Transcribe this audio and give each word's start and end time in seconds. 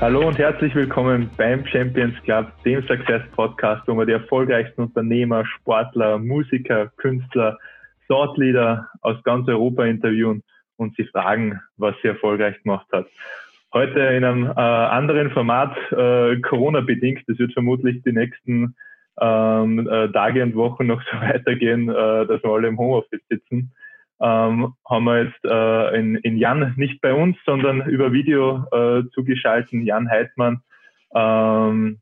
Hallo 0.00 0.28
und 0.28 0.38
herzlich 0.38 0.72
willkommen 0.76 1.28
beim 1.36 1.66
Champions 1.66 2.14
Club, 2.22 2.52
dem 2.64 2.86
Success 2.86 3.20
Podcast, 3.32 3.82
wo 3.88 3.96
wir 3.96 4.06
die 4.06 4.12
erfolgreichsten 4.12 4.82
Unternehmer, 4.82 5.44
Sportler, 5.44 6.18
Musiker, 6.18 6.92
Künstler, 6.98 7.58
Thoughtleader 8.06 8.88
aus 9.00 9.20
ganz 9.24 9.48
Europa 9.48 9.84
interviewen 9.86 10.44
und 10.76 10.94
sie 10.94 11.02
fragen, 11.02 11.60
was 11.78 11.96
sie 12.00 12.08
erfolgreich 12.08 12.62
gemacht 12.62 12.86
hat. 12.92 13.08
Heute 13.72 13.98
in 13.98 14.22
einem 14.22 14.46
äh, 14.46 14.52
anderen 14.52 15.32
Format, 15.32 15.76
äh, 15.90 16.38
Corona-bedingt. 16.42 17.24
Das 17.26 17.36
wird 17.40 17.52
vermutlich 17.52 18.00
die 18.04 18.12
nächsten 18.12 18.76
ähm, 19.20 19.88
äh, 19.88 20.12
Tage 20.12 20.44
und 20.44 20.54
Wochen 20.54 20.86
noch 20.86 21.02
so 21.10 21.16
weitergehen, 21.20 21.88
äh, 21.88 22.24
dass 22.24 22.40
wir 22.44 22.50
alle 22.50 22.68
im 22.68 22.78
Homeoffice 22.78 23.26
sitzen 23.28 23.72
ähm, 24.20 24.74
haben 24.88 25.04
wir 25.04 25.24
jetzt 25.24 25.44
äh, 25.44 25.98
in, 25.98 26.16
in 26.16 26.36
Jan 26.36 26.74
nicht 26.76 27.00
bei 27.00 27.14
uns, 27.14 27.36
sondern 27.44 27.82
über 27.88 28.12
Video 28.12 28.64
äh, 28.72 29.04
zugeschalten, 29.14 29.82
Jan 29.84 30.10
Heidmann, 30.10 30.62
ähm, 31.14 32.00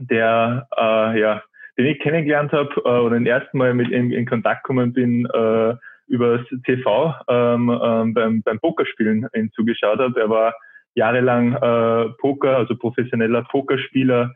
der 0.00 0.66
äh, 0.76 1.20
ja, 1.20 1.42
den 1.78 1.86
ich 1.86 2.00
kennengelernt 2.00 2.52
habe 2.52 2.70
äh, 2.84 3.00
oder 3.00 3.16
den 3.16 3.26
ersten 3.26 3.58
Mal 3.58 3.74
mit 3.74 3.90
ihm 3.90 4.12
in 4.12 4.26
Kontakt 4.26 4.64
gekommen 4.64 4.92
bin 4.92 5.26
äh, 5.26 5.74
über 6.06 6.38
das 6.38 6.46
TV 6.64 7.14
ähm, 7.28 7.80
ähm, 7.82 8.14
beim, 8.14 8.42
beim 8.42 8.60
Pokerspielen 8.60 9.26
ihn 9.34 9.50
zugeschaut 9.52 9.98
habe. 9.98 10.20
Er 10.20 10.28
war 10.28 10.54
jahrelang 10.94 11.54
äh, 11.54 12.10
Poker, 12.20 12.56
also 12.58 12.76
professioneller 12.76 13.42
Pokerspieler, 13.44 14.32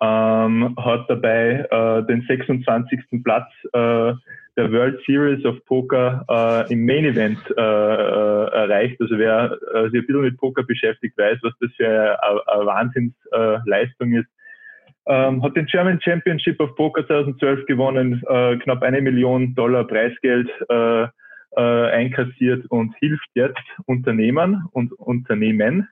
ähm, 0.00 0.74
hat 0.78 1.10
dabei 1.10 1.66
äh, 1.70 2.06
den 2.06 2.24
26. 2.26 3.22
Platz 3.24 3.50
äh, 3.72 4.12
der 4.58 4.70
World 4.72 5.00
Series 5.06 5.44
of 5.44 5.64
Poker 5.64 6.24
äh, 6.28 6.72
im 6.72 6.84
Main 6.84 7.04
Event 7.04 7.38
äh, 7.56 7.60
äh, 7.60 8.50
erreicht. 8.52 9.00
Also 9.00 9.16
wer 9.16 9.56
äh, 9.72 9.84
sich 9.90 10.00
ein 10.00 10.06
bisschen 10.06 10.22
mit 10.22 10.36
Poker 10.36 10.64
beschäftigt, 10.64 11.16
weiß, 11.16 11.38
was 11.42 11.54
das 11.60 11.70
für 11.76 11.86
eine, 11.86 12.48
eine 12.48 12.66
Wahnsinnsleistung 12.66 14.12
ist. 14.14 14.28
Ähm, 15.06 15.42
hat 15.42 15.56
den 15.56 15.66
German 15.66 16.00
Championship 16.02 16.60
of 16.60 16.74
Poker 16.74 17.06
2012 17.06 17.66
gewonnen, 17.66 18.22
äh, 18.28 18.56
knapp 18.58 18.82
eine 18.82 19.00
Million 19.00 19.54
Dollar 19.54 19.86
Preisgeld 19.86 20.50
äh, 20.68 21.04
äh, 21.04 21.10
einkassiert 21.56 22.66
und 22.68 22.94
hilft 22.98 23.28
jetzt 23.34 23.56
Unternehmern 23.86 24.64
und 24.72 24.92
Unternehmen 24.92 25.88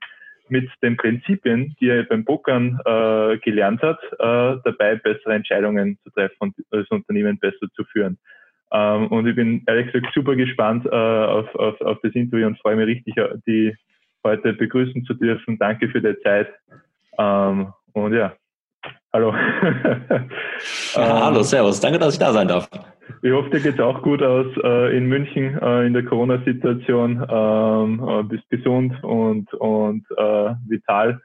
mit 0.49 0.69
den 0.83 0.97
Prinzipien, 0.97 1.75
die 1.81 1.89
er 1.89 2.05
beim 2.05 2.25
Pokern 2.25 2.79
äh, 2.85 3.39
gelernt 3.39 3.81
hat, 3.83 3.99
äh, 4.19 4.61
dabei 4.65 4.97
bessere 4.97 5.35
Entscheidungen 5.35 5.99
zu 6.03 6.11
treffen 6.11 6.37
und 6.41 6.55
das 6.71 6.89
Unternehmen 6.91 7.39
besser 7.39 7.69
zu 7.75 7.85
führen. 7.85 8.19
Ähm, 8.73 9.09
und 9.09 9.27
ich 9.27 9.37
bin 9.37 9.63
ehrlich 9.67 9.93
gesagt 9.93 10.13
super 10.15 10.35
gespannt 10.35 10.87
äh, 10.87 10.89
auf, 10.91 11.55
auf, 11.55 11.81
auf 11.81 11.99
das 12.03 12.13
Interview 12.15 12.47
und 12.47 12.59
freue 12.59 12.77
mich 12.77 12.87
richtig, 12.87 13.17
äh, 13.17 13.29
die 13.47 13.77
heute 14.25 14.53
begrüßen 14.53 15.05
zu 15.05 15.15
dürfen. 15.15 15.59
Danke 15.59 15.89
für 15.89 16.01
die 16.01 16.19
Zeit. 16.23 16.49
Ähm, 17.19 17.73
und 17.93 18.13
ja, 18.13 18.35
hallo. 19.13 19.33
ja, 20.95 21.25
hallo, 21.25 21.43
servus. 21.43 21.81
Danke, 21.81 21.99
dass 21.99 22.15
ich 22.15 22.19
da 22.19 22.33
sein 22.33 22.49
darf. 22.49 22.69
Ich 23.23 23.33
hoffe, 23.33 23.51
dir 23.51 23.61
geht's 23.61 23.81
auch 23.81 24.03
gut 24.03 24.23
aus 24.23 24.47
äh, 24.63 24.97
in 24.97 25.07
München 25.07 25.59
äh, 25.61 25.87
in 25.87 25.93
der 25.93 26.05
Corona-Situation. 26.05 27.25
Ähm, 27.29 28.09
äh, 28.09 28.23
bist 28.25 28.49
gesund 28.51 28.93
und, 29.03 29.53
und 29.55 30.05
äh, 30.17 30.55
vital. 30.69 31.21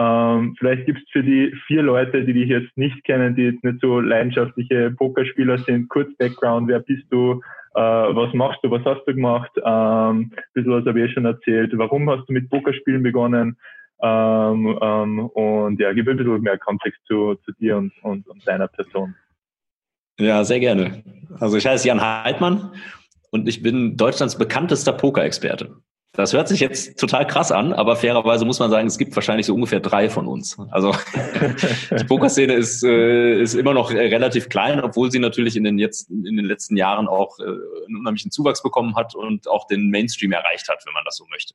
Ähm, 0.00 0.56
vielleicht 0.58 0.86
gibt's 0.86 1.02
für 1.10 1.22
die 1.22 1.54
vier 1.66 1.82
Leute, 1.82 2.24
die 2.24 2.32
dich 2.32 2.48
jetzt 2.48 2.74
nicht 2.76 3.04
kennen, 3.04 3.34
die 3.34 3.42
jetzt 3.42 3.62
nicht 3.62 3.80
so 3.82 4.00
leidenschaftliche 4.00 4.92
Pokerspieler 4.92 5.58
sind, 5.58 5.90
kurz 5.90 6.08
Background. 6.16 6.68
Wer 6.68 6.80
bist 6.80 7.04
du? 7.10 7.42
Äh, 7.74 7.80
was 7.80 8.32
machst 8.32 8.60
du? 8.62 8.70
Was 8.70 8.84
hast 8.86 9.04
du 9.06 9.14
gemacht? 9.14 9.50
Ähm, 9.58 10.32
ein 10.34 10.42
bisschen 10.54 10.72
was 10.72 10.86
habe 10.86 11.00
ich 11.00 11.10
eh 11.10 11.12
schon 11.12 11.26
erzählt. 11.26 11.72
Warum 11.76 12.08
hast 12.08 12.26
du 12.28 12.32
mit 12.32 12.48
Pokerspielen 12.48 13.02
begonnen? 13.02 13.58
Ähm, 14.02 14.78
ähm, 14.80 15.26
und 15.26 15.78
ja, 15.78 15.92
gib 15.92 16.08
ein 16.08 16.16
bisschen 16.16 16.40
mehr 16.40 16.56
Kontext 16.56 16.98
zu, 17.06 17.34
zu 17.44 17.52
dir 17.60 17.76
und, 17.76 17.92
und, 18.02 18.26
und 18.26 18.48
deiner 18.48 18.68
Person. 18.68 19.14
Ja, 20.18 20.44
sehr 20.44 20.60
gerne. 20.60 21.02
Also 21.38 21.58
ich 21.58 21.66
heiße 21.66 21.86
Jan 21.86 22.00
Heidmann 22.00 22.72
und 23.30 23.48
ich 23.48 23.62
bin 23.62 23.98
Deutschlands 23.98 24.38
bekanntester 24.38 24.94
Pokerexperte. 24.94 25.76
Das 26.12 26.32
hört 26.32 26.48
sich 26.48 26.58
jetzt 26.58 26.98
total 26.98 27.24
krass 27.24 27.52
an, 27.52 27.72
aber 27.72 27.94
fairerweise 27.94 28.44
muss 28.44 28.58
man 28.58 28.68
sagen, 28.68 28.88
es 28.88 28.98
gibt 28.98 29.14
wahrscheinlich 29.14 29.46
so 29.46 29.54
ungefähr 29.54 29.78
drei 29.78 30.10
von 30.10 30.26
uns. 30.26 30.58
Also 30.70 30.92
die 31.98 32.04
Pokerszene 32.04 32.52
ist, 32.54 32.82
äh, 32.82 33.40
ist 33.40 33.54
immer 33.54 33.74
noch 33.74 33.92
relativ 33.92 34.48
klein, 34.48 34.80
obwohl 34.80 35.12
sie 35.12 35.20
natürlich 35.20 35.54
in 35.56 35.62
den, 35.62 35.78
jetzt, 35.78 36.10
in 36.10 36.36
den 36.36 36.44
letzten 36.46 36.76
Jahren 36.76 37.06
auch 37.06 37.38
äh, 37.38 37.44
einen 37.44 37.98
unheimlichen 38.00 38.32
Zuwachs 38.32 38.60
bekommen 38.60 38.96
hat 38.96 39.14
und 39.14 39.46
auch 39.46 39.68
den 39.68 39.88
Mainstream 39.90 40.32
erreicht 40.32 40.68
hat, 40.68 40.82
wenn 40.84 40.94
man 40.94 41.04
das 41.04 41.16
so 41.16 41.26
möchte. 41.30 41.54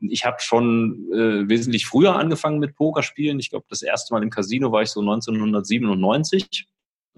Ich 0.00 0.24
habe 0.24 0.40
schon 0.40 1.06
äh, 1.12 1.48
wesentlich 1.48 1.84
früher 1.84 2.16
angefangen 2.16 2.60
mit 2.60 2.76
Pokerspielen. 2.76 3.38
Ich 3.38 3.50
glaube, 3.50 3.66
das 3.68 3.82
erste 3.82 4.14
Mal 4.14 4.22
im 4.22 4.30
Casino 4.30 4.72
war 4.72 4.80
ich 4.80 4.90
so 4.90 5.00
1997. 5.00 6.66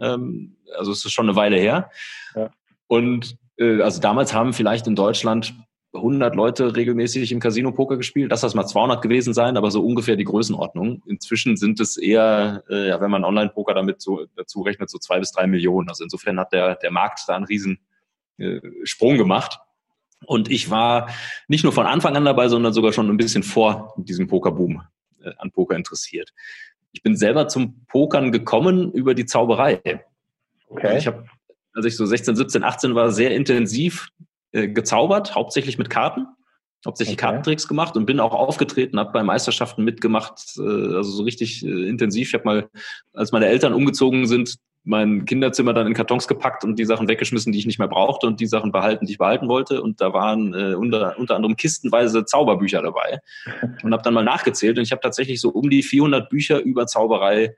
Ähm, 0.01 0.57
also 0.77 0.91
es 0.91 1.05
ist 1.05 1.13
schon 1.13 1.29
eine 1.29 1.37
Weile 1.37 1.59
her. 1.59 1.91
Ja. 2.35 2.51
Und 2.89 3.37
äh, 3.57 3.81
also 3.83 4.01
damals 4.01 4.35
haben 4.35 4.53
vielleicht 4.53 4.89
in 4.89 4.97
Deutschland 4.97 5.55
100 5.97 6.35
Leute 6.35 6.77
regelmäßig 6.77 7.33
im 7.33 7.41
Casino 7.41 7.73
Poker 7.73 7.97
gespielt. 7.97 8.31
Lass 8.31 8.43
das 8.43 8.55
mal 8.55 8.67
200 8.67 9.03
gewesen 9.03 9.35
sein, 9.35 9.57
aber 9.57 9.71
so 9.71 9.85
ungefähr 9.85 10.17
die 10.17 10.25
Größenordnung. 10.25 11.03
Inzwischen 11.07 11.57
sind 11.57 11.81
es 11.81 11.97
eher, 11.97 12.65
äh, 12.69 12.89
ja, 12.89 13.01
wenn 13.01 13.11
man 13.11 13.25
Online-Poker 13.25 13.75
damit 13.75 14.01
so, 14.01 14.27
dazu 14.37 14.63
rechnet, 14.63 14.91
so 14.91 14.99
zwei 14.99 15.19
bis 15.19 15.33
drei 15.33 15.47
Millionen. 15.47 15.89
Also 15.89 16.05
insofern 16.05 16.39
hat 16.39 16.53
der, 16.53 16.77
der 16.77 16.91
Markt 16.91 17.21
da 17.27 17.37
einen 17.37 17.45
riesen 17.45 17.79
äh, 18.39 18.61
Sprung 18.85 19.19
gemacht. 19.19 19.59
Und 20.25 20.51
ich 20.51 20.71
war 20.71 21.11
nicht 21.49 21.65
nur 21.65 21.73
von 21.73 21.87
Anfang 21.87 22.17
an 22.17 22.25
dabei, 22.25 22.49
sondern 22.49 22.73
sogar 22.73 22.93
schon 22.93 23.11
ein 23.11 23.17
bisschen 23.17 23.43
vor 23.43 23.95
diesem 23.97 24.27
Pokerboom 24.27 24.83
äh, 25.23 25.31
an 25.39 25.51
Poker 25.51 25.77
interessiert 25.77 26.33
ich 26.97 27.03
bin 27.03 27.15
selber 27.15 27.47
zum 27.47 27.85
Pokern 27.89 28.33
gekommen 28.33 28.91
über 28.91 29.13
die 29.13 29.27
Zauberei. 29.27 30.03
Okay. 30.69 30.97
Ich 30.97 31.07
habe, 31.07 31.27
als 31.75 31.85
ich 31.85 31.95
so 31.95 32.07
16, 32.07 32.37
17, 32.37 32.65
18 32.65 32.95
war, 32.95 33.13
sehr 33.13 33.33
intensiv 33.33 34.09
äh, 34.57 34.69
gezaubert, 34.69 35.35
hauptsächlich 35.35 35.77
mit 35.77 35.91
Karten, 35.91 36.27
hauptsächlich 36.87 37.19
okay. 37.19 37.27
Kartentricks 37.27 37.69
gemacht 37.69 37.97
und 37.97 38.07
bin 38.07 38.21
auch 38.21 38.33
aufgetreten, 38.33 38.99
habe 38.99 39.13
bei 39.13 39.23
Meisterschaften 39.23 39.85
mitgemacht, 39.85 40.57
äh, 40.57 40.63
also 40.63 41.11
so 41.11 41.23
richtig 41.25 41.63
äh, 41.65 41.89
intensiv. 41.89 42.29
Ich 42.29 42.35
habe 42.35 42.45
mal, 42.45 42.69
als 43.13 43.33
meine 43.33 43.47
Eltern 43.47 43.75
umgezogen 43.75 44.27
sind, 44.27 44.57
mein 44.83 45.27
Kinderzimmer 45.27 45.75
dann 45.75 45.89
in 45.89 45.95
Kartons 45.95 46.27
gepackt 46.27 46.65
und 46.65 46.79
die 46.79 46.85
Sachen 46.87 47.09
weggeschmissen, 47.09 47.53
die 47.53 47.59
ich 47.59 47.67
nicht 47.67 47.79
mehr 47.79 47.89
brauchte 47.89 48.27
und 48.27 48.41
die 48.41 48.47
Sachen 48.47 48.73
behalten, 48.73 49.05
die 49.05 49.13
ich 49.13 49.19
behalten 49.19 49.49
wollte. 49.49 49.83
Und 49.83 50.01
da 50.01 50.13
waren 50.13 50.55
äh, 50.55 50.75
unter, 50.75 51.19
unter 51.19 51.35
anderem 51.37 51.57
kistenweise 51.57 52.25
Zauberbücher 52.25 52.81
dabei 52.81 53.19
und 53.83 53.93
habe 53.93 54.03
dann 54.03 54.15
mal 54.15 54.25
nachgezählt 54.25 54.79
und 54.79 54.85
ich 54.85 54.93
habe 54.93 55.03
tatsächlich 55.03 55.41
so 55.41 55.51
um 55.51 55.69
die 55.69 55.83
400 55.83 56.31
Bücher 56.31 56.61
über 56.61 56.87
Zauberei 56.87 57.57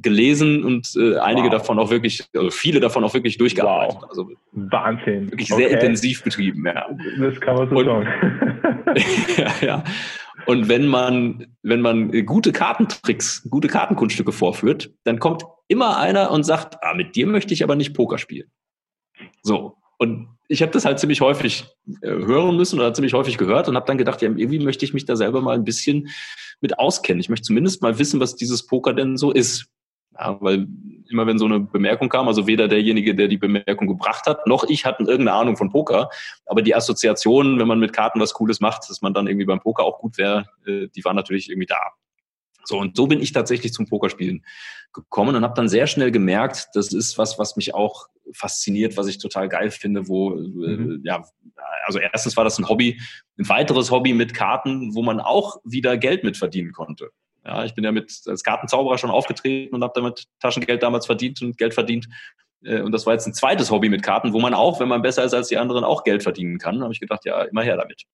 gelesen 0.00 0.64
und 0.64 0.94
äh, 0.96 1.18
einige 1.18 1.48
wow. 1.48 1.54
davon 1.54 1.78
auch 1.78 1.90
wirklich, 1.90 2.24
also 2.34 2.50
viele 2.50 2.80
davon 2.80 3.04
auch 3.04 3.14
wirklich 3.14 3.36
durchgearbeitet. 3.36 3.98
Wow. 4.00 4.08
Also 4.08 4.30
Wahnsinn. 4.52 5.30
Wirklich 5.30 5.52
okay. 5.52 5.62
sehr 5.62 5.70
intensiv 5.72 6.22
betrieben, 6.22 6.64
ja. 6.66 6.86
Das 7.18 7.40
kann 7.40 7.56
man 7.56 7.68
so 7.68 7.76
und, 7.76 7.84
sagen. 7.84 8.06
ja, 9.36 9.66
ja. 9.66 9.84
Und 10.46 10.68
wenn 10.68 10.86
man, 10.86 11.46
wenn 11.62 11.80
man 11.80 12.24
gute 12.24 12.52
Kartentricks, 12.52 13.46
gute 13.50 13.68
Kartenkunststücke 13.68 14.32
vorführt, 14.32 14.90
dann 15.04 15.18
kommt 15.18 15.44
immer 15.66 15.98
einer 15.98 16.30
und 16.30 16.44
sagt, 16.44 16.76
ah, 16.82 16.94
mit 16.94 17.16
dir 17.16 17.26
möchte 17.26 17.52
ich 17.52 17.64
aber 17.64 17.76
nicht 17.76 17.92
Poker 17.92 18.18
spielen. 18.18 18.50
So. 19.42 19.76
Und 19.98 20.28
ich 20.46 20.62
habe 20.62 20.72
das 20.72 20.84
halt 20.84 20.98
ziemlich 20.98 21.20
häufig 21.20 21.66
äh, 22.02 22.08
hören 22.08 22.56
müssen 22.56 22.78
oder 22.78 22.94
ziemlich 22.94 23.12
häufig 23.14 23.36
gehört 23.36 23.68
und 23.68 23.76
habe 23.76 23.86
dann 23.86 23.98
gedacht, 23.98 24.22
ja, 24.22 24.28
irgendwie 24.28 24.60
möchte 24.60 24.84
ich 24.84 24.94
mich 24.94 25.04
da 25.04 25.16
selber 25.16 25.42
mal 25.42 25.54
ein 25.54 25.64
bisschen 25.64 26.08
mit 26.60 26.78
auskennen. 26.78 27.20
Ich 27.20 27.28
möchte 27.28 27.46
zumindest 27.46 27.82
mal 27.82 27.98
wissen, 27.98 28.20
was 28.20 28.36
dieses 28.36 28.66
Poker 28.66 28.94
denn 28.94 29.16
so 29.16 29.32
ist. 29.32 29.66
Ja, 30.18 30.36
weil 30.40 30.66
immer 31.10 31.26
wenn 31.26 31.38
so 31.38 31.44
eine 31.46 31.60
Bemerkung 31.60 32.08
kam, 32.08 32.28
also 32.28 32.46
weder 32.46 32.68
derjenige, 32.68 33.14
der 33.14 33.28
die 33.28 33.38
Bemerkung 33.38 33.86
gebracht 33.86 34.26
hat, 34.26 34.46
noch 34.46 34.64
ich 34.64 34.84
hatten 34.84 35.06
irgendeine 35.06 35.38
Ahnung 35.38 35.56
von 35.56 35.70
Poker. 35.70 36.10
Aber 36.46 36.62
die 36.62 36.74
Assoziationen, 36.74 37.58
wenn 37.58 37.68
man 37.68 37.78
mit 37.78 37.92
Karten 37.92 38.20
was 38.20 38.34
Cooles 38.34 38.60
macht, 38.60 38.88
dass 38.90 39.00
man 39.00 39.14
dann 39.14 39.26
irgendwie 39.26 39.46
beim 39.46 39.60
Poker 39.60 39.84
auch 39.84 39.98
gut 40.00 40.18
wäre, 40.18 40.46
äh, 40.66 40.88
die 40.88 41.04
waren 41.04 41.16
natürlich 41.16 41.48
irgendwie 41.48 41.66
da. 41.66 41.78
So, 42.64 42.78
und 42.78 42.96
so 42.96 43.06
bin 43.06 43.22
ich 43.22 43.32
tatsächlich 43.32 43.72
zum 43.72 43.86
Pokerspielen 43.86 44.44
gekommen 44.92 45.34
und 45.34 45.42
habe 45.42 45.54
dann 45.54 45.70
sehr 45.70 45.86
schnell 45.86 46.10
gemerkt, 46.10 46.68
das 46.74 46.92
ist 46.92 47.16
was, 47.16 47.38
was 47.38 47.56
mich 47.56 47.74
auch 47.74 48.08
fasziniert, 48.32 48.98
was 48.98 49.06
ich 49.06 49.16
total 49.18 49.48
geil 49.48 49.70
finde, 49.70 50.06
wo, 50.06 50.34
äh, 50.34 50.36
mhm. 50.36 51.00
ja, 51.02 51.24
also 51.86 51.98
erstens 51.98 52.36
war 52.36 52.44
das 52.44 52.58
ein 52.58 52.68
Hobby, 52.68 53.00
ein 53.38 53.48
weiteres 53.48 53.90
Hobby 53.90 54.12
mit 54.12 54.34
Karten, 54.34 54.94
wo 54.94 55.02
man 55.02 55.20
auch 55.20 55.56
wieder 55.64 55.96
Geld 55.96 56.24
mit 56.24 56.36
verdienen 56.36 56.72
konnte. 56.72 57.10
Ja, 57.48 57.64
ich 57.64 57.74
bin 57.74 57.82
ja 57.82 57.92
mit 57.92 58.20
als 58.26 58.44
Kartenzauberer 58.44 58.98
schon 58.98 59.10
aufgetreten 59.10 59.74
und 59.74 59.82
habe 59.82 59.94
damit 59.94 60.26
Taschengeld 60.38 60.82
damals 60.82 61.06
verdient 61.06 61.40
und 61.40 61.56
Geld 61.56 61.72
verdient. 61.72 62.06
Äh, 62.62 62.82
und 62.82 62.92
das 62.92 63.06
war 63.06 63.14
jetzt 63.14 63.26
ein 63.26 63.32
zweites 63.32 63.70
Hobby 63.70 63.88
mit 63.88 64.02
Karten, 64.02 64.34
wo 64.34 64.40
man 64.40 64.52
auch, 64.52 64.80
wenn 64.80 64.88
man 64.88 65.00
besser 65.00 65.24
ist 65.24 65.32
als 65.32 65.48
die 65.48 65.56
anderen, 65.56 65.82
auch 65.82 66.04
Geld 66.04 66.22
verdienen 66.22 66.58
kann. 66.58 66.76
Da 66.76 66.82
habe 66.82 66.92
ich 66.92 67.00
gedacht, 67.00 67.24
ja, 67.24 67.42
immer 67.44 67.62
her 67.62 67.78
damit. 67.78 68.04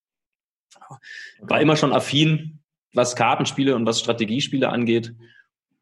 War 1.41 1.61
immer 1.61 1.77
schon 1.77 1.93
affin, 1.93 2.61
was 2.93 3.17
Kartenspiele 3.17 3.75
und 3.75 3.87
was 3.87 3.99
Strategiespiele 3.99 4.69
angeht. 4.69 5.13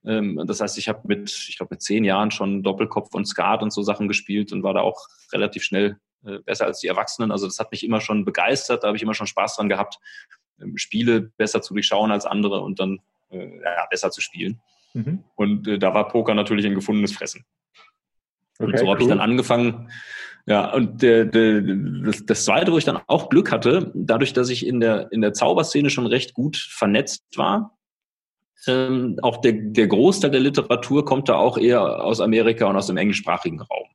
Ähm, 0.06 0.42
das 0.46 0.62
heißt, 0.62 0.78
ich 0.78 0.88
habe 0.88 1.06
mit, 1.06 1.30
ich 1.48 1.58
glaube, 1.58 1.74
mit 1.74 1.82
zehn 1.82 2.04
Jahren 2.04 2.30
schon 2.30 2.62
Doppelkopf 2.62 3.14
und 3.14 3.26
Skat 3.26 3.62
und 3.62 3.70
so 3.70 3.82
Sachen 3.82 4.08
gespielt 4.08 4.50
und 4.52 4.62
war 4.62 4.72
da 4.72 4.80
auch 4.80 5.08
relativ 5.30 5.62
schnell 5.62 5.98
äh, 6.24 6.38
besser 6.38 6.64
als 6.64 6.80
die 6.80 6.88
Erwachsenen. 6.88 7.30
Also 7.30 7.46
das 7.46 7.58
hat 7.58 7.70
mich 7.70 7.84
immer 7.84 8.00
schon 8.00 8.24
begeistert, 8.24 8.82
da 8.82 8.88
habe 8.88 8.96
ich 8.96 9.02
immer 9.02 9.14
schon 9.14 9.26
Spaß 9.26 9.56
dran 9.56 9.68
gehabt, 9.68 9.98
ähm, 10.58 10.78
Spiele 10.78 11.20
besser 11.36 11.60
zu 11.60 11.74
durchschauen 11.74 12.10
als 12.10 12.24
andere 12.24 12.60
und 12.60 12.80
dann 12.80 13.00
ja, 13.32 13.86
besser 13.90 14.10
zu 14.10 14.20
spielen. 14.20 14.60
Mhm. 14.94 15.24
Und 15.34 15.66
äh, 15.68 15.78
da 15.78 15.94
war 15.94 16.08
Poker 16.08 16.34
natürlich 16.34 16.66
ein 16.66 16.74
gefundenes 16.74 17.12
Fressen. 17.12 17.44
Okay, 18.58 18.70
und 18.70 18.78
so 18.78 18.88
habe 18.88 18.96
cool. 18.96 19.02
ich 19.02 19.08
dann 19.08 19.20
angefangen. 19.20 19.90
Ja, 20.46 20.72
und 20.72 21.02
der, 21.02 21.24
der, 21.24 21.62
das, 22.04 22.26
das 22.26 22.44
Zweite, 22.44 22.72
wo 22.72 22.78
ich 22.78 22.84
dann 22.84 23.00
auch 23.06 23.28
Glück 23.28 23.52
hatte, 23.52 23.92
dadurch, 23.94 24.32
dass 24.32 24.50
ich 24.50 24.66
in 24.66 24.80
der, 24.80 25.10
in 25.12 25.20
der 25.20 25.32
Zauberszene 25.32 25.88
schon 25.88 26.06
recht 26.06 26.34
gut 26.34 26.56
vernetzt 26.56 27.24
war, 27.36 27.78
ähm, 28.66 29.18
auch 29.22 29.40
der, 29.40 29.52
der 29.52 29.86
Großteil 29.86 30.30
der 30.30 30.40
Literatur 30.40 31.04
kommt 31.04 31.28
da 31.28 31.36
auch 31.36 31.58
eher 31.58 32.04
aus 32.04 32.20
Amerika 32.20 32.66
und 32.66 32.76
aus 32.76 32.86
dem 32.88 32.96
englischsprachigen 32.96 33.60
Raum. 33.60 33.86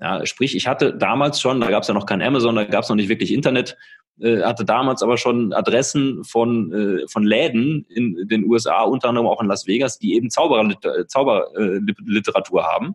Ja, 0.00 0.24
sprich, 0.26 0.56
ich 0.56 0.66
hatte 0.66 0.94
damals 0.94 1.40
schon, 1.40 1.60
da 1.60 1.70
gab 1.70 1.82
es 1.82 1.88
ja 1.88 1.94
noch 1.94 2.06
kein 2.06 2.20
Amazon, 2.20 2.56
da 2.56 2.64
gab 2.64 2.82
es 2.82 2.88
noch 2.88 2.96
nicht 2.96 3.08
wirklich 3.08 3.32
Internet, 3.32 3.76
äh, 4.20 4.42
hatte 4.42 4.64
damals 4.64 5.02
aber 5.02 5.16
schon 5.16 5.52
Adressen 5.52 6.24
von, 6.24 6.72
äh, 6.72 7.08
von 7.08 7.24
Läden 7.24 7.84
in 7.88 8.28
den 8.28 8.44
USA, 8.44 8.82
unter 8.82 9.08
anderem 9.08 9.26
auch 9.26 9.40
in 9.40 9.48
Las 9.48 9.66
Vegas, 9.66 9.98
die 9.98 10.14
eben 10.14 10.30
Zauberliteratur 10.30 11.06
Zauber, 11.08 11.48
äh, 11.56 12.62
haben. 12.62 12.94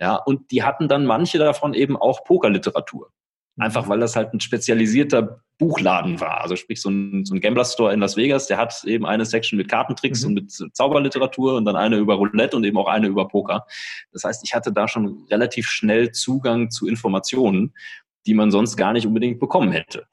Ja, 0.00 0.16
und 0.16 0.50
die 0.50 0.62
hatten 0.62 0.88
dann 0.88 1.06
manche 1.06 1.38
davon 1.38 1.74
eben 1.74 1.96
auch 1.96 2.24
Pokerliteratur. 2.24 3.12
Einfach 3.58 3.88
weil 3.90 4.00
das 4.00 4.16
halt 4.16 4.32
ein 4.32 4.40
spezialisierter 4.40 5.42
Buchladen 5.58 6.18
war. 6.18 6.40
Also 6.40 6.56
sprich 6.56 6.80
so 6.80 6.88
ein, 6.88 7.26
so 7.26 7.34
ein 7.34 7.40
Gambler-Store 7.40 7.92
in 7.92 8.00
Las 8.00 8.16
Vegas, 8.16 8.46
der 8.46 8.56
hat 8.56 8.82
eben 8.84 9.04
eine 9.04 9.26
Section 9.26 9.58
mit 9.58 9.68
Kartentricks 9.68 10.22
mhm. 10.22 10.28
und 10.28 10.34
mit 10.34 10.74
Zauberliteratur 10.74 11.56
und 11.56 11.66
dann 11.66 11.76
eine 11.76 11.98
über 11.98 12.14
Roulette 12.14 12.56
und 12.56 12.64
eben 12.64 12.78
auch 12.78 12.88
eine 12.88 13.08
über 13.08 13.28
Poker. 13.28 13.66
Das 14.12 14.24
heißt, 14.24 14.42
ich 14.44 14.54
hatte 14.54 14.72
da 14.72 14.88
schon 14.88 15.26
relativ 15.30 15.66
schnell 15.68 16.10
Zugang 16.12 16.70
zu 16.70 16.88
Informationen, 16.88 17.74
die 18.26 18.32
man 18.32 18.50
sonst 18.50 18.76
gar 18.76 18.94
nicht 18.94 19.06
unbedingt 19.06 19.38
bekommen 19.38 19.72
hätte 19.72 20.06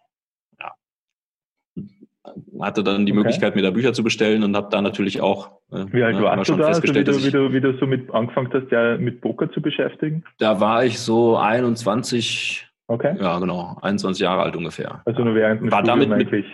hatte 2.59 2.83
dann 2.83 3.05
die 3.05 3.11
okay. 3.11 3.19
Möglichkeit, 3.19 3.55
mir 3.55 3.61
da 3.61 3.71
Bücher 3.71 3.93
zu 3.93 4.03
bestellen 4.03 4.43
und 4.43 4.55
habe 4.55 4.67
da 4.71 4.81
natürlich 4.81 5.21
auch. 5.21 5.51
Äh, 5.71 5.85
wie 5.91 6.03
alt 6.03 6.21
warst 6.21 6.49
du 6.49 6.55
da, 6.55 6.67
also 6.67 6.83
wie, 6.83 7.03
du, 7.03 7.23
wie, 7.23 7.31
du, 7.31 7.53
wie 7.53 7.61
du 7.61 7.77
so 7.77 7.85
mit 7.85 8.11
angefangen 8.13 8.49
hast, 8.53 8.71
ja 8.71 8.97
mit 8.97 9.21
Poker 9.21 9.51
zu 9.51 9.61
beschäftigen? 9.61 10.23
Da 10.39 10.59
war 10.59 10.85
ich 10.85 10.99
so 10.99 11.37
21, 11.37 12.67
okay. 12.87 13.15
ja 13.19 13.39
genau, 13.39 13.77
21 13.81 14.21
Jahre 14.21 14.43
alt 14.43 14.55
ungefähr. 14.55 15.01
Also 15.05 15.23
nur 15.23 15.35
während 15.35 15.61
dem 15.61 15.71
war 15.71 15.79
Studium 15.79 16.09
damit 16.09 16.31
mit, 16.31 16.45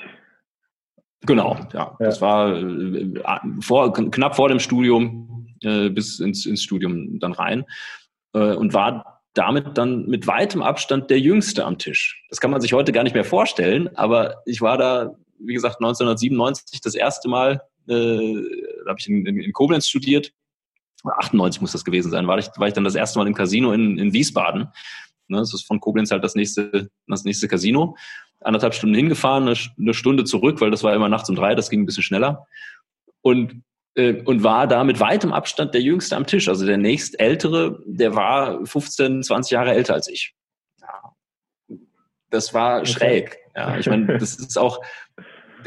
Genau, 1.25 1.55
ja. 1.73 1.79
ja. 1.79 1.95
Das 1.99 2.21
war 2.21 2.57
äh, 2.57 3.13
vor, 3.61 3.93
knapp 3.93 4.35
vor 4.35 4.49
dem 4.49 4.59
Studium 4.59 5.47
äh, 5.63 5.89
bis 5.89 6.19
ins, 6.19 6.45
ins 6.45 6.63
Studium 6.63 7.19
dann 7.19 7.33
rein 7.33 7.65
äh, 8.33 8.53
und 8.55 8.73
war 8.73 9.21
damit 9.33 9.77
dann 9.77 10.05
mit 10.05 10.27
weitem 10.27 10.61
Abstand 10.61 11.09
der 11.09 11.19
Jüngste 11.19 11.65
am 11.65 11.77
Tisch. 11.77 12.23
Das 12.29 12.39
kann 12.39 12.51
man 12.51 12.61
sich 12.61 12.73
heute 12.73 12.91
gar 12.91 13.03
nicht 13.03 13.15
mehr 13.15 13.23
vorstellen, 13.23 13.89
aber 13.95 14.43
ich 14.45 14.61
war 14.61 14.77
da 14.77 15.15
wie 15.45 15.53
gesagt, 15.53 15.75
1997 15.75 16.81
das 16.81 16.95
erste 16.95 17.29
Mal, 17.29 17.61
äh, 17.87 18.33
da 18.83 18.89
habe 18.89 18.99
ich 18.99 19.07
in, 19.07 19.25
in, 19.25 19.39
in, 19.39 19.53
Koblenz 19.53 19.87
studiert. 19.87 20.33
98 21.03 21.61
muss 21.61 21.73
das 21.73 21.83
gewesen 21.83 22.11
sein, 22.11 22.27
war 22.27 22.37
ich, 22.37 22.47
war 22.57 22.67
ich 22.67 22.73
dann 22.73 22.85
das 22.85 22.95
erste 22.95 23.19
Mal 23.19 23.27
im 23.27 23.33
Casino 23.33 23.73
in, 23.73 23.97
in 23.97 24.13
Wiesbaden. 24.13 24.69
Ne, 25.27 25.37
das 25.37 25.53
ist 25.53 25.65
von 25.65 25.79
Koblenz 25.79 26.11
halt 26.11 26.23
das 26.23 26.35
nächste, 26.35 26.89
das 27.07 27.23
nächste 27.23 27.47
Casino. 27.47 27.97
Anderthalb 28.39 28.73
Stunden 28.73 28.95
hingefahren, 28.95 29.47
eine, 29.47 29.57
eine 29.77 29.93
Stunde 29.93 30.23
zurück, 30.23 30.61
weil 30.61 30.71
das 30.71 30.83
war 30.83 30.93
immer 30.93 31.09
nachts 31.09 31.29
um 31.29 31.35
drei, 31.35 31.55
das 31.55 31.69
ging 31.69 31.81
ein 31.81 31.85
bisschen 31.85 32.03
schneller. 32.03 32.47
Und 33.21 33.63
äh, 33.95 34.21
und 34.23 34.43
war 34.43 34.67
da 34.67 34.83
mit 34.83 34.99
weitem 34.99 35.33
Abstand 35.33 35.73
der 35.73 35.81
Jüngste 35.81 36.15
am 36.15 36.25
Tisch. 36.25 36.49
Also 36.49 36.65
der 36.65 36.77
nächst 36.77 37.19
Ältere, 37.19 37.79
der 37.85 38.15
war 38.15 38.65
15, 38.65 39.23
20 39.23 39.51
Jahre 39.51 39.73
älter 39.73 39.93
als 39.93 40.07
ich. 40.07 40.33
Ja. 40.81 41.77
Das 42.29 42.53
war 42.53 42.79
okay. 42.79 42.87
schräg. 42.87 43.37
Ja, 43.55 43.77
ich 43.77 43.87
meine, 43.87 44.17
das 44.17 44.35
ist 44.35 44.57
auch, 44.57 44.79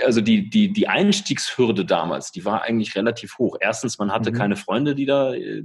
also 0.04 0.20
die, 0.20 0.48
die, 0.50 0.72
die 0.72 0.88
Einstiegshürde 0.88 1.84
damals, 1.84 2.32
die 2.32 2.44
war 2.44 2.62
eigentlich 2.62 2.94
relativ 2.94 3.38
hoch. 3.38 3.56
Erstens, 3.60 3.98
man 3.98 4.12
hatte 4.12 4.31
mhm. 4.31 4.37
keine 4.37 4.56
Freunde, 4.56 4.94
die 4.94 5.06
da 5.06 5.34
äh, 5.34 5.64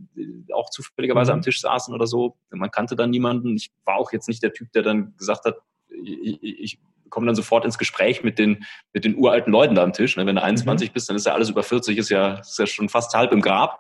auch 0.54 0.70
zufälligerweise 0.70 1.32
mhm. 1.32 1.38
am 1.38 1.42
Tisch 1.42 1.62
saßen 1.62 1.94
oder 1.94 2.08
so. 2.08 2.38
Man 2.50 2.72
kannte 2.72 2.96
dann 2.96 3.10
niemanden. 3.10 3.56
Ich 3.56 3.72
war 3.86 3.96
auch 3.96 4.12
jetzt 4.12 4.28
nicht 4.28 4.44
der 4.44 4.54
Typ, 4.54 4.72
der 4.74 4.84
dann 4.84 5.16
gesagt 5.18 5.46
hat, 5.46 5.56
ich, 6.04 6.42
ich 6.42 6.80
komme 7.10 7.26
dann 7.26 7.36
sofort 7.36 7.66
ins 7.66 7.78
Gespräch 7.78 8.24
mit 8.24 8.40
den, 8.40 8.66
mit 8.94 9.06
den 9.06 9.16
uralten 9.16 9.52
Leuten 9.52 9.76
da 9.76 9.84
am 9.84 9.94
Tisch. 9.94 10.18
Ne? 10.18 10.26
Wenn 10.26 10.38
du 10.38 10.44
21 10.44 10.90
mhm. 10.90 10.94
bist, 10.94 11.10
dann 11.10 11.16
ist 11.16 11.26
ja 11.26 11.34
alles 11.34 11.50
über 11.50 11.64
40, 11.64 11.98
ist 11.98 12.10
ja, 12.10 12.40
ist 12.40 12.58
ja 12.58 12.66
schon 12.66 12.90
fast 12.90 13.14
halb 13.14 13.32
im 13.32 13.42
Grab. 13.42 13.80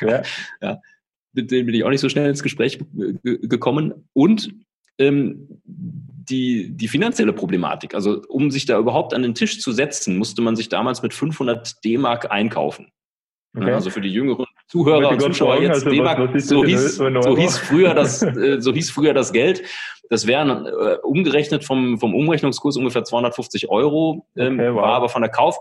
Ja. 0.00 0.22
ja. 0.60 0.80
Mit 1.32 1.50
denen 1.50 1.66
bin 1.66 1.74
ich 1.74 1.84
auch 1.84 1.90
nicht 1.90 2.00
so 2.00 2.08
schnell 2.08 2.28
ins 2.28 2.42
Gespräch 2.42 2.78
gekommen. 3.22 4.08
Und 4.14 4.50
ähm, 4.98 5.60
die, 6.28 6.70
die 6.76 6.88
finanzielle 6.88 7.32
Problematik. 7.32 7.94
Also 7.94 8.22
um 8.28 8.50
sich 8.50 8.66
da 8.66 8.78
überhaupt 8.78 9.14
an 9.14 9.22
den 9.22 9.34
Tisch 9.34 9.60
zu 9.60 9.72
setzen, 9.72 10.16
musste 10.16 10.42
man 10.42 10.56
sich 10.56 10.68
damals 10.68 11.02
mit 11.02 11.14
500 11.14 11.84
D-Mark 11.84 12.30
einkaufen. 12.30 12.88
Okay. 13.56 13.72
Also 13.72 13.90
für 13.90 14.00
die 14.00 14.12
jüngeren 14.12 14.44
Zuhörer 14.68 15.10
und 15.10 15.20
Zuschauer 15.20 15.62
jetzt 15.62 15.84
also 15.84 15.90
D-Mark, 15.90 16.40
so, 16.40 16.64
hieß, 16.64 16.96
so 16.96 17.36
hieß 17.36 17.58
früher 17.58 17.94
das, 17.94 18.22
äh, 18.22 18.60
so 18.60 18.72
hieß 18.72 18.90
früher 18.90 19.14
das 19.14 19.32
Geld. 19.32 19.62
Das 20.10 20.26
wären 20.26 20.66
äh, 20.66 20.98
umgerechnet 21.02 21.64
vom, 21.64 21.98
vom 21.98 22.14
Umrechnungskurs 22.14 22.76
ungefähr 22.76 23.04
250 23.04 23.68
Euro, 23.70 24.26
ähm, 24.36 24.54
okay, 24.54 24.74
wow. 24.74 24.82
war 24.82 24.94
aber 24.94 25.08
von 25.08 25.22
der 25.22 25.30
Kauf, 25.30 25.58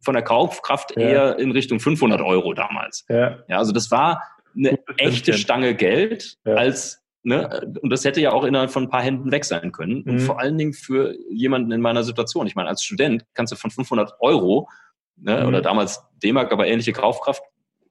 von 0.00 0.14
der 0.14 0.22
Kaufkraft 0.22 0.96
ja. 0.96 1.02
eher 1.02 1.38
in 1.38 1.50
Richtung 1.52 1.80
500 1.80 2.20
Euro 2.20 2.52
damals. 2.52 3.04
Ja. 3.08 3.38
ja 3.48 3.58
also 3.58 3.72
das 3.72 3.90
war 3.90 4.22
eine 4.56 4.78
echte 4.98 5.32
Stange 5.32 5.74
Geld 5.74 6.36
ja. 6.44 6.54
als 6.54 6.97
Ne? 7.22 7.72
Und 7.82 7.90
das 7.90 8.04
hätte 8.04 8.20
ja 8.20 8.32
auch 8.32 8.44
innerhalb 8.44 8.70
von 8.70 8.84
ein 8.84 8.90
paar 8.90 9.02
Händen 9.02 9.30
weg 9.32 9.44
sein 9.44 9.72
können. 9.72 10.02
Mhm. 10.04 10.10
Und 10.10 10.20
vor 10.20 10.40
allen 10.40 10.56
Dingen 10.56 10.72
für 10.72 11.14
jemanden 11.30 11.72
in 11.72 11.80
meiner 11.80 12.04
Situation. 12.04 12.46
Ich 12.46 12.54
meine, 12.54 12.68
als 12.68 12.82
Student 12.82 13.24
kannst 13.34 13.52
du 13.52 13.56
von 13.56 13.70
500 13.70 14.14
Euro 14.20 14.68
ne, 15.16 15.40
mhm. 15.40 15.48
oder 15.48 15.62
damals 15.62 16.02
D-Mark, 16.22 16.52
aber 16.52 16.66
ähnliche 16.66 16.92
Kaufkraft, 16.92 17.42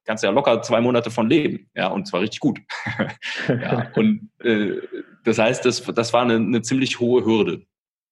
kannst 0.05 0.23
du 0.23 0.27
ja 0.27 0.33
locker 0.33 0.61
zwei 0.61 0.81
Monate 0.81 1.11
von 1.11 1.29
leben. 1.29 1.69
Ja, 1.75 1.87
und 1.87 2.07
zwar 2.07 2.21
richtig 2.21 2.39
gut. 2.39 2.59
ja, 3.47 3.91
und 3.95 4.29
äh, 4.39 4.81
das 5.23 5.37
heißt, 5.37 5.65
das, 5.65 5.83
das 5.83 6.13
war 6.13 6.21
eine, 6.21 6.35
eine 6.35 6.61
ziemlich 6.61 6.99
hohe 6.99 7.25
Hürde. 7.25 7.63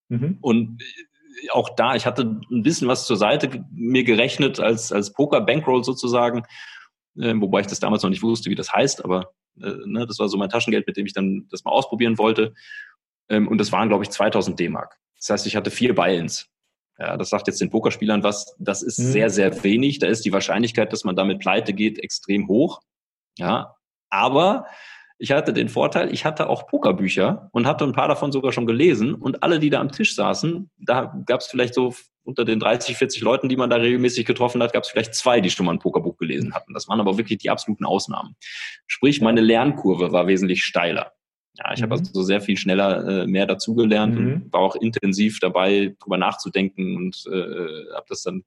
Mhm. 0.10 0.38
Und 0.42 0.84
auch 1.52 1.70
da, 1.76 1.96
ich 1.96 2.06
hatte 2.06 2.40
ein 2.52 2.64
bisschen 2.64 2.88
was 2.88 3.06
zur 3.06 3.18
Seite 3.18 3.66
mir 3.72 4.04
gerechnet 4.04 4.60
als, 4.60 4.92
als 4.92 5.14
Poker-Bankroll 5.14 5.84
sozusagen, 5.84 6.44
äh, 7.18 7.34
wobei 7.38 7.62
ich 7.62 7.68
das 7.68 7.80
damals 7.80 8.04
noch 8.04 8.10
nicht 8.10 8.24
wusste, 8.24 8.50
wie 8.50 8.56
das 8.56 8.74
heißt, 8.74 9.04
aber 9.04 9.22
äh, 9.22 9.26
ne, 9.56 10.06
das 10.06 10.20
war 10.20 10.28
so 10.30 10.38
mein 10.38 10.50
Taschengeld, 10.50 10.88
mit 10.88 10.98
dem 10.98 11.06
ich 11.06 11.14
dann 11.14 11.48
das 11.50 11.64
mal 11.64 11.72
ausprobieren 11.72 12.18
wollte. 12.18 12.54
Ähm, 13.30 13.48
und 13.48 13.58
das 13.58 13.72
waren, 13.72 13.90
glaube 13.90 14.04
ich, 14.04 14.10
2000 14.10 14.60
D-Mark. 14.60 14.98
Das 15.18 15.30
heißt, 15.30 15.48
ich 15.48 15.56
hatte 15.56 15.72
vier 15.72 15.96
Buy-ins. 15.96 16.50
Ja, 16.98 17.18
das 17.18 17.30
sagt 17.30 17.48
jetzt 17.48 17.60
den 17.60 17.70
Pokerspielern 17.70 18.24
was. 18.24 18.56
Das 18.58 18.82
ist 18.82 19.00
mhm. 19.00 19.04
sehr, 19.04 19.30
sehr 19.30 19.64
wenig. 19.64 20.00
Da 20.00 20.08
ist 20.08 20.24
die 20.24 20.32
Wahrscheinlichkeit, 20.32 20.94
dass 20.94 21.04
man 21.04 21.16
damit 21.16 21.40
pleite 21.40 21.74
geht, 21.74 22.00
extrem 22.00 22.48
hoch. 22.48 22.82
Ja, 23.38 23.76
aber 24.10 24.66
ich 25.18 25.32
hatte 25.32 25.54
den 25.54 25.70
Vorteil, 25.70 26.14
ich 26.14 26.26
hatte 26.26 26.50
auch 26.50 26.68
Pokerbücher 26.68 27.50
und 27.52 27.68
hatte 27.68 27.86
ein 27.86 27.94
paar 27.94 28.08
davon 28.08 28.32
sogar 28.32 28.52
schon 28.52 28.66
gelesen. 28.66 29.16
Und 29.16 29.44
alle, 29.44 29.60
die 29.60 29.70
da 29.70 29.80
am 29.80 29.92
Tisch 29.92 30.16
saßen, 30.16 30.70
da 30.78 31.14
gab 31.26 31.40
es 31.40 31.48
vielleicht 31.48 31.74
so 31.74 31.94
unter 32.24 32.44
den 32.44 32.60
30, 32.60 32.98
40 32.98 33.22
Leuten, 33.22 33.50
die 33.50 33.56
man 33.56 33.70
da 33.70 33.78
regelmäßig 33.78 34.26
getroffen 34.26 34.62
hat, 34.62 34.74
gab 34.74 34.84
es 34.84 34.90
vielleicht 34.90 35.14
zwei, 35.14 35.42
die 35.42 35.50
schon 35.50 35.66
mal 35.66 35.74
ein 35.74 35.80
Pokerbuch 35.80 36.18
gelesen 36.18 36.54
hatten. 36.54 36.74
Das 36.74 36.88
waren 36.88 37.00
aber 37.00 37.18
wirklich 37.18 37.38
die 37.38 37.50
absoluten 37.50 37.86
Ausnahmen. 37.86 38.36
Sprich, 38.88 39.22
meine 39.22 39.42
Lernkurve 39.42 40.12
war 40.12 40.28
wesentlich 40.28 40.64
steiler. 40.64 41.12
Ja, 41.58 41.72
ich 41.74 41.80
mhm. 41.80 41.84
habe 41.84 41.94
also 41.96 42.24
sehr 42.24 42.42
viel 42.42 42.58
schneller 42.58 43.24
äh, 43.24 43.28
mehr 43.28 43.46
dazugelernt 43.46 44.20
mhm. 44.20 44.34
und 44.34 44.54
war 44.54 44.62
auch 44.62 44.76
intensiv 44.76 45.40
dabei, 45.40 45.96
drüber 46.02 46.18
nachzudenken 46.18 46.98
und 46.98 47.24
äh, 47.32 47.94
habe 47.94 48.06
das 48.10 48.24
dann 48.24 48.44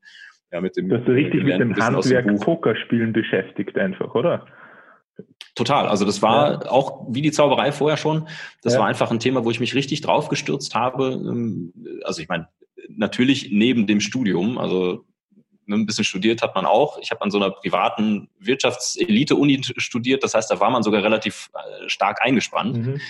ja 0.52 0.60
mit 0.60 0.76
dem. 0.76 0.88
Du 0.88 0.98
hast 0.98 1.08
richtig 1.08 1.44
mit 1.44 1.58
dem 1.58 1.74
Handwerk 1.74 2.40
Pokerspielen 2.40 3.12
beschäftigt 3.12 3.78
einfach, 3.78 4.14
oder? 4.14 4.46
Total. 5.54 5.88
Also 5.88 6.04
das 6.04 6.22
war 6.22 6.64
ja. 6.64 6.70
auch 6.70 7.06
wie 7.08 7.22
die 7.22 7.32
Zauberei 7.32 7.72
vorher 7.72 7.96
schon. 7.96 8.28
Das 8.62 8.74
ja. 8.74 8.80
war 8.80 8.86
einfach 8.86 9.10
ein 9.10 9.18
Thema, 9.18 9.44
wo 9.44 9.50
ich 9.50 9.58
mich 9.58 9.74
richtig 9.74 10.00
drauf 10.02 10.28
gestürzt 10.28 10.74
habe. 10.74 11.08
Ähm, 11.12 11.72
also 12.04 12.22
ich 12.22 12.28
meine, 12.28 12.48
natürlich 12.88 13.50
neben 13.50 13.86
dem 13.86 14.00
Studium, 14.00 14.58
also 14.58 15.04
ne, 15.66 15.76
ein 15.76 15.86
bisschen 15.86 16.04
studiert 16.04 16.42
hat 16.42 16.54
man 16.54 16.64
auch. 16.64 16.98
Ich 17.00 17.10
habe 17.10 17.22
an 17.22 17.30
so 17.30 17.38
einer 17.38 17.50
privaten 17.50 18.28
Wirtschaftselite-Uni 18.38 19.62
studiert. 19.78 20.22
Das 20.22 20.34
heißt, 20.34 20.50
da 20.50 20.60
war 20.60 20.70
man 20.70 20.82
sogar 20.82 21.02
relativ 21.02 21.50
äh, 21.54 21.88
stark 21.88 22.22
eingespannt. 22.22 22.76
Mhm. 22.76 23.00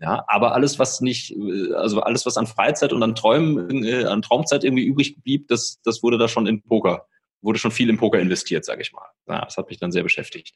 Ja, 0.00 0.24
aber 0.28 0.54
alles, 0.54 0.78
was 0.78 1.00
nicht, 1.00 1.32
äh, 1.32 1.74
also 1.74 2.00
alles, 2.00 2.24
was 2.24 2.36
an 2.36 2.46
Freizeit 2.46 2.92
und 2.92 3.02
an 3.02 3.14
Träumen, 3.14 3.84
äh, 3.84 4.04
an 4.04 4.22
Traumzeit 4.22 4.64
irgendwie 4.64 4.84
übrig 4.84 5.20
blieb, 5.22 5.48
das, 5.48 5.80
das 5.82 6.02
wurde 6.02 6.18
da 6.18 6.28
schon 6.28 6.46
in 6.46 6.62
Poker, 6.62 7.06
wurde 7.42 7.58
schon 7.58 7.72
viel 7.72 7.90
in 7.90 7.98
Poker 7.98 8.20
investiert, 8.20 8.64
sage 8.64 8.82
ich 8.82 8.92
mal. 8.92 9.06
Ja, 9.26 9.44
das 9.44 9.56
hat 9.56 9.68
mich 9.68 9.78
dann 9.78 9.92
sehr 9.92 10.04
beschäftigt. 10.04 10.54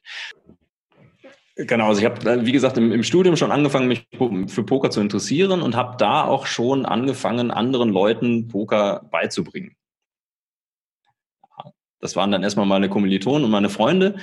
Genau, 1.55 1.89
also 1.89 2.01
ich 2.01 2.05
habe, 2.05 2.45
wie 2.45 2.51
gesagt, 2.51 2.77
im, 2.77 2.91
im, 2.91 3.03
Studium 3.03 3.35
schon 3.35 3.51
angefangen, 3.51 3.87
mich 3.87 4.07
für 4.47 4.63
Poker 4.63 4.89
zu 4.89 5.01
interessieren 5.01 5.61
und 5.61 5.75
habe 5.75 5.97
da 5.97 6.25
auch 6.25 6.47
schon 6.47 6.85
angefangen, 6.85 7.51
anderen 7.51 7.89
Leuten 7.89 8.47
Poker 8.47 9.07
beizubringen. 9.11 9.75
Das 11.99 12.15
waren 12.15 12.31
dann 12.31 12.43
erstmal 12.43 12.65
meine 12.65 12.89
Kommilitonen 12.89 13.45
und 13.45 13.51
meine 13.51 13.69
Freunde. 13.69 14.17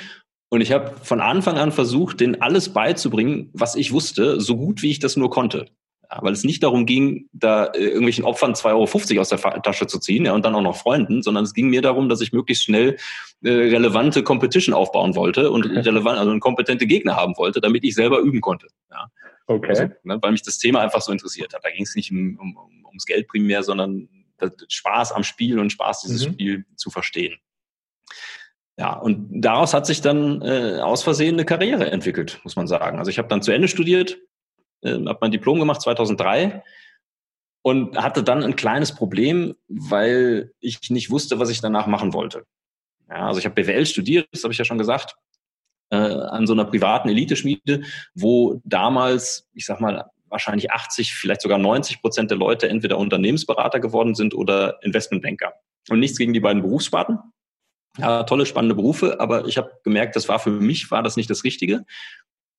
Und 0.51 0.61
ich 0.61 0.73
habe 0.73 0.93
von 1.03 1.21
Anfang 1.21 1.57
an 1.57 1.71
versucht, 1.71 2.19
denen 2.19 2.43
alles 2.43 2.73
beizubringen, 2.73 3.51
was 3.53 3.77
ich 3.77 3.93
wusste, 3.93 4.41
so 4.41 4.57
gut 4.57 4.83
wie 4.83 4.91
ich 4.91 4.99
das 4.99 5.17
nur 5.17 5.31
konnte. 5.31 5.71
Weil 6.19 6.33
es 6.33 6.43
nicht 6.43 6.63
darum 6.63 6.87
ging, 6.87 7.29
da 7.33 7.67
äh, 7.67 7.85
irgendwelchen 7.85 8.25
Opfern 8.25 8.55
2,50 8.55 9.11
Euro 9.11 9.21
aus 9.21 9.29
der 9.29 9.39
Tasche 9.63 9.87
zu 9.87 9.99
ziehen 10.01 10.25
ja, 10.25 10.33
und 10.33 10.45
dann 10.45 10.55
auch 10.55 10.63
noch 10.63 10.77
Freunden, 10.77 11.23
sondern 11.23 11.45
es 11.45 11.55
ging 11.55 11.69
mir 11.69 11.83
darum, 11.83 12.09
dass 12.09 12.21
ich 12.21 12.33
möglichst 12.33 12.65
schnell 12.65 12.97
äh, 13.43 13.51
relevante 13.51 14.23
Competition 14.23 14.75
aufbauen 14.75 15.15
wollte 15.15 15.51
und 15.51 15.65
relevant, 15.67 16.19
also 16.19 16.37
kompetente 16.41 16.87
Gegner 16.87 17.17
haben 17.17 17.37
wollte, 17.37 17.61
damit 17.61 17.85
ich 17.85 17.95
selber 17.95 18.19
üben 18.19 18.41
konnte. 18.41 18.67
Ja. 18.91 19.11
Okay. 19.47 19.69
Also, 19.69 19.83
ne, 20.05 20.19
weil 20.21 20.33
mich 20.33 20.43
das 20.43 20.59
Thema 20.59 20.81
einfach 20.81 21.01
so 21.01 21.13
interessiert 21.13 21.55
hat. 21.55 21.65
Da 21.65 21.71
ging 21.71 21.83
es 21.83 21.95
nicht 21.95 22.11
um, 22.11 22.39
um, 22.41 22.57
ums 22.87 23.05
Geld 23.05 23.29
primär, 23.29 23.63
sondern 23.63 24.09
Spaß 24.69 25.13
am 25.13 25.23
Spiel 25.23 25.59
und 25.59 25.71
Spaß, 25.71 26.03
dieses 26.03 26.27
mhm. 26.27 26.33
Spiel 26.33 26.65
zu 26.77 26.91
verstehen. 26.91 27.37
Ja, 28.79 28.95
und 28.95 29.29
daraus 29.43 29.75
hat 29.75 29.87
sich 29.87 30.01
dann 30.01 30.41
äh, 30.41 30.81
aus 30.81 31.03
Versehen 31.03 31.35
eine 31.35 31.45
Karriere 31.45 31.91
entwickelt, 31.91 32.41
muss 32.45 32.57
man 32.57 32.67
sagen. 32.67 32.99
Also 32.99 33.11
ich 33.11 33.19
habe 33.19 33.29
dann 33.29 33.43
zu 33.43 33.53
Ende 33.53 33.69
studiert, 33.69 34.19
äh, 34.83 34.93
habe 34.93 35.19
mein 35.21 35.31
Diplom 35.31 35.59
gemacht 35.59 35.83
2003 35.83 36.63
und 37.63 37.97
hatte 37.97 38.23
dann 38.23 38.43
ein 38.43 38.57
kleines 38.57 38.95
Problem, 38.95 39.55
weil 39.69 40.53
ich 40.61 40.91
nicht 40.91 41.11
wusste, 41.11 41.39
was 41.39 41.51
ich 41.51 41.61
danach 41.61 41.87
machen 41.87 42.13
wollte. 42.13 42.45
Ja, 43.09 43.27
also 43.27 43.39
ich 43.39 43.45
habe 43.45 43.55
BWL 43.55 43.87
studiert, 43.87 44.29
das 44.33 44.45
habe 44.45 44.53
ich 44.53 44.59
ja 44.59 44.65
schon 44.65 44.79
gesagt, 44.79 45.17
äh, 45.91 45.97
an 45.97 46.47
so 46.47 46.53
einer 46.53 46.65
privaten 46.65 47.09
Eliteschmiede, 47.09 47.83
wo 48.15 48.61
damals, 48.65 49.49
ich 49.53 49.67
sag 49.67 49.81
mal, 49.81 50.11
wahrscheinlich 50.29 50.71
80, 50.71 51.13
vielleicht 51.13 51.43
sogar 51.43 51.59
90 51.59 52.01
Prozent 52.01 52.31
der 52.31 52.39
Leute 52.39 52.69
entweder 52.69 52.99
Unternehmensberater 52.99 53.81
geworden 53.81 54.15
sind 54.15 54.33
oder 54.33 54.79
Investmentbanker. 54.83 55.55
Und 55.89 55.99
nichts 55.99 56.19
gegen 56.19 56.33
die 56.33 56.41
beiden 56.41 56.63
Berufssparten 56.63 57.19
ja, 57.99 58.23
tolle, 58.25 58.47
spannende 58.47 58.75
Berufe, 58.75 59.21
aber 59.21 59.47
ich 59.47 59.59
habe 59.59 59.73
gemerkt, 59.83 60.17
das 60.17 60.29
war 60.29 60.39
für 60.39 60.51
mich, 60.51 60.91
war 60.91 61.03
das 61.03 61.17
nicht 61.17 61.31
das 61.31 61.45
Richtige. 61.45 61.85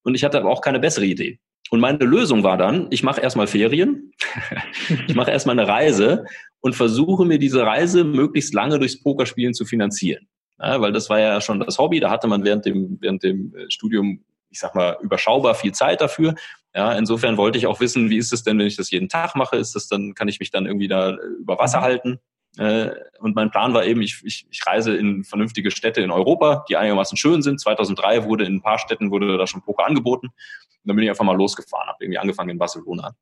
Und 0.03 0.15
ich 0.15 0.23
hatte 0.23 0.37
aber 0.37 0.49
auch 0.49 0.61
keine 0.61 0.79
bessere 0.79 1.05
Idee. 1.05 1.39
Und 1.71 1.79
meine 1.79 2.03
Lösung 2.03 2.43
war 2.43 2.57
dann, 2.57 2.87
ich 2.89 3.01
mache 3.01 3.21
erstmal 3.21 3.47
Ferien, 3.47 4.11
ich 5.07 5.15
mache 5.15 5.31
erstmal 5.31 5.57
eine 5.57 5.69
Reise 5.69 6.25
und 6.59 6.75
versuche 6.75 7.23
mir 7.23 7.39
diese 7.39 7.65
Reise 7.65 8.03
möglichst 8.03 8.53
lange 8.53 8.77
durchs 8.77 9.01
Pokerspielen 9.01 9.53
zu 9.53 9.63
finanzieren. 9.63 10.27
Ja, 10.59 10.81
weil 10.81 10.91
das 10.91 11.09
war 11.09 11.21
ja 11.21 11.39
schon 11.39 11.61
das 11.61 11.77
Hobby, 11.77 12.01
da 12.01 12.09
hatte 12.09 12.27
man 12.27 12.43
während 12.43 12.65
dem, 12.65 12.97
während 12.99 13.23
dem 13.23 13.55
äh, 13.55 13.71
Studium, 13.71 14.25
ich 14.49 14.59
sag 14.59 14.75
mal, 14.75 14.97
überschaubar 15.01 15.55
viel 15.55 15.71
Zeit 15.71 16.01
dafür. 16.01 16.35
Ja, 16.75 16.91
insofern 16.91 17.37
wollte 17.37 17.57
ich 17.57 17.67
auch 17.67 17.79
wissen, 17.79 18.09
wie 18.09 18.17
ist 18.17 18.33
es 18.33 18.43
denn, 18.43 18.59
wenn 18.59 18.67
ich 18.67 18.75
das 18.75 18.91
jeden 18.91 19.07
Tag 19.07 19.37
mache? 19.37 19.55
Ist 19.55 19.73
das 19.73 19.87
dann, 19.87 20.13
kann 20.13 20.27
ich 20.27 20.41
mich 20.41 20.51
dann 20.51 20.65
irgendwie 20.65 20.89
da 20.89 21.17
über 21.39 21.57
Wasser 21.57 21.79
mhm. 21.79 21.83
halten? 21.83 22.19
Äh, 22.57 22.91
und 23.19 23.35
mein 23.35 23.51
Plan 23.51 23.73
war 23.73 23.85
eben, 23.85 24.01
ich, 24.01 24.21
ich, 24.23 24.45
ich 24.49 24.65
reise 24.65 24.95
in 24.95 25.23
vernünftige 25.23 25.71
Städte 25.71 26.01
in 26.01 26.11
Europa, 26.11 26.65
die 26.67 26.77
einigermaßen 26.77 27.17
schön 27.17 27.41
sind. 27.41 27.59
2003 27.59 28.25
wurde 28.25 28.45
in 28.45 28.55
ein 28.55 28.61
paar 28.61 28.79
Städten 28.79 29.11
wurde 29.11 29.37
da 29.37 29.47
schon 29.47 29.61
Poker 29.61 29.85
angeboten. 29.85 30.27
Und 30.27 30.35
dann 30.83 30.95
bin 30.95 31.03
ich 31.03 31.09
einfach 31.09 31.25
mal 31.25 31.37
losgefahren, 31.37 31.87
habe 31.87 32.03
irgendwie 32.03 32.19
angefangen 32.19 32.49
in 32.49 32.57
Barcelona. 32.57 33.15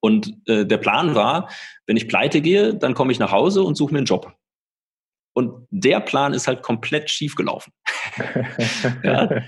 Und 0.00 0.36
äh, 0.48 0.66
der 0.66 0.78
Plan 0.78 1.14
war, 1.14 1.48
wenn 1.86 1.96
ich 1.96 2.08
pleite 2.08 2.40
gehe, 2.40 2.74
dann 2.74 2.94
komme 2.94 3.12
ich 3.12 3.20
nach 3.20 3.30
Hause 3.30 3.62
und 3.62 3.76
suche 3.76 3.92
mir 3.92 3.98
einen 3.98 4.06
Job. 4.06 4.34
Und 5.34 5.66
der 5.70 6.00
Plan 6.00 6.34
ist 6.34 6.48
halt 6.48 6.62
komplett 6.62 7.08
schief 7.08 7.36
gelaufen. 7.36 7.72
ja, 9.02 9.42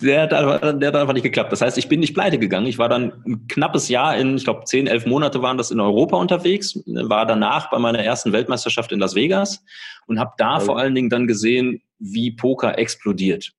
der 0.00 0.22
hat, 0.22 0.32
einfach, 0.32 0.78
der 0.78 0.88
hat 0.88 0.96
einfach 0.96 1.12
nicht 1.14 1.22
geklappt. 1.22 1.52
Das 1.52 1.60
heißt, 1.60 1.78
ich 1.78 1.88
bin 1.88 2.00
nicht 2.00 2.14
pleite 2.14 2.38
gegangen. 2.38 2.66
Ich 2.66 2.78
war 2.78 2.88
dann 2.88 3.12
ein 3.26 3.46
knappes 3.48 3.88
Jahr 3.88 4.16
in, 4.16 4.36
ich 4.36 4.44
glaube, 4.44 4.64
zehn, 4.64 4.86
elf 4.86 5.06
Monate 5.06 5.42
waren 5.42 5.56
das 5.56 5.70
in 5.70 5.80
Europa 5.80 6.16
unterwegs, 6.16 6.78
war 6.86 7.26
danach 7.26 7.70
bei 7.70 7.78
meiner 7.78 8.00
ersten 8.00 8.32
Weltmeisterschaft 8.32 8.92
in 8.92 9.00
Las 9.00 9.14
Vegas 9.14 9.64
und 10.06 10.18
habe 10.18 10.32
da 10.38 10.56
okay. 10.56 10.64
vor 10.64 10.78
allen 10.78 10.94
Dingen 10.94 11.10
dann 11.10 11.26
gesehen, 11.26 11.82
wie 11.98 12.32
Poker 12.32 12.78
explodiert. 12.78 13.52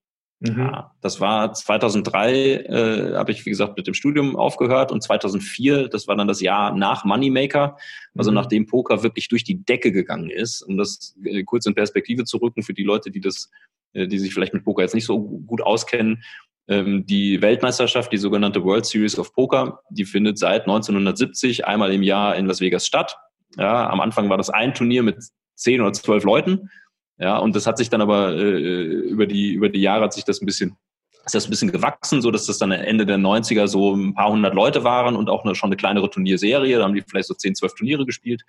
Mhm. 0.43 0.59
Ja, 0.59 0.91
das 1.01 1.21
war 1.21 1.53
2003, 1.53 2.33
äh, 2.33 3.13
habe 3.15 3.31
ich 3.31 3.45
wie 3.45 3.49
gesagt 3.49 3.77
mit 3.77 3.87
dem 3.87 3.93
Studium 3.93 4.35
aufgehört 4.35 4.91
und 4.91 5.01
2004, 5.01 5.87
das 5.87 6.07
war 6.07 6.17
dann 6.17 6.27
das 6.27 6.41
Jahr 6.41 6.75
nach 6.75 7.05
Moneymaker, 7.05 7.77
also 8.15 8.29
mhm. 8.29 8.35
nachdem 8.35 8.65
Poker 8.65 9.03
wirklich 9.03 9.29
durch 9.29 9.45
die 9.45 9.63
Decke 9.63 9.93
gegangen 9.93 10.29
ist. 10.29 10.61
Um 10.61 10.77
das 10.77 11.15
äh, 11.23 11.43
kurz 11.43 11.65
in 11.65 11.75
Perspektive 11.75 12.25
zu 12.25 12.37
rücken 12.37 12.61
für 12.61 12.73
die 12.73 12.83
Leute, 12.83 13.09
die 13.09 13.21
das 13.21 13.49
äh, 13.93 14.07
die 14.07 14.19
sich 14.19 14.33
vielleicht 14.33 14.53
mit 14.53 14.63
Poker 14.63 14.81
jetzt 14.81 14.95
nicht 14.95 15.05
so 15.05 15.19
gut 15.19 15.61
auskennen. 15.61 16.23
Ähm, 16.67 17.05
die 17.05 17.41
Weltmeisterschaft, 17.41 18.11
die 18.11 18.17
sogenannte 18.17 18.63
World 18.63 18.85
Series 18.85 19.17
of 19.17 19.33
Poker, 19.33 19.79
die 19.89 20.05
findet 20.05 20.37
seit 20.37 20.63
1970 20.63 21.65
einmal 21.65 21.93
im 21.93 22.03
Jahr 22.03 22.35
in 22.35 22.47
Las 22.47 22.59
Vegas 22.59 22.87
statt. 22.87 23.17
Ja, 23.57 23.89
am 23.89 24.01
Anfang 24.01 24.29
war 24.29 24.37
das 24.37 24.49
ein 24.49 24.73
Turnier 24.73 25.03
mit 25.03 25.17
zehn 25.55 25.81
oder 25.81 25.93
zwölf 25.93 26.23
Leuten. 26.23 26.69
Ja, 27.17 27.37
und 27.37 27.55
das 27.55 27.67
hat 27.67 27.77
sich 27.77 27.89
dann 27.89 28.01
aber 28.01 28.33
äh, 28.33 28.57
über 28.57 29.27
die 29.27 29.53
über 29.53 29.69
die 29.69 29.81
Jahre 29.81 30.05
hat 30.05 30.13
sich 30.13 30.25
das 30.25 30.41
ein 30.41 30.45
bisschen 30.45 30.77
ist 31.25 31.35
das 31.35 31.47
ein 31.47 31.51
bisschen 31.51 31.71
gewachsen, 31.71 32.21
so 32.21 32.31
dass 32.31 32.47
das 32.47 32.57
dann 32.57 32.71
Ende 32.71 33.05
der 33.05 33.17
90er 33.17 33.67
so 33.67 33.95
ein 33.95 34.13
paar 34.13 34.29
hundert 34.29 34.53
Leute 34.53 34.83
waren 34.83 35.15
und 35.15 35.29
auch 35.29 35.45
eine, 35.45 35.55
schon 35.55 35.69
eine 35.69 35.77
kleinere 35.77 36.09
Turnierserie. 36.09 36.77
Da 36.77 36.83
haben 36.83 36.93
die 36.93 37.01
vielleicht 37.01 37.29
so 37.29 37.33
zehn, 37.33 37.55
zwölf 37.55 37.73
Turniere 37.75 38.05
gespielt. 38.05 38.43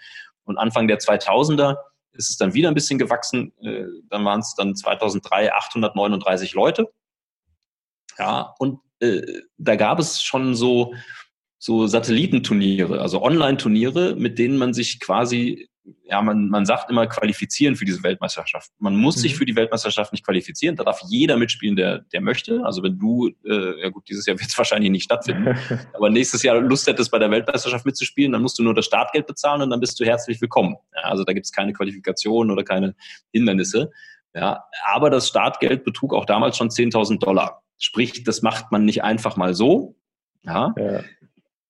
Und 0.45 0.59
Anfang 0.59 0.89
der 0.89 0.99
2000er 0.99 1.77
ist 2.13 2.31
es 2.31 2.37
dann 2.37 2.55
wieder 2.55 2.69
ein 2.69 2.75
bisschen 2.75 2.99
gewachsen. 2.99 3.53
Äh, 3.63 3.85
dann 4.11 4.25
waren 4.25 4.41
es 4.41 4.55
dann 4.57 4.75
2003 4.75 5.53
839 5.53 6.55
Leute. 6.55 6.89
Ja, 8.19 8.55
und 8.59 8.81
äh, 9.01 9.23
da 9.57 9.77
gab 9.77 10.01
es 10.01 10.23
schon 10.23 10.55
so, 10.55 10.95
so 11.59 11.87
Satellitenturniere, 11.87 13.01
also 13.01 13.23
Online-Turniere, 13.23 14.17
mit 14.17 14.39
denen 14.39 14.57
man 14.57 14.75
sich 14.75 15.01
quasi 15.01 15.69
ja, 16.05 16.23
man, 16.23 16.49
man 16.49 16.65
sagt 16.65 16.91
immer 16.91 17.07
qualifizieren 17.07 17.77
für 17.77 17.85
diese 17.85 18.03
Weltmeisterschaft. 18.03 18.71
Man 18.79 18.97
muss 18.97 19.17
mhm. 19.17 19.21
sich 19.21 19.37
für 19.37 19.45
die 19.45 19.57
Weltmeisterschaft 19.57 20.13
nicht 20.13 20.25
qualifizieren. 20.25 20.77
Da 20.77 20.85
darf 20.85 21.01
jeder 21.09 21.37
mitspielen, 21.37 21.77
der, 21.77 22.01
der 22.13 22.21
möchte. 22.21 22.65
Also 22.65 22.83
wenn 22.83 22.99
du, 22.99 23.29
äh, 23.45 23.83
ja 23.83 23.89
gut, 23.91 24.09
dieses 24.09 24.25
Jahr 24.27 24.39
wird 24.39 24.49
es 24.49 24.57
wahrscheinlich 24.57 24.91
nicht 24.91 25.05
stattfinden, 25.05 25.59
aber 25.95 26.11
nächstes 26.11 26.43
Jahr 26.43 26.61
Lust 26.61 26.87
hättest, 26.87 27.11
bei 27.11 27.19
der 27.19 27.31
Weltmeisterschaft 27.31 27.85
mitzuspielen, 27.85 28.33
dann 28.33 28.43
musst 28.43 28.59
du 28.59 28.63
nur 28.63 28.75
das 28.75 28.87
Startgeld 28.87 29.27
bezahlen 29.27 29.63
und 29.63 29.71
dann 29.71 29.81
bist 29.81 29.99
du 30.01 30.05
herzlich 30.05 30.41
willkommen. 30.41 30.77
Ja, 30.95 31.03
also 31.11 31.25
da 31.25 31.33
gibt 31.33 31.47
es 31.47 31.53
keine 31.53 31.73
Qualifikation 31.73 32.51
oder 32.51 32.65
keine 32.65 32.95
Hindernisse. 33.33 33.91
Ja, 34.35 34.65
aber 34.85 35.11
das 35.11 35.29
Startgeld 35.29 35.85
betrug 35.85 36.15
auch 36.15 36.25
damals 36.25 36.57
schon 36.57 36.69
10.000 36.69 37.19
Dollar. 37.21 37.63
Sprich, 37.79 38.25
das 38.25 38.43
macht 38.43 38.73
man 38.73 38.85
nicht 38.85 39.05
einfach 39.05 39.37
mal 39.37 39.55
so. 39.55 39.97
Ja. 40.43 40.75
ja. 40.77 41.03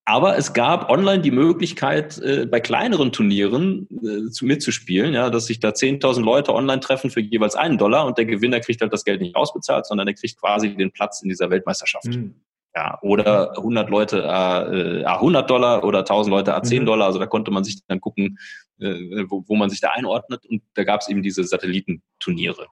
Aber 0.06 0.37
es 0.37 0.52
gab 0.52 0.90
online 0.90 1.23
die 1.23 1.30
Möglichkeit, 1.30 2.18
äh, 2.18 2.44
bei 2.44 2.61
kleineren 2.61 3.11
Turnieren 3.11 3.88
äh, 3.90 4.30
zu, 4.30 4.44
mitzuspielen, 4.44 5.14
ja, 5.14 5.30
dass 5.30 5.46
sich 5.46 5.61
da 5.61 5.70
10.000 5.70 6.20
Leute 6.23 6.54
online 6.54 6.80
treffen 6.80 7.11
für 7.11 7.20
jeweils 7.20 7.54
einen 7.54 7.78
Dollar 7.78 8.04
und 8.04 8.18
der 8.18 8.26
Gewinner 8.26 8.61
kriegt 8.61 8.82
halt 8.82 8.92
das 8.92 9.04
Geld 9.04 9.23
nicht 9.23 9.34
ausbezahlt, 9.34 9.87
sondern 9.87 10.06
er 10.06 10.14
kriegt 10.14 10.38
quasi 10.38 10.76
den 10.76 10.92
Platz 10.92 11.23
in 11.23 11.30
dieser 11.30 11.49
Weltmeisterschaft. 11.49 12.06
Mhm. 12.06 12.34
Ja, 12.76 12.99
oder 13.02 13.56
100 13.56 13.88
Leute 13.88 14.23
äh, 14.25 15.04
100 15.04 15.49
Dollar 15.49 15.84
oder 15.84 16.00
1000 16.00 16.30
Leute 16.30 16.54
a 16.54 16.62
10 16.62 16.82
mhm. 16.82 16.87
Dollar. 16.87 17.06
Also 17.06 17.18
da 17.18 17.26
konnte 17.26 17.50
man 17.50 17.64
sich 17.64 17.87
dann 17.87 18.00
gucken, 18.00 18.38
äh, 18.80 19.25
wo, 19.28 19.44
wo 19.46 19.54
man 19.54 19.70
sich 19.70 19.80
da 19.80 19.90
einordnet. 19.90 20.44
Und 20.44 20.62
da 20.75 20.84
gab 20.84 21.00
es 21.00 21.08
eben 21.08 21.23
diese 21.23 21.44
Satellitenturniere. 21.44 22.66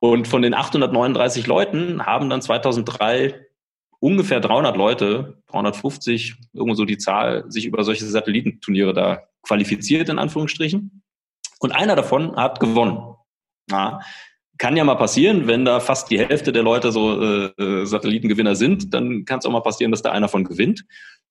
Und 0.00 0.26
von 0.26 0.42
den 0.42 0.54
839 0.54 1.46
Leuten 1.46 2.04
haben 2.06 2.28
dann 2.28 2.42
2003 2.42 3.46
ungefähr 4.04 4.38
300 4.38 4.76
Leute, 4.76 5.38
350, 5.46 6.34
irgendwo 6.52 6.74
so 6.74 6.84
die 6.84 6.98
Zahl, 6.98 7.50
sich 7.50 7.64
über 7.64 7.82
solche 7.84 8.04
Satellitenturniere 8.04 8.92
da 8.92 9.22
qualifiziert, 9.42 10.10
in 10.10 10.18
Anführungsstrichen. 10.18 11.02
Und 11.58 11.72
einer 11.72 11.96
davon 11.96 12.36
hat 12.36 12.60
gewonnen. 12.60 13.14
Ja, 13.70 14.00
kann 14.58 14.76
ja 14.76 14.84
mal 14.84 14.96
passieren, 14.96 15.46
wenn 15.46 15.64
da 15.64 15.80
fast 15.80 16.10
die 16.10 16.18
Hälfte 16.18 16.52
der 16.52 16.62
Leute 16.62 16.92
so 16.92 17.18
äh, 17.18 17.46
äh 17.58 17.86
Satellitengewinner 17.86 18.56
sind, 18.56 18.92
dann 18.92 19.24
kann 19.24 19.38
es 19.38 19.46
auch 19.46 19.50
mal 19.50 19.62
passieren, 19.62 19.90
dass 19.90 20.02
da 20.02 20.12
einer 20.12 20.28
von 20.28 20.44
gewinnt. 20.44 20.84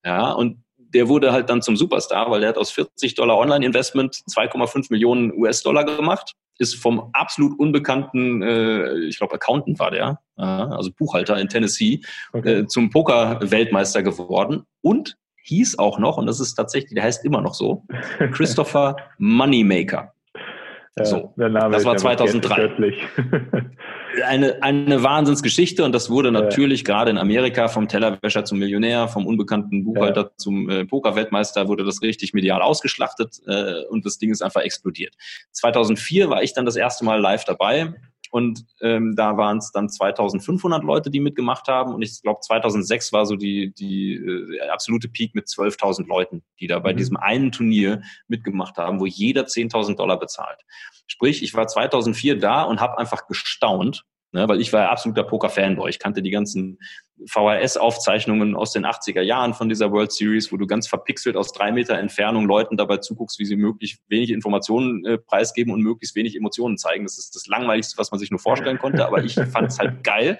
Ja, 0.04 0.32
und 0.32 0.64
der 0.78 1.08
wurde 1.08 1.32
halt 1.32 1.52
dann 1.52 1.62
zum 1.62 1.78
Superstar, 1.78 2.32
weil 2.32 2.40
der 2.40 2.50
hat 2.50 2.58
aus 2.58 2.72
40 2.72 3.14
Dollar 3.14 3.38
Online-Investment 3.38 4.16
2,5 4.32 4.88
Millionen 4.90 5.32
US-Dollar 5.32 5.86
gemacht 5.86 6.34
ist 6.64 6.82
vom 6.82 7.10
absolut 7.14 7.60
unbekannten, 7.60 8.42
äh, 8.42 9.00
ich 9.02 9.20
glaube 9.20 9.36
Accountant 9.36 9.78
war 9.80 9.92
der, 9.92 10.20
äh, 10.38 10.42
also 10.42 10.92
Buchhalter 10.92 11.38
in 11.38 11.50
Tennessee, 11.50 12.02
okay. 12.32 12.62
äh, 12.62 12.68
zum 12.68 12.90
Poker-Weltmeister 12.90 14.02
geworden 14.02 14.64
und 14.82 15.18
hieß 15.44 15.78
auch 15.78 16.00
noch, 16.00 16.18
und 16.18 16.26
das 16.26 16.40
ist 16.40 16.56
tatsächlich, 16.56 16.96
der 16.96 17.04
heißt 17.04 17.26
immer 17.26 17.42
noch 17.42 17.54
so, 17.54 17.84
Christopher 18.32 18.96
Moneymaker. 19.18 20.14
So, 21.02 21.34
das 21.36 21.86
war 21.86 21.98
2003. 21.98 22.94
eine, 24.26 24.62
eine 24.62 25.04
Wahnsinnsgeschichte 25.04 25.84
und 25.84 25.94
das 25.94 26.10
wurde 26.10 26.32
natürlich 26.32 26.82
ja. 26.82 26.86
gerade 26.86 27.12
in 27.12 27.18
Amerika 27.18 27.68
vom 27.68 27.88
Tellerwäscher 27.88 28.46
zum 28.46 28.60
Millionär, 28.60 29.08
vom 29.08 29.26
unbekannten 29.26 29.84
Buchhalter 29.84 30.22
ja. 30.22 30.32
zum 30.38 30.70
äh, 30.70 30.86
Pokerweltmeister 30.86 31.68
wurde 31.68 31.84
das 31.84 32.02
richtig 32.02 32.34
medial 32.34 32.62
ausgeschlachtet 32.62 33.42
äh, 33.48 33.86
und 33.90 34.06
das 34.06 34.18
Ding 34.18 34.32
ist 34.32 34.42
einfach 34.42 34.62
explodiert. 34.62 35.16
2004 35.52 36.30
war 36.30 36.44
ich 36.44 36.54
dann 36.54 36.66
das 36.66 36.76
erste 36.76 37.06
Mal 37.06 37.20
live 37.20 37.46
dabei 37.46 37.94
und 38.34 38.66
ähm, 38.82 39.16
da 39.16 39.38
waren 39.38 39.60
es 39.60 39.72
dann 39.72 39.90
2500 39.90 40.84
Leute, 40.84 41.12
die 41.12 41.20
mitgemacht 41.20 41.68
haben 41.68 41.94
und 41.94 42.02
ich 42.02 42.20
glaube 42.24 42.40
2006 42.40 43.14
war 43.14 43.28
so 43.28 43.36
die, 43.36 43.72
die 43.76 44.16
äh, 44.16 44.70
absolute 44.70 45.08
Peak 45.08 45.36
mit 45.36 45.46
12.000 45.46 46.08
Leuten, 46.08 46.44
die 46.60 46.66
da 46.66 46.80
bei 46.80 46.94
mhm. 46.94 46.98
diesem 46.98 47.18
einen 47.18 47.52
Turnier 47.52 48.02
mitgemacht 48.28 48.78
haben, 48.78 49.00
wo 49.00 49.06
jeder 49.06 49.44
10.000 49.44 49.98
Dollar 49.98 50.18
bezahlt. 50.18 50.62
Sprich, 51.06 51.44
ich 51.44 51.54
war 51.54 51.68
2004 51.68 52.40
da 52.40 52.64
und 52.64 52.82
habe 52.82 52.98
einfach 52.98 53.28
gestaunt, 53.28 54.04
Ne, 54.36 54.48
weil 54.48 54.60
ich 54.60 54.74
war 54.74 54.82
ja 54.82 54.90
absoluter 54.90 55.24
Poker-Fanboy. 55.24 55.92
Ich 55.92 56.00
kannte 56.00 56.24
die 56.24 56.32
ganzen 56.32 56.80
VHS-Aufzeichnungen 57.28 58.56
aus 58.56 58.72
den 58.72 58.84
80er 58.84 59.22
Jahren 59.22 59.54
von 59.54 59.70
dieser 59.70 59.92
World 59.92 60.12
Series, 60.12 60.52
wo 60.52 60.58
du 60.58 60.66
ganz 60.66 60.88
verpixelt 60.88 61.38
aus 61.38 61.52
drei 61.52 61.72
Meter 61.72 62.00
Entfernung 62.00 62.48
Leuten 62.48 62.76
dabei 62.76 62.98
zuguckst, 62.98 63.38
wie 63.38 63.46
sie 63.46 63.56
möglichst 63.56 64.02
wenig 64.10 64.32
Informationen 64.32 65.06
äh, 65.06 65.20
preisgeben 65.20 65.72
und 65.72 65.82
möglichst 65.82 66.16
wenig 66.16 66.36
Emotionen 66.36 66.80
zeigen. 66.80 67.04
Das 67.04 67.20
ist 67.20 67.36
das 67.36 67.46
Langweiligste, 67.46 67.96
was 68.00 68.10
man 68.10 68.20
sich 68.20 68.32
nur 68.32 68.40
vorstellen 68.40 68.80
konnte, 68.80 69.06
aber 69.06 69.24
ich 69.24 69.36
fand 69.36 69.72
es 69.72 69.78
halt 69.78 70.04
geil, 70.04 70.40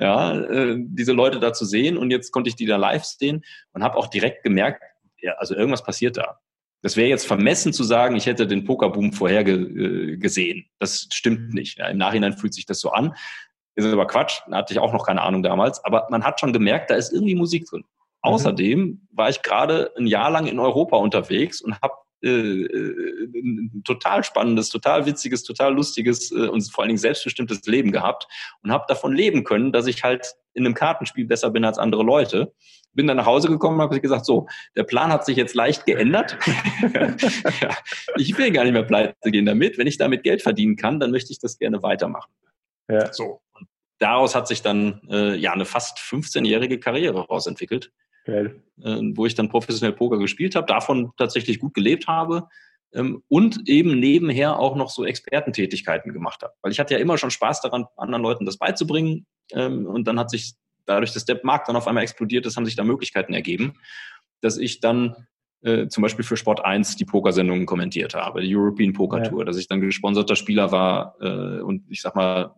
ja, 0.00 0.36
äh, 0.36 0.76
diese 0.78 1.12
Leute 1.12 1.38
da 1.38 1.52
zu 1.52 1.64
sehen. 1.64 1.98
Und 1.98 2.10
jetzt 2.10 2.32
konnte 2.32 2.48
ich 2.48 2.56
die 2.56 2.66
da 2.66 2.78
live 2.78 3.04
sehen 3.04 3.44
und 3.72 3.84
habe 3.84 3.96
auch 3.96 4.08
direkt 4.08 4.42
gemerkt, 4.42 4.82
ja, 5.20 5.34
also 5.34 5.54
irgendwas 5.54 5.84
passiert 5.84 6.16
da. 6.16 6.40
Das 6.82 6.96
wäre 6.96 7.08
jetzt 7.08 7.26
vermessen 7.26 7.72
zu 7.72 7.84
sagen, 7.84 8.16
ich 8.16 8.26
hätte 8.26 8.46
den 8.46 8.64
Pokerboom 8.64 9.12
vorher 9.12 9.44
ge, 9.44 9.54
äh, 9.54 10.16
gesehen. 10.16 10.66
Das 10.78 11.08
stimmt 11.12 11.52
nicht. 11.52 11.78
Ja, 11.78 11.88
Im 11.88 11.98
Nachhinein 11.98 12.32
fühlt 12.32 12.54
sich 12.54 12.66
das 12.66 12.80
so 12.80 12.90
an. 12.90 13.14
Ist 13.74 13.86
aber 13.86 14.06
Quatsch. 14.06 14.40
Da 14.48 14.58
hatte 14.58 14.72
ich 14.72 14.78
auch 14.78 14.92
noch 14.92 15.06
keine 15.06 15.22
Ahnung 15.22 15.42
damals. 15.42 15.84
Aber 15.84 16.06
man 16.10 16.24
hat 16.24 16.40
schon 16.40 16.52
gemerkt, 16.52 16.90
da 16.90 16.94
ist 16.94 17.12
irgendwie 17.12 17.34
Musik 17.34 17.66
drin. 17.66 17.82
Mhm. 17.82 18.30
Außerdem 18.30 19.06
war 19.12 19.28
ich 19.28 19.42
gerade 19.42 19.92
ein 19.96 20.06
Jahr 20.06 20.30
lang 20.30 20.46
in 20.46 20.58
Europa 20.58 20.96
unterwegs 20.96 21.60
und 21.60 21.80
habe 21.80 21.94
äh, 22.22 22.28
äh, 22.28 23.30
ein 23.34 23.82
total 23.84 24.22
spannendes, 24.24 24.68
total 24.68 25.06
witziges, 25.06 25.42
total 25.42 25.72
lustiges 25.72 26.30
äh, 26.30 26.48
und 26.48 26.60
vor 26.70 26.82
allen 26.82 26.90
Dingen 26.90 26.98
selbstbestimmtes 26.98 27.64
Leben 27.64 27.92
gehabt 27.92 28.26
und 28.62 28.72
habe 28.72 28.84
davon 28.88 29.14
leben 29.14 29.42
können, 29.42 29.72
dass 29.72 29.86
ich 29.86 30.04
halt 30.04 30.34
in 30.52 30.66
einem 30.66 30.74
Kartenspiel 30.74 31.24
besser 31.24 31.50
bin 31.50 31.64
als 31.64 31.78
andere 31.78 32.02
Leute. 32.02 32.52
Bin 32.92 33.06
dann 33.06 33.16
nach 33.16 33.26
Hause 33.26 33.48
gekommen 33.48 33.76
und 33.76 33.82
habe 33.82 34.00
gesagt, 34.00 34.26
so, 34.26 34.48
der 34.76 34.84
Plan 34.84 35.12
hat 35.12 35.24
sich 35.24 35.36
jetzt 35.36 35.54
leicht 35.54 35.86
geändert. 35.86 36.36
ja, 37.60 37.76
ich 38.16 38.36
will 38.36 38.50
gar 38.50 38.64
nicht 38.64 38.72
mehr 38.72 38.82
pleite 38.82 39.30
gehen 39.30 39.46
damit. 39.46 39.78
Wenn 39.78 39.86
ich 39.86 39.96
damit 39.96 40.22
Geld 40.22 40.42
verdienen 40.42 40.76
kann, 40.76 40.98
dann 40.98 41.10
möchte 41.10 41.32
ich 41.32 41.38
das 41.38 41.58
gerne 41.58 41.82
weitermachen. 41.82 42.32
Ja. 42.88 43.12
So. 43.12 43.40
Und 43.52 43.68
daraus 43.98 44.34
hat 44.34 44.48
sich 44.48 44.62
dann 44.62 45.00
äh, 45.08 45.36
ja 45.36 45.52
eine 45.52 45.64
fast 45.64 45.98
15-jährige 45.98 46.80
Karriere 46.80 47.26
rausentwickelt. 47.26 47.92
Geil. 48.24 48.62
Äh, 48.82 49.00
wo 49.14 49.26
ich 49.26 49.34
dann 49.34 49.48
professionell 49.48 49.94
Poker 49.94 50.18
gespielt 50.18 50.54
habe, 50.54 50.66
davon 50.66 51.12
tatsächlich 51.16 51.58
gut 51.58 51.74
gelebt 51.74 52.06
habe 52.06 52.48
ähm, 52.92 53.22
und 53.28 53.68
eben 53.68 53.98
nebenher 53.98 54.58
auch 54.58 54.76
noch 54.76 54.90
so 54.90 55.04
Expertentätigkeiten 55.04 56.12
gemacht 56.12 56.42
habe. 56.42 56.52
Weil 56.62 56.72
ich 56.72 56.80
hatte 56.80 56.94
ja 56.94 57.00
immer 57.00 57.18
schon 57.18 57.30
Spaß 57.30 57.60
daran, 57.60 57.86
anderen 57.96 58.22
Leuten 58.22 58.46
das 58.46 58.58
beizubringen 58.58 59.26
ähm, 59.52 59.86
und 59.86 60.06
dann 60.06 60.18
hat 60.18 60.30
sich 60.30 60.54
dadurch, 60.90 61.12
dass 61.12 61.24
der 61.24 61.40
Markt 61.42 61.68
dann 61.68 61.76
auf 61.76 61.86
einmal 61.86 62.02
explodiert 62.02 62.46
ist, 62.46 62.56
haben 62.56 62.66
sich 62.66 62.76
da 62.76 62.84
Möglichkeiten 62.84 63.32
ergeben, 63.32 63.74
dass 64.40 64.58
ich 64.58 64.80
dann 64.80 65.26
äh, 65.62 65.88
zum 65.88 66.02
Beispiel 66.02 66.24
für 66.24 66.36
Sport 66.36 66.64
1 66.64 66.96
die 66.96 67.04
Pokersendungen 67.04 67.66
kommentiert 67.66 68.14
habe, 68.14 68.40
die 68.40 68.54
European 68.54 68.92
Poker 68.92 69.22
Tour, 69.22 69.40
ja. 69.40 69.44
dass 69.44 69.56
ich 69.56 69.68
dann 69.68 69.80
gesponserter 69.80 70.36
Spieler 70.36 70.72
war 70.72 71.16
äh, 71.20 71.60
und 71.60 71.84
ich 71.90 72.00
sag 72.00 72.14
mal 72.14 72.54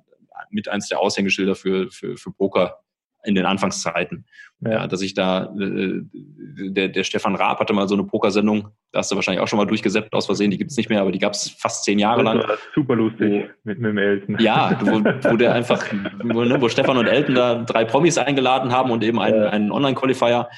mit 0.50 0.68
eins 0.68 0.88
der 0.88 1.00
Aushängeschilder 1.00 1.54
für, 1.54 1.90
für, 1.90 2.16
für 2.16 2.30
Poker 2.32 2.78
in 3.24 3.34
den 3.34 3.46
Anfangszeiten. 3.46 4.26
Ja. 4.60 4.70
ja 4.70 4.86
dass 4.86 5.02
ich 5.02 5.14
da, 5.14 5.52
äh, 5.58 6.02
der, 6.12 6.88
der 6.88 7.04
Stefan 7.04 7.34
Raab 7.34 7.60
hatte 7.60 7.72
mal 7.72 7.88
so 7.88 7.94
eine 7.94 8.04
Pokersendung, 8.04 8.68
da 8.92 9.00
hast 9.00 9.10
du 9.10 9.16
wahrscheinlich 9.16 9.42
auch 9.42 9.48
schon 9.48 9.58
mal 9.58 9.66
durchgesäppt 9.66 10.12
aus 10.14 10.26
Versehen, 10.26 10.50
die 10.50 10.58
gibt's 10.58 10.76
nicht 10.76 10.88
mehr, 10.88 11.00
aber 11.00 11.12
die 11.12 11.18
gab's 11.18 11.50
fast 11.50 11.84
zehn 11.84 11.98
Jahre 11.98 12.22
lang. 12.22 12.44
Super 12.74 12.96
lustig 12.96 13.20
wo, 13.30 13.48
mit, 13.64 13.78
mit 13.78 13.90
dem 13.90 13.98
Elton. 13.98 14.36
Ja, 14.40 14.78
wo, 14.84 15.02
wo 15.30 15.36
der 15.36 15.54
einfach, 15.54 15.84
wo, 16.22 16.44
ne, 16.44 16.60
wo 16.60 16.68
Stefan 16.68 16.98
und 16.98 17.06
Elton 17.06 17.34
da 17.34 17.62
drei 17.62 17.84
Promis 17.84 18.18
eingeladen 18.18 18.72
haben 18.72 18.90
und 18.90 19.02
eben 19.02 19.18
einen, 19.20 19.42
ja. 19.42 19.50
einen 19.50 19.72
Online-Qualifier. 19.72 20.48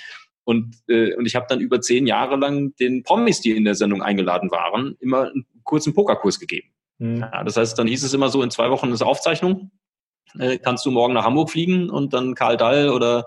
Und, 0.44 0.76
äh, 0.88 1.14
und 1.14 1.24
ich 1.24 1.36
habe 1.36 1.46
dann 1.48 1.60
über 1.60 1.80
zehn 1.80 2.06
Jahre 2.06 2.36
lang 2.36 2.74
den 2.76 3.02
Promis, 3.02 3.40
die 3.40 3.52
in 3.52 3.64
der 3.64 3.74
Sendung 3.74 4.02
eingeladen 4.02 4.50
waren, 4.50 4.96
immer 5.00 5.30
einen 5.30 5.46
kurzen 5.62 5.94
Pokerkurs 5.94 6.38
gegeben. 6.38 6.68
Mhm. 6.98 7.20
Ja, 7.20 7.44
das 7.44 7.56
heißt, 7.56 7.78
dann 7.78 7.86
hieß 7.86 8.04
es 8.04 8.12
immer 8.12 8.28
so, 8.28 8.42
in 8.42 8.50
zwei 8.50 8.70
Wochen 8.70 8.92
ist 8.92 9.02
Aufzeichnung 9.02 9.70
äh, 10.38 10.58
kannst 10.58 10.84
du 10.84 10.90
morgen 10.90 11.14
nach 11.14 11.24
Hamburg 11.24 11.50
fliegen 11.50 11.90
und 11.90 12.12
dann 12.12 12.34
Karl 12.34 12.56
Dall 12.56 12.88
oder, 12.90 13.26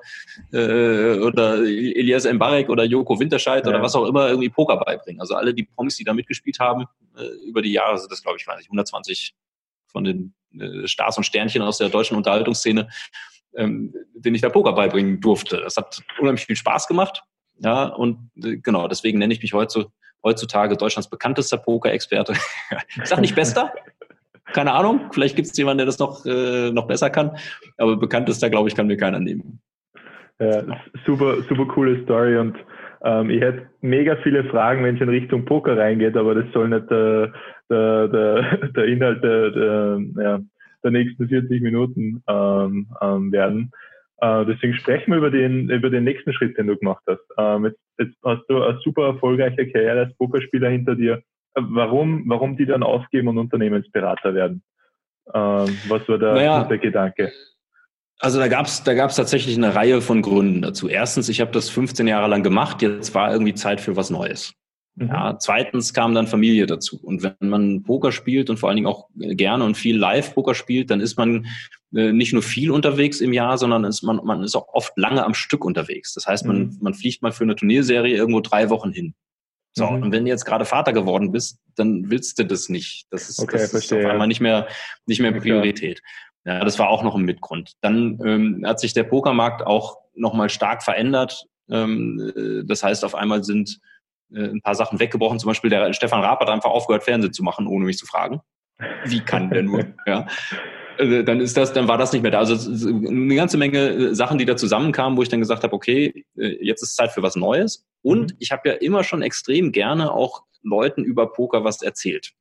äh, 0.52 1.20
oder 1.20 1.60
Elias 1.60 2.26
Mbarek 2.26 2.70
oder 2.70 2.84
Joko 2.84 3.20
Winterscheid 3.20 3.66
ja. 3.66 3.70
oder 3.70 3.82
was 3.82 3.96
auch 3.96 4.06
immer 4.06 4.28
irgendwie 4.28 4.50
Poker 4.50 4.78
beibringen. 4.78 5.22
Also 5.22 5.36
alle 5.36 5.54
die 5.54 5.64
Promis, 5.64 5.96
die 5.96 6.04
da 6.04 6.14
mitgespielt 6.14 6.60
haben, 6.60 6.86
äh, 7.18 7.26
über 7.48 7.62
die 7.62 7.72
Jahre 7.72 7.98
sind 7.98 8.12
das, 8.12 8.22
glaube 8.22 8.38
ich, 8.40 8.48
weiß 8.48 8.60
ich, 8.62 8.68
120 8.68 9.36
von 9.88 10.04
den 10.04 10.34
äh, 10.60 10.88
Stars 10.88 11.18
und 11.18 11.24
Sternchen 11.24 11.62
aus 11.62 11.78
der 11.78 11.90
deutschen 11.90 12.18
Unterhaltungsszene, 12.18 12.90
ähm, 13.56 13.94
denen 14.14 14.36
ich 14.36 14.42
da 14.42 14.50
Poker 14.50 14.74
beibringen 14.74 15.22
durfte. 15.22 15.58
Das 15.58 15.78
hat 15.78 16.02
unheimlich 16.20 16.46
viel 16.46 16.56
Spaß 16.56 16.88
gemacht. 16.88 17.24
Ja, 17.60 17.86
und 17.86 18.30
äh, 18.44 18.58
genau, 18.58 18.88
deswegen 18.88 19.20
nenne 19.20 19.34
ich 19.34 19.42
mich 19.42 19.54
heute, 19.54 19.88
heutzutage 20.24 20.78
Deutschlands 20.78 21.10
bekanntester 21.10 21.58
Poker-Experte. 21.58 22.34
ich 23.02 23.06
sage 23.06 23.22
nicht 23.22 23.36
bester, 23.36 23.74
keine 24.54 24.74
Ahnung, 24.74 25.10
vielleicht 25.12 25.36
gibt 25.36 25.48
es 25.48 25.58
jemanden, 25.58 25.80
der 25.80 25.86
das 25.86 26.00
noch, 26.00 26.26
äh, 26.26 26.72
noch 26.72 26.88
besser 26.88 27.10
kann. 27.10 27.32
Aber 27.78 27.98
bekannt 27.98 28.30
ist 28.30 28.42
da, 28.42 28.50
glaube 28.50 28.70
ich, 28.70 28.76
kann 28.76 28.88
mir 28.88 28.98
keiner 28.98 29.20
nehmen. 29.20 29.60
Ja, 30.40 30.64
super, 31.06 31.42
super 31.50 31.66
coole 31.66 32.04
Story 32.04 32.38
und 32.38 32.56
ähm, 33.04 33.30
ich 33.30 33.42
hätte 33.42 33.70
mega 33.82 34.16
viele 34.18 34.44
Fragen, 34.46 34.84
wenn 34.84 34.96
es 34.96 35.02
in 35.02 35.10
Richtung 35.10 35.46
Poker 35.46 35.78
reingeht, 35.78 36.16
aber 36.16 36.36
das 36.36 36.52
soll 36.54 36.70
nicht 36.70 36.90
der, 36.90 37.34
der, 37.70 38.08
der, 38.08 38.68
der 38.76 38.86
Inhalt 38.86 39.24
der, 39.24 39.52
der, 39.52 40.00
ja, 40.18 40.40
der 40.84 40.92
nächsten 40.92 41.28
40 41.28 41.62
Minuten 41.62 42.24
ähm, 42.28 42.88
ähm, 43.02 43.32
werden. 43.32 43.72
Äh, 44.20 44.46
deswegen 44.46 44.74
sprechen 44.76 45.12
wir 45.12 45.18
über 45.18 45.32
den, 45.32 45.70
über 45.70 45.90
den 45.90 46.04
nächsten 46.04 46.34
Schritt, 46.34 46.58
den 46.58 46.68
du 46.68 46.78
gemacht 46.78 47.04
hast. 47.08 47.22
Ähm, 47.38 47.66
jetzt, 47.66 47.80
jetzt 48.00 48.18
hast 48.24 48.44
du 48.48 48.62
eine 48.62 48.80
super 48.84 49.08
erfolgreiche 49.08 49.72
Karriere 49.72 50.06
als 50.06 50.18
Pokerspieler 50.18 50.70
hinter 50.70 50.96
dir 50.96 51.22
warum, 51.60 52.24
warum 52.28 52.58
die 52.58 52.66
dann 52.66 52.84
aufgeben 52.84 53.28
und 53.28 53.38
Unternehmensberater 53.38 54.34
werden? 54.34 54.64
Ähm, 55.34 55.78
was 55.88 56.08
war 56.08 56.18
da 56.18 56.34
naja, 56.34 56.64
der 56.64 56.78
Gedanke? 56.78 57.32
Also 58.20 58.40
da 58.40 58.48
gab 58.48 58.66
es 58.66 58.84
da 58.84 58.94
gab's 58.94 59.16
tatsächlich 59.16 59.58
eine 59.58 59.76
Reihe 59.76 60.02
von 60.02 60.22
Gründen 60.22 60.62
dazu. 60.62 60.88
Erstens, 60.88 61.30
ich 61.30 61.42
habe 61.42 61.52
das 61.52 61.70
15 61.70 62.08
Jahre 62.08 62.28
lang 62.28 62.44
gemacht, 62.44 62.82
jetzt 62.82 63.14
war 63.14 63.32
irgendwie 63.32 63.54
Zeit 63.54 63.82
für 63.82 63.96
was 63.96 64.10
Neues. 64.10 64.54
Mhm. 64.96 65.10
Ja, 65.10 65.38
zweitens 65.38 65.94
kam 65.94 66.16
dann 66.16 66.28
Familie 66.28 66.66
dazu. 66.66 67.00
Und 67.04 67.22
wenn 67.22 67.50
man 67.50 67.84
Poker 67.84 68.12
spielt 68.12 68.50
und 68.50 68.58
vor 68.58 68.70
allen 68.70 68.78
Dingen 68.78 68.88
auch 68.88 69.10
gerne 69.16 69.64
und 69.64 69.78
viel 69.78 69.98
Live-Poker 69.98 70.56
spielt, 70.56 70.90
dann 70.90 71.02
ist 71.02 71.18
man 71.18 71.46
äh, 71.94 72.12
nicht 72.12 72.34
nur 72.34 72.42
viel 72.42 72.72
unterwegs 72.72 73.22
im 73.22 73.32
Jahr, 73.32 73.60
sondern 73.60 73.84
ist 73.84 74.02
man, 74.02 74.20
man 74.24 74.44
ist 74.44 74.56
auch 74.56 74.68
oft 74.70 74.94
lange 74.98 75.24
am 75.24 75.36
Stück 75.36 75.64
unterwegs. 75.64 76.14
Das 76.14 76.26
heißt, 76.26 76.46
man, 76.48 76.58
mhm. 76.58 76.78
man 76.82 76.94
fliegt 76.96 77.22
mal 77.22 77.32
für 77.32 77.44
eine 77.44 77.56
Turnierserie 77.56 78.16
irgendwo 78.16 78.40
drei 78.40 78.72
Wochen 78.72 78.92
hin. 78.92 79.14
So, 79.78 79.86
mhm. 79.86 80.02
und 80.02 80.12
wenn 80.12 80.26
du 80.26 80.32
jetzt 80.32 80.46
gerade 80.46 80.66
Vater 80.66 80.92
geworden 80.92 81.32
bist, 81.32 81.60
dann 81.76 82.10
willst 82.10 82.40
du 82.40 82.46
das 82.46 82.68
nicht. 82.68 83.06
Das 83.12 83.30
ist, 83.30 83.40
okay, 83.40 83.58
das 83.60 83.74
ist 83.76 83.94
auf 83.94 84.06
einmal 84.06 84.26
nicht 84.26 84.42
mehr, 84.42 84.68
nicht 85.06 85.22
mehr 85.22 85.32
Priorität. 85.32 86.02
Ja, 86.46 86.64
das 86.66 86.80
war 86.80 86.90
auch 86.90 87.04
noch 87.04 87.14
ein 87.14 87.22
Mitgrund. 87.22 87.74
Dann 87.82 88.20
ähm, 88.26 88.64
hat 88.66 88.80
sich 88.80 88.94
der 88.94 89.04
Pokermarkt 89.04 89.68
auch 89.68 90.00
nochmal 90.16 90.50
stark 90.50 90.82
verändert. 90.82 91.46
Ähm, 91.70 92.34
äh, 92.36 92.66
das 92.66 92.82
heißt, 92.82 93.06
auf 93.06 93.14
einmal 93.14 93.44
sind 93.44 93.80
äh, 94.34 94.46
ein 94.46 94.62
paar 94.64 94.74
Sachen 94.74 95.00
weggebrochen. 95.00 95.38
Zum 95.38 95.50
Beispiel 95.50 95.70
der 95.70 95.94
Stefan 95.94 96.24
Raab 96.24 96.40
hat 96.40 96.50
einfach 96.50 96.72
aufgehört, 96.72 97.04
Fernsehen 97.04 97.34
zu 97.34 97.44
machen, 97.44 97.68
ohne 97.68 97.86
mich 97.86 98.00
zu 98.00 98.08
fragen. 98.08 98.42
Wie 99.06 99.20
kann 99.20 99.52
der 99.52 99.62
nur? 99.62 99.86
ja. 100.08 100.26
Äh, 100.98 101.24
dann 101.24 101.40
ist 101.40 101.58
das, 101.58 101.74
dann 101.74 101.88
war 101.88 101.98
das 101.98 102.14
nicht 102.14 102.22
mehr 102.22 102.32
da. 102.32 102.40
Also 102.40 102.72
eine 102.72 103.36
ganze 103.36 103.58
Menge 103.58 103.90
äh, 103.90 104.16
Sachen, 104.16 104.38
die 104.38 104.46
da 104.46 104.56
zusammenkamen, 104.58 105.18
wo 105.18 105.24
ich 105.24 105.30
dann 105.30 105.40
gesagt 105.40 105.64
habe, 105.64 105.74
okay, 105.74 106.26
äh, 106.38 106.58
jetzt 106.62 106.84
ist 106.84 106.96
Zeit 106.96 107.12
für 107.12 107.24
was 107.24 107.36
Neues. 107.36 107.86
Und 108.02 108.34
mhm. 108.34 108.38
ich 108.40 108.52
habe 108.52 108.70
ja 108.70 108.76
immer 108.76 109.04
schon 109.04 109.22
extrem 109.22 109.72
gerne 109.72 110.12
auch 110.12 110.44
Leuten 110.64 111.04
über 111.04 111.32
Poker 111.32 111.64
was 111.64 111.82
erzählt. 111.82 112.32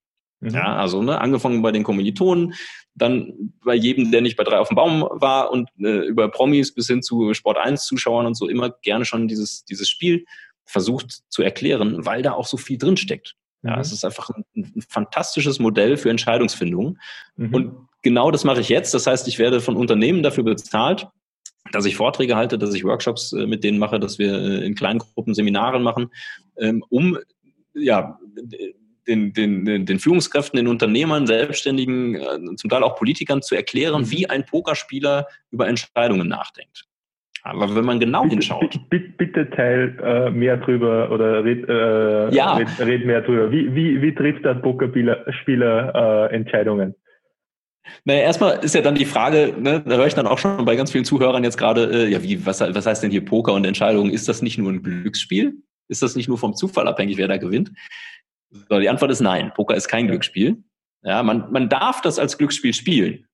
Mhm. 0.40 0.51
Ja, 0.51 0.77
also 0.77 1.03
ne, 1.03 1.21
angefangen 1.21 1.62
bei 1.62 1.73
den 1.73 1.83
Kommilitonen, 1.83 2.55
dann 2.95 3.55
bei 3.64 3.75
jedem, 3.75 4.11
der 4.11 4.21
nicht 4.21 4.37
bei 4.37 4.45
drei 4.45 4.59
auf 4.59 4.69
dem 4.69 4.77
Baum 4.77 5.03
war 5.11 5.51
und 5.51 5.69
äh, 5.79 6.07
über 6.07 6.31
Promis 6.31 6.75
bis 6.75 6.87
hin 6.87 7.03
zu 7.03 7.33
Sport 7.35 7.59
1 7.59 7.85
Zuschauern 7.87 8.27
und 8.27 8.35
so 8.35 8.49
immer 8.49 8.71
gerne 8.83 9.05
schon 9.05 9.29
dieses, 9.29 9.64
dieses 9.64 9.88
Spiel 9.88 10.25
versucht 10.64 11.23
zu 11.29 11.42
erklären, 11.42 12.05
weil 12.05 12.23
da 12.23 12.33
auch 12.33 12.47
so 12.47 12.57
viel 12.57 12.79
drinsteckt. 12.79 13.37
Ja, 13.62 13.77
mhm. 13.77 13.81
es 13.81 13.92
ist 13.92 14.05
einfach 14.05 14.31
ein, 14.31 14.45
ein, 14.55 14.83
fantastisches 14.88 15.59
Modell 15.59 15.97
für 15.97 16.11
Entscheidungsfindung. 16.11 16.99
Mhm. 17.37 17.55
Und 17.55 17.88
genau 18.07 18.31
das 18.31 18.45
mache 18.45 18.61
ich 18.61 18.69
jetzt. 18.69 18.95
Das 18.95 19.09
heißt, 19.09 19.27
ich 19.27 19.40
werde 19.40 19.61
von 19.61 19.75
Unternehmen 19.75 20.23
dafür 20.23 20.45
bezahlt, 20.45 21.09
dass 21.73 21.87
ich 21.87 21.97
Vorträge 21.97 22.37
halte, 22.37 22.57
dass 22.57 22.73
ich 22.73 22.85
Workshops 22.85 23.33
äh, 23.33 23.47
mit 23.47 23.64
denen 23.64 23.81
mache, 23.81 23.99
dass 23.99 24.21
wir 24.21 24.33
äh, 24.33 24.64
in 24.64 24.77
kleinen 24.77 25.01
Gruppen 25.01 25.35
Seminaren 25.35 25.83
machen, 25.83 26.12
ähm, 26.57 26.85
um 26.88 27.19
ja, 27.75 28.16
den, 29.09 29.33
den, 29.33 29.87
den 29.87 29.99
Führungskräften, 29.99 30.57
den 30.57 30.69
Unternehmern, 30.69 31.27
Selbstständigen, 31.27 32.14
äh, 32.14 32.55
zum 32.55 32.71
Teil 32.71 32.85
auch 32.85 32.95
Politikern 32.95 33.42
zu 33.42 33.57
erklären, 33.57 34.03
mhm. 34.03 34.11
wie 34.12 34.31
ein 34.31 34.47
Pokerspieler 34.47 35.27
über 35.51 35.66
Entscheidungen 35.66 36.29
nachdenkt. 36.29 36.85
Aber 37.42 37.75
wenn 37.75 37.85
man 37.85 37.99
genau 37.99 38.23
bitte, 38.23 38.35
hinschaut. 38.37 38.81
Bitte, 38.88 39.14
bitte 39.19 39.51
teil 39.51 39.99
äh, 40.01 40.31
mehr 40.31 40.59
drüber 40.59 41.11
oder 41.11 41.45
red, 41.45 41.69
äh, 41.69 42.33
ja. 42.33 42.55
red, 42.55 42.69
red, 42.79 43.05
mehr 43.05 43.23
drüber. 43.23 43.51
Wie, 43.51 43.75
wie, 43.75 44.01
wie 44.01 44.14
trifft 44.14 44.45
das 44.45 44.62
Pokerspieler 44.62 46.31
äh, 46.31 46.35
Entscheidungen? 46.35 46.95
Naja, 48.05 48.20
erstmal 48.20 48.64
ist 48.64 48.75
ja 48.75 48.83
dann 48.83 48.94
die 48.94 49.05
Frage, 49.05 49.55
ne, 49.59 49.83
da 49.87 49.96
höre 49.96 50.07
ich 50.07 50.14
dann 50.14 50.27
auch 50.27 50.38
schon 50.38 50.64
bei 50.64 50.77
ganz 50.77 50.92
vielen 50.92 51.05
Zuhörern 51.05 51.44
jetzt 51.44 51.59
gerade, 51.59 52.07
äh, 52.07 52.09
ja, 52.09 52.22
wie, 52.22 52.44
was, 52.46 52.61
was 52.61 52.87
heißt 52.87 53.03
denn 53.03 53.11
hier 53.11 53.25
Poker 53.25 53.53
und 53.53 53.64
Entscheidungen? 53.64 54.12
Ist 54.12 54.29
das 54.29 54.42
nicht 54.42 54.59
nur 54.59 54.72
ein 54.72 54.83
Glücksspiel? 54.83 55.62
Ist 55.88 56.03
das 56.03 56.16
nicht 56.16 56.29
nur 56.29 56.38
vom 56.38 56.55
Zufall 56.55 56.88
abhängig, 56.88 57.16
wer 57.16 57.29
da 57.29 57.37
gewinnt? 57.37 57.72
So, 58.51 58.79
die 58.79 58.88
Antwort 58.88 59.11
ist 59.11 59.20
nein. 59.20 59.53
Poker 59.55 59.75
ist 59.75 59.88
kein 59.88 60.07
ja. 60.07 60.11
Glücksspiel. 60.12 60.62
Ja, 61.03 61.22
man, 61.22 61.51
man 61.53 61.68
darf 61.68 62.01
das 62.01 62.18
als 62.18 62.38
Glücksspiel 62.38 62.75
spielen. 62.75 63.27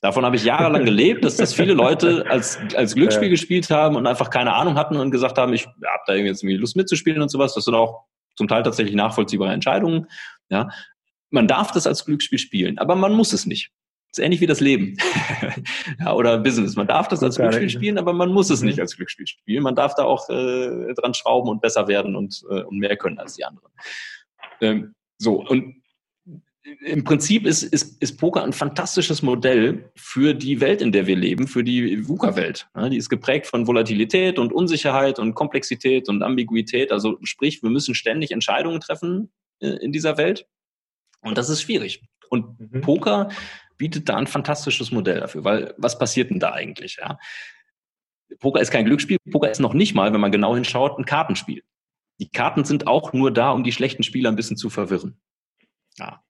Davon 0.00 0.24
habe 0.24 0.36
ich 0.36 0.44
jahrelang 0.44 0.84
gelebt, 0.84 1.24
dass 1.24 1.36
das 1.36 1.52
viele 1.52 1.74
Leute 1.74 2.24
als, 2.28 2.58
als 2.76 2.94
Glücksspiel 2.94 3.30
gespielt 3.30 3.70
haben 3.70 3.96
und 3.96 4.06
einfach 4.06 4.30
keine 4.30 4.52
Ahnung 4.54 4.76
hatten 4.76 4.96
und 4.96 5.10
gesagt 5.10 5.38
haben, 5.38 5.52
ich 5.52 5.66
habe 5.66 6.02
da 6.06 6.14
jetzt 6.14 6.42
irgendwie 6.42 6.56
Lust 6.56 6.76
mitzuspielen 6.76 7.20
und 7.20 7.30
sowas. 7.30 7.54
Das 7.54 7.64
sind 7.64 7.74
auch 7.74 8.04
zum 8.36 8.46
Teil 8.46 8.62
tatsächlich 8.62 8.94
nachvollziehbare 8.94 9.52
Entscheidungen. 9.52 10.06
Ja. 10.48 10.68
Man 11.30 11.48
darf 11.48 11.72
das 11.72 11.86
als 11.86 12.04
Glücksspiel 12.04 12.38
spielen, 12.38 12.78
aber 12.78 12.94
man 12.94 13.12
muss 13.12 13.32
es 13.32 13.44
nicht. 13.44 13.72
Das 14.10 14.18
ist 14.18 14.24
ähnlich 14.24 14.40
wie 14.40 14.46
das 14.46 14.60
Leben 14.60 14.96
ja, 16.00 16.14
oder 16.14 16.38
Business. 16.38 16.76
Man 16.76 16.86
darf 16.86 17.08
das 17.08 17.22
als 17.22 17.36
Glücksspiel 17.36 17.68
spielen, 17.68 17.98
aber 17.98 18.12
man 18.14 18.32
muss 18.32 18.48
es 18.48 18.62
nicht 18.62 18.76
mhm. 18.76 18.82
als 18.82 18.96
Glücksspiel 18.96 19.26
spielen. 19.26 19.62
Man 19.62 19.74
darf 19.74 19.94
da 19.94 20.04
auch 20.04 20.28
äh, 20.30 20.94
dran 20.94 21.12
schrauben 21.14 21.50
und 21.50 21.60
besser 21.60 21.88
werden 21.88 22.16
und, 22.16 22.42
äh, 22.50 22.62
und 22.62 22.78
mehr 22.78 22.96
können 22.96 23.18
als 23.18 23.34
die 23.34 23.44
anderen. 23.44 23.70
Ähm, 24.60 24.94
so, 25.18 25.46
und 25.46 25.82
im 26.84 27.04
Prinzip 27.04 27.46
ist, 27.46 27.62
ist, 27.62 28.00
ist 28.02 28.18
Poker 28.18 28.42
ein 28.44 28.52
fantastisches 28.52 29.22
Modell 29.22 29.90
für 29.96 30.34
die 30.34 30.60
Welt, 30.60 30.82
in 30.82 30.92
der 30.92 31.06
wir 31.06 31.16
leben, 31.16 31.46
für 31.48 31.64
die 31.64 32.06
VUCA-Welt. 32.06 32.68
Ja, 32.74 32.88
die 32.88 32.96
ist 32.96 33.08
geprägt 33.08 33.46
von 33.46 33.66
Volatilität 33.66 34.38
und 34.38 34.52
Unsicherheit 34.52 35.18
und 35.18 35.34
Komplexität 35.34 36.08
und 36.08 36.22
Ambiguität. 36.22 36.92
Also 36.92 37.18
sprich, 37.22 37.62
wir 37.62 37.70
müssen 37.70 37.94
ständig 37.94 38.32
Entscheidungen 38.32 38.80
treffen 38.80 39.30
äh, 39.60 39.68
in 39.68 39.92
dieser 39.92 40.18
Welt. 40.18 40.46
Und 41.20 41.38
das 41.38 41.48
ist 41.48 41.62
schwierig. 41.62 42.02
Und 42.28 42.60
mhm. 42.60 42.80
Poker 42.82 43.30
bietet 43.78 44.08
da 44.08 44.16
ein 44.16 44.26
fantastisches 44.26 44.90
Modell 44.90 45.20
dafür, 45.20 45.44
weil 45.44 45.74
was 45.78 45.98
passiert 45.98 46.30
denn 46.30 46.40
da 46.40 46.52
eigentlich? 46.52 46.98
Ja? 47.00 47.18
Poker 48.40 48.60
ist 48.60 48.70
kein 48.70 48.84
Glücksspiel, 48.84 49.18
Poker 49.30 49.50
ist 49.50 49.60
noch 49.60 49.74
nicht 49.74 49.94
mal, 49.94 50.12
wenn 50.12 50.20
man 50.20 50.32
genau 50.32 50.54
hinschaut, 50.54 50.98
ein 50.98 51.06
Kartenspiel. 51.06 51.62
Die 52.20 52.28
Karten 52.28 52.64
sind 52.64 52.86
auch 52.86 53.12
nur 53.12 53.32
da, 53.32 53.52
um 53.52 53.62
die 53.62 53.72
schlechten 53.72 54.02
Spieler 54.02 54.30
ein 54.30 54.36
bisschen 54.36 54.56
zu 54.56 54.70
verwirren. 54.70 55.20
Ja. 55.96 56.22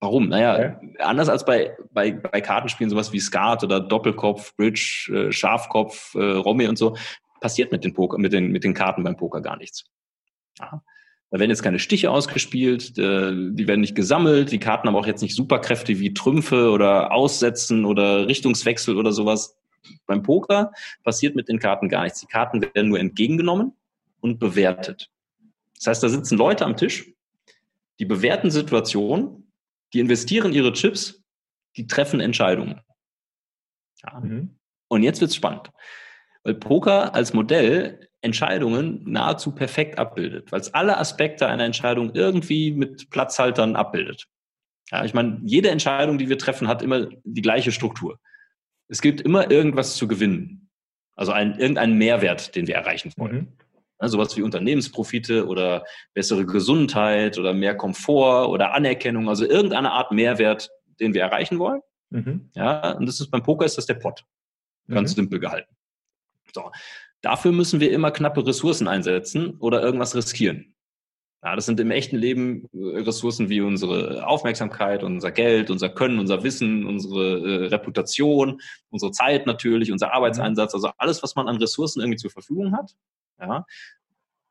Warum? 0.00 0.28
Naja, 0.28 0.54
okay. 0.54 0.96
anders 0.98 1.30
als 1.30 1.44
bei, 1.46 1.74
bei, 1.90 2.12
bei 2.12 2.40
Kartenspielen, 2.42 2.90
sowas 2.90 3.12
wie 3.12 3.20
Skat 3.20 3.64
oder 3.64 3.80
Doppelkopf, 3.80 4.54
Bridge, 4.56 5.10
äh, 5.10 5.32
Schafkopf, 5.32 6.14
äh, 6.14 6.18
Romy 6.18 6.68
und 6.68 6.76
so, 6.76 6.96
passiert 7.40 7.72
mit 7.72 7.82
den, 7.82 7.94
Poker, 7.94 8.18
mit, 8.18 8.32
den, 8.32 8.52
mit 8.52 8.64
den 8.64 8.74
Karten 8.74 9.04
beim 9.04 9.16
Poker 9.16 9.40
gar 9.40 9.56
nichts. 9.56 9.84
Ja. 10.58 10.82
Da 11.36 11.40
werden 11.40 11.50
jetzt 11.50 11.62
keine 11.62 11.78
Stiche 11.78 12.10
ausgespielt, 12.10 12.96
äh, 12.96 13.30
die 13.52 13.68
werden 13.68 13.82
nicht 13.82 13.94
gesammelt, 13.94 14.52
die 14.52 14.58
Karten 14.58 14.88
haben 14.88 14.96
auch 14.96 15.06
jetzt 15.06 15.20
nicht 15.20 15.34
Superkräfte 15.34 15.98
wie 15.98 16.14
Trümpfe 16.14 16.70
oder 16.70 17.12
Aussetzen 17.12 17.84
oder 17.84 18.26
Richtungswechsel 18.26 18.96
oder 18.96 19.12
sowas. 19.12 19.54
Beim 20.06 20.22
Poker 20.22 20.72
passiert 21.04 21.36
mit 21.36 21.50
den 21.50 21.58
Karten 21.58 21.90
gar 21.90 22.04
nichts. 22.04 22.20
Die 22.20 22.26
Karten 22.26 22.62
werden 22.62 22.88
nur 22.88 22.98
entgegengenommen 22.98 23.74
und 24.20 24.38
bewertet. 24.38 25.10
Das 25.74 25.88
heißt, 25.88 26.02
da 26.02 26.08
sitzen 26.08 26.38
Leute 26.38 26.64
am 26.64 26.78
Tisch, 26.78 27.12
die 27.98 28.06
bewerten 28.06 28.50
Situationen 28.50 29.44
die 29.92 30.00
investieren 30.00 30.54
ihre 30.54 30.72
Chips, 30.72 31.22
die 31.76 31.86
treffen 31.86 32.20
Entscheidungen. 32.20 32.80
Ja. 34.02 34.20
Mhm. 34.20 34.56
Und 34.88 35.02
jetzt 35.02 35.20
wird's 35.20 35.36
spannend, 35.36 35.70
weil 36.44 36.54
Poker 36.54 37.14
als 37.14 37.34
Modell 37.34 38.05
Entscheidungen 38.26 39.02
nahezu 39.06 39.52
perfekt 39.52 39.98
abbildet, 39.98 40.52
weil 40.52 40.60
es 40.60 40.74
alle 40.74 40.98
Aspekte 40.98 41.46
einer 41.46 41.64
Entscheidung 41.64 42.14
irgendwie 42.14 42.72
mit 42.72 43.08
Platzhaltern 43.08 43.76
abbildet. 43.76 44.26
Ja, 44.90 45.04
ich 45.04 45.14
meine, 45.14 45.40
jede 45.44 45.70
Entscheidung, 45.70 46.18
die 46.18 46.28
wir 46.28 46.38
treffen, 46.38 46.68
hat 46.68 46.82
immer 46.82 47.08
die 47.24 47.42
gleiche 47.42 47.72
Struktur. 47.72 48.18
Es 48.88 49.00
gibt 49.00 49.20
immer 49.20 49.50
irgendwas 49.50 49.96
zu 49.96 50.06
gewinnen. 50.06 50.68
Also 51.16 51.32
ein, 51.32 51.58
irgendeinen 51.58 51.96
Mehrwert, 51.96 52.54
den 52.54 52.66
wir 52.66 52.74
erreichen 52.74 53.12
wollen. 53.16 53.36
Mhm. 53.36 53.48
Ne, 54.00 54.08
sowas 54.08 54.36
wie 54.36 54.42
Unternehmensprofite 54.42 55.46
oder 55.46 55.84
bessere 56.12 56.44
Gesundheit 56.44 57.38
oder 57.38 57.54
mehr 57.54 57.74
Komfort 57.74 58.48
oder 58.50 58.74
Anerkennung, 58.74 59.28
also 59.28 59.46
irgendeine 59.46 59.92
Art 59.92 60.12
Mehrwert, 60.12 60.68
den 61.00 61.14
wir 61.14 61.22
erreichen 61.22 61.58
wollen. 61.58 61.80
Mhm. 62.10 62.50
Ja, 62.54 62.92
und 62.92 63.06
das 63.06 63.20
ist 63.20 63.30
beim 63.30 63.42
Poker 63.42 63.64
ist 63.64 63.78
das 63.78 63.86
der 63.86 63.94
Pot. 63.94 64.24
Ganz 64.88 65.12
mhm. 65.12 65.16
simpel 65.16 65.40
gehalten. 65.40 65.74
So. 66.54 66.70
Dafür 67.26 67.50
müssen 67.50 67.80
wir 67.80 67.90
immer 67.90 68.12
knappe 68.12 68.46
Ressourcen 68.46 68.86
einsetzen 68.86 69.56
oder 69.58 69.82
irgendwas 69.82 70.14
riskieren. 70.14 70.76
Ja, 71.42 71.56
das 71.56 71.66
sind 71.66 71.80
im 71.80 71.90
echten 71.90 72.14
Leben 72.16 72.68
äh, 72.72 73.00
Ressourcen 73.00 73.48
wie 73.48 73.60
unsere 73.60 74.24
Aufmerksamkeit, 74.24 75.02
unser 75.02 75.32
Geld, 75.32 75.68
unser 75.68 75.88
Können, 75.88 76.20
unser 76.20 76.44
Wissen, 76.44 76.86
unsere 76.86 77.38
äh, 77.40 77.66
Reputation, 77.66 78.60
unsere 78.90 79.10
Zeit 79.10 79.44
natürlich, 79.44 79.90
unser 79.90 80.12
Arbeitseinsatz, 80.12 80.72
also 80.72 80.90
alles, 80.98 81.20
was 81.24 81.34
man 81.34 81.48
an 81.48 81.56
Ressourcen 81.56 82.00
irgendwie 82.00 82.18
zur 82.18 82.30
Verfügung 82.30 82.76
hat. 82.76 82.94
Ja, 83.40 83.66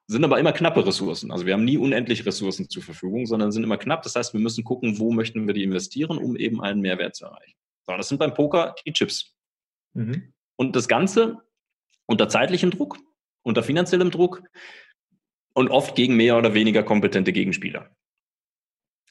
sind 0.07 0.25
aber 0.25 0.37
immer 0.37 0.51
knappe 0.51 0.85
Ressourcen. 0.85 1.31
Also 1.31 1.45
wir 1.45 1.53
haben 1.53 1.63
nie 1.63 1.77
unendlich 1.77 2.25
Ressourcen 2.25 2.69
zur 2.69 2.83
Verfügung, 2.83 3.25
sondern 3.25 3.53
sind 3.53 3.63
immer 3.63 3.77
knapp. 3.77 4.03
Das 4.03 4.17
heißt, 4.17 4.33
wir 4.33 4.41
müssen 4.41 4.65
gucken, 4.65 4.99
wo 4.99 5.13
möchten 5.13 5.47
wir 5.47 5.53
die 5.53 5.63
investieren, 5.63 6.17
um 6.17 6.35
eben 6.35 6.61
einen 6.61 6.81
Mehrwert 6.81 7.15
zu 7.15 7.23
erreichen. 7.23 7.55
So, 7.87 7.95
das 7.95 8.09
sind 8.09 8.17
beim 8.17 8.33
Poker 8.33 8.75
die 8.85 8.91
Chips. 8.91 9.33
Mhm. 9.93 10.33
Und 10.57 10.75
das 10.75 10.89
Ganze 10.89 11.41
unter 12.05 12.29
zeitlichem 12.29 12.71
Druck, 12.71 12.97
unter 13.43 13.63
finanziellem 13.63 14.11
Druck 14.11 14.43
und 15.53 15.69
oft 15.69 15.95
gegen 15.95 16.15
mehr 16.15 16.37
oder 16.37 16.53
weniger 16.53 16.83
kompetente 16.83 17.33
Gegenspieler. 17.33 17.89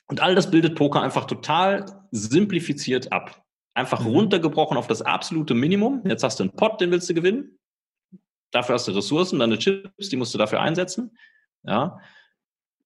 Und 0.07 0.21
all 0.21 0.35
das 0.35 0.51
bildet 0.51 0.77
Poker 0.77 1.03
einfach 1.03 1.25
total 1.25 2.07
simplifiziert 2.11 3.13
ab. 3.13 3.43
Einfach 3.75 4.01
mhm. 4.01 4.09
runtergebrochen 4.09 4.77
auf 4.77 4.87
das 4.87 5.03
absolute 5.03 5.55
Minimum. 5.55 6.03
Jetzt 6.07 6.23
hast 6.23 6.39
du 6.39 6.45
einen 6.45 6.53
Pot, 6.53 6.81
den 6.81 6.91
willst 6.91 7.09
du 7.09 7.15
gewinnen. 7.15 7.59
Dafür 8.53 8.75
hast 8.75 8.87
du 8.87 8.93
Ressourcen, 8.93 9.39
deine 9.39 9.59
Chips, 9.59 10.11
die 10.11 10.17
musst 10.17 10.33
du 10.35 10.39
dafür 10.39 10.61
einsetzen. 10.61 11.17
Ja. 11.65 11.99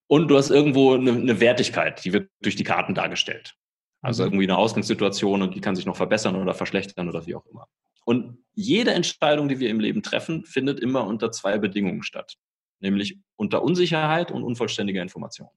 Und 0.06 0.28
du 0.28 0.38
hast 0.38 0.50
irgendwo 0.50 0.94
eine, 0.94 1.12
eine 1.12 1.40
Wertigkeit, 1.40 2.02
die 2.04 2.12
wird 2.14 2.30
durch 2.40 2.56
die 2.56 2.64
Karten 2.64 2.94
dargestellt. 2.94 3.54
Also 4.00 4.22
mhm. 4.22 4.28
irgendwie 4.28 4.44
eine 4.44 4.56
Ausgangssituation 4.56 5.42
und 5.42 5.54
die 5.54 5.60
kann 5.60 5.76
sich 5.76 5.84
noch 5.84 5.96
verbessern 5.96 6.36
oder 6.36 6.54
verschlechtern 6.54 7.08
oder 7.08 7.26
wie 7.26 7.34
auch 7.34 7.44
immer. 7.46 7.68
Und 8.08 8.38
jede 8.54 8.92
Entscheidung, 8.92 9.50
die 9.50 9.58
wir 9.58 9.68
im 9.68 9.80
Leben 9.80 10.02
treffen, 10.02 10.46
findet 10.46 10.80
immer 10.80 11.06
unter 11.06 11.30
zwei 11.30 11.58
Bedingungen 11.58 12.02
statt. 12.02 12.38
Nämlich 12.80 13.18
unter 13.36 13.62
Unsicherheit 13.62 14.30
und 14.30 14.44
unvollständiger 14.44 15.02
Information. 15.02 15.50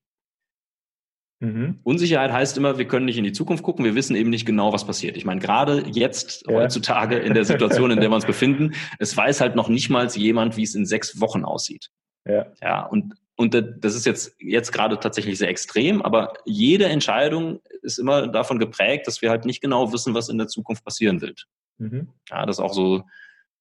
Mhm. 1.39 1.79
Unsicherheit 1.83 2.33
heißt 2.33 2.57
immer, 2.57 2.77
wir 2.77 2.89
können 2.89 3.05
nicht 3.05 3.17
in 3.17 3.23
die 3.23 3.31
Zukunft 3.31 3.63
gucken, 3.63 3.85
wir 3.85 3.95
wissen 3.95 4.17
eben 4.17 4.29
nicht 4.29 4.45
genau, 4.45 4.73
was 4.73 4.85
passiert. 4.85 5.15
Ich 5.15 5.23
meine, 5.23 5.39
gerade 5.39 5.85
jetzt, 5.93 6.45
ja. 6.45 6.55
heutzutage, 6.55 7.19
in 7.19 7.33
der 7.33 7.45
Situation, 7.45 7.89
in 7.89 8.01
der 8.01 8.09
wir 8.09 8.15
uns 8.15 8.25
befinden, 8.25 8.73
es 8.99 9.15
weiß 9.15 9.39
halt 9.39 9.55
noch 9.55 9.69
nicht 9.69 9.89
mal 9.89 10.09
jemand, 10.09 10.57
wie 10.57 10.63
es 10.63 10.75
in 10.75 10.85
sechs 10.85 11.21
Wochen 11.21 11.45
aussieht. 11.45 11.89
Ja. 12.25 12.47
Ja, 12.61 12.85
und, 12.85 13.13
und 13.37 13.53
das 13.53 13.95
ist 13.95 14.05
jetzt, 14.05 14.35
jetzt 14.39 14.73
gerade 14.73 14.99
tatsächlich 14.99 15.37
sehr 15.37 15.47
extrem, 15.47 16.01
aber 16.01 16.33
jede 16.43 16.87
Entscheidung 16.87 17.61
ist 17.81 17.97
immer 17.97 18.27
davon 18.27 18.59
geprägt, 18.59 19.07
dass 19.07 19.21
wir 19.21 19.29
halt 19.29 19.45
nicht 19.45 19.61
genau 19.61 19.93
wissen, 19.93 20.13
was 20.13 20.27
in 20.27 20.37
der 20.37 20.47
Zukunft 20.47 20.83
passieren 20.83 21.21
wird. 21.21 21.47
Mhm. 21.77 22.09
Ja, 22.29 22.45
dass 22.45 22.59
auch 22.59 22.73
so 22.73 23.03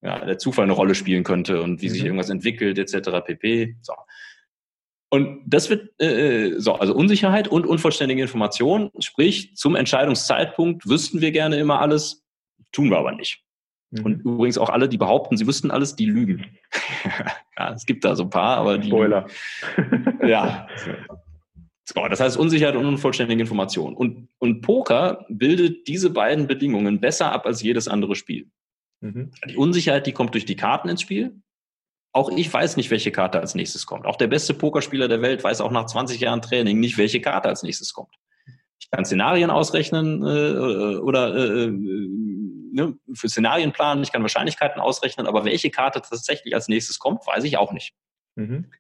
ja, 0.03 0.25
der 0.25 0.39
Zufall 0.39 0.65
eine 0.65 0.73
Rolle 0.73 0.95
spielen 0.95 1.25
könnte 1.25 1.63
und 1.63 1.83
wie 1.83 1.89
mhm. 1.89 1.93
sich 1.93 2.05
irgendwas 2.05 2.31
entwickelt, 2.31 2.79
etc. 2.79 3.25
pp. 3.25 3.77
So. 3.83 3.95
Und 5.11 5.43
das 5.45 5.69
wird 5.69 5.91
äh, 6.01 6.47
äh, 6.47 6.61
so, 6.61 6.75
also 6.75 6.95
Unsicherheit 6.95 7.49
und 7.49 7.67
unvollständige 7.67 8.23
Information, 8.23 8.91
sprich 9.01 9.57
zum 9.57 9.75
Entscheidungszeitpunkt 9.75 10.89
wüssten 10.89 11.21
wir 11.21 11.33
gerne 11.33 11.59
immer 11.59 11.81
alles, 11.81 12.25
tun 12.73 12.91
wir 12.91 12.99
aber 12.99 13.13
nicht. 13.13 13.43
Mhm. 13.91 14.05
Und 14.05 14.21
übrigens 14.21 14.57
auch 14.57 14.71
alle, 14.71 14.89
die 14.89 14.99
behaupten, 14.99 15.37
sie 15.37 15.47
wüssten 15.47 15.71
alles, 15.71 15.97
die 15.97 16.07
lügen. 16.07 16.47
ja, 17.59 17.73
es 17.73 17.85
gibt 17.87 18.05
da 18.05 18.15
so 18.15 18.23
ein 18.25 18.31
paar, 18.31 18.57
aber 18.59 18.79
die. 18.79 18.89
Spoiler. 18.89 19.27
ja. 20.23 20.69
So, 21.93 22.07
das 22.07 22.21
heißt 22.21 22.37
Unsicherheit 22.37 22.77
und 22.77 22.87
unvollständige 22.87 23.41
Information. 23.41 23.97
Und, 23.97 24.29
und 24.39 24.61
Poker 24.61 25.27
bildet 25.29 25.89
diese 25.89 26.11
beiden 26.11 26.47
Bedingungen 26.47 27.01
besser 27.01 27.33
ab 27.33 27.47
als 27.47 27.63
jedes 27.63 27.89
andere 27.89 28.15
Spiel. 28.15 28.49
Mhm. 29.01 29.33
Die 29.49 29.57
Unsicherheit, 29.57 30.07
die 30.07 30.13
kommt 30.13 30.35
durch 30.35 30.45
die 30.45 30.55
Karten 30.55 30.89
ins 30.89 31.03
Spiel. 31.03 31.43
Auch 32.13 32.31
ich 32.31 32.53
weiß 32.53 32.77
nicht, 32.77 32.93
welche 32.93 33.11
Karte 33.11 33.41
als 33.41 33.57
nächstes 33.57 33.87
kommt. 33.87 34.07
Auch 34.07 34.17
der 34.17 34.29
beste 34.29 34.55
Pokerspieler 34.55 35.09
der 35.09 35.21
Welt 35.21 35.43
weiß 35.43 35.61
auch 35.61 35.73
nach 35.73 35.87
20 35.87 36.21
Jahren 36.21 36.43
Training 36.43 36.79
nicht, 36.79 36.97
welche 36.97 37.21
Karte 37.21 37.49
als 37.49 37.65
nächstes 37.65 37.93
kommt. 37.93 38.15
Ich 38.79 38.89
kann 38.91 39.05
Szenarien 39.05 39.51
ausrechnen 39.51 40.23
äh, 40.23 40.97
oder 40.99 41.35
äh, 41.35 41.65
äh, 41.65 41.71
ne, 41.71 42.97
für 43.15 43.29
Szenarien 43.29 43.73
planen, 43.73 44.03
ich 44.03 44.13
kann 44.13 44.23
Wahrscheinlichkeiten 44.23 44.81
ausrechnen, 44.81 45.27
aber 45.27 45.45
welche 45.45 45.71
Karte 45.71 46.01
tatsächlich 46.03 46.55
als 46.55 46.69
nächstes 46.69 47.01
kommt, 47.01 47.27
weiß 47.27 47.45
ich 47.45 47.57
auch 47.57 47.73
nicht. 47.73 47.95
Mhm. 48.37 48.71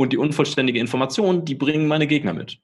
Und 0.00 0.14
die 0.14 0.16
unvollständige 0.16 0.80
Information, 0.80 1.44
die 1.44 1.54
bringen 1.54 1.86
meine 1.86 2.06
Gegner 2.06 2.32
mit. 2.32 2.58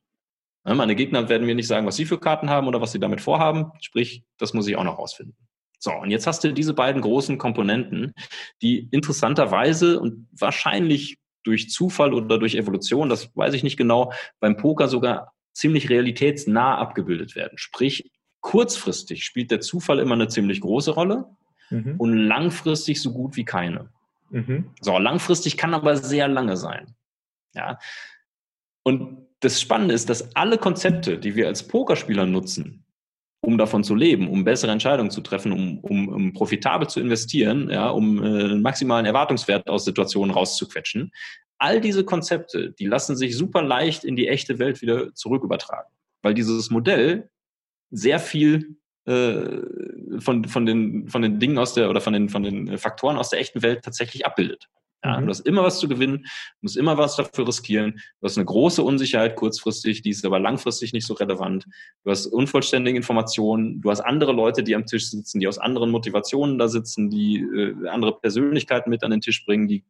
Ja, 0.64 0.72
meine 0.72 0.96
Gegner 0.96 1.28
werden 1.28 1.46
mir 1.46 1.54
nicht 1.54 1.66
sagen, 1.66 1.86
was 1.86 1.96
sie 1.96 2.06
für 2.06 2.18
Karten 2.18 2.48
haben 2.48 2.66
oder 2.66 2.80
was 2.80 2.92
sie 2.92 2.98
damit 2.98 3.20
vorhaben. 3.20 3.72
Sprich, 3.82 4.24
das 4.38 4.54
muss 4.54 4.66
ich 4.68 4.76
auch 4.76 4.84
noch 4.84 4.98
rausfinden. 4.98 5.36
So, 5.78 5.92
und 5.92 6.10
jetzt 6.10 6.26
hast 6.26 6.44
du 6.44 6.54
diese 6.54 6.72
beiden 6.72 7.02
großen 7.02 7.36
Komponenten, 7.36 8.14
die 8.62 8.88
interessanterweise 8.90 10.00
und 10.00 10.26
wahrscheinlich 10.32 11.18
durch 11.42 11.68
Zufall 11.68 12.14
oder 12.14 12.38
durch 12.38 12.54
Evolution, 12.54 13.10
das 13.10 13.36
weiß 13.36 13.52
ich 13.52 13.62
nicht 13.62 13.76
genau, 13.76 14.14
beim 14.40 14.56
Poker 14.56 14.88
sogar 14.88 15.34
ziemlich 15.52 15.90
realitätsnah 15.90 16.78
abgebildet 16.78 17.36
werden. 17.36 17.58
Sprich, 17.58 18.10
kurzfristig 18.40 19.24
spielt 19.24 19.50
der 19.50 19.60
Zufall 19.60 19.98
immer 19.98 20.14
eine 20.14 20.28
ziemlich 20.28 20.62
große 20.62 20.92
Rolle 20.92 21.26
mhm. 21.68 21.96
und 21.98 22.16
langfristig 22.16 23.02
so 23.02 23.12
gut 23.12 23.36
wie 23.36 23.44
keine. 23.44 23.90
Mhm. 24.30 24.70
So, 24.80 24.96
langfristig 24.96 25.58
kann 25.58 25.74
aber 25.74 25.98
sehr 25.98 26.28
lange 26.28 26.56
sein. 26.56 26.94
Ja. 27.56 27.78
Und 28.84 29.26
das 29.40 29.60
Spannende 29.60 29.94
ist, 29.94 30.08
dass 30.08 30.34
alle 30.36 30.58
Konzepte, 30.58 31.18
die 31.18 31.34
wir 31.34 31.48
als 31.48 31.66
Pokerspieler 31.66 32.26
nutzen, 32.26 32.84
um 33.40 33.58
davon 33.58 33.84
zu 33.84 33.94
leben, 33.94 34.28
um 34.28 34.44
bessere 34.44 34.72
Entscheidungen 34.72 35.10
zu 35.10 35.20
treffen, 35.20 35.52
um, 35.52 35.78
um, 35.80 36.08
um 36.08 36.32
profitabel 36.32 36.88
zu 36.88 37.00
investieren, 37.00 37.70
ja, 37.70 37.90
um 37.90 38.22
äh, 38.22 38.54
maximalen 38.56 39.06
Erwartungswert 39.06 39.68
aus 39.68 39.84
Situationen 39.84 40.34
rauszuquetschen. 40.34 41.12
All 41.58 41.80
diese 41.80 42.04
Konzepte, 42.04 42.72
die 42.72 42.86
lassen 42.86 43.16
sich 43.16 43.36
super 43.36 43.62
leicht 43.62 44.04
in 44.04 44.16
die 44.16 44.28
echte 44.28 44.58
Welt 44.58 44.82
wieder 44.82 45.14
zurückübertragen, 45.14 45.90
weil 46.22 46.34
dieses 46.34 46.70
Modell 46.70 47.30
sehr 47.90 48.18
viel 48.18 48.76
äh, 49.06 49.60
von, 50.18 50.44
von, 50.44 50.66
den, 50.66 51.08
von 51.08 51.22
den 51.22 51.38
Dingen 51.38 51.58
aus 51.58 51.74
der 51.74 51.88
oder 51.88 52.00
von 52.00 52.12
den, 52.12 52.28
von 52.28 52.42
den 52.42 52.76
Faktoren 52.78 53.16
aus 53.16 53.30
der 53.30 53.40
echten 53.40 53.62
Welt 53.62 53.84
tatsächlich 53.84 54.26
abbildet. 54.26 54.68
Ja, 55.06 55.20
mhm. 55.20 55.26
Du 55.26 55.30
hast 55.30 55.46
immer 55.46 55.62
was 55.62 55.78
zu 55.78 55.86
gewinnen, 55.86 56.18
du 56.22 56.58
musst 56.62 56.76
immer 56.76 56.98
was 56.98 57.14
dafür 57.14 57.46
riskieren. 57.46 57.92
Du 58.20 58.24
hast 58.24 58.36
eine 58.36 58.44
große 58.44 58.82
Unsicherheit 58.82 59.36
kurzfristig, 59.36 60.02
die 60.02 60.10
ist 60.10 60.24
aber 60.26 60.40
langfristig 60.40 60.92
nicht 60.92 61.06
so 61.06 61.14
relevant. 61.14 61.66
Du 62.04 62.10
hast 62.10 62.26
unvollständige 62.26 62.96
Informationen, 62.96 63.80
du 63.80 63.90
hast 63.90 64.00
andere 64.00 64.32
Leute, 64.32 64.64
die 64.64 64.74
am 64.74 64.86
Tisch 64.86 65.10
sitzen, 65.10 65.38
die 65.38 65.46
aus 65.46 65.58
anderen 65.58 65.90
Motivationen 65.90 66.58
da 66.58 66.66
sitzen, 66.66 67.08
die 67.08 67.36
äh, 67.36 67.88
andere 67.88 68.18
Persönlichkeiten 68.18 68.90
mit 68.90 69.04
an 69.04 69.12
den 69.12 69.20
Tisch 69.20 69.44
bringen, 69.44 69.68
die 69.68 69.84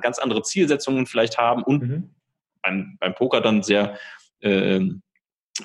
ganz 0.00 0.18
andere 0.18 0.42
Zielsetzungen 0.42 1.06
vielleicht 1.06 1.38
haben 1.38 1.62
und 1.62 1.82
mhm. 1.82 2.10
beim, 2.62 2.96
beim 3.00 3.14
Poker 3.14 3.40
dann 3.40 3.62
sehr 3.62 3.98
äh, 4.40 4.80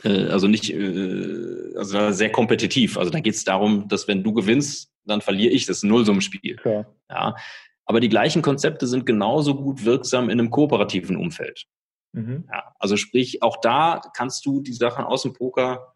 äh, 0.04 0.28
also 0.30 0.48
nicht, 0.48 0.72
äh, 0.72 1.78
also 1.78 2.12
sehr 2.12 2.32
kompetitiv. 2.32 2.98
Also 2.98 3.12
da 3.12 3.20
geht 3.20 3.36
es 3.36 3.44
darum, 3.44 3.88
dass 3.88 4.08
wenn 4.08 4.24
du 4.24 4.34
gewinnst, 4.34 4.92
dann 5.06 5.22
verliere 5.22 5.54
ich. 5.54 5.66
Das 5.66 5.84
Nullsummenspiel. 5.84 6.58
Ja. 6.66 6.86
ja. 7.10 7.36
Aber 7.86 8.00
die 8.00 8.10
gleichen 8.10 8.41
Konzepte 8.41 8.88
sind 8.88 9.06
genauso 9.06 9.56
gut 9.56 9.86
wirksam 9.86 10.30
in 10.30 10.39
einem 10.39 10.50
kooperativen 10.50 11.17
Umfeld. 11.17 11.65
Mhm. 12.13 12.45
Ja, 12.52 12.74
also 12.80 12.98
sprich, 12.98 13.43
auch 13.43 13.58
da 13.62 14.02
kannst 14.15 14.45
du 14.45 14.62
die 14.62 14.74
Sachen 14.74 15.06
aus 15.06 15.21
dem 15.21 15.34
Poker 15.34 15.95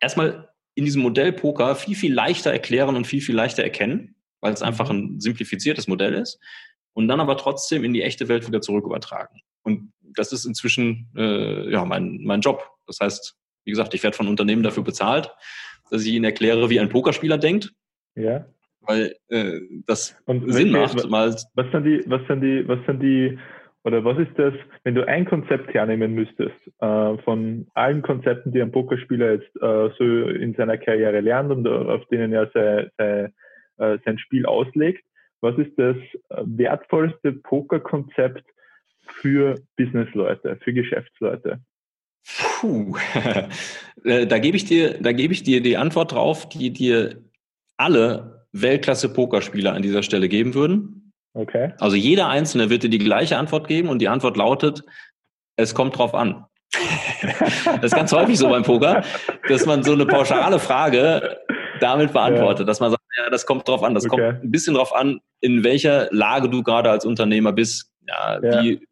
erstmal 0.00 0.48
in 0.74 0.84
diesem 0.84 1.02
Modell 1.02 1.32
Poker 1.32 1.74
viel, 1.74 1.96
viel 1.96 2.12
leichter 2.12 2.52
erklären 2.52 2.96
und 2.96 3.06
viel, 3.06 3.20
viel 3.20 3.34
leichter 3.34 3.62
erkennen, 3.62 4.16
weil 4.40 4.52
es 4.52 4.62
einfach 4.62 4.90
mhm. 4.90 4.98
ein 4.98 5.20
simplifiziertes 5.20 5.88
Modell 5.88 6.14
ist. 6.14 6.38
Und 6.94 7.08
dann 7.08 7.20
aber 7.20 7.36
trotzdem 7.36 7.84
in 7.84 7.92
die 7.92 8.02
echte 8.02 8.28
Welt 8.28 8.46
wieder 8.46 8.62
zurück 8.62 8.86
übertragen. 8.86 9.42
Und 9.62 9.92
das 10.00 10.32
ist 10.32 10.46
inzwischen 10.46 11.10
äh, 11.14 11.70
ja, 11.70 11.84
mein, 11.84 12.20
mein 12.22 12.40
Job. 12.40 12.70
Das 12.86 13.00
heißt, 13.00 13.36
wie 13.64 13.70
gesagt, 13.70 13.92
ich 13.92 14.02
werde 14.02 14.16
von 14.16 14.28
Unternehmen 14.28 14.62
dafür 14.62 14.82
bezahlt, 14.82 15.30
dass 15.90 16.02
ich 16.02 16.08
ihnen 16.08 16.24
erkläre, 16.24 16.70
wie 16.70 16.80
ein 16.80 16.88
Pokerspieler 16.88 17.36
denkt. 17.36 17.74
Ja 18.14 18.46
weil 18.86 19.14
äh, 19.28 19.60
das 19.86 20.16
und 20.26 20.52
Sinn 20.52 20.72
macht. 20.72 20.96
Was, 21.10 21.50
was 21.54 21.70
sind 21.72 21.84
die, 21.84 22.02
was 22.06 22.26
sind 22.26 22.40
die, 22.40 22.66
was 22.66 22.78
sind 22.86 23.02
die, 23.02 23.38
oder 23.84 24.04
was 24.04 24.18
ist 24.18 24.36
das, 24.36 24.54
wenn 24.84 24.94
du 24.94 25.06
ein 25.06 25.24
Konzept 25.24 25.72
hernehmen 25.72 26.14
müsstest, 26.14 26.56
äh, 26.80 27.18
von 27.18 27.66
allen 27.74 28.02
Konzepten, 28.02 28.52
die 28.52 28.62
ein 28.62 28.72
Pokerspieler 28.72 29.32
jetzt 29.34 29.56
äh, 29.56 29.90
so 29.98 30.04
in 30.04 30.54
seiner 30.54 30.78
Karriere 30.78 31.20
lernt 31.20 31.50
und 31.50 31.66
auf 31.66 32.04
denen 32.06 32.32
er 32.32 32.50
sein, 32.52 32.90
sein, 32.98 33.32
äh, 33.78 33.98
sein 34.04 34.18
Spiel 34.18 34.46
auslegt, 34.46 35.04
was 35.40 35.56
ist 35.58 35.72
das 35.76 35.96
wertvollste 36.30 37.32
Pokerkonzept 37.32 38.44
für 39.20 39.54
Businessleute, 39.76 40.58
für 40.62 40.72
Geschäftsleute? 40.72 41.60
Puh, 42.26 42.96
äh, 44.04 44.26
da 44.26 44.38
gebe 44.38 44.56
ich 44.56 44.64
dir, 44.64 44.98
da 45.00 45.12
gebe 45.12 45.32
ich 45.32 45.42
dir 45.42 45.62
die 45.62 45.76
Antwort 45.76 46.12
drauf, 46.12 46.48
die 46.48 46.72
dir 46.72 47.22
alle 47.76 48.35
Weltklasse-Pokerspieler 48.60 49.72
an 49.72 49.82
dieser 49.82 50.02
Stelle 50.02 50.28
geben 50.28 50.54
würden. 50.54 51.12
Okay. 51.34 51.72
Also 51.80 51.96
jeder 51.96 52.28
Einzelne 52.28 52.70
wird 52.70 52.82
dir 52.82 52.90
die 52.90 52.98
gleiche 52.98 53.36
Antwort 53.36 53.68
geben 53.68 53.88
und 53.88 54.00
die 54.00 54.08
Antwort 54.08 54.36
lautet, 54.36 54.82
es 55.56 55.74
kommt 55.74 55.98
drauf 55.98 56.14
an. 56.14 56.46
das 57.64 57.84
ist 57.84 57.94
ganz 57.94 58.12
häufig 58.12 58.38
so 58.38 58.48
beim 58.48 58.62
Poker, 58.62 59.04
dass 59.48 59.66
man 59.66 59.82
so 59.82 59.92
eine 59.92 60.06
pauschale 60.06 60.58
Frage 60.58 61.38
damit 61.80 62.12
beantwortet, 62.12 62.60
ja. 62.60 62.64
dass 62.64 62.80
man 62.80 62.90
sagt, 62.90 63.02
ja, 63.18 63.30
das 63.30 63.46
kommt 63.46 63.68
drauf 63.68 63.82
an. 63.82 63.94
Das 63.94 64.04
okay. 64.04 64.30
kommt 64.30 64.44
ein 64.44 64.50
bisschen 64.50 64.74
drauf 64.74 64.94
an, 64.94 65.20
in 65.40 65.64
welcher 65.64 66.08
Lage 66.10 66.48
du 66.48 66.62
gerade 66.62 66.90
als 66.90 67.04
Unternehmer 67.04 67.52
bist. 67.52 67.90
Ja, 68.08 68.40
ja. 68.42 68.62
Wie, 68.62 68.86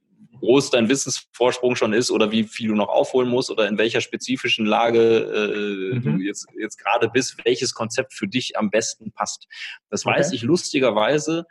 groß 0.44 0.70
dein 0.70 0.88
Wissensvorsprung 0.88 1.74
schon 1.74 1.92
ist 1.92 2.10
oder 2.10 2.30
wie 2.30 2.44
viel 2.44 2.68
du 2.68 2.74
noch 2.74 2.88
aufholen 2.88 3.28
musst 3.28 3.50
oder 3.50 3.66
in 3.66 3.78
welcher 3.78 4.00
spezifischen 4.00 4.66
Lage 4.66 5.00
äh, 5.00 5.94
mhm. 5.96 6.02
du 6.02 6.22
jetzt, 6.22 6.46
jetzt 6.58 6.76
gerade 6.76 7.08
bist, 7.08 7.36
welches 7.44 7.74
Konzept 7.74 8.12
für 8.12 8.28
dich 8.28 8.58
am 8.58 8.70
besten 8.70 9.10
passt. 9.12 9.46
Das 9.90 10.04
okay. 10.04 10.18
weiß 10.18 10.32
ich 10.32 10.42
lustigerweise 10.42 11.46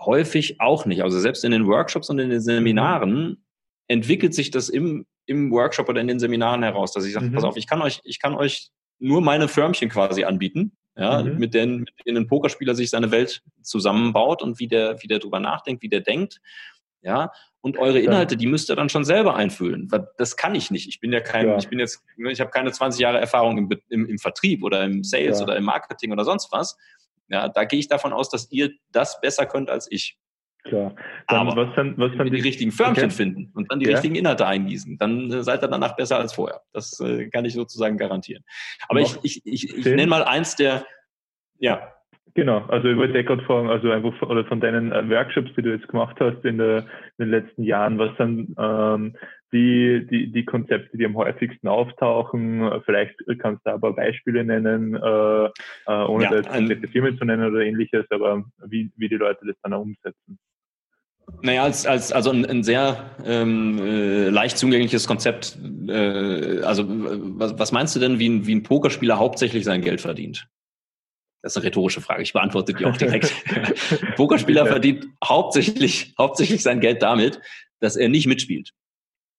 häufig 0.00 0.60
auch 0.60 0.86
nicht. 0.86 1.02
Also 1.02 1.20
selbst 1.20 1.44
in 1.44 1.52
den 1.52 1.66
Workshops 1.66 2.10
und 2.10 2.18
in 2.18 2.30
den 2.30 2.40
Seminaren 2.40 3.28
mhm. 3.28 3.36
entwickelt 3.86 4.34
sich 4.34 4.50
das 4.50 4.68
im, 4.68 5.06
im 5.26 5.52
Workshop 5.52 5.88
oder 5.88 6.00
in 6.00 6.08
den 6.08 6.18
Seminaren 6.18 6.64
heraus, 6.64 6.92
dass 6.92 7.04
ich 7.04 7.12
sage, 7.12 7.26
mhm. 7.26 7.34
pass 7.34 7.44
auf, 7.44 7.56
ich 7.56 7.68
kann 7.68 7.80
euch, 7.80 8.00
ich 8.02 8.18
kann 8.18 8.34
euch 8.34 8.70
nur 8.98 9.20
meine 9.20 9.46
Förmchen 9.46 9.88
quasi 9.88 10.24
anbieten, 10.24 10.76
ja, 10.96 11.22
mhm. 11.22 11.38
mit 11.38 11.54
denen, 11.54 11.80
mit 11.80 11.94
denen 12.06 12.18
ein 12.18 12.26
Pokerspieler 12.26 12.74
sich 12.74 12.90
seine 12.90 13.12
Welt 13.12 13.42
zusammenbaut 13.62 14.42
und 14.42 14.58
wie 14.58 14.68
der, 14.68 15.00
wie 15.02 15.06
der 15.06 15.20
drüber 15.20 15.38
nachdenkt, 15.38 15.82
wie 15.82 15.88
der 15.88 16.00
denkt. 16.00 16.40
Ja, 17.02 17.32
und 17.60 17.78
eure 17.78 17.98
Inhalte, 17.98 18.36
die 18.36 18.46
müsst 18.46 18.70
ihr 18.70 18.76
dann 18.76 18.88
schon 18.88 19.04
selber 19.04 19.34
einfüllen. 19.34 19.88
Das 20.18 20.36
kann 20.36 20.54
ich 20.54 20.70
nicht. 20.70 20.88
Ich 20.88 21.00
bin 21.00 21.12
ja 21.12 21.20
kein, 21.20 21.48
ja. 21.48 21.56
ich 21.58 21.68
bin 21.68 21.80
jetzt, 21.80 22.04
ich 22.16 22.40
habe 22.40 22.50
keine 22.50 22.70
20 22.70 23.00
Jahre 23.00 23.18
Erfahrung 23.18 23.58
im, 23.58 23.68
im, 23.88 24.06
im 24.06 24.18
Vertrieb 24.18 24.62
oder 24.62 24.84
im 24.84 25.02
Sales 25.02 25.38
ja. 25.38 25.44
oder 25.44 25.56
im 25.56 25.64
Marketing 25.64 26.12
oder 26.12 26.24
sonst 26.24 26.52
was. 26.52 26.76
Ja, 27.28 27.48
da 27.48 27.64
gehe 27.64 27.80
ich 27.80 27.88
davon 27.88 28.12
aus, 28.12 28.28
dass 28.28 28.50
ihr 28.52 28.70
das 28.92 29.20
besser 29.20 29.46
könnt 29.46 29.70
als 29.70 29.90
ich. 29.90 30.18
Klar. 30.64 30.94
Dann, 31.26 31.48
Aber 31.48 31.56
was 31.56 31.74
dann, 31.74 31.98
was 31.98 32.12
dann 32.16 32.26
die, 32.26 32.36
die, 32.36 32.42
richtigen 32.42 32.70
Förmchen 32.70 33.06
okay. 33.06 33.14
finden 33.14 33.50
und 33.54 33.70
dann 33.72 33.80
die 33.80 33.86
ja. 33.86 33.92
richtigen 33.92 34.14
Inhalte 34.14 34.46
eingießen, 34.46 34.96
dann 34.98 35.32
äh, 35.32 35.42
seid 35.42 35.62
ihr 35.62 35.68
danach 35.68 35.96
besser 35.96 36.18
als 36.18 36.34
vorher. 36.34 36.62
Das 36.72 37.00
äh, 37.00 37.28
kann 37.30 37.44
ich 37.44 37.54
sozusagen 37.54 37.96
garantieren. 37.96 38.44
Aber 38.88 39.00
ich, 39.00 39.16
ich, 39.22 39.42
ich, 39.44 39.76
ich 39.76 39.84
nenne 39.84 40.06
mal 40.06 40.22
eins 40.22 40.54
der, 40.54 40.86
ja, 41.58 41.92
Genau, 42.34 42.64
also 42.68 42.88
ich 42.88 42.96
wollte 42.96 43.22
gerade 43.24 43.42
fragen, 43.42 43.68
also 43.68 43.90
einfach 43.90 44.14
von, 44.14 44.30
oder 44.30 44.44
von 44.46 44.60
deinen 44.60 44.90
äh, 44.90 45.08
Workshops, 45.10 45.50
die 45.54 45.62
du 45.62 45.70
jetzt 45.70 45.88
gemacht 45.88 46.16
hast 46.18 46.42
in, 46.44 46.58
der, 46.58 46.78
in 47.18 47.26
den 47.26 47.30
letzten 47.30 47.62
Jahren, 47.62 47.98
was 47.98 48.16
sind 48.16 48.54
ähm, 48.58 49.14
die, 49.52 50.06
die, 50.10 50.32
die 50.32 50.44
Konzepte, 50.46 50.96
die 50.96 51.04
am 51.04 51.16
häufigsten 51.16 51.68
auftauchen? 51.68 52.70
Vielleicht 52.86 53.16
kannst 53.38 53.66
du 53.66 53.70
aber 53.70 53.92
Beispiele 53.92 54.44
nennen, 54.44 54.94
äh, 54.94 55.44
äh, 55.44 55.50
ohne 56.06 56.24
ja, 56.24 56.34
jetzt 56.36 56.48
komplette 56.48 56.88
Firmen 56.88 57.18
zu 57.18 57.26
nennen 57.26 57.52
oder 57.52 57.60
ähnliches, 57.60 58.06
aber 58.10 58.44
wie, 58.66 58.90
wie 58.96 59.10
die 59.10 59.16
Leute 59.16 59.44
das 59.46 59.56
dann 59.62 59.74
auch 59.74 59.82
umsetzen. 59.82 60.38
Naja, 61.42 61.64
als, 61.64 61.86
als, 61.86 62.12
also 62.12 62.30
ein, 62.30 62.46
ein 62.46 62.62
sehr 62.62 63.10
ähm, 63.26 63.78
äh, 63.78 64.28
leicht 64.30 64.56
zugängliches 64.56 65.06
Konzept. 65.06 65.58
Äh, 65.86 66.60
also 66.62 66.84
was, 66.88 67.58
was 67.58 67.72
meinst 67.72 67.94
du 67.94 68.00
denn, 68.00 68.18
wie 68.18 68.28
ein, 68.28 68.46
wie 68.46 68.54
ein 68.54 68.62
Pokerspieler 68.62 69.18
hauptsächlich 69.18 69.64
sein 69.64 69.82
Geld 69.82 70.00
verdient? 70.00 70.48
Das 71.42 71.52
ist 71.52 71.56
eine 71.56 71.66
rhetorische 71.66 72.00
Frage. 72.00 72.22
Ich 72.22 72.32
beantworte 72.32 72.72
die 72.72 72.84
auch 72.84 72.96
direkt. 72.96 73.34
Ein 73.50 73.74
Pokerspieler 74.16 74.66
verdient 74.66 75.06
hauptsächlich, 75.24 76.14
hauptsächlich 76.16 76.62
sein 76.62 76.80
Geld 76.80 77.02
damit, 77.02 77.40
dass 77.80 77.96
er 77.96 78.08
nicht 78.08 78.26
mitspielt. 78.26 78.72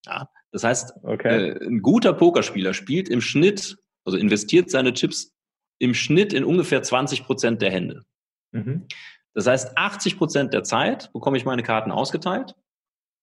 Ja, 0.06 0.30
das 0.52 0.64
heißt, 0.64 0.94
okay. 1.04 1.50
äh, 1.50 1.66
ein 1.66 1.82
guter 1.82 2.14
Pokerspieler 2.14 2.74
spielt 2.74 3.08
im 3.08 3.22
Schnitt, 3.22 3.78
also 4.06 4.18
investiert 4.18 4.70
seine 4.70 4.94
Chips 4.94 5.34
im 5.80 5.94
Schnitt 5.94 6.34
in 6.34 6.44
ungefähr 6.44 6.84
20 6.84 7.24
Prozent 7.24 7.62
der 7.62 7.72
Hände. 7.72 8.04
Mhm. 8.52 8.88
Das 9.34 9.48
heißt, 9.48 9.78
80 9.78 10.18
Prozent 10.18 10.54
der 10.54 10.64
Zeit 10.64 11.12
bekomme 11.14 11.38
ich 11.38 11.46
meine 11.46 11.64
Karten 11.64 11.92
ausgeteilt. 11.92 12.54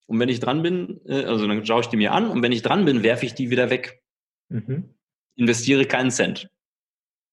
Und 0.07 0.19
wenn 0.19 0.29
ich 0.29 0.41
dran 0.41 0.63
bin, 0.63 1.01
äh, 1.07 1.25
also 1.25 1.47
dann 1.47 1.65
schaue 1.65 1.83
ich 1.83 1.87
die 1.87 1.97
mir 1.97 2.13
an 2.13 2.29
und 2.29 2.43
wenn 2.43 2.53
ich 2.53 2.63
dran 2.63 2.85
bin, 2.85 3.03
werfe 3.03 3.27
ich 3.27 3.35
die 3.35 3.51
wieder 3.51 3.71
weg. 3.71 4.03
Mhm. 4.49 4.95
Investiere 5.37 5.85
keinen 5.85 6.11
Cent. 6.11 6.51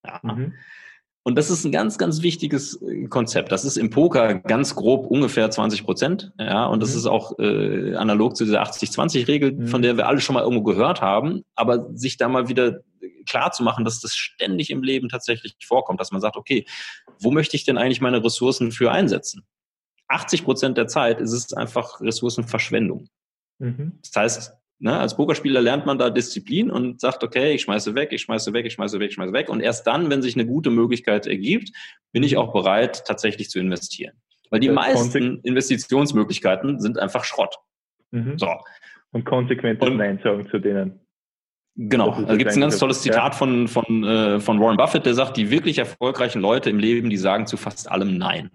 Ja. 0.06 0.20
Mhm. 0.24 0.54
Und 1.28 1.36
das 1.36 1.50
ist 1.50 1.66
ein 1.66 1.74
ganz, 1.74 1.98
ganz 1.98 2.22
wichtiges 2.22 2.82
äh, 2.82 3.06
Konzept. 3.08 3.52
Das 3.52 3.66
ist 3.66 3.76
im 3.76 3.90
Poker 3.90 4.36
ganz 4.36 4.76
grob 4.76 5.08
ungefähr 5.08 5.52
20 5.52 5.84
Prozent. 5.84 6.32
Ja, 6.40 6.68
und 6.68 6.82
das 6.82 6.92
mhm. 6.92 6.98
ist 7.00 7.06
auch 7.06 7.38
äh, 7.38 7.96
analog 7.96 8.38
zu 8.38 8.46
dieser 8.46 8.64
80-20-Regel, 8.64 9.52
mhm. 9.52 9.68
von 9.68 9.82
der 9.82 9.98
wir 9.98 10.08
alle 10.08 10.22
schon 10.22 10.36
mal 10.36 10.44
irgendwo 10.44 10.64
gehört 10.64 11.02
haben. 11.02 11.44
Aber 11.54 11.90
sich 11.94 12.16
da 12.16 12.30
mal 12.30 12.48
wieder 12.48 12.80
klar 13.26 13.52
zu 13.52 13.62
machen, 13.62 13.84
dass 13.84 14.00
das 14.00 14.16
ständig 14.16 14.70
im 14.70 14.84
Leben 14.84 15.10
tatsächlich 15.10 15.58
vorkommt, 15.66 16.00
dass 16.00 16.14
man 16.14 16.22
sagt, 16.22 16.38
okay, 16.38 16.66
wo 17.20 17.30
möchte 17.30 17.58
ich 17.58 17.66
denn 17.66 17.78
eigentlich 17.78 18.00
meine 18.00 18.24
Ressourcen 18.24 18.72
für 18.72 18.94
einsetzen? 18.94 19.46
80 20.08 20.46
Prozent 20.46 20.78
der 20.78 20.88
Zeit 20.88 21.20
ist 21.20 21.34
es 21.34 21.52
einfach 21.52 22.00
Ressourcenverschwendung. 22.00 23.10
Mhm. 23.60 24.00
Das 24.02 24.16
heißt, 24.16 24.57
Ne, 24.80 24.96
als 24.96 25.18
Pokerspieler 25.18 25.60
lernt 25.60 25.88
man 25.88 25.98
da 25.98 26.12
Disziplin 26.12 26.70
und 26.70 27.02
sagt, 27.02 27.24
okay, 27.24 27.54
ich 27.54 27.64
schmeiße 27.64 27.96
weg, 27.96 28.10
ich 28.12 28.22
schmeiße 28.22 28.54
weg, 28.54 28.66
ich 28.68 28.74
schmeiße 28.74 29.00
weg, 29.00 29.10
ich 29.10 29.16
schmeiße 29.16 29.34
weg. 29.34 29.50
Und 29.50 29.60
erst 29.60 29.88
dann, 29.88 30.12
wenn 30.12 30.22
sich 30.22 30.36
eine 30.36 30.46
gute 30.46 30.70
Möglichkeit 30.70 31.26
ergibt, 31.26 31.72
bin 32.12 32.22
ich 32.22 32.38
auch 32.38 32.54
bereit, 32.54 33.04
tatsächlich 33.06 33.50
zu 33.50 33.60
investieren. 33.60 34.16
Weil 34.52 34.60
die 34.60 34.70
meisten 34.70 35.40
Investitionsmöglichkeiten 35.42 36.80
sind 36.80 37.00
einfach 37.00 37.24
Schrott. 37.24 37.58
Mhm. 38.12 38.38
So. 38.38 38.50
Und 39.12 39.26
konsequent 39.26 39.82
Nein 39.82 40.20
sagen 40.24 40.48
zu 40.50 40.60
denen. 40.60 41.00
Genau, 41.76 42.22
da 42.22 42.36
gibt 42.36 42.50
es 42.50 42.58
ein 42.58 42.62
ganz 42.62 42.80
tolles 42.80 43.02
Zitat 43.02 43.34
ja. 43.34 43.38
von, 43.38 43.68
von, 43.68 44.04
äh, 44.04 44.40
von 44.40 44.60
Warren 44.60 44.78
Buffett, 44.78 45.06
der 45.06 45.14
sagt, 45.14 45.38
die 45.38 45.52
wirklich 45.52 45.78
erfolgreichen 45.78 46.42
Leute 46.42 46.70
im 46.70 46.80
Leben, 46.80 47.10
die 47.10 47.18
sagen 47.18 47.46
zu 47.46 47.56
fast 47.56 47.90
allem 47.92 48.18
Nein. 48.18 48.50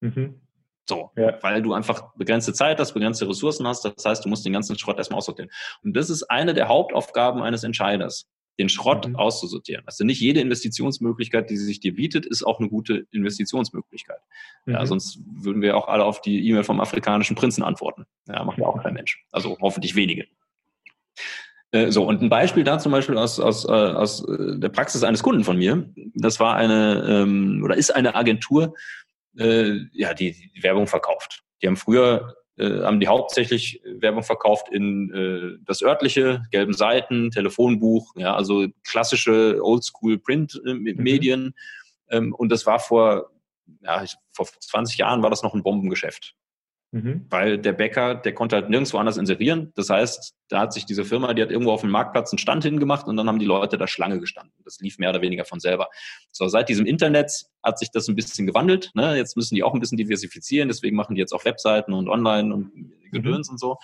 Mhm. 0.00 0.40
So, 0.88 1.10
ja. 1.16 1.36
weil 1.42 1.60
du 1.60 1.74
einfach 1.74 2.14
begrenzte 2.16 2.54
Zeit 2.54 2.80
hast, 2.80 2.94
begrenzte 2.94 3.28
Ressourcen 3.28 3.66
hast. 3.66 3.84
Das 3.84 4.04
heißt, 4.04 4.24
du 4.24 4.30
musst 4.30 4.46
den 4.46 4.54
ganzen 4.54 4.78
Schrott 4.78 4.96
erstmal 4.96 5.18
aussortieren. 5.18 5.50
Und 5.82 5.94
das 5.94 6.08
ist 6.08 6.22
eine 6.24 6.54
der 6.54 6.68
Hauptaufgaben 6.68 7.42
eines 7.42 7.62
Entscheiders. 7.62 8.26
den 8.58 8.68
Schrott 8.68 9.06
mhm. 9.06 9.16
auszusortieren. 9.16 9.84
Also 9.86 10.04
nicht 10.04 10.20
jede 10.20 10.40
Investitionsmöglichkeit, 10.40 11.48
die 11.48 11.56
sich 11.56 11.80
dir 11.80 11.94
bietet, 11.94 12.26
ist 12.26 12.44
auch 12.44 12.58
eine 12.58 12.68
gute 12.68 13.06
Investitionsmöglichkeit. 13.12 14.18
Mhm. 14.66 14.74
Ja, 14.74 14.86
sonst 14.86 15.20
würden 15.24 15.62
wir 15.62 15.76
auch 15.76 15.88
alle 15.88 16.04
auf 16.04 16.20
die 16.20 16.46
E-Mail 16.48 16.64
vom 16.64 16.80
afrikanischen 16.80 17.36
Prinzen 17.36 17.62
antworten. 17.62 18.04
Ja, 18.26 18.44
macht 18.44 18.58
ja 18.58 18.66
auch 18.66 18.82
kein 18.82 18.94
Mensch. 18.94 19.24
Also 19.30 19.56
hoffentlich 19.60 19.94
wenige. 19.94 20.26
Äh, 21.70 21.92
so, 21.92 22.04
und 22.04 22.22
ein 22.22 22.30
Beispiel 22.30 22.64
da 22.64 22.78
zum 22.78 22.92
Beispiel 22.92 23.16
aus, 23.16 23.38
aus, 23.38 23.64
äh, 23.66 23.70
aus 23.70 24.26
äh, 24.26 24.58
der 24.58 24.70
Praxis 24.70 25.04
eines 25.04 25.22
Kunden 25.22 25.44
von 25.44 25.58
mir, 25.58 25.90
das 26.14 26.40
war 26.40 26.56
eine 26.56 27.04
ähm, 27.06 27.60
oder 27.62 27.76
ist 27.76 27.94
eine 27.94 28.14
Agentur, 28.14 28.74
äh, 29.38 29.86
ja, 29.92 30.14
die, 30.14 30.32
die 30.54 30.62
Werbung 30.62 30.86
verkauft. 30.86 31.44
Die 31.62 31.66
haben 31.66 31.76
früher 31.76 32.36
äh, 32.58 32.82
haben 32.82 32.98
die 32.98 33.06
hauptsächlich 33.06 33.80
Werbung 33.84 34.24
verkauft 34.24 34.68
in 34.70 35.12
äh, 35.14 35.64
das 35.64 35.80
örtliche, 35.80 36.42
gelben 36.50 36.74
Seiten, 36.74 37.30
Telefonbuch, 37.30 38.14
ja, 38.16 38.34
also 38.34 38.66
klassische 38.84 39.60
Oldschool 39.62 40.18
Print-Medien. 40.18 41.44
Mhm. 41.44 41.54
Ähm, 42.10 42.34
und 42.34 42.50
das 42.50 42.66
war 42.66 42.80
vor, 42.80 43.30
ja, 43.82 44.04
vor 44.32 44.46
20 44.46 44.98
Jahren 44.98 45.22
war 45.22 45.30
das 45.30 45.44
noch 45.44 45.54
ein 45.54 45.62
Bombengeschäft. 45.62 46.34
Mhm. 46.90 47.26
Weil 47.28 47.58
der 47.58 47.72
Bäcker, 47.72 48.14
der 48.14 48.32
konnte 48.32 48.56
halt 48.56 48.70
nirgendwo 48.70 48.96
anders 48.96 49.18
inserieren. 49.18 49.72
Das 49.74 49.90
heißt, 49.90 50.34
da 50.48 50.60
hat 50.60 50.72
sich 50.72 50.86
diese 50.86 51.04
Firma, 51.04 51.34
die 51.34 51.42
hat 51.42 51.50
irgendwo 51.50 51.72
auf 51.72 51.82
dem 51.82 51.90
Marktplatz 51.90 52.32
einen 52.32 52.38
Stand 52.38 52.64
hingemacht 52.64 53.06
und 53.06 53.16
dann 53.16 53.28
haben 53.28 53.38
die 53.38 53.44
Leute 53.44 53.76
da 53.76 53.86
Schlange 53.86 54.18
gestanden. 54.20 54.54
Das 54.64 54.80
lief 54.80 54.98
mehr 54.98 55.10
oder 55.10 55.20
weniger 55.20 55.44
von 55.44 55.60
selber. 55.60 55.88
So, 56.32 56.48
seit 56.48 56.70
diesem 56.70 56.86
Internet 56.86 57.44
hat 57.62 57.78
sich 57.78 57.90
das 57.90 58.08
ein 58.08 58.16
bisschen 58.16 58.46
gewandelt. 58.46 58.90
Ne? 58.94 59.16
Jetzt 59.16 59.36
müssen 59.36 59.54
die 59.54 59.62
auch 59.62 59.74
ein 59.74 59.80
bisschen 59.80 59.98
diversifizieren, 59.98 60.68
deswegen 60.68 60.96
machen 60.96 61.14
die 61.14 61.20
jetzt 61.20 61.34
auch 61.34 61.44
Webseiten 61.44 61.92
und 61.92 62.08
Online 62.08 62.54
und 62.54 62.72
Gedöns 63.12 63.48
mhm. 63.48 63.52
und 63.52 63.58
so. 63.58 63.76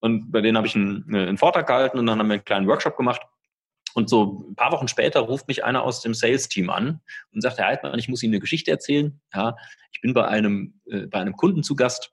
Und 0.00 0.30
bei 0.30 0.42
denen 0.42 0.58
habe 0.58 0.66
ich 0.66 0.74
einen, 0.74 1.14
äh, 1.14 1.26
einen 1.28 1.38
Vortrag 1.38 1.66
gehalten 1.66 1.98
und 1.98 2.04
dann 2.04 2.18
haben 2.18 2.28
wir 2.28 2.34
einen 2.34 2.44
kleinen 2.44 2.66
Workshop 2.66 2.98
gemacht. 2.98 3.22
Und 3.94 4.10
so 4.10 4.44
ein 4.50 4.56
paar 4.56 4.72
Wochen 4.72 4.88
später 4.88 5.20
ruft 5.20 5.48
mich 5.48 5.64
einer 5.64 5.82
aus 5.82 6.02
dem 6.02 6.12
Sales-Team 6.12 6.68
an 6.68 7.00
und 7.32 7.40
sagt, 7.40 7.56
Herr 7.56 7.68
Heidmann, 7.68 7.98
ich 7.98 8.10
muss 8.10 8.22
Ihnen 8.22 8.34
eine 8.34 8.40
Geschichte 8.40 8.70
erzählen. 8.70 9.18
Ja, 9.32 9.56
ich 9.90 10.02
bin 10.02 10.12
bei 10.12 10.28
einem, 10.28 10.82
äh, 10.84 11.06
bei 11.06 11.18
einem 11.18 11.34
Kunden 11.34 11.62
zu 11.62 11.74
Gast 11.74 12.12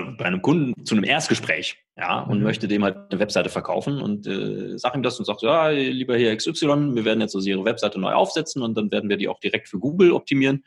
bei 0.00 0.24
einem 0.24 0.42
Kunden 0.42 0.84
zu 0.84 0.94
einem 0.94 1.04
Erstgespräch, 1.04 1.76
ja, 1.96 2.20
und 2.20 2.38
mhm. 2.38 2.44
möchte 2.44 2.68
dem 2.68 2.84
halt 2.84 2.96
eine 3.10 3.20
Webseite 3.20 3.48
verkaufen 3.48 4.00
und 4.00 4.26
äh, 4.26 4.78
sag 4.78 4.94
ihm 4.94 5.02
das 5.02 5.18
und 5.18 5.24
sagt, 5.24 5.42
ja, 5.42 5.68
lieber 5.68 6.16
hier 6.16 6.36
XY, 6.36 6.94
wir 6.94 7.04
werden 7.04 7.20
jetzt 7.20 7.34
also 7.34 7.48
Ihre 7.48 7.64
Webseite 7.64 8.00
neu 8.00 8.12
aufsetzen 8.12 8.62
und 8.62 8.76
dann 8.76 8.90
werden 8.90 9.08
wir 9.08 9.16
die 9.16 9.28
auch 9.28 9.40
direkt 9.40 9.68
für 9.68 9.78
Google 9.78 10.12
optimieren. 10.12 10.64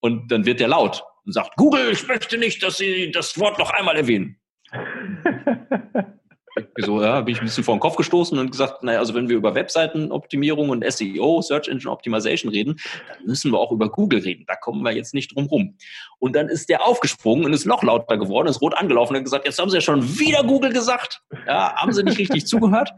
Und 0.00 0.30
dann 0.30 0.46
wird 0.46 0.60
der 0.60 0.68
laut 0.68 1.02
und 1.24 1.32
sagt, 1.32 1.56
Google, 1.56 1.90
ich 1.90 2.06
möchte 2.06 2.38
nicht, 2.38 2.62
dass 2.62 2.76
Sie 2.76 3.10
das 3.10 3.38
Wort 3.38 3.58
noch 3.58 3.70
einmal 3.70 3.96
erwähnen. 3.96 4.38
so, 6.78 7.02
ja, 7.02 7.20
bin 7.20 7.34
ich 7.34 7.40
ein 7.40 7.46
bisschen 7.46 7.64
vor 7.64 7.74
den 7.74 7.80
Kopf 7.80 7.96
gestoßen 7.96 8.38
und 8.38 8.50
gesagt, 8.50 8.82
naja, 8.82 8.98
also 8.98 9.14
wenn 9.14 9.28
wir 9.28 9.36
über 9.36 9.54
Webseitenoptimierung 9.54 10.70
und 10.70 10.84
SEO, 10.90 11.42
Search 11.42 11.68
Engine 11.68 11.90
Optimization 11.90 12.50
reden, 12.50 12.76
dann 13.08 13.26
müssen 13.26 13.52
wir 13.52 13.58
auch 13.58 13.72
über 13.72 13.90
Google 13.90 14.20
reden. 14.20 14.44
Da 14.46 14.56
kommen 14.56 14.82
wir 14.82 14.92
jetzt 14.92 15.14
nicht 15.14 15.34
drum 15.34 15.46
rum. 15.46 15.76
Und 16.18 16.34
dann 16.34 16.48
ist 16.48 16.68
der 16.68 16.86
aufgesprungen 16.86 17.44
und 17.44 17.52
ist 17.52 17.66
noch 17.66 17.82
lauter 17.82 18.16
geworden, 18.16 18.48
ist 18.48 18.62
rot 18.62 18.74
angelaufen 18.74 19.12
und 19.12 19.18
hat 19.18 19.24
gesagt, 19.24 19.46
jetzt 19.46 19.58
haben 19.58 19.70
Sie 19.70 19.76
ja 19.76 19.80
schon 19.80 20.18
wieder 20.18 20.44
Google 20.44 20.72
gesagt. 20.72 21.22
Ja, 21.46 21.74
haben 21.74 21.92
Sie 21.92 22.02
nicht 22.02 22.18
richtig 22.18 22.46
zugehört? 22.46 22.90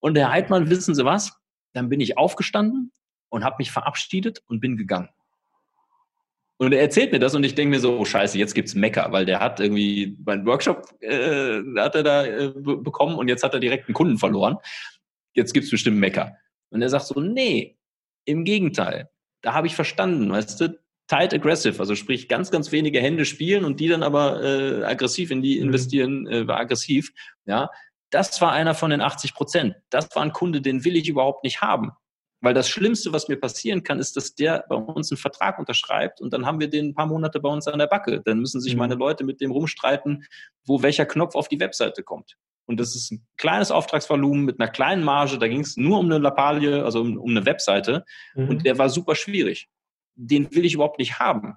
Und 0.00 0.14
der 0.14 0.30
Heidmann, 0.30 0.68
wissen 0.68 0.94
Sie 0.94 1.04
was? 1.04 1.32
Dann 1.72 1.88
bin 1.88 2.00
ich 2.00 2.18
aufgestanden 2.18 2.92
und 3.30 3.44
habe 3.44 3.56
mich 3.58 3.70
verabschiedet 3.70 4.42
und 4.46 4.60
bin 4.60 4.76
gegangen. 4.76 5.08
Und 6.58 6.72
er 6.72 6.80
erzählt 6.80 7.12
mir 7.12 7.18
das 7.18 7.34
und 7.34 7.44
ich 7.44 7.54
denke 7.54 7.76
mir 7.76 7.80
so, 7.80 7.98
oh 7.98 8.04
scheiße, 8.04 8.38
jetzt 8.38 8.54
gibt's 8.54 8.74
Mecker, 8.74 9.12
weil 9.12 9.26
der 9.26 9.40
hat 9.40 9.60
irgendwie 9.60 10.16
meinen 10.24 10.46
Workshop 10.46 10.88
äh, 11.00 11.60
hat 11.76 11.94
er 11.94 12.02
da 12.02 12.24
äh, 12.24 12.52
bekommen 12.54 13.16
und 13.16 13.28
jetzt 13.28 13.42
hat 13.42 13.52
er 13.52 13.60
direkt 13.60 13.88
einen 13.88 13.94
Kunden 13.94 14.16
verloren. 14.16 14.56
Jetzt 15.34 15.52
gibt's 15.52 15.70
bestimmt 15.70 15.98
Mecker. 15.98 16.36
Und 16.70 16.80
er 16.80 16.88
sagt 16.88 17.06
so, 17.06 17.20
nee, 17.20 17.76
im 18.24 18.44
Gegenteil. 18.44 19.10
Da 19.42 19.52
habe 19.52 19.66
ich 19.66 19.74
verstanden, 19.74 20.30
weißt 20.30 20.60
du, 20.60 20.78
tight 21.08 21.34
aggressive, 21.34 21.78
also 21.78 21.94
sprich 21.94 22.28
ganz, 22.28 22.50
ganz 22.50 22.72
wenige 22.72 23.00
Hände 23.00 23.24
spielen 23.24 23.64
und 23.64 23.78
die 23.78 23.88
dann 23.88 24.02
aber 24.02 24.42
äh, 24.42 24.84
aggressiv 24.84 25.30
in 25.30 25.42
die 25.42 25.56
mhm. 25.56 25.66
investieren, 25.66 26.26
äh, 26.26 26.48
war 26.48 26.58
aggressiv. 26.58 27.12
Ja, 27.44 27.70
das 28.10 28.40
war 28.40 28.52
einer 28.52 28.74
von 28.74 28.90
den 28.90 29.00
80 29.00 29.34
Prozent. 29.34 29.74
Das 29.90 30.08
war 30.14 30.22
ein 30.22 30.32
Kunde, 30.32 30.60
den 30.60 30.84
will 30.84 30.96
ich 30.96 31.08
überhaupt 31.08 31.44
nicht 31.44 31.60
haben. 31.60 31.92
Weil 32.40 32.54
das 32.54 32.68
Schlimmste, 32.68 33.12
was 33.12 33.28
mir 33.28 33.36
passieren 33.36 33.82
kann, 33.82 33.98
ist, 33.98 34.16
dass 34.16 34.34
der 34.34 34.64
bei 34.68 34.76
uns 34.76 35.10
einen 35.10 35.18
Vertrag 35.18 35.58
unterschreibt 35.58 36.20
und 36.20 36.32
dann 36.32 36.44
haben 36.44 36.60
wir 36.60 36.68
den 36.68 36.88
ein 36.88 36.94
paar 36.94 37.06
Monate 37.06 37.40
bei 37.40 37.48
uns 37.48 37.66
an 37.66 37.78
der 37.78 37.86
Backe. 37.86 38.20
Dann 38.24 38.40
müssen 38.40 38.60
sich 38.60 38.74
mhm. 38.74 38.80
meine 38.80 38.94
Leute 38.94 39.24
mit 39.24 39.40
dem 39.40 39.50
rumstreiten, 39.50 40.24
wo 40.64 40.82
welcher 40.82 41.06
Knopf 41.06 41.34
auf 41.34 41.48
die 41.48 41.60
Webseite 41.60 42.02
kommt. 42.02 42.36
Und 42.66 42.80
das 42.80 42.94
ist 42.94 43.12
ein 43.12 43.26
kleines 43.36 43.70
Auftragsvolumen 43.70 44.44
mit 44.44 44.60
einer 44.60 44.68
kleinen 44.68 45.04
Marge. 45.04 45.38
Da 45.38 45.48
ging 45.48 45.60
es 45.60 45.76
nur 45.76 45.98
um 45.98 46.06
eine 46.06 46.18
Lappalie, 46.18 46.84
also 46.84 47.00
um, 47.00 47.16
um 47.16 47.30
eine 47.30 47.46
Webseite. 47.46 48.04
Mhm. 48.34 48.48
Und 48.48 48.66
der 48.66 48.76
war 48.76 48.90
super 48.90 49.14
schwierig. 49.14 49.68
Den 50.16 50.52
will 50.54 50.64
ich 50.64 50.74
überhaupt 50.74 50.98
nicht 50.98 51.18
haben. 51.18 51.54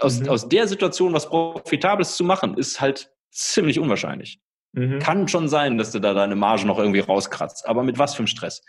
Aus, 0.00 0.20
mhm. 0.20 0.28
aus 0.28 0.48
der 0.48 0.66
Situation 0.66 1.12
was 1.12 1.28
Profitables 1.28 2.16
zu 2.16 2.24
machen, 2.24 2.56
ist 2.56 2.80
halt 2.80 3.12
ziemlich 3.30 3.78
unwahrscheinlich. 3.78 4.40
Mhm. 4.72 4.98
Kann 4.98 5.28
schon 5.28 5.48
sein, 5.48 5.78
dass 5.78 5.92
du 5.92 6.00
da 6.00 6.14
deine 6.14 6.36
Marge 6.36 6.66
noch 6.66 6.78
irgendwie 6.78 7.00
rauskratzt. 7.00 7.66
Aber 7.66 7.82
mit 7.82 7.98
was 7.98 8.14
für 8.14 8.20
einem 8.20 8.26
Stress? 8.26 8.62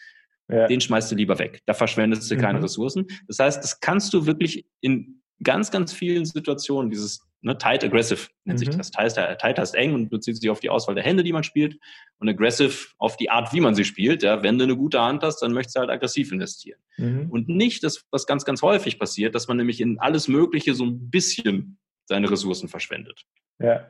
Ja. 0.50 0.68
den 0.68 0.82
schmeißt 0.82 1.12
du 1.12 1.16
lieber 1.16 1.40
weg. 1.40 1.62
Da 1.66 1.74
verschwendest 1.74 2.30
du 2.30 2.38
keine 2.38 2.60
mhm. 2.60 2.66
Ressourcen. 2.66 3.08
Das 3.28 3.40
heißt, 3.40 3.64
das 3.64 3.80
kannst 3.80 4.14
du 4.14 4.26
wirklich 4.26 4.66
in 4.82 5.22
ganz, 5.44 5.72
ganz 5.72 5.94
vielen 5.94 6.26
Situationen, 6.26 6.92
dieses 6.92 7.22
ne, 7.42 7.58
tight 7.58 7.84
aggressive 7.84 8.28
nennt 8.46 8.60
mhm. 8.60 8.66
sich 8.66 8.70
das. 8.70 8.92
Tight, 8.92 9.16
tight 9.40 9.60
heißt 9.60 9.76
eng 9.76 9.94
und 9.94 10.10
bezieht 10.10 10.38
sich 10.38 10.50
auf 10.50 10.60
die 10.60 10.70
Auswahl 10.70 10.96
der 10.96 11.04
Hände, 11.04 11.24
die 11.24 11.34
man 11.34 11.44
spielt 11.44 11.78
und 12.20 12.30
aggressive 12.30 12.90
auf 12.98 13.18
die 13.18 13.30
Art, 13.30 13.54
wie 13.54 13.62
man 13.62 13.76
sie 13.76 13.86
spielt. 13.86 14.24
Ja, 14.24 14.44
wenn 14.44 14.58
du 14.58 14.64
eine 14.64 14.76
gute 14.76 15.02
Hand 15.02 15.24
hast, 15.24 15.40
dann 15.40 15.54
möchtest 15.54 15.76
du 15.76 15.80
halt 15.82 15.90
aggressiv 15.90 16.32
investieren. 16.32 16.80
Mhm. 16.98 17.30
Und 17.30 17.50
nicht 17.50 17.84
das, 17.84 18.06
was 18.12 18.26
ganz, 18.26 18.46
ganz 18.46 18.62
häufig 18.62 19.00
passiert, 19.00 19.36
dass 19.36 19.48
man 19.48 19.58
nämlich 19.58 19.82
in 19.82 20.00
alles 20.00 20.28
Mögliche 20.28 20.74
so 20.74 20.86
ein 20.86 21.10
bisschen 21.10 21.78
seine 22.06 22.30
Ressourcen 22.30 22.68
verschwendet. 22.68 23.24
Ja. 23.60 23.88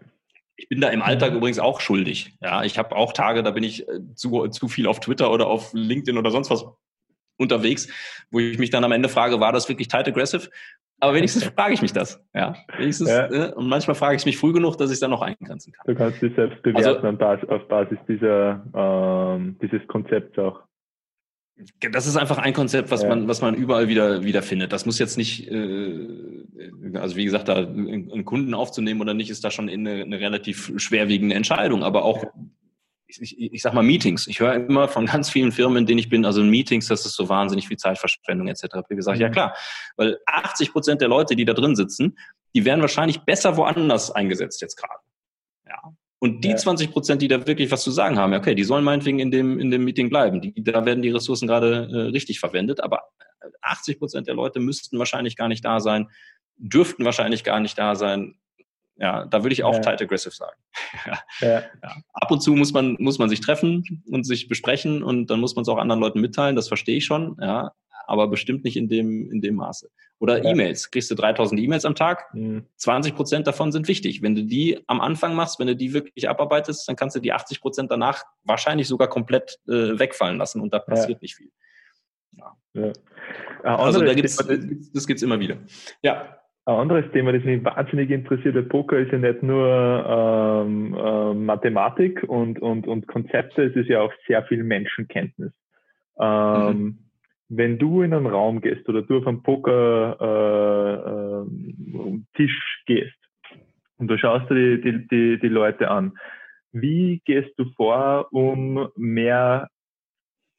Ich 0.55 0.69
bin 0.69 0.81
da 0.81 0.89
im 0.89 1.01
Alltag 1.01 1.31
mhm. 1.31 1.37
übrigens 1.37 1.59
auch 1.59 1.81
schuldig. 1.81 2.35
Ja, 2.41 2.63
ich 2.63 2.77
habe 2.77 2.95
auch 2.95 3.13
Tage, 3.13 3.43
da 3.43 3.51
bin 3.51 3.63
ich 3.63 3.87
äh, 3.87 4.13
zu, 4.15 4.47
zu 4.47 4.67
viel 4.67 4.87
auf 4.87 4.99
Twitter 4.99 5.31
oder 5.31 5.47
auf 5.47 5.71
LinkedIn 5.73 6.17
oder 6.17 6.31
sonst 6.31 6.49
was 6.49 6.65
unterwegs, 7.37 7.87
wo 8.29 8.39
ich 8.39 8.59
mich 8.59 8.69
dann 8.69 8.83
am 8.83 8.91
Ende 8.91 9.09
frage, 9.09 9.39
war 9.39 9.51
das 9.51 9.67
wirklich 9.67 9.87
tight 9.87 10.07
aggressive? 10.07 10.49
Aber 10.99 11.15
wenigstens 11.15 11.43
frage 11.55 11.73
ich 11.73 11.81
mich 11.81 11.91
das. 11.91 12.23
Ja, 12.33 12.55
wenigstens, 12.77 13.09
ja. 13.09 13.25
Äh, 13.25 13.53
und 13.53 13.67
manchmal 13.67 13.95
frage 13.95 14.15
ich 14.15 14.25
mich 14.25 14.37
früh 14.37 14.53
genug, 14.53 14.77
dass 14.77 14.91
ich 14.91 14.95
es 14.95 14.99
dann 14.99 15.11
noch 15.11 15.21
eingrenzen 15.23 15.73
kann. 15.73 15.83
Du 15.87 15.95
kannst 15.95 16.21
dich 16.21 16.33
selbst 16.35 16.61
bewerten 16.61 17.17
also, 17.21 17.47
auf 17.47 17.67
Basis 17.67 17.97
dieser, 18.07 18.63
ähm, 18.73 19.57
dieses 19.61 19.85
Konzepts 19.87 20.37
auch. 20.37 20.61
Das 21.91 22.07
ist 22.07 22.17
einfach 22.17 22.37
ein 22.37 22.53
Konzept, 22.53 22.91
was 22.91 23.03
ja. 23.03 23.09
man, 23.09 23.27
was 23.27 23.41
man 23.41 23.55
überall 23.55 23.87
wieder, 23.87 24.23
wieder 24.23 24.41
findet. 24.41 24.71
Das 24.73 24.85
muss 24.85 24.99
jetzt 24.99 25.17
nicht, 25.17 25.47
äh, 25.49 26.07
also 26.95 27.15
wie 27.15 27.25
gesagt, 27.25 27.47
da 27.47 27.57
einen 27.57 28.25
Kunden 28.25 28.53
aufzunehmen 28.53 29.01
oder 29.01 29.13
nicht, 29.13 29.29
ist 29.29 29.43
da 29.43 29.51
schon 29.51 29.69
eine, 29.69 30.03
eine 30.03 30.19
relativ 30.19 30.73
schwerwiegende 30.77 31.35
Entscheidung. 31.35 31.83
Aber 31.83 32.03
auch, 32.03 32.25
ich, 33.07 33.21
ich, 33.21 33.53
ich 33.53 33.61
sag 33.61 33.73
mal 33.73 33.83
Meetings. 33.83 34.27
Ich 34.27 34.39
höre 34.39 34.55
immer 34.55 34.87
von 34.87 35.05
ganz 35.05 35.29
vielen 35.29 35.51
Firmen, 35.51 35.77
in 35.77 35.85
denen 35.85 35.99
ich 35.99 36.09
bin, 36.09 36.25
also 36.25 36.43
Meetings, 36.43 36.87
das 36.87 37.05
ist 37.05 37.15
so 37.15 37.29
wahnsinnig 37.29 37.67
viel 37.67 37.77
Zeitverschwendung 37.77 38.47
etc. 38.47 38.65
Ich 38.89 39.03
sage, 39.03 39.19
ja 39.19 39.27
mhm. 39.27 39.33
klar, 39.33 39.55
weil 39.97 40.19
80 40.25 40.71
Prozent 40.71 41.01
der 41.01 41.09
Leute, 41.09 41.35
die 41.35 41.45
da 41.45 41.53
drin 41.53 41.75
sitzen, 41.75 42.17
die 42.55 42.65
werden 42.65 42.81
wahrscheinlich 42.81 43.19
besser 43.19 43.57
woanders 43.57 44.11
eingesetzt 44.11 44.61
jetzt 44.61 44.77
gerade. 44.77 44.99
Ja. 45.67 45.93
Und 46.23 46.43
die 46.43 46.49
ja. 46.49 46.55
20 46.55 46.91
Prozent, 46.91 47.21
die 47.23 47.27
da 47.27 47.47
wirklich 47.47 47.71
was 47.71 47.81
zu 47.81 47.89
sagen 47.89 48.19
haben, 48.19 48.35
okay, 48.35 48.53
die 48.53 48.63
sollen 48.63 48.83
meinetwegen 48.83 49.17
in 49.17 49.31
dem, 49.31 49.59
in 49.59 49.71
dem 49.71 49.83
Meeting 49.83 50.11
bleiben. 50.11 50.39
Die, 50.39 50.53
da 50.63 50.85
werden 50.85 51.01
die 51.01 51.09
Ressourcen 51.09 51.47
gerade 51.47 51.89
äh, 51.91 51.97
richtig 52.11 52.39
verwendet. 52.39 52.83
Aber 52.83 53.01
80 53.61 53.97
Prozent 53.97 54.27
der 54.27 54.35
Leute 54.35 54.59
müssten 54.59 54.99
wahrscheinlich 54.99 55.35
gar 55.35 55.47
nicht 55.47 55.65
da 55.65 55.79
sein, 55.79 56.09
dürften 56.57 57.05
wahrscheinlich 57.05 57.43
gar 57.43 57.59
nicht 57.59 57.75
da 57.75 57.95
sein. 57.95 58.35
Ja, 58.97 59.25
da 59.25 59.41
würde 59.41 59.53
ich 59.53 59.63
auch 59.63 59.73
ja. 59.73 59.79
tight 59.79 59.99
aggressive 59.99 60.35
sagen. 60.35 60.61
ja. 61.41 61.63
Ja. 61.81 61.95
Ab 62.13 62.29
und 62.29 62.41
zu 62.41 62.53
muss 62.53 62.71
man, 62.71 62.97
muss 62.99 63.17
man 63.17 63.27
sich 63.27 63.41
treffen 63.41 64.03
und 64.07 64.23
sich 64.23 64.47
besprechen 64.47 65.01
und 65.01 65.31
dann 65.31 65.39
muss 65.39 65.55
man 65.55 65.63
es 65.63 65.69
auch 65.69 65.79
anderen 65.79 66.01
Leuten 66.01 66.21
mitteilen. 66.21 66.55
Das 66.55 66.67
verstehe 66.67 66.97
ich 66.97 67.05
schon. 67.05 67.35
Ja, 67.41 67.71
aber 68.11 68.27
bestimmt 68.27 68.65
nicht 68.65 68.75
in 68.75 68.89
dem, 68.89 69.31
in 69.31 69.39
dem 69.39 69.55
Maße. 69.55 69.89
Oder 70.19 70.43
ja. 70.43 70.51
E-Mails. 70.51 70.91
Kriegst 70.91 71.09
du 71.09 71.15
3000 71.15 71.61
E-Mails 71.61 71.85
am 71.85 71.95
Tag? 71.95 72.33
Mhm. 72.33 72.65
20 72.75 73.15
Prozent 73.15 73.47
davon 73.47 73.71
sind 73.71 73.87
wichtig. 73.87 74.21
Wenn 74.21 74.35
du 74.35 74.43
die 74.43 74.79
am 74.87 74.99
Anfang 74.99 75.33
machst, 75.33 75.59
wenn 75.59 75.67
du 75.67 75.77
die 75.77 75.93
wirklich 75.93 76.29
abarbeitest, 76.29 76.89
dann 76.89 76.97
kannst 76.97 77.15
du 77.15 77.21
die 77.21 77.31
80 77.31 77.61
Prozent 77.61 77.89
danach 77.89 78.23
wahrscheinlich 78.43 78.89
sogar 78.89 79.07
komplett 79.07 79.59
äh, 79.67 79.97
wegfallen 79.97 80.37
lassen 80.37 80.59
und 80.59 80.73
da 80.73 80.79
passiert 80.79 81.19
ja. 81.19 81.21
nicht 81.21 81.35
viel. 81.35 81.51
Ja. 82.33 82.53
ja. 82.73 82.91
Also 83.63 84.03
da 84.03 84.13
gibt's, 84.13 84.35
das 84.93 85.07
gibt's 85.07 85.23
immer 85.23 85.39
wieder. 85.39 85.55
Ja, 86.01 86.37
ein 86.65 86.75
anderes 86.75 87.09
Thema, 87.13 87.31
das 87.31 87.45
mich 87.45 87.63
wahnsinnig 87.63 88.09
interessiert, 88.09 88.55
der 88.55 88.63
Poker 88.63 88.99
ist 88.99 89.11
ja 89.13 89.19
nicht 89.19 89.41
nur 89.41 90.65
ähm, 90.67 90.93
äh, 90.93 91.33
Mathematik 91.33 92.23
und, 92.27 92.61
und, 92.61 92.87
und 92.87 93.07
Konzepte, 93.07 93.63
es 93.63 93.75
ist 93.77 93.87
ja 93.87 94.01
auch 94.01 94.11
sehr 94.27 94.43
viel 94.43 94.63
Menschenkenntnis. 94.63 95.53
Ähm, 96.19 96.77
mhm 96.77 97.10
wenn 97.53 97.77
du 97.77 98.01
in 98.01 98.13
einen 98.13 98.27
Raum 98.27 98.61
gehst 98.61 98.87
oder 98.87 99.01
du 99.01 99.17
auf 99.17 99.27
einen 99.27 99.43
Poker-Tisch 99.43 100.15
äh, 102.87 102.93
äh, 102.93 102.95
gehst 102.95 103.17
und 103.97 104.07
du 104.07 104.17
schaust 104.17 104.49
dir 104.49 104.77
die, 104.77 104.81
die, 104.81 105.07
die, 105.07 105.39
die 105.39 105.49
Leute 105.49 105.91
an, 105.91 106.13
wie 106.71 107.21
gehst 107.25 107.51
du 107.57 107.65
vor, 107.75 108.27
um 108.31 108.87
mehr 108.95 109.67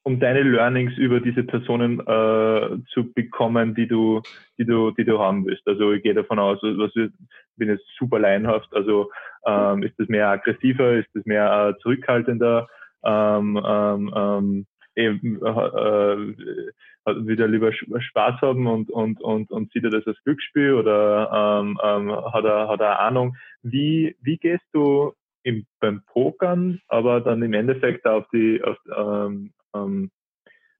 um 0.04 0.18
deine 0.18 0.42
Learnings 0.42 0.98
über 0.98 1.20
diese 1.20 1.44
Personen 1.44 2.00
äh, 2.00 2.78
zu 2.92 3.12
bekommen, 3.14 3.74
die 3.74 3.86
du, 3.86 4.20
die 4.58 4.64
du, 4.64 4.90
die 4.90 5.04
du 5.04 5.18
haben 5.18 5.46
willst. 5.46 5.66
Also 5.66 5.92
ich 5.92 6.02
gehe 6.02 6.12
davon 6.12 6.40
aus, 6.40 6.58
was 6.62 6.90
ich 6.96 7.10
bin 7.56 7.68
jetzt 7.68 7.86
super 7.98 8.18
laienhaft. 8.18 8.68
Also 8.74 9.10
ähm, 9.46 9.84
ist 9.84 9.98
das 9.98 10.08
mehr 10.08 10.28
aggressiver, 10.28 10.94
ist 10.94 11.08
das 11.14 11.24
mehr 11.24 11.68
äh, 11.70 11.80
zurückhaltender? 11.80 12.68
Ähm, 13.04 13.60
ähm, 13.64 14.12
ähm, 14.14 14.66
eben, 14.94 15.40
äh, 15.44 15.50
äh, 15.50 17.26
wieder 17.26 17.48
lieber 17.48 17.72
Spaß 17.72 18.40
haben 18.40 18.66
und, 18.66 18.90
und, 18.90 19.20
und, 19.20 19.50
und 19.50 19.72
sieht 19.72 19.84
er 19.84 19.90
das 19.90 20.06
als 20.06 20.22
Glücksspiel 20.24 20.74
oder 20.74 21.62
ähm, 21.62 21.78
ähm, 21.82 22.10
hat, 22.10 22.44
er, 22.44 22.68
hat 22.68 22.80
er 22.80 23.00
Ahnung? 23.00 23.36
Wie, 23.62 24.16
wie 24.20 24.38
gehst 24.38 24.66
du 24.72 25.12
im, 25.42 25.66
beim 25.80 26.02
Pokern, 26.06 26.80
aber 26.88 27.20
dann 27.20 27.42
im 27.42 27.52
Endeffekt 27.52 28.06
auf 28.06 28.26
die, 28.32 28.62
auf, 28.62 28.76
ähm, 28.96 29.52
ähm, 29.74 30.10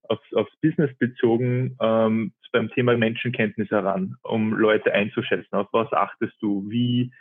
aufs, 0.08 0.32
aufs 0.34 0.56
Business 0.60 0.90
bezogen 0.98 1.76
ähm, 1.80 2.32
beim 2.52 2.68
Thema 2.70 2.96
Menschenkenntnis 2.96 3.70
heran, 3.70 4.16
um 4.22 4.52
Leute 4.52 4.92
einzuschätzen? 4.92 5.56
Auf 5.56 5.68
was 5.72 5.92
achtest 5.92 6.34
du? 6.40 6.64
Wie, 6.68 7.12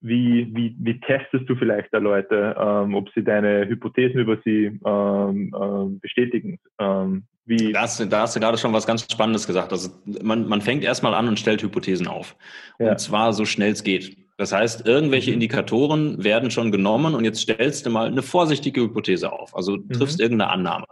wie, 0.00 0.48
wie, 0.54 0.76
wie 0.78 1.00
testest 1.00 1.48
du 1.48 1.56
vielleicht 1.56 1.92
da 1.92 1.98
Leute, 1.98 2.54
ähm, 2.58 2.94
ob 2.94 3.08
sie 3.14 3.24
deine 3.24 3.66
Hypothesen 3.68 4.20
über 4.20 4.38
sie 4.44 4.78
ähm, 4.84 5.54
ähm, 5.60 6.00
bestätigen? 6.00 6.58
Ähm, 6.78 7.24
wie 7.44 7.72
da, 7.72 7.82
hast, 7.82 8.00
da 8.12 8.20
hast 8.20 8.36
du 8.36 8.40
gerade 8.40 8.58
schon 8.58 8.72
was 8.72 8.86
ganz 8.86 9.10
Spannendes 9.10 9.46
gesagt. 9.46 9.72
Also 9.72 9.90
man, 10.22 10.46
man 10.46 10.60
fängt 10.60 10.84
erstmal 10.84 11.14
an 11.14 11.28
und 11.28 11.38
stellt 11.38 11.62
Hypothesen 11.62 12.06
auf. 12.06 12.36
Ja. 12.78 12.90
Und 12.90 13.00
zwar 13.00 13.32
so 13.32 13.44
schnell 13.44 13.72
es 13.72 13.82
geht. 13.82 14.16
Das 14.36 14.52
heißt, 14.52 14.86
irgendwelche 14.86 15.30
mhm. 15.30 15.34
Indikatoren 15.34 16.22
werden 16.22 16.50
schon 16.50 16.70
genommen 16.70 17.14
und 17.14 17.24
jetzt 17.24 17.40
stellst 17.40 17.86
du 17.86 17.90
mal 17.90 18.06
eine 18.06 18.22
vorsichtige 18.22 18.82
Hypothese 18.82 19.32
auf. 19.32 19.56
Also 19.56 19.78
triffst 19.78 20.18
mhm. 20.18 20.22
irgendeine 20.22 20.50
Annahme. 20.52 20.86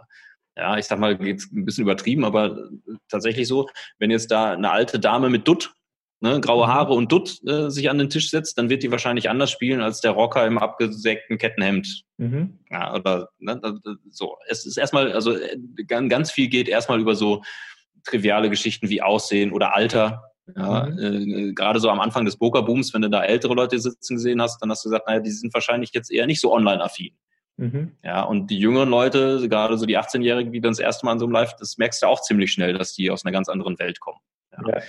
Ja, 0.57 0.77
ich 0.77 0.85
sag 0.85 0.99
mal, 0.99 1.15
geht's 1.15 1.49
ein 1.53 1.65
bisschen 1.65 1.83
übertrieben, 1.83 2.25
aber 2.25 2.69
tatsächlich 3.09 3.47
so, 3.47 3.69
wenn 3.99 4.09
jetzt 4.09 4.31
da 4.31 4.53
eine 4.53 4.71
alte 4.71 4.99
Dame 4.99 5.29
mit 5.29 5.47
Dutt 5.47 5.75
ne, 6.19 6.39
graue 6.41 6.65
mhm. 6.65 6.71
Haare 6.71 6.93
und 6.93 7.11
Dutt 7.11 7.39
äh, 7.47 7.69
sich 7.69 7.89
an 7.89 7.97
den 7.97 8.09
Tisch 8.09 8.29
setzt, 8.29 8.57
dann 8.57 8.69
wird 8.69 8.83
die 8.83 8.91
wahrscheinlich 8.91 9.29
anders 9.29 9.51
spielen 9.51 9.81
als 9.81 10.01
der 10.01 10.11
Rocker 10.11 10.45
im 10.45 10.57
abgesägten 10.57 11.37
Kettenhemd. 11.37 12.03
Mhm. 12.17 12.59
Ja, 12.71 12.93
oder 12.93 13.29
ne, 13.39 13.59
so. 14.09 14.37
Es 14.47 14.65
ist 14.65 14.77
erstmal, 14.77 15.11
also 15.11 15.35
äh, 15.35 15.57
ganz 15.85 16.31
viel 16.31 16.47
geht 16.47 16.67
erstmal 16.67 16.99
über 16.99 17.15
so 17.15 17.43
triviale 18.03 18.49
Geschichten 18.49 18.89
wie 18.89 19.01
Aussehen 19.01 19.51
oder 19.51 19.75
Alter. 19.75 20.23
Ja, 20.55 20.85
mhm. 20.85 20.99
äh, 20.99 21.53
gerade 21.53 21.79
so 21.79 21.89
am 21.89 21.99
Anfang 21.99 22.25
des 22.25 22.37
Pokerbooms, 22.37 22.93
wenn 22.93 23.01
du 23.01 23.09
da 23.09 23.23
ältere 23.23 23.53
Leute 23.53 23.77
sitzen 23.79 24.15
gesehen 24.15 24.41
hast, 24.41 24.61
dann 24.61 24.71
hast 24.71 24.85
du 24.85 24.89
gesagt, 24.89 25.07
naja, 25.07 25.19
die 25.19 25.31
sind 25.31 25.53
wahrscheinlich 25.53 25.91
jetzt 25.93 26.09
eher 26.09 26.25
nicht 26.25 26.39
so 26.39 26.53
online-affin. 26.53 27.13
Mhm. 27.57 27.91
Ja, 28.03 28.21
und 28.21 28.47
die 28.47 28.59
jüngeren 28.59 28.89
Leute, 28.89 29.49
gerade 29.49 29.77
so 29.77 29.85
die 29.85 29.97
18-Jährigen, 29.97 30.53
die 30.53 30.61
dann 30.61 30.71
das 30.71 30.79
erste 30.79 31.05
Mal 31.05 31.13
in 31.13 31.19
so 31.19 31.25
einem 31.25 31.33
Live, 31.33 31.55
das 31.59 31.77
merkst 31.77 32.01
du 32.01 32.07
auch 32.07 32.21
ziemlich 32.21 32.51
schnell, 32.51 32.73
dass 32.73 32.93
die 32.93 33.11
aus 33.11 33.25
einer 33.25 33.31
ganz 33.31 33.49
anderen 33.49 33.77
Welt 33.79 33.99
kommen. 33.99 34.19
Ja. 34.53 34.75
ja. 34.75 34.81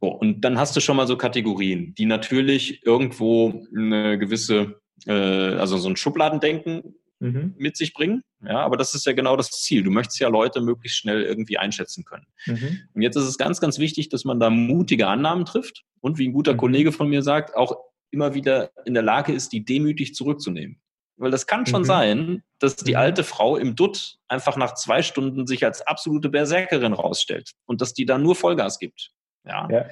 So, 0.00 0.08
und 0.08 0.40
dann 0.40 0.58
hast 0.58 0.74
du 0.76 0.80
schon 0.80 0.96
mal 0.96 1.06
so 1.06 1.16
Kategorien, 1.16 1.94
die 1.94 2.06
natürlich 2.06 2.84
irgendwo 2.86 3.66
eine 3.76 4.18
gewisse, 4.18 4.80
äh, 5.06 5.12
also 5.12 5.76
so 5.76 5.88
ein 5.88 5.96
Schubladendenken 5.96 6.94
mhm. 7.20 7.54
mit 7.58 7.76
sich 7.76 7.92
bringen. 7.92 8.22
Ja, 8.42 8.60
aber 8.60 8.76
das 8.76 8.94
ist 8.94 9.06
ja 9.06 9.12
genau 9.12 9.36
das 9.36 9.50
Ziel. 9.50 9.82
Du 9.82 9.90
möchtest 9.90 10.18
ja 10.20 10.28
Leute 10.28 10.60
möglichst 10.60 10.98
schnell 10.98 11.22
irgendwie 11.22 11.58
einschätzen 11.58 12.04
können. 12.04 12.26
Mhm. 12.46 12.80
Und 12.94 13.02
jetzt 13.02 13.16
ist 13.16 13.24
es 13.24 13.36
ganz, 13.38 13.60
ganz 13.60 13.78
wichtig, 13.78 14.08
dass 14.08 14.24
man 14.24 14.40
da 14.40 14.48
mutige 14.48 15.06
Annahmen 15.06 15.44
trifft 15.44 15.84
und 16.00 16.18
wie 16.18 16.28
ein 16.28 16.32
guter 16.32 16.54
mhm. 16.54 16.58
Kollege 16.58 16.92
von 16.92 17.08
mir 17.08 17.22
sagt, 17.22 17.54
auch 17.54 17.76
immer 18.10 18.34
wieder 18.34 18.70
in 18.86 18.94
der 18.94 19.02
Lage 19.02 19.32
ist, 19.32 19.52
die 19.52 19.64
demütig 19.64 20.14
zurückzunehmen. 20.14 20.80
Weil 21.16 21.30
das 21.30 21.46
kann 21.46 21.66
schon 21.66 21.82
mhm. 21.82 21.86
sein, 21.86 22.42
dass 22.58 22.76
die 22.76 22.92
mhm. 22.92 22.98
alte 22.98 23.24
Frau 23.24 23.58
im 23.58 23.76
Dutt 23.76 24.16
einfach 24.28 24.56
nach 24.56 24.74
zwei 24.74 25.02
Stunden 25.02 25.46
sich 25.46 25.64
als 25.66 25.82
absolute 25.82 26.30
Berserkerin 26.30 26.94
rausstellt 26.94 27.52
und 27.66 27.82
dass 27.82 27.92
die 27.92 28.06
da 28.06 28.16
nur 28.16 28.34
Vollgas 28.34 28.78
gibt. 28.78 29.12
Ja? 29.44 29.68
ja. 29.70 29.86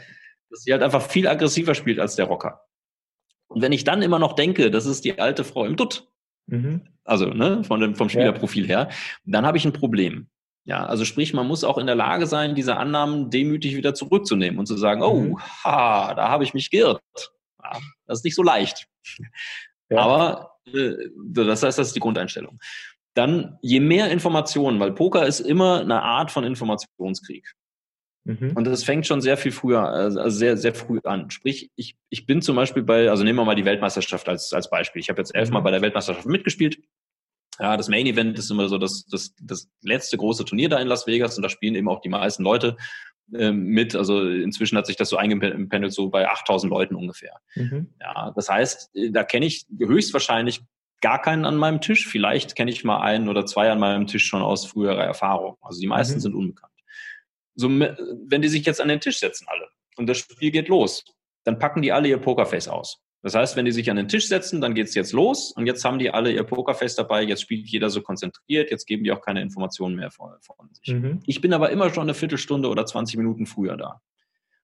Dass 0.50 0.62
sie 0.62 0.72
halt 0.72 0.82
einfach 0.82 1.02
viel 1.02 1.28
aggressiver 1.28 1.74
spielt 1.74 2.00
als 2.00 2.16
der 2.16 2.26
Rocker. 2.26 2.62
Und 3.48 3.62
wenn 3.62 3.72
ich 3.72 3.84
dann 3.84 4.02
immer 4.02 4.18
noch 4.18 4.34
denke, 4.34 4.70
das 4.70 4.86
ist 4.86 5.04
die 5.04 5.18
alte 5.18 5.44
Frau 5.44 5.64
im 5.64 5.76
Dutt, 5.76 6.08
mhm. 6.46 6.82
also 7.04 7.26
ne, 7.26 7.64
von 7.64 7.80
dem, 7.80 7.94
vom 7.94 8.08
Spielerprofil 8.08 8.68
ja. 8.68 8.84
her, 8.84 8.88
dann 9.24 9.46
habe 9.46 9.56
ich 9.56 9.64
ein 9.64 9.72
Problem. 9.72 10.28
Ja, 10.64 10.84
also 10.84 11.06
sprich, 11.06 11.32
man 11.32 11.46
muss 11.46 11.64
auch 11.64 11.78
in 11.78 11.86
der 11.86 11.94
Lage 11.94 12.26
sein, 12.26 12.54
diese 12.54 12.76
Annahmen 12.76 13.30
demütig 13.30 13.74
wieder 13.74 13.94
zurückzunehmen 13.94 14.58
und 14.58 14.66
zu 14.66 14.76
sagen, 14.76 15.02
oh, 15.02 15.20
mhm. 15.20 15.38
ha, 15.64 16.12
da 16.14 16.28
habe 16.28 16.44
ich 16.44 16.52
mich 16.52 16.70
geirrt. 16.70 17.00
Ja, 17.62 17.78
das 18.06 18.18
ist 18.18 18.24
nicht 18.24 18.34
so 18.34 18.42
leicht. 18.42 18.86
Ja. 19.88 20.00
Aber 20.00 20.58
äh, 20.66 20.92
das 21.14 21.62
heißt, 21.62 21.78
das 21.78 21.86
ist 21.86 21.96
die 21.96 22.00
Grundeinstellung. 22.00 22.60
Dann, 23.14 23.58
je 23.62 23.80
mehr 23.80 24.10
Informationen, 24.10 24.78
weil 24.78 24.92
Poker 24.92 25.26
ist 25.26 25.40
immer 25.40 25.80
eine 25.80 26.02
Art 26.02 26.30
von 26.30 26.44
Informationskrieg. 26.44 27.50
Mhm. 28.28 28.52
Und 28.54 28.66
das 28.66 28.84
fängt 28.84 29.06
schon 29.06 29.22
sehr 29.22 29.38
viel 29.38 29.52
früher, 29.52 29.82
also 29.88 30.28
sehr, 30.28 30.58
sehr 30.58 30.74
früh 30.74 31.00
an. 31.04 31.30
Sprich, 31.30 31.70
ich, 31.76 31.96
ich 32.10 32.26
bin 32.26 32.42
zum 32.42 32.56
Beispiel 32.56 32.82
bei, 32.82 33.08
also 33.08 33.24
nehmen 33.24 33.38
wir 33.38 33.44
mal 33.46 33.54
die 33.54 33.64
Weltmeisterschaft 33.64 34.28
als, 34.28 34.52
als 34.52 34.68
Beispiel. 34.68 35.00
Ich 35.00 35.08
habe 35.08 35.18
jetzt 35.18 35.34
elfmal 35.34 35.62
mhm. 35.62 35.64
bei 35.64 35.70
der 35.70 35.80
Weltmeisterschaft 35.80 36.26
mitgespielt. 36.26 36.78
Ja, 37.58 37.76
das 37.78 37.88
Main 37.88 38.06
Event 38.06 38.38
ist 38.38 38.50
immer 38.50 38.68
so 38.68 38.76
das, 38.76 39.06
das, 39.06 39.34
das 39.40 39.70
letzte 39.82 40.18
große 40.18 40.44
Turnier 40.44 40.68
da 40.68 40.78
in 40.78 40.88
Las 40.88 41.06
Vegas 41.06 41.36
und 41.36 41.42
da 41.42 41.48
spielen 41.48 41.74
eben 41.74 41.88
auch 41.88 42.02
die 42.02 42.10
meisten 42.10 42.42
Leute 42.42 42.76
äh, 43.32 43.50
mit. 43.50 43.96
Also 43.96 44.28
inzwischen 44.28 44.76
hat 44.76 44.86
sich 44.86 44.96
das 44.96 45.08
so 45.08 45.16
eingependelt, 45.16 45.94
so 45.94 46.10
bei 46.10 46.28
8000 46.28 46.70
Leuten 46.70 46.96
ungefähr. 46.96 47.40
Mhm. 47.54 47.94
Ja, 47.98 48.32
das 48.36 48.50
heißt, 48.50 48.90
da 49.10 49.24
kenne 49.24 49.46
ich 49.46 49.66
höchstwahrscheinlich 49.78 50.60
gar 51.00 51.22
keinen 51.22 51.46
an 51.46 51.56
meinem 51.56 51.80
Tisch. 51.80 52.06
Vielleicht 52.06 52.56
kenne 52.56 52.70
ich 52.70 52.84
mal 52.84 53.00
einen 53.00 53.30
oder 53.30 53.46
zwei 53.46 53.70
an 53.70 53.80
meinem 53.80 54.06
Tisch 54.06 54.26
schon 54.26 54.42
aus 54.42 54.66
früherer 54.66 55.04
Erfahrung. 55.04 55.56
Also 55.62 55.80
die 55.80 55.86
meisten 55.86 56.16
mhm. 56.16 56.20
sind 56.20 56.34
unbekannt. 56.34 56.67
So, 57.58 57.68
wenn 57.68 58.40
die 58.40 58.48
sich 58.48 58.64
jetzt 58.64 58.80
an 58.80 58.86
den 58.86 59.00
Tisch 59.00 59.18
setzen 59.18 59.46
alle 59.48 59.68
und 59.96 60.06
das 60.08 60.18
Spiel 60.18 60.52
geht 60.52 60.68
los, 60.68 61.04
dann 61.42 61.58
packen 61.58 61.82
die 61.82 61.90
alle 61.90 62.06
ihr 62.06 62.18
Pokerface 62.18 62.68
aus. 62.68 63.02
Das 63.20 63.34
heißt, 63.34 63.56
wenn 63.56 63.64
die 63.64 63.72
sich 63.72 63.90
an 63.90 63.96
den 63.96 64.06
Tisch 64.06 64.28
setzen, 64.28 64.60
dann 64.60 64.74
geht's 64.74 64.94
jetzt 64.94 65.12
los 65.12 65.50
und 65.56 65.66
jetzt 65.66 65.84
haben 65.84 65.98
die 65.98 66.10
alle 66.10 66.30
ihr 66.30 66.44
Pokerface 66.44 66.94
dabei, 66.94 67.24
jetzt 67.24 67.42
spielt 67.42 67.66
jeder 67.66 67.90
so 67.90 68.00
konzentriert, 68.00 68.70
jetzt 68.70 68.86
geben 68.86 69.02
die 69.02 69.10
auch 69.10 69.20
keine 69.20 69.42
Informationen 69.42 69.96
mehr 69.96 70.12
von, 70.12 70.30
von 70.40 70.72
sich. 70.72 70.94
Mhm. 70.94 71.20
Ich 71.26 71.40
bin 71.40 71.52
aber 71.52 71.70
immer 71.70 71.92
schon 71.92 72.04
eine 72.04 72.14
Viertelstunde 72.14 72.68
oder 72.68 72.86
20 72.86 73.16
Minuten 73.16 73.46
früher 73.46 73.76
da 73.76 74.00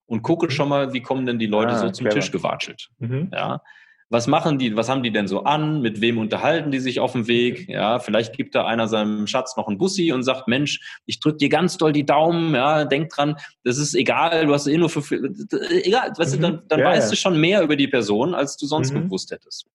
und 0.07 0.23
gucke 0.23 0.53
schon 0.53 0.69
mal, 0.69 0.93
wie 0.93 1.03
kommen 1.03 1.27
denn 1.27 1.41
die 1.41 1.47
Leute 1.47 1.73
ah, 1.73 1.79
so 1.79 1.91
zum 1.91 2.07
clever. 2.07 2.21
Tisch 2.21 2.31
gewatschelt. 2.31 2.91
Mhm. 2.99 3.31
Ja, 3.33 3.61
was 4.11 4.27
machen 4.27 4.59
die, 4.59 4.77
was 4.77 4.89
haben 4.89 5.03
die 5.03 5.11
denn 5.11 5.27
so 5.27 5.45
an, 5.45 5.81
mit 5.81 6.01
wem 6.01 6.19
unterhalten 6.19 6.71
die 6.71 6.79
sich 6.79 7.01
auf 7.01 7.13
dem 7.13 7.27
Weg, 7.27 7.69
ja, 7.69 7.99
vielleicht 7.99 8.37
gibt 8.37 8.55
da 8.55 8.67
einer 8.67 8.89
seinem 8.89 9.27
Schatz 9.27 9.57
noch 9.57 9.69
einen 9.69 9.79
Bussi 9.79 10.13
und 10.13 10.23
sagt, 10.23 10.49
Mensch, 10.49 11.01
ich 11.07 11.21
drück 11.21 11.39
dir 11.39 11.49
ganz 11.49 11.79
doll 11.79 11.93
die 11.93 12.07
Daumen, 12.07 12.55
ja, 12.55 12.85
denk 12.85 13.11
dran, 13.11 13.37
das 13.65 13.79
ist 13.79 13.95
egal, 13.95 14.47
du 14.47 14.55
hast 14.55 14.67
eh 14.67 14.77
nur 14.77 14.91
für, 14.91 15.01
egal, 15.71 16.13
weißt 16.17 16.37
mhm. 16.37 16.41
du, 16.41 16.49
dann, 16.49 16.63
dann 16.69 16.81
ja, 16.81 16.87
weißt 16.87 17.09
ja. 17.09 17.11
du 17.11 17.17
schon 17.17 17.41
mehr 17.41 17.63
über 17.63 17.77
die 17.77 17.89
Person, 17.89 18.35
als 18.35 18.57
du 18.57 18.67
sonst 18.67 18.93
mhm. 18.93 19.05
gewusst 19.05 19.31
hättest. 19.31 19.67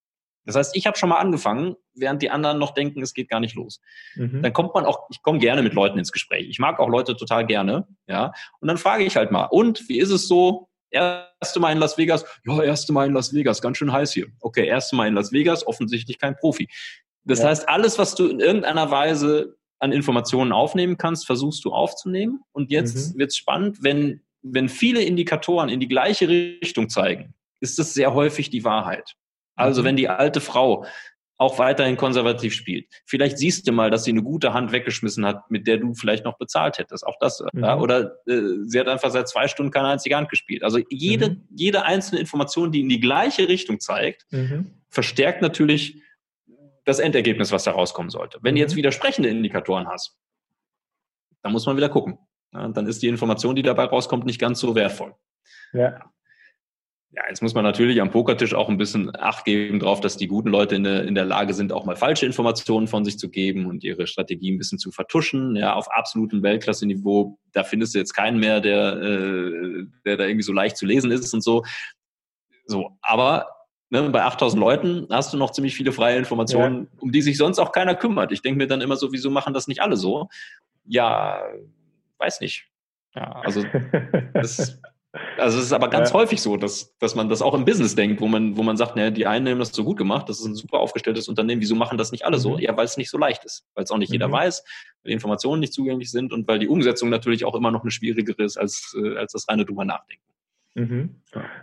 Das 0.46 0.56
heißt, 0.56 0.76
ich 0.76 0.88
habe 0.88 0.98
schon 0.98 1.10
mal 1.10 1.18
angefangen, 1.18 1.76
während 1.94 2.24
die 2.24 2.32
anderen 2.32 2.58
noch 2.58 2.74
denken, 2.74 3.04
es 3.04 3.14
geht 3.14 3.30
gar 3.30 3.40
nicht 3.40 3.56
los. 3.56 3.82
Mhm. 4.16 4.42
Dann 4.42 4.54
kommt 4.54 4.74
man 4.74 4.86
auch, 4.86 5.08
ich 5.12 5.22
komme 5.22 5.38
gerne 5.38 5.62
mit 5.62 5.74
Leuten 5.74 6.00
ins 6.00 6.12
Gespräch. 6.12 6.48
Ich 6.50 6.58
mag 6.58 6.80
auch 6.80 6.90
Leute 6.90 7.16
total 7.16 7.46
gerne, 7.46 7.88
ja. 8.08 8.32
Und 8.60 8.68
dann 8.68 8.78
frage 8.78 9.04
ich 9.04 9.16
halt 9.16 9.32
mal, 9.32 9.46
und 9.46 9.88
wie 9.90 10.00
ist 10.00 10.10
es 10.10 10.28
so? 10.28 10.69
Erste 10.92 11.60
Mal 11.60 11.72
in 11.72 11.78
Las 11.78 11.98
Vegas, 11.98 12.26
ja, 12.46 12.64
erste 12.64 12.94
Mal 12.94 13.08
in 13.08 13.14
Las 13.14 13.34
Vegas, 13.34 13.62
ganz 13.62 13.78
schön 13.78 13.92
heiß 13.92 14.12
hier. 14.14 14.28
Okay, 14.42 14.66
erste 14.68 14.96
Mal 14.96 15.08
in 15.08 15.14
Las 15.14 15.32
Vegas, 15.32 15.66
offensichtlich 15.66 16.18
kein 16.20 16.36
Profi. 16.36 16.68
Das 17.24 17.40
ja. 17.40 17.50
heißt, 17.50 17.70
alles, 17.70 18.00
was 18.00 18.16
du 18.16 18.28
in 18.28 18.40
irgendeiner 18.40 18.90
Weise 18.90 19.56
an 19.80 19.92
Informationen 19.92 20.52
aufnehmen 20.52 20.98
kannst, 20.98 21.26
versuchst 21.26 21.64
du 21.64 21.72
aufzunehmen. 21.72 22.42
Und 22.52 22.72
jetzt 22.72 23.14
mhm. 23.14 23.20
wird 23.20 23.32
es 23.32 23.38
spannend, 23.38 23.78
wenn, 23.82 24.22
wenn 24.42 24.70
viele 24.70 25.02
Indikatoren 25.02 25.70
in 25.70 25.80
die 25.80 25.88
gleiche 25.88 26.28
Richtung 26.28 26.90
zeigen, 26.90 27.34
ist 27.62 27.80
das 27.80 27.94
sehr 27.94 28.14
häufig 28.14 28.50
die 28.50 28.64
Wahrheit. 28.64 29.16
Also 29.56 29.82
mhm. 29.82 29.86
wenn 29.86 29.96
die 29.96 30.10
alte 30.10 30.42
Frau 30.42 30.86
auch 31.40 31.58
weiterhin 31.58 31.96
konservativ 31.96 32.54
spielt. 32.54 32.86
Vielleicht 33.06 33.38
siehst 33.38 33.66
du 33.66 33.72
mal, 33.72 33.90
dass 33.90 34.04
sie 34.04 34.12
eine 34.12 34.22
gute 34.22 34.54
Hand 34.54 34.74
weggeschmissen 34.74 35.26
hat, 35.26 35.50
mit 35.50 35.68
der 35.68 35.78
du 35.78 35.94
vielleicht 35.94 36.26
noch 36.26 36.38
bezahlt 36.38 36.78
hättest. 36.78 37.08
Auch 37.08 37.16
das. 37.20 37.42
Mhm. 37.54 37.64
Ja, 37.64 37.80
oder 37.80 38.18
äh, 38.28 38.42
sie 38.66 38.78
hat 38.78 38.90
einfach 38.90 39.10
seit 39.10 39.30
zwei 39.30 39.48
Stunden 39.48 39.72
keine 39.72 39.88
einzige 39.88 40.18
Hand 40.18 40.30
gespielt. 40.30 40.64
Also 40.64 40.80
jede, 40.90 41.30
mhm. 41.30 41.48
jede 41.56 41.84
einzelne 41.84 42.20
Information, 42.20 42.74
die 42.74 42.82
in 42.82 42.90
die 42.90 43.00
gleiche 43.00 43.48
Richtung 43.48 43.80
zeigt, 43.80 44.28
mhm. 44.32 44.72
verstärkt 44.90 45.42
natürlich 45.42 46.02
das 46.84 47.00
Endergebnis, 47.00 47.54
was 47.54 47.64
da 47.64 47.72
rauskommen 47.72 48.10
sollte. 48.10 48.40
Wenn 48.42 48.56
du 48.56 48.62
jetzt 48.62 48.74
mhm. 48.74 48.80
widersprechende 48.80 49.30
Indikatoren 49.30 49.88
hast, 49.88 50.18
dann 51.42 51.54
muss 51.54 51.66
man 51.66 51.78
wieder 51.78 51.90
gucken. 51.90 52.20
Ja, 52.54 52.68
dann 52.68 52.86
ist 52.86 53.02
die 53.02 53.08
Information, 53.08 53.56
die 53.56 53.62
dabei 53.62 53.86
rauskommt, 53.86 54.26
nicht 54.26 54.40
ganz 54.40 54.60
so 54.60 54.76
wertvoll. 54.76 55.16
Ja. 55.72 56.12
Ja, 57.12 57.24
jetzt 57.28 57.42
muss 57.42 57.56
man 57.56 57.64
natürlich 57.64 58.02
am 58.02 58.12
Pokertisch 58.12 58.54
auch 58.54 58.70
ein 58.70 58.78
bisschen 58.78 59.12
Acht 59.16 59.44
geben 59.44 59.80
drauf, 59.80 60.00
dass 60.00 60.16
die 60.16 60.28
guten 60.28 60.50
Leute 60.50 60.76
in 60.76 60.84
der, 60.84 61.06
in 61.06 61.16
der 61.16 61.26
Lage 61.26 61.56
sind, 61.56 61.74
auch 61.74 61.84
mal 61.84 61.96
falsche 61.96 62.28
Informationen 62.28 62.88
von 62.88 63.04
sich 63.04 63.18
zu 63.18 63.30
geben 63.30 63.66
und 63.66 63.84
ihre 63.84 64.06
Strategie 64.06 64.52
ein 64.52 64.60
bisschen 64.60 64.78
zu 64.78 64.92
vertuschen. 64.92 65.56
Ja, 65.56 65.74
auf 65.74 65.90
absolutem 65.90 66.44
Weltklasse-Niveau, 66.44 67.40
da 67.52 67.64
findest 67.64 67.96
du 67.96 68.00
jetzt 68.00 68.14
keinen 68.14 68.40
mehr, 68.40 68.62
der, 68.62 68.98
äh, 68.98 69.86
der 70.06 70.18
da 70.18 70.26
irgendwie 70.26 70.44
so 70.44 70.54
leicht 70.54 70.78
zu 70.78 70.86
lesen 70.86 71.10
ist 71.10 71.34
und 71.34 71.42
so. 71.42 71.64
So, 72.66 72.92
aber 73.02 73.48
ne, 73.90 74.08
bei 74.12 74.24
8000 74.24 74.60
Leuten 74.60 75.08
hast 75.10 75.34
du 75.34 75.38
noch 75.38 75.52
ziemlich 75.52 75.74
viele 75.74 75.92
freie 75.92 76.18
Informationen, 76.18 76.84
ja. 76.84 77.00
um 77.00 77.12
die 77.12 77.24
sich 77.24 77.38
sonst 77.38 77.58
auch 77.58 77.72
keiner 77.72 77.96
kümmert. 77.96 78.32
Ich 78.32 78.44
denke 78.44 78.60
mir 78.60 78.68
dann 78.68 78.82
immer 78.82 78.98
so, 78.98 79.12
wieso 79.12 79.32
machen 79.32 79.56
das 79.56 79.68
nicht 79.68 79.82
alle 79.82 79.98
so? 79.98 80.30
Ja, 80.86 81.42
weiß 82.20 82.42
nicht. 82.42 82.68
Ja, 83.16 83.32
also 83.44 83.64
das, 84.36 84.80
also 85.38 85.58
es 85.58 85.66
ist 85.66 85.74
aber 85.74 85.90
ganz 85.90 86.10
ja. 86.10 86.16
häufig 86.20 86.42
so, 86.42 86.56
dass, 86.56 86.96
dass 87.00 87.16
man 87.16 87.30
das 87.30 87.42
auch 87.42 87.56
im 87.56 87.66
Business 87.66 87.96
denkt, 87.96 88.22
wo 88.22 88.28
man, 88.28 88.58
wo 88.58 88.64
man 88.64 88.78
sagt, 88.78 88.96
ne, 88.96 89.12
die 89.12 89.26
einen 89.26 89.48
haben 89.48 89.60
das 89.60 89.72
so 89.72 89.84
gut 89.84 89.98
gemacht, 89.98 90.30
das 90.30 90.40
ist 90.40 90.46
ein 90.46 90.56
super 90.56 90.80
aufgestelltes 90.80 91.28
Unternehmen, 91.28 91.62
wieso 91.62 91.76
machen 91.76 91.98
das 91.98 92.12
nicht 92.12 92.26
alle 92.26 92.38
so? 92.38 92.58
Mhm. 92.58 92.60
Ja, 92.60 92.78
weil 92.78 92.86
es 92.86 92.98
nicht 92.98 93.10
so 93.10 93.18
leicht 93.18 93.44
ist, 93.44 93.68
weil 93.74 93.84
es 93.84 93.92
auch 93.92 93.98
nicht 93.98 94.10
mhm. 94.10 94.16
jeder 94.16 94.32
weiß, 94.32 94.64
weil 95.04 95.10
die 95.10 95.14
Informationen 95.14 95.62
nicht 95.62 95.74
zugänglich 95.74 96.12
sind 96.12 96.32
und 96.32 96.48
weil 96.48 96.60
die 96.60 96.68
Umsetzung 96.68 97.10
natürlich 97.10 97.44
auch 97.46 97.56
immer 97.56 97.72
noch 97.72 97.82
eine 97.82 97.92
schwierigere 97.92 98.44
ist 98.44 98.58
als, 98.58 98.96
äh, 99.02 99.18
als 99.18 99.34
das 99.34 99.50
reine 99.50 99.66
drüber 99.66 99.84
nachdenken. 99.84 100.24
Mhm. 100.76 101.16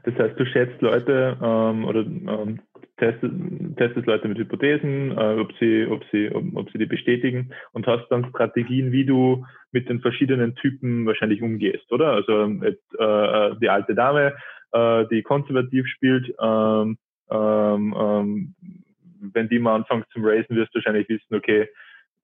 Das 0.04 0.14
heißt, 0.14 0.38
du 0.38 0.44
schätzt 0.46 0.82
Leute 0.82 1.38
ähm, 1.40 1.84
oder 1.84 2.00
ähm, 2.00 2.60
testest, 2.96 3.34
testest 3.76 4.06
Leute 4.06 4.28
mit 4.28 4.38
Hypothesen, 4.38 5.12
äh, 5.12 5.38
ob, 5.38 5.52
sie, 5.58 5.86
ob, 5.86 6.02
sie, 6.10 6.30
ob, 6.32 6.44
ob 6.54 6.70
sie 6.70 6.78
die 6.78 6.86
bestätigen 6.86 7.52
und 7.72 7.86
hast 7.86 8.08
dann 8.08 8.28
Strategien, 8.30 8.92
wie 8.92 9.04
du 9.04 9.44
mit 9.72 9.88
den 9.88 10.00
verschiedenen 10.00 10.54
Typen 10.56 11.06
wahrscheinlich 11.06 11.42
umgehst, 11.42 11.90
oder? 11.92 12.12
Also 12.12 12.44
äh, 12.62 13.56
die 13.60 13.68
alte 13.68 13.94
Dame, 13.94 14.34
äh, 14.72 15.04
die 15.10 15.22
konservativ 15.22 15.86
spielt, 15.88 16.34
ähm, 16.40 16.98
ähm, 17.30 17.94
ähm, 17.98 18.54
wenn 19.20 19.48
die 19.48 19.58
mal 19.58 19.76
anfängt 19.76 20.06
zum 20.12 20.24
Racen, 20.24 20.56
wirst 20.56 20.74
du 20.74 20.78
wahrscheinlich 20.78 21.08
wissen, 21.08 21.34
okay, 21.34 21.68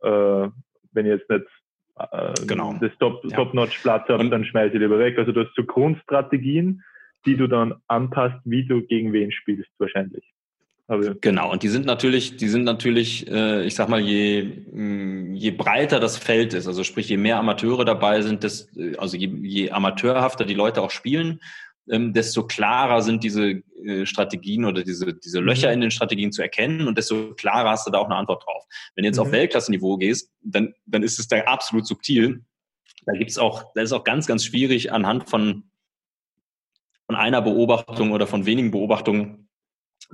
äh, 0.03 0.49
wenn 0.93 1.07
jetzt 1.07 1.29
nicht 1.29 1.47
äh, 1.99 2.33
genau. 2.47 2.75
das 2.81 2.93
Top-Notch-Platz 2.99 4.07
Top 4.07 4.19
habe, 4.19 4.31
dann 4.31 4.45
schmeiße 4.45 4.75
ich 4.75 4.81
lieber 4.81 4.99
weg. 4.99 5.19
Also 5.19 5.33
du 5.33 5.45
hast 5.45 5.55
so 5.55 5.65
Grundstrategien, 5.65 6.83
die 7.27 7.37
du 7.37 7.47
dann 7.47 7.75
anpasst, 7.89 8.41
wie 8.45 8.67
du 8.67 8.83
gegen 8.83 9.13
wen 9.13 9.33
spielst 9.33 9.71
wahrscheinlich. 9.79 10.25
Genau, 11.21 11.51
und 11.51 11.63
die 11.63 11.69
sind 11.69 11.87
natürlich, 11.87 12.37
die 12.37 12.49
sind 12.49 12.65
natürlich, 12.65 13.31
äh, 13.31 13.65
ich 13.65 13.75
sag 13.75 13.89
mal, 13.89 14.01
je, 14.01 14.43
mh, 14.73 15.37
je 15.37 15.51
breiter 15.51 16.01
das 16.01 16.19
Feld 16.19 16.55
ist, 16.55 16.67
also 16.67 16.85
sprich, 16.85 17.09
je 17.09 17.17
mehr 17.17 17.39
Amateure 17.39 17.85
dabei 17.85 18.21
sind, 18.21 18.43
des, 18.43 18.69
also 18.99 19.17
je, 19.17 19.29
je 19.43 19.71
amateurhafter 19.71 20.45
die 20.45 20.55
Leute 20.55 20.83
auch 20.83 20.91
spielen, 20.91 21.41
ähm, 21.91 22.13
desto 22.13 22.47
klarer 22.47 23.03
sind 23.03 23.25
diese 23.25 23.63
äh, 23.85 24.07
Strategien 24.07 24.65
oder 24.65 24.83
diese, 24.85 25.15
diese 25.15 25.41
Löcher 25.41 25.69
mhm. 25.69 25.75
in 25.75 25.81
den 25.83 25.91
Strategien 25.91 26.33
zu 26.33 26.43
erkennen 26.43 26.87
und 26.87 26.99
desto 26.99 27.35
klarer 27.35 27.71
hast 27.71 27.87
du 27.87 27.91
da 27.91 27.99
auch 27.99 28.07
eine 28.07 28.17
Antwort 28.17 28.45
drauf. 28.45 28.65
Wenn 28.95 29.03
du 29.03 29.09
jetzt 29.09 29.17
mhm. 29.17 29.23
auf 29.23 29.33
Weltklassenniveau 29.33 29.97
gehst, 29.97 30.31
dann, 30.43 30.75
dann 30.87 31.03
ist 31.03 31.19
es 31.19 31.29
da 31.29 31.39
absolut 31.41 31.87
subtil. 31.87 32.45
Da 33.05 33.13
gibt's 33.15 33.39
auch, 33.39 33.73
da 33.75 33.83
ist 33.83 33.93
auch 33.93 34.05
ganz, 34.05 34.27
ganz 34.27 34.45
schwierig 34.45 34.93
anhand 34.93 35.29
von, 35.29 35.65
von 37.07 37.17
einer 37.17 37.43
Beobachtung 37.43 38.13
oder 38.13 38.27
von 38.27 38.47
wenigen 38.47 38.71
Beobachtungen 38.71 39.42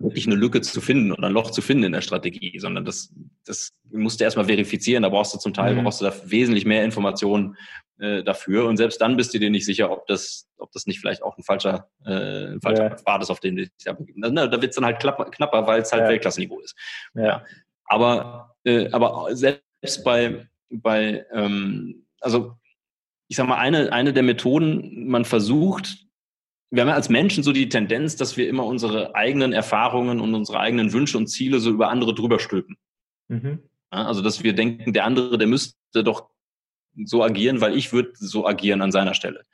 wirklich 0.01 0.27
eine 0.27 0.37
Lücke 0.37 0.61
zu 0.61 0.81
finden 0.81 1.13
oder 1.13 1.27
ein 1.27 1.33
Loch 1.33 1.51
zu 1.51 1.63
finden 1.63 1.85
in 1.85 1.93
der 1.93 2.01
Strategie, 2.01 2.59
sondern 2.59 2.85
das, 2.85 3.13
das 3.45 3.73
musst 3.91 4.21
du 4.21 4.25
erstmal 4.25 4.47
verifizieren. 4.47 5.03
Da 5.03 5.09
brauchst 5.09 5.35
du 5.35 5.39
zum 5.39 5.55
Teil 5.55 5.75
mhm. 5.75 5.85
brauchst 5.85 6.01
du 6.01 6.05
da 6.05 6.15
wesentlich 6.25 6.65
mehr 6.65 6.85
Informationen 6.85 7.57
äh, 7.99 8.23
dafür. 8.23 8.67
Und 8.67 8.77
selbst 8.77 9.01
dann 9.01 9.17
bist 9.17 9.35
du 9.35 9.39
dir 9.39 9.51
nicht 9.51 9.65
sicher, 9.65 9.91
ob 9.91 10.07
das, 10.07 10.49
ob 10.59 10.73
das 10.73 10.87
nicht 10.87 11.01
vielleicht 11.01 11.23
auch 11.23 11.37
ein 11.37 11.43
falscher, 11.43 11.89
äh, 12.05 12.53
ein 12.53 12.61
falscher 12.61 12.91
ja. 12.91 12.97
Pfad 12.97 13.23
ist, 13.23 13.31
auf 13.31 13.41
den 13.41 13.57
du 13.57 13.63
dich 13.63 13.73
da 13.85 13.93
begibst. 13.93 14.23
Da 14.23 14.51
wird 14.51 14.65
es 14.65 14.77
dann 14.77 14.85
halt 14.85 15.01
knapper, 15.01 15.67
weil 15.67 15.83
es 15.83 15.93
halt 15.93 16.03
ja. 16.03 16.09
Weltklassenniveau 16.09 16.61
ist. 16.61 16.77
Ja. 17.15 17.25
ja. 17.25 17.45
Aber, 17.85 18.57
äh, 18.65 18.91
aber 18.91 19.35
selbst 19.35 20.05
bei, 20.05 20.47
bei 20.71 21.25
ähm, 21.33 22.07
also 22.21 22.57
ich 23.29 23.37
sag 23.37 23.47
mal, 23.47 23.59
eine, 23.59 23.93
eine 23.93 24.13
der 24.13 24.23
Methoden, 24.23 25.07
man 25.07 25.25
versucht, 25.25 26.08
wir 26.71 26.83
haben 26.83 26.89
ja 26.89 26.95
als 26.95 27.09
Menschen 27.09 27.43
so 27.43 27.53
die 27.53 27.69
Tendenz, 27.69 28.17
dass 28.17 28.37
wir 28.37 28.49
immer 28.49 28.65
unsere 28.65 29.15
eigenen 29.15 29.53
Erfahrungen 29.53 30.21
und 30.21 30.35
unsere 30.35 30.61
eigenen 30.61 30.93
Wünsche 30.93 31.17
und 31.17 31.29
Ziele 31.29 31.61
so 31.61 31.71
über 31.71 31.89
andere 31.89 32.15
drüber 32.15 32.39
stülpen. 32.39 32.77
Mhm. 33.29 33.63
Ja, 33.93 34.07
also, 34.07 34.21
dass 34.21 34.43
wir 34.43 34.53
denken, 34.53 34.93
der 34.93 35.05
andere, 35.05 35.39
der 35.39 35.47
müsste 35.47 36.05
doch 36.05 36.29
so 37.05 37.23
agieren, 37.23 37.61
weil 37.61 37.77
ich 37.77 37.93
würde 37.93 38.13
so 38.15 38.47
agieren 38.47 38.83
an 38.83 38.93
seiner 38.93 39.15
Stelle. 39.15 39.45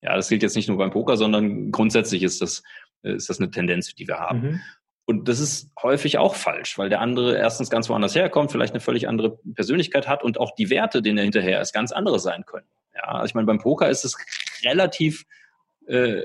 Ja, 0.00 0.16
das 0.16 0.28
gilt 0.28 0.42
jetzt 0.42 0.56
nicht 0.56 0.68
nur 0.68 0.78
beim 0.78 0.90
Poker, 0.90 1.16
sondern 1.16 1.70
grundsätzlich 1.70 2.22
ist 2.22 2.40
das, 2.40 2.62
ist 3.02 3.28
das 3.28 3.40
eine 3.40 3.50
Tendenz, 3.50 3.94
die 3.94 4.06
wir 4.06 4.18
haben. 4.18 4.40
Mhm. 4.40 4.60
Und 5.06 5.28
das 5.28 5.38
ist 5.38 5.70
häufig 5.82 6.16
auch 6.16 6.34
falsch, 6.34 6.78
weil 6.78 6.88
der 6.88 7.00
andere 7.00 7.36
erstens 7.36 7.68
ganz 7.68 7.90
woanders 7.90 8.14
herkommt, 8.14 8.50
vielleicht 8.50 8.72
eine 8.72 8.80
völlig 8.80 9.06
andere 9.06 9.38
Persönlichkeit 9.54 10.08
hat 10.08 10.22
und 10.22 10.40
auch 10.40 10.54
die 10.54 10.70
Werte, 10.70 11.02
denen 11.02 11.18
er 11.18 11.24
hinterher 11.24 11.60
ist, 11.60 11.74
ganz 11.74 11.92
andere 11.92 12.18
sein 12.18 12.46
können. 12.46 12.66
Ja, 12.94 13.02
also 13.02 13.26
ich 13.26 13.34
meine, 13.34 13.46
beim 13.46 13.58
Poker 13.58 13.90
ist 13.90 14.04
es 14.04 14.16
relativ 14.64 15.26
äh, 15.86 16.22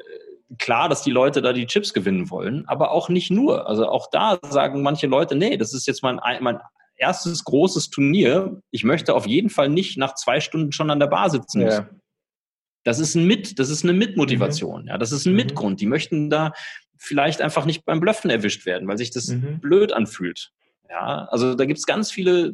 klar, 0.58 0.90
dass 0.90 1.04
die 1.04 1.12
Leute 1.12 1.42
da 1.42 1.54
die 1.54 1.68
Chips 1.68 1.94
gewinnen 1.94 2.30
wollen, 2.30 2.68
aber 2.68 2.92
auch 2.92 3.10
nicht 3.10 3.32
nur. 3.32 3.68
Also 3.68 3.88
auch 3.88 4.10
da 4.12 4.40
sagen 4.50 4.82
manche 4.82 5.08
Leute, 5.08 5.36
nee, 5.36 5.58
das 5.58 5.74
ist 5.74 5.88
jetzt 5.88 6.04
mein, 6.04 6.20
mein 6.42 6.60
erstes 6.96 7.44
großes 7.44 7.90
Turnier. 7.90 8.62
Ich 8.72 8.84
möchte 8.84 9.14
auf 9.14 9.28
jeden 9.28 9.50
Fall 9.50 9.70
nicht 9.70 9.98
nach 9.98 10.16
zwei 10.16 10.40
Stunden 10.40 10.72
schon 10.72 10.90
an 10.90 11.00
der 11.00 11.08
Bar 11.08 11.30
sitzen 11.30 11.64
müssen. 11.64 11.88
Ja. 11.92 12.00
Das 12.84 13.00
ist 13.00 13.16
ein 13.16 13.26
Mit, 13.26 13.60
das 13.60 13.70
ist 13.70 13.84
eine 13.84 13.94
Mitmotivation. 13.94 14.84
Mhm. 14.84 14.88
Ja, 14.88 14.98
das 14.98 15.12
ist 15.12 15.26
ein 15.26 15.32
mhm. 15.32 15.38
Mitgrund. 15.38 15.82
Die 15.82 15.86
möchten 15.86 16.30
da 16.30 16.54
vielleicht 16.98 17.42
einfach 17.42 17.66
nicht 17.66 17.86
beim 17.86 18.00
Blöffen 18.00 18.30
erwischt 18.30 18.66
werden, 18.66 18.88
weil 18.88 18.98
sich 18.98 19.12
das 19.12 19.28
mhm. 19.28 19.60
blöd 19.60 19.94
anfühlt. 19.94 20.52
Ja, 20.90 21.26
also 21.26 21.54
da 21.54 21.66
gibt 21.66 21.80
es 21.80 21.86
ganz 21.86 22.12
viele, 22.12 22.54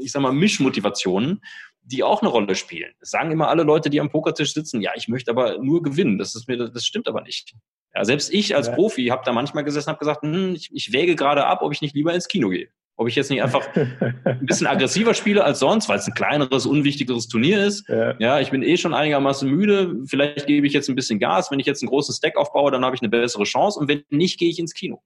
ich 0.00 0.10
sag 0.10 0.20
mal, 0.20 0.32
Mischmotivationen 0.32 1.40
die 1.82 2.02
auch 2.02 2.22
eine 2.22 2.30
Rolle 2.30 2.54
spielen. 2.54 2.92
Das 3.00 3.10
sagen 3.10 3.30
immer 3.30 3.48
alle 3.48 3.64
Leute, 3.64 3.90
die 3.90 4.00
am 4.00 4.10
Pokertisch 4.10 4.54
sitzen, 4.54 4.80
ja, 4.80 4.92
ich 4.94 5.08
möchte 5.08 5.30
aber 5.30 5.58
nur 5.58 5.82
gewinnen. 5.82 6.18
Das 6.18 6.34
ist 6.34 6.48
mir, 6.48 6.56
das 6.56 6.84
stimmt 6.84 7.08
aber 7.08 7.22
nicht. 7.22 7.54
Ja, 7.94 8.04
selbst 8.04 8.32
ich 8.32 8.56
als 8.56 8.68
ja. 8.68 8.74
Profi 8.74 9.06
habe 9.06 9.22
da 9.24 9.32
manchmal 9.32 9.64
gesessen 9.64 9.90
und 9.90 9.94
habe 9.94 9.98
gesagt, 9.98 10.22
hm, 10.22 10.54
ich, 10.54 10.70
ich 10.72 10.92
wäge 10.92 11.16
gerade 11.16 11.46
ab, 11.46 11.62
ob 11.62 11.72
ich 11.72 11.82
nicht 11.82 11.94
lieber 11.94 12.14
ins 12.14 12.28
Kino 12.28 12.48
gehe. 12.48 12.68
Ob 12.96 13.08
ich 13.08 13.16
jetzt 13.16 13.30
nicht 13.30 13.42
einfach 13.42 13.66
ein 13.74 14.46
bisschen 14.46 14.66
aggressiver 14.68 15.14
spiele 15.14 15.42
als 15.44 15.58
sonst, 15.58 15.88
weil 15.88 15.98
es 15.98 16.06
ein 16.06 16.14
kleineres, 16.14 16.66
unwichtigeres 16.66 17.26
Turnier 17.26 17.64
ist. 17.64 17.88
Ja. 17.88 18.14
ja, 18.18 18.40
ich 18.40 18.50
bin 18.50 18.62
eh 18.62 18.76
schon 18.76 18.94
einigermaßen 18.94 19.48
müde. 19.48 19.96
Vielleicht 20.06 20.46
gebe 20.46 20.66
ich 20.66 20.72
jetzt 20.72 20.88
ein 20.88 20.94
bisschen 20.94 21.18
Gas. 21.18 21.50
Wenn 21.50 21.58
ich 21.58 21.66
jetzt 21.66 21.82
einen 21.82 21.88
großen 21.88 22.14
Stack 22.14 22.36
aufbaue, 22.36 22.70
dann 22.70 22.84
habe 22.84 22.94
ich 22.94 23.02
eine 23.02 23.08
bessere 23.08 23.44
Chance. 23.44 23.80
Und 23.80 23.88
wenn 23.88 24.04
nicht, 24.10 24.38
gehe 24.38 24.50
ich 24.50 24.58
ins 24.58 24.74
Kino. 24.74 25.02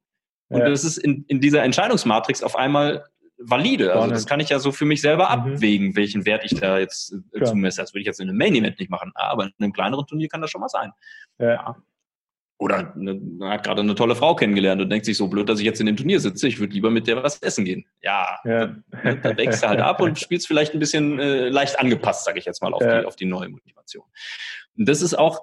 Und 0.48 0.60
ja. 0.60 0.68
das 0.68 0.84
ist 0.84 0.98
in, 0.98 1.24
in 1.28 1.40
dieser 1.40 1.62
Entscheidungsmatrix 1.62 2.42
auf 2.42 2.56
einmal 2.56 3.04
valide. 3.38 3.94
Also 3.94 4.10
das 4.10 4.26
kann 4.26 4.40
ich 4.40 4.48
ja 4.48 4.58
so 4.58 4.72
für 4.72 4.84
mich 4.84 5.00
selber 5.00 5.24
mhm. 5.24 5.54
abwägen, 5.54 5.96
welchen 5.96 6.24
Wert 6.24 6.44
ich 6.44 6.58
da 6.58 6.78
jetzt 6.78 7.14
äh, 7.32 7.44
zumesse. 7.44 7.80
Das 7.80 7.92
würde 7.92 8.00
ich 8.00 8.06
jetzt 8.06 8.20
in 8.20 8.28
einem 8.28 8.38
Main 8.38 8.54
Event 8.54 8.78
nicht 8.78 8.90
machen, 8.90 9.12
aber 9.14 9.44
in 9.44 9.52
einem 9.58 9.72
kleineren 9.72 10.06
Turnier 10.06 10.28
kann 10.28 10.40
das 10.40 10.50
schon 10.50 10.60
mal 10.60 10.68
sein. 10.68 10.92
Ja. 11.38 11.76
Oder 12.58 12.94
eine, 12.94 13.14
man 13.14 13.50
hat 13.50 13.64
gerade 13.64 13.82
eine 13.82 13.94
tolle 13.94 14.16
Frau 14.16 14.34
kennengelernt 14.34 14.80
und 14.80 14.88
denkt 14.88 15.04
sich 15.04 15.18
so 15.18 15.28
blöd, 15.28 15.48
dass 15.48 15.58
ich 15.58 15.66
jetzt 15.66 15.80
in 15.80 15.86
dem 15.86 15.96
Turnier 15.96 16.20
sitze, 16.20 16.48
ich 16.48 16.58
würde 16.58 16.72
lieber 16.72 16.90
mit 16.90 17.06
der 17.06 17.22
was 17.22 17.42
essen 17.42 17.66
gehen. 17.66 17.84
Ja, 18.02 18.38
ja. 18.44 18.74
Dann, 19.02 19.20
dann 19.20 19.36
wächst 19.36 19.62
du 19.62 19.68
halt 19.68 19.80
ab 19.80 20.00
und 20.00 20.18
spielst 20.18 20.46
vielleicht 20.46 20.72
ein 20.72 20.78
bisschen 20.78 21.18
äh, 21.18 21.50
leicht 21.50 21.78
angepasst, 21.78 22.24
sage 22.24 22.38
ich 22.38 22.46
jetzt 22.46 22.62
mal, 22.62 22.72
auf, 22.72 22.80
ja. 22.80 23.00
die, 23.00 23.06
auf 23.06 23.16
die 23.16 23.26
neue 23.26 23.50
Motivation. 23.50 24.04
Und 24.78 24.88
das 24.88 25.02
ist 25.02 25.18
auch 25.18 25.42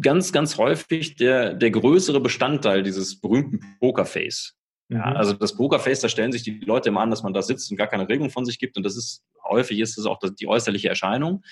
ganz, 0.00 0.32
ganz 0.32 0.56
häufig 0.56 1.16
der, 1.16 1.54
der 1.54 1.70
größere 1.72 2.20
Bestandteil 2.20 2.84
dieses 2.84 3.20
berühmten 3.20 3.60
Pokerface. 3.80 4.55
Ja, 4.88 5.10
mhm. 5.10 5.16
also 5.16 5.32
das 5.32 5.56
Pokerface, 5.56 6.00
da 6.00 6.08
stellen 6.08 6.32
sich 6.32 6.42
die 6.42 6.60
Leute 6.60 6.90
immer 6.90 7.00
an, 7.00 7.10
dass 7.10 7.22
man 7.22 7.34
da 7.34 7.42
sitzt 7.42 7.70
und 7.70 7.76
gar 7.76 7.88
keine 7.88 8.08
Regung 8.08 8.30
von 8.30 8.44
sich 8.44 8.58
gibt. 8.58 8.76
Und 8.76 8.84
das 8.84 8.96
ist, 8.96 9.24
häufig 9.44 9.80
ist 9.80 9.98
es 9.98 10.06
auch 10.06 10.18
die 10.18 10.46
äußerliche 10.46 10.88
Erscheinung. 10.88 11.42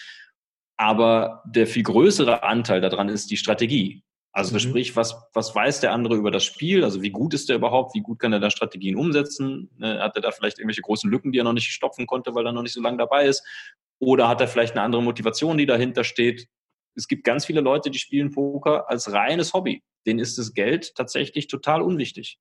Aber 0.76 1.42
der 1.46 1.66
viel 1.66 1.82
größere 1.82 2.42
Anteil 2.42 2.80
daran 2.80 3.08
ist 3.08 3.30
die 3.30 3.36
Strategie. 3.36 4.02
Also 4.32 4.54
mhm. 4.54 4.58
sprich, 4.58 4.96
was, 4.96 5.16
was 5.32 5.54
weiß 5.54 5.80
der 5.80 5.92
andere 5.92 6.16
über 6.16 6.32
das 6.32 6.44
Spiel? 6.44 6.82
Also 6.82 7.02
wie 7.02 7.10
gut 7.10 7.34
ist 7.34 7.48
er 7.50 7.56
überhaupt? 7.56 7.94
Wie 7.94 8.00
gut 8.00 8.18
kann 8.18 8.32
er 8.32 8.40
da 8.40 8.50
Strategien 8.50 8.96
umsetzen? 8.96 9.70
Ne, 9.78 10.00
hat 10.00 10.16
er 10.16 10.22
da 10.22 10.32
vielleicht 10.32 10.58
irgendwelche 10.58 10.82
großen 10.82 11.08
Lücken, 11.08 11.30
die 11.30 11.38
er 11.38 11.44
noch 11.44 11.52
nicht 11.52 11.70
stopfen 11.70 12.06
konnte, 12.06 12.34
weil 12.34 12.44
er 12.44 12.52
noch 12.52 12.62
nicht 12.62 12.72
so 12.72 12.82
lange 12.82 12.98
dabei 12.98 13.26
ist? 13.26 13.46
Oder 14.00 14.28
hat 14.28 14.40
er 14.40 14.48
vielleicht 14.48 14.72
eine 14.72 14.82
andere 14.82 15.02
Motivation, 15.02 15.56
die 15.56 15.66
dahinter 15.66 16.02
steht? 16.02 16.48
Es 16.96 17.06
gibt 17.06 17.24
ganz 17.24 17.46
viele 17.46 17.60
Leute, 17.60 17.90
die 17.90 17.98
spielen 17.98 18.32
Poker 18.32 18.90
als 18.90 19.12
reines 19.12 19.52
Hobby. 19.54 19.84
Denen 20.04 20.18
ist 20.18 20.36
das 20.36 20.52
Geld 20.52 20.94
tatsächlich 20.96 21.46
total 21.46 21.80
unwichtig. 21.80 22.38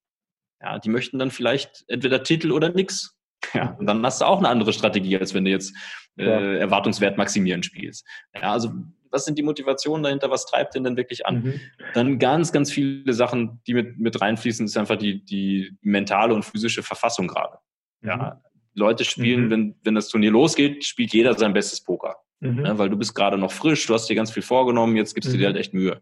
Ja, 0.64 0.80
die 0.80 0.90
möchten 0.90 1.20
dann 1.20 1.30
vielleicht 1.30 1.84
entweder 1.88 2.24
Titel 2.24 2.52
oder 2.52 2.70
nix. 2.70 3.18
Ja, 3.54 3.76
und 3.78 3.86
dann 3.86 4.04
hast 4.06 4.22
du 4.22 4.26
auch 4.26 4.40
eine 4.40 4.48
andere 4.48 4.72
Strategie, 4.72 5.18
als 5.18 5.34
wenn 5.34 5.44
du 5.44 5.52
jetzt 5.52 5.76
äh, 6.18 6.24
ja. 6.24 6.54
Erwartungswert 6.54 7.18
maximieren 7.18 7.62
spielst. 7.62 8.08
Ja, 8.34 8.54
also 8.54 8.72
was 9.12 9.26
sind 9.26 9.38
die 9.38 9.44
Motivationen 9.44 10.02
dahinter? 10.02 10.32
Was 10.32 10.46
treibt 10.46 10.76
den 10.76 10.86
denn 10.86 10.98
wirklich 10.98 11.26
an? 11.26 11.44
Mhm. 11.44 11.60
Dann 11.94 12.20
ganz, 12.20 12.52
ganz 12.52 12.72
viele 12.72 13.14
Sachen, 13.14 13.62
die 13.68 13.74
mit, 13.74 14.00
mit 14.00 14.20
reinfließen, 14.22 14.66
ist 14.66 14.78
einfach 14.78 14.96
die, 14.96 15.24
die 15.24 15.78
mentale 15.82 16.34
und 16.34 16.44
physische 16.44 16.82
Verfassung 16.82 17.28
gerade. 17.28 17.58
Mhm. 18.02 18.10
Ja, 18.10 18.42
Leute 18.76 19.04
spielen, 19.04 19.46
mhm. 19.46 19.50
wenn, 19.52 19.76
wenn 19.84 19.96
das 19.96 20.08
Turnier 20.08 20.32
losgeht, 20.32 20.86
spielt 20.86 21.14
jeder 21.14 21.38
sein 21.38 21.54
bestes 21.54 21.84
Poker. 21.84 22.16
Mhm. 22.40 22.66
Ja, 22.66 22.78
weil 22.78 22.90
du 22.90 22.98
bist 22.98 23.14
gerade 23.14 23.38
noch 23.38 23.52
frisch, 23.52 23.86
du 23.86 23.94
hast 23.94 24.08
dir 24.08 24.16
ganz 24.16 24.32
viel 24.32 24.44
vorgenommen, 24.44 24.96
jetzt 24.96 25.14
gibst 25.14 25.32
du 25.32 25.38
dir 25.38 25.44
mhm. 25.44 25.54
halt 25.54 25.58
echt 25.58 25.74
Mühe. 25.74 26.02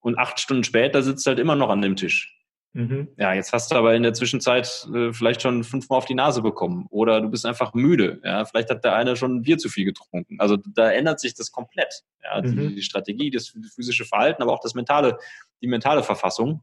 Und 0.00 0.18
acht 0.18 0.40
Stunden 0.40 0.64
später 0.64 1.02
sitzt 1.02 1.26
du 1.26 1.30
halt 1.30 1.40
immer 1.40 1.56
noch 1.56 1.68
an 1.68 1.82
dem 1.82 1.96
Tisch. 1.96 2.37
Mhm. 2.74 3.08
Ja, 3.16 3.32
jetzt 3.32 3.52
hast 3.52 3.72
du 3.72 3.76
aber 3.76 3.94
in 3.94 4.02
der 4.02 4.12
Zwischenzeit 4.12 4.86
äh, 4.94 5.12
vielleicht 5.12 5.42
schon 5.42 5.64
fünfmal 5.64 5.98
auf 5.98 6.04
die 6.04 6.14
Nase 6.14 6.42
bekommen 6.42 6.86
oder 6.90 7.20
du 7.20 7.28
bist 7.28 7.46
einfach 7.46 7.74
müde. 7.74 8.20
Ja, 8.22 8.44
vielleicht 8.44 8.70
hat 8.70 8.84
der 8.84 8.94
eine 8.94 9.16
schon 9.16 9.36
ein 9.36 9.42
Bier 9.42 9.58
zu 9.58 9.68
viel 9.68 9.84
getrunken. 9.84 10.38
Also 10.38 10.56
da 10.56 10.90
ändert 10.90 11.18
sich 11.18 11.34
das 11.34 11.50
komplett. 11.50 12.02
Ja, 12.22 12.40
mhm. 12.40 12.56
die, 12.56 12.74
die, 12.76 12.82
Strategie, 12.82 13.30
das 13.30 13.48
physische 13.74 14.04
Verhalten, 14.04 14.42
aber 14.42 14.52
auch 14.52 14.60
das 14.60 14.74
mentale, 14.74 15.18
die 15.62 15.66
mentale 15.66 16.02
Verfassung. 16.02 16.62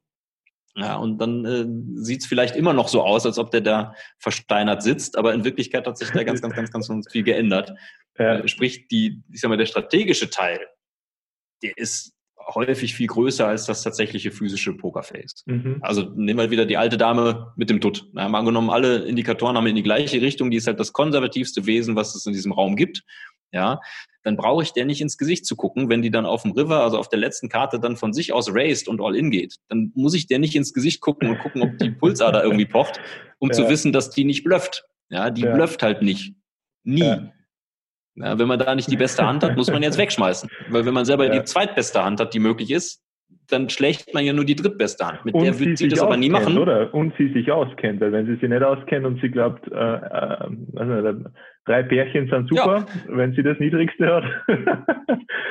Ja, 0.78 0.98
und 0.98 1.20
dann 1.20 1.46
äh, 1.46 2.04
sieht 2.04 2.22
es 2.22 2.28
vielleicht 2.28 2.56
immer 2.56 2.74
noch 2.74 2.90
so 2.90 3.02
aus, 3.02 3.26
als 3.26 3.38
ob 3.38 3.50
der 3.52 3.62
da 3.62 3.96
versteinert 4.18 4.84
sitzt, 4.84 5.18
aber 5.18 5.34
in 5.34 5.46
Wirklichkeit 5.46 5.88
hat 5.88 5.98
sich 5.98 6.12
da 6.12 6.24
ganz, 6.24 6.42
ganz, 6.42 6.54
ganz, 6.54 6.72
ganz, 6.72 6.88
ganz 6.90 7.12
viel 7.12 7.24
geändert. 7.24 7.74
Ja. 8.18 8.40
Äh, 8.40 8.48
sprich, 8.48 8.88
die, 8.88 9.24
ich 9.32 9.40
sag 9.40 9.50
mal, 9.50 9.58
der 9.58 9.66
strategische 9.66 10.30
Teil, 10.30 10.60
der 11.64 11.78
ist 11.78 12.15
häufig 12.54 12.94
viel 12.94 13.08
größer 13.08 13.48
als 13.48 13.66
das 13.66 13.84
tatsächliche 13.84 14.32
physische 14.32 14.74
Pokerface. 14.74 15.44
Mhm. 15.46 15.78
Also 15.82 16.04
nehmen 16.16 16.40
wir 16.40 16.52
wieder 16.52 16.66
die 16.66 16.78
alte 16.78 16.98
Dame 16.98 17.54
mit 17.56 17.70
dem 17.70 17.80
Dutt. 17.80 18.08
Na, 18.14 18.28
mal 18.30 18.40
angenommen, 18.40 18.70
alle 18.70 19.06
Indikatoren 19.06 19.58
haben 19.58 19.68
in 19.68 19.76
die 19.76 19.84
gleiche 19.84 20.22
Richtung, 20.22 20.52
die 20.52 20.58
ist 20.58 20.68
halt 20.68 20.80
das 20.80 20.94
konservativste 20.94 21.66
Wesen, 21.66 21.96
was 21.96 22.16
es 22.16 22.26
in 22.26 22.34
diesem 22.34 22.52
Raum 22.52 22.76
gibt. 22.76 23.04
Ja, 23.52 23.80
dann 24.24 24.36
brauche 24.36 24.64
ich 24.64 24.74
der 24.74 24.86
nicht 24.86 25.02
ins 25.02 25.18
Gesicht 25.18 25.46
zu 25.46 25.56
gucken, 25.56 25.88
wenn 25.88 26.02
die 26.02 26.12
dann 26.12 26.26
auf 26.26 26.42
dem 26.42 26.52
River, 26.52 26.82
also 26.84 26.98
auf 26.98 27.10
der 27.10 27.20
letzten 27.20 27.48
Karte, 27.48 27.80
dann 27.80 27.96
von 27.96 28.12
sich 28.12 28.34
aus 28.34 28.50
raced 28.52 28.88
und 28.88 29.00
all 29.00 29.16
in 29.16 29.32
geht. 29.32 29.58
Dann 29.70 29.92
muss 29.96 30.14
ich 30.14 30.28
der 30.28 30.40
nicht 30.40 30.56
ins 30.56 30.74
Gesicht 30.74 31.00
gucken 31.00 31.30
und 31.30 31.40
gucken, 31.40 31.62
ob 31.62 31.78
die 31.78 31.92
Pulsader 31.92 32.44
irgendwie 32.44 32.66
pocht, 32.66 33.00
um 33.40 33.50
ja. 33.50 33.54
zu 33.54 33.70
wissen, 33.70 33.94
dass 33.94 34.10
die 34.10 34.26
nicht 34.26 34.44
blufft. 34.44 34.86
Ja, 35.10 35.30
die 35.30 35.44
ja. 35.44 35.54
blufft 35.54 35.84
halt 35.84 36.02
nicht. 36.02 36.34
Nie. 36.84 37.04
Ja. 37.04 37.32
Ja, 38.16 38.40
wenn 38.40 38.48
man 38.48 38.60
da 38.60 38.74
nicht 38.76 38.90
die 38.90 38.98
beste 38.98 39.26
Hand 39.26 39.44
hat, 39.44 39.58
muss 39.58 39.72
man 39.72 39.84
jetzt 39.84 39.98
wegschmeißen. 39.98 40.50
Weil 40.70 40.86
wenn 40.86 40.94
man 40.94 41.06
selber 41.06 41.26
ja. 41.26 41.34
die 41.34 41.44
zweitbeste 41.44 42.04
Hand 42.04 42.20
hat, 42.20 42.34
die 42.34 42.40
möglich 42.40 42.72
ist, 42.72 43.02
dann 43.50 43.70
schlägt 43.70 44.14
man 44.14 44.26
ja 44.26 44.34
nur 44.34 44.46
die 44.46 44.56
drittbeste 44.56 45.06
Hand. 45.06 45.26
Mit 45.26 45.36
und 45.36 45.44
der 45.44 45.60
wird 45.60 45.78
sie, 45.78 45.88
das 45.88 46.00
aber 46.00 46.18
nie 46.18 46.30
machen. 46.30 46.58
Oder? 46.58 46.94
Und 46.94 47.14
sie 47.18 47.32
sich 47.34 47.52
auskennt, 47.52 48.02
weil 48.02 48.12
wenn 48.12 48.26
sie 48.26 48.36
sich 48.36 48.50
nicht 48.50 48.64
auskennt 48.64 49.06
und 49.06 49.22
sie 49.22 49.30
glaubt, 49.30 49.68
äh, 49.72 49.76
äh, 49.76 50.48
also, 50.76 51.20
drei 51.66 51.84
Pärchen 51.84 52.30
sind 52.30 52.50
super, 52.50 52.86
ja. 52.88 53.18
wenn 53.18 53.34
sie 53.34 53.44
das 53.44 53.60
Niedrigste 53.60 54.08
hat. 54.08 54.24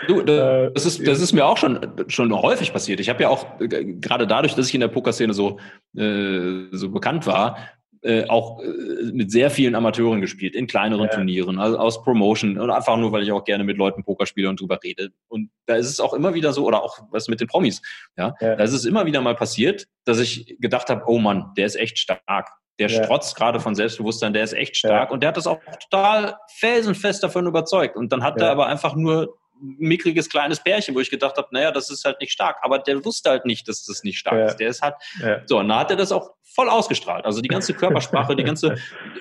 du, 0.08 0.22
das, 0.26 0.36
äh, 0.36 0.88
ist, 0.88 1.06
das 1.06 1.20
ist 1.20 1.32
mir 1.32 1.44
auch 1.44 1.56
schon, 1.56 1.78
schon 2.08 2.32
häufig 2.32 2.72
passiert. 2.72 3.00
Ich 3.00 3.08
habe 3.08 3.22
ja 3.22 3.28
auch, 3.28 3.60
äh, 3.60 3.84
gerade 3.84 4.26
dadurch, 4.26 4.54
dass 4.54 4.68
ich 4.68 4.74
in 4.74 4.80
der 4.80 4.88
Pokerszene 4.88 5.34
so, 5.34 5.58
äh, 5.96 6.66
so 6.72 6.90
bekannt 6.90 7.26
war, 7.26 7.58
äh, 8.05 8.28
auch 8.28 8.61
äh, 8.62 8.66
mit 9.12 9.30
sehr 9.30 9.50
vielen 9.50 9.74
Amateuren 9.74 10.20
gespielt, 10.20 10.55
in 10.55 10.66
kleineren 10.66 11.07
ja. 11.07 11.14
Turnieren, 11.14 11.59
also 11.59 11.78
aus 11.78 12.02
Promotion 12.02 12.59
und 12.59 12.70
einfach 12.70 12.98
nur, 12.98 13.12
weil 13.12 13.22
ich 13.22 13.32
auch 13.32 13.44
gerne 13.44 13.64
mit 13.64 13.78
Leuten 13.78 14.05
Poker 14.05 14.26
spiele 14.26 14.50
und 14.50 14.61
drüber 14.61 14.78
rede. 14.82 15.11
Und 15.28 15.50
da 15.64 15.76
ist 15.76 15.88
es 15.88 16.00
auch 16.00 16.12
immer 16.12 16.34
wieder 16.34 16.52
so, 16.52 16.66
oder 16.66 16.82
auch 16.82 16.98
was 17.11 17.28
mit 17.28 17.40
den 17.40 17.48
Promis, 17.48 17.80
ja, 18.18 18.34
ja. 18.40 18.57
da 18.57 18.62
ist 18.62 18.74
es 18.74 18.84
immer 18.84 19.07
wieder 19.07 19.22
mal 19.22 19.34
passiert, 19.34 19.86
dass 20.05 20.18
ich 20.18 20.57
gedacht 20.61 20.90
habe, 20.90 21.05
oh 21.07 21.18
Mann, 21.18 21.52
der 21.57 21.64
ist 21.64 21.76
echt 21.76 21.98
stark. 21.98 22.50
Der 22.78 22.88
ja. 22.88 23.05
strotzt 23.05 23.36
gerade 23.36 23.59
von 23.59 23.74
Selbstbewusstsein, 23.74 24.32
der 24.32 24.44
ist 24.44 24.52
echt 24.52 24.76
stark 24.76 25.11
und 25.11 25.22
der 25.22 25.28
hat 25.28 25.36
das 25.36 25.46
auch 25.46 25.61
total 25.88 26.36
felsenfest 26.57 27.22
davon 27.22 27.46
überzeugt. 27.46 27.96
Und 27.96 28.12
dann 28.12 28.22
hat 28.22 28.40
er 28.40 28.50
aber 28.50 28.66
einfach 28.66 28.96
nur 28.96 29.38
mickriges 29.61 30.28
kleines 30.28 30.62
Pärchen, 30.62 30.94
wo 30.94 31.00
ich 31.00 31.11
gedacht 31.11 31.36
habe, 31.36 31.48
naja, 31.52 31.70
das 31.70 31.90
ist 31.90 32.05
halt 32.05 32.20
nicht 32.20 32.32
stark. 32.32 32.59
Aber 32.62 32.78
der 32.78 33.05
wusste 33.05 33.30
halt 33.30 33.46
nicht, 33.46 33.68
dass 33.68 33.84
das 33.84 34.02
nicht 34.02 34.18
stark 34.18 34.38
ja. 34.38 34.46
ist. 34.46 34.57
Der 34.57 34.68
ist 34.68 34.82
halt, 34.82 34.94
ja. 35.20 35.42
so, 35.46 35.59
und 35.59 35.68
dann 35.68 35.78
hat 35.78 35.90
er 35.90 35.96
das 35.96 36.12
auch 36.12 36.32
voll 36.42 36.68
ausgestrahlt. 36.68 37.24
Also 37.24 37.40
die 37.40 37.48
ganze 37.48 37.74
Körpersprache, 37.74 38.36
die 38.36 38.44
ganze 38.44 38.76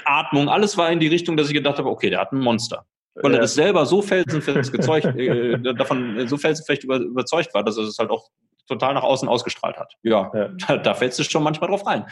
Atmung, 0.05 0.49
alles 0.49 0.77
war 0.77 0.91
in 0.91 0.99
die 0.99 1.07
Richtung, 1.07 1.37
dass 1.37 1.47
ich 1.47 1.53
gedacht 1.53 1.77
habe, 1.77 1.89
okay, 1.89 2.09
der 2.09 2.19
hat 2.19 2.31
ein 2.31 2.39
Monster. 2.39 2.85
Und 3.15 3.33
ja. 3.33 3.39
er 3.39 3.43
ist 3.43 3.53
selber 3.53 3.85
so 3.85 4.01
felsenfest 4.01 4.71
gezeugt, 4.71 5.05
äh, 5.05 5.57
davon 5.75 6.27
so 6.27 6.37
felsenfest 6.37 6.83
über, 6.83 6.97
überzeugt 6.97 7.53
war, 7.53 7.63
dass 7.63 7.77
er 7.77 7.83
es 7.83 7.99
halt 7.99 8.09
auch 8.09 8.29
total 8.67 8.93
nach 8.93 9.03
außen 9.03 9.27
ausgestrahlt 9.27 9.77
hat. 9.77 9.93
Ja, 10.03 10.31
ja. 10.33 10.47
Da, 10.67 10.77
da 10.77 10.93
fällst 10.93 11.19
du 11.19 11.23
schon 11.23 11.43
manchmal 11.43 11.69
drauf 11.69 11.85
rein. 11.85 12.05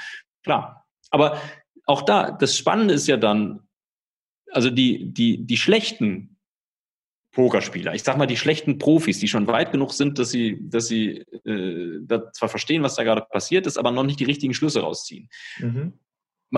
Klar. 0.43 0.85
Aber 1.09 1.37
auch 1.85 2.03
da, 2.03 2.31
das 2.31 2.55
Spannende 2.55 2.93
ist 2.93 3.07
ja 3.07 3.17
dann, 3.17 3.67
also 4.51 4.69
die, 4.69 5.11
die, 5.11 5.45
die 5.45 5.57
schlechten 5.57 6.30
Pokerspieler. 7.31 7.93
Ich 7.93 8.03
sag 8.03 8.17
mal, 8.17 8.25
die 8.25 8.37
schlechten 8.37 8.77
Profis, 8.77 9.19
die 9.19 9.27
schon 9.27 9.47
weit 9.47 9.71
genug 9.71 9.93
sind, 9.93 10.19
dass 10.19 10.31
sie, 10.31 10.59
dass 10.61 10.87
sie 10.87 11.19
äh, 11.45 11.99
da 12.01 12.31
zwar 12.33 12.49
verstehen, 12.49 12.83
was 12.83 12.95
da 12.95 13.03
gerade 13.03 13.21
passiert 13.21 13.67
ist, 13.67 13.77
aber 13.77 13.91
noch 13.91 14.03
nicht 14.03 14.19
die 14.19 14.25
richtigen 14.25 14.53
Schlüsse 14.53 14.81
rausziehen. 14.81 15.29
Mhm. 15.59 15.93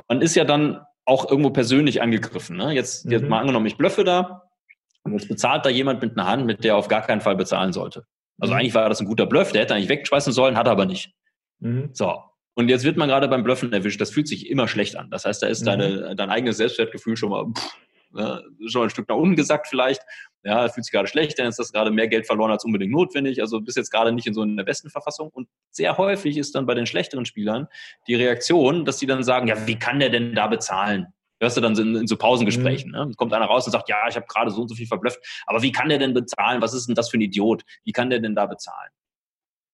Man 0.09 0.21
ist 0.21 0.35
ja 0.35 0.45
dann 0.45 0.81
auch 1.05 1.29
irgendwo 1.29 1.51
persönlich 1.51 2.01
angegriffen. 2.01 2.57
Ne? 2.57 2.73
Jetzt, 2.73 3.05
mhm. 3.05 3.11
jetzt 3.11 3.29
mal 3.29 3.39
angenommen, 3.39 3.67
ich 3.67 3.77
blöffe 3.77 4.03
da 4.03 4.49
und 5.03 5.13
jetzt 5.13 5.27
bezahlt 5.27 5.65
da 5.65 5.69
jemand 5.69 6.01
mit 6.01 6.17
einer 6.17 6.27
Hand, 6.27 6.45
mit 6.45 6.63
der 6.63 6.73
er 6.73 6.77
auf 6.77 6.87
gar 6.87 7.01
keinen 7.01 7.21
Fall 7.21 7.35
bezahlen 7.35 7.73
sollte. 7.73 8.05
Also 8.39 8.53
mhm. 8.53 8.59
eigentlich 8.59 8.73
war 8.73 8.89
das 8.89 8.99
ein 8.99 9.07
guter 9.07 9.27
Bluff, 9.27 9.51
der 9.51 9.61
hätte 9.61 9.75
eigentlich 9.75 9.89
wegschmeißen 9.89 10.33
sollen, 10.33 10.57
hat 10.57 10.67
er 10.67 10.71
aber 10.71 10.85
nicht. 10.85 11.13
Mhm. 11.59 11.89
So. 11.93 12.19
Und 12.55 12.69
jetzt 12.69 12.83
wird 12.83 12.97
man 12.97 13.09
gerade 13.09 13.27
beim 13.27 13.43
Bluffen 13.43 13.73
erwischt. 13.73 13.99
Das 13.99 14.11
fühlt 14.11 14.27
sich 14.27 14.49
immer 14.49 14.67
schlecht 14.67 14.95
an. 14.95 15.09
Das 15.09 15.25
heißt, 15.25 15.41
da 15.41 15.47
ist 15.47 15.61
mhm. 15.61 15.65
deine, 15.65 16.15
dein 16.15 16.29
eigenes 16.29 16.57
Selbstwertgefühl 16.57 17.15
schon 17.15 17.29
mal 17.29 17.45
pff, 17.51 17.77
ne, 18.11 18.43
schon 18.67 18.83
ein 18.83 18.89
Stück 18.89 19.09
nach 19.09 19.15
unten 19.15 19.35
gesagt 19.35 19.67
vielleicht. 19.67 20.01
Ja, 20.43 20.67
fühlt 20.67 20.85
sich 20.85 20.91
gerade 20.91 21.07
schlecht, 21.07 21.39
dann 21.39 21.47
ist 21.47 21.57
das 21.57 21.71
gerade 21.71 21.89
mehr 21.89 22.09
Geld 22.09 22.27
verloren 22.27 22.51
als 22.51 22.65
unbedingt 22.65 22.91
notwendig. 22.91 23.41
Also 23.41 23.61
bist 23.61 23.77
jetzt 23.77 23.91
gerade 23.91 24.11
nicht 24.11 24.27
in 24.27 24.33
so 24.33 24.41
einer 24.41 24.63
besten 24.63 24.89
Verfassung. 24.89 25.29
Und 25.29 25.47
sehr 25.71 25.97
häufig 25.97 26.37
ist 26.37 26.55
dann 26.55 26.65
bei 26.65 26.73
den 26.73 26.85
schlechteren 26.85 27.25
Spielern 27.25 27.67
die 28.07 28.15
Reaktion, 28.15 28.83
dass 28.83 28.99
sie 28.99 29.05
dann 29.05 29.23
sagen, 29.23 29.47
ja, 29.47 29.67
wie 29.67 29.79
kann 29.79 29.99
der 29.99 30.09
denn 30.09 30.35
da 30.35 30.47
bezahlen? 30.47 31.07
Hörst 31.39 31.57
du 31.57 31.61
dann 31.61 31.77
in, 31.77 31.95
in 31.95 32.07
so 32.07 32.17
Pausengesprächen. 32.17 32.91
Mhm. 32.91 32.97
Ne? 32.97 33.11
Kommt 33.15 33.33
einer 33.33 33.45
raus 33.45 33.65
und 33.65 33.71
sagt, 33.71 33.89
ja, 33.89 34.07
ich 34.07 34.15
habe 34.15 34.25
gerade 34.27 34.51
so 34.51 34.61
und 34.61 34.67
so 34.69 34.75
viel 34.75 34.87
verblüfft, 34.87 35.19
aber 35.45 35.61
wie 35.61 35.71
kann 35.71 35.89
der 35.89 35.97
denn 35.97 36.13
bezahlen? 36.13 36.61
Was 36.61 36.73
ist 36.73 36.87
denn 36.87 36.95
das 36.95 37.09
für 37.09 37.17
ein 37.17 37.21
Idiot? 37.21 37.63
Wie 37.83 37.91
kann 37.91 38.09
der 38.09 38.19
denn 38.19 38.35
da 38.35 38.45
bezahlen? 38.45 38.91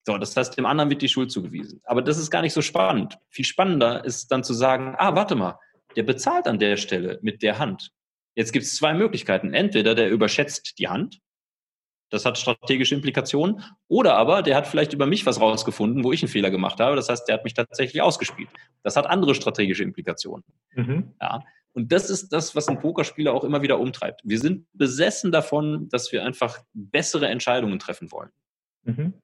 So, 0.05 0.17
das 0.17 0.35
heißt, 0.35 0.57
dem 0.57 0.65
anderen 0.65 0.89
wird 0.89 1.01
die 1.01 1.09
Schuld 1.09 1.31
zugewiesen. 1.31 1.81
Aber 1.83 2.01
das 2.01 2.17
ist 2.17 2.31
gar 2.31 2.41
nicht 2.41 2.53
so 2.53 2.61
spannend. 2.61 3.17
Viel 3.29 3.45
spannender 3.45 4.03
ist 4.05 4.31
dann 4.31 4.43
zu 4.43 4.53
sagen, 4.53 4.95
ah, 4.97 5.15
warte 5.15 5.35
mal, 5.35 5.59
der 5.95 6.03
bezahlt 6.03 6.47
an 6.47 6.57
der 6.57 6.77
Stelle 6.77 7.19
mit 7.21 7.43
der 7.43 7.59
Hand. 7.59 7.91
Jetzt 8.39 8.53
gibt 8.53 8.63
es 8.63 8.77
zwei 8.77 8.93
Möglichkeiten. 8.93 9.53
Entweder 9.53 9.95
der 9.95 10.09
überschätzt 10.09 10.79
die 10.79 10.87
Hand, 10.87 11.19
das 12.09 12.23
hat 12.23 12.37
strategische 12.37 12.95
Implikationen, 12.95 13.61
oder 13.89 14.15
aber 14.15 14.43
der 14.43 14.55
hat 14.55 14.65
vielleicht 14.65 14.93
über 14.93 15.05
mich 15.05 15.25
was 15.25 15.41
rausgefunden, 15.41 16.05
wo 16.05 16.13
ich 16.13 16.23
einen 16.23 16.29
Fehler 16.29 16.49
gemacht 16.49 16.79
habe. 16.79 16.95
Das 16.95 17.09
heißt, 17.09 17.27
der 17.27 17.33
hat 17.35 17.43
mich 17.43 17.53
tatsächlich 17.53 18.01
ausgespielt. 18.01 18.47
Das 18.81 18.95
hat 18.95 19.07
andere 19.07 19.35
strategische 19.35 19.83
Implikationen. 19.83 20.45
Mhm. 20.73 21.15
Ja. 21.21 21.43
Und 21.73 21.91
das 21.91 22.09
ist 22.09 22.29
das, 22.29 22.55
was 22.55 22.69
ein 22.69 22.79
Pokerspieler 22.79 23.33
auch 23.33 23.43
immer 23.43 23.61
wieder 23.61 23.77
umtreibt. 23.77 24.21
Wir 24.23 24.39
sind 24.39 24.67
besessen 24.71 25.33
davon, 25.33 25.89
dass 25.89 26.09
wir 26.13 26.23
einfach 26.23 26.63
bessere 26.71 27.27
Entscheidungen 27.27 27.77
treffen 27.77 28.09
wollen. 28.09 28.29
Mhm. 28.83 29.15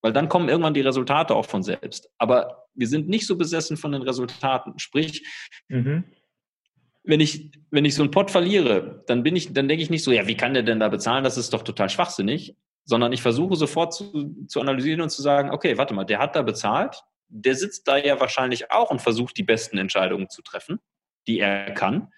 Weil 0.00 0.12
dann 0.12 0.28
kommen 0.28 0.48
irgendwann 0.48 0.74
die 0.74 0.80
Resultate 0.80 1.34
auch 1.34 1.46
von 1.46 1.64
selbst. 1.64 2.08
Aber 2.18 2.68
wir 2.74 2.86
sind 2.86 3.08
nicht 3.08 3.26
so 3.26 3.36
besessen 3.36 3.76
von 3.76 3.90
den 3.90 4.02
Resultaten. 4.02 4.78
Sprich, 4.78 5.26
mhm 5.66 6.04
wenn 7.10 7.20
ich, 7.20 7.50
wenn 7.70 7.84
ich 7.84 7.94
so 7.94 8.02
einen 8.02 8.10
Pot 8.10 8.30
verliere, 8.30 9.02
dann 9.06 9.22
bin 9.22 9.34
ich, 9.34 9.52
dann 9.52 9.68
denke 9.68 9.82
ich 9.82 9.90
nicht 9.90 10.04
so, 10.04 10.12
ja, 10.12 10.26
wie 10.26 10.36
kann 10.36 10.54
der 10.54 10.62
denn 10.62 10.80
da 10.80 10.88
bezahlen? 10.88 11.24
Das 11.24 11.36
ist 11.36 11.52
doch 11.52 11.62
total 11.62 11.90
schwachsinnig. 11.90 12.56
Sondern 12.84 13.12
ich 13.12 13.20
versuche 13.20 13.56
sofort 13.56 13.92
zu, 13.92 14.46
zu 14.46 14.60
analysieren 14.60 15.00
und 15.00 15.10
zu 15.10 15.20
sagen, 15.20 15.50
okay, 15.50 15.76
warte 15.76 15.92
mal, 15.92 16.04
der 16.04 16.18
hat 16.18 16.34
da 16.34 16.42
bezahlt, 16.42 17.02
der 17.28 17.54
sitzt 17.54 17.86
da 17.86 17.98
ja 17.98 18.18
wahrscheinlich 18.18 18.70
auch 18.70 18.90
und 18.90 19.02
versucht 19.02 19.36
die 19.36 19.42
besten 19.42 19.76
Entscheidungen 19.76 20.30
zu 20.30 20.40
treffen, 20.42 20.80
die 21.26 21.40
er 21.40 21.72
kann. 21.72 22.12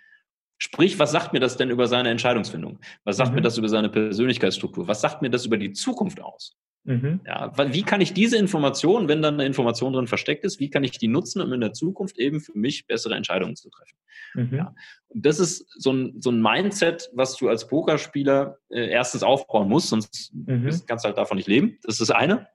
Sprich, 0.58 0.98
was 0.98 1.10
sagt 1.10 1.32
mir 1.32 1.40
das 1.40 1.56
denn 1.56 1.70
über 1.70 1.88
seine 1.88 2.10
Entscheidungsfindung? 2.10 2.78
Was 3.04 3.16
sagt 3.16 3.30
mhm. 3.30 3.36
mir 3.36 3.42
das 3.42 3.58
über 3.58 3.68
seine 3.68 3.88
Persönlichkeitsstruktur? 3.88 4.86
Was 4.86 5.00
sagt 5.00 5.20
mir 5.20 5.30
das 5.30 5.44
über 5.44 5.58
die 5.58 5.72
Zukunft 5.72 6.20
aus? 6.20 6.56
Mhm. 6.84 7.20
Ja, 7.24 7.52
wie 7.72 7.84
kann 7.84 8.00
ich 8.00 8.12
diese 8.12 8.36
Information, 8.36 9.06
wenn 9.06 9.22
dann 9.22 9.34
eine 9.34 9.46
Information 9.46 9.92
drin 9.92 10.08
versteckt 10.08 10.44
ist, 10.44 10.58
wie 10.58 10.68
kann 10.68 10.82
ich 10.82 10.98
die 10.98 11.06
nutzen, 11.06 11.40
um 11.40 11.52
in 11.52 11.60
der 11.60 11.72
Zukunft 11.72 12.18
eben 12.18 12.40
für 12.40 12.58
mich 12.58 12.86
bessere 12.86 13.14
Entscheidungen 13.14 13.54
zu 13.54 13.70
treffen? 13.70 13.96
Mhm. 14.34 14.56
Ja, 14.56 14.74
und 15.08 15.24
das 15.24 15.38
ist 15.38 15.66
so 15.80 15.92
ein, 15.92 16.20
so 16.20 16.30
ein 16.30 16.42
Mindset, 16.42 17.10
was 17.12 17.36
du 17.36 17.48
als 17.48 17.68
Pokerspieler 17.68 18.58
äh, 18.68 18.88
erstens 18.88 19.22
aufbauen 19.22 19.68
musst, 19.68 19.88
sonst 19.88 20.32
mhm. 20.34 20.70
kannst 20.86 21.04
du 21.04 21.08
halt 21.08 21.18
davon 21.18 21.36
nicht 21.36 21.48
leben. 21.48 21.78
Das 21.82 21.94
ist 21.94 22.08
das 22.08 22.10
eine. 22.10 22.48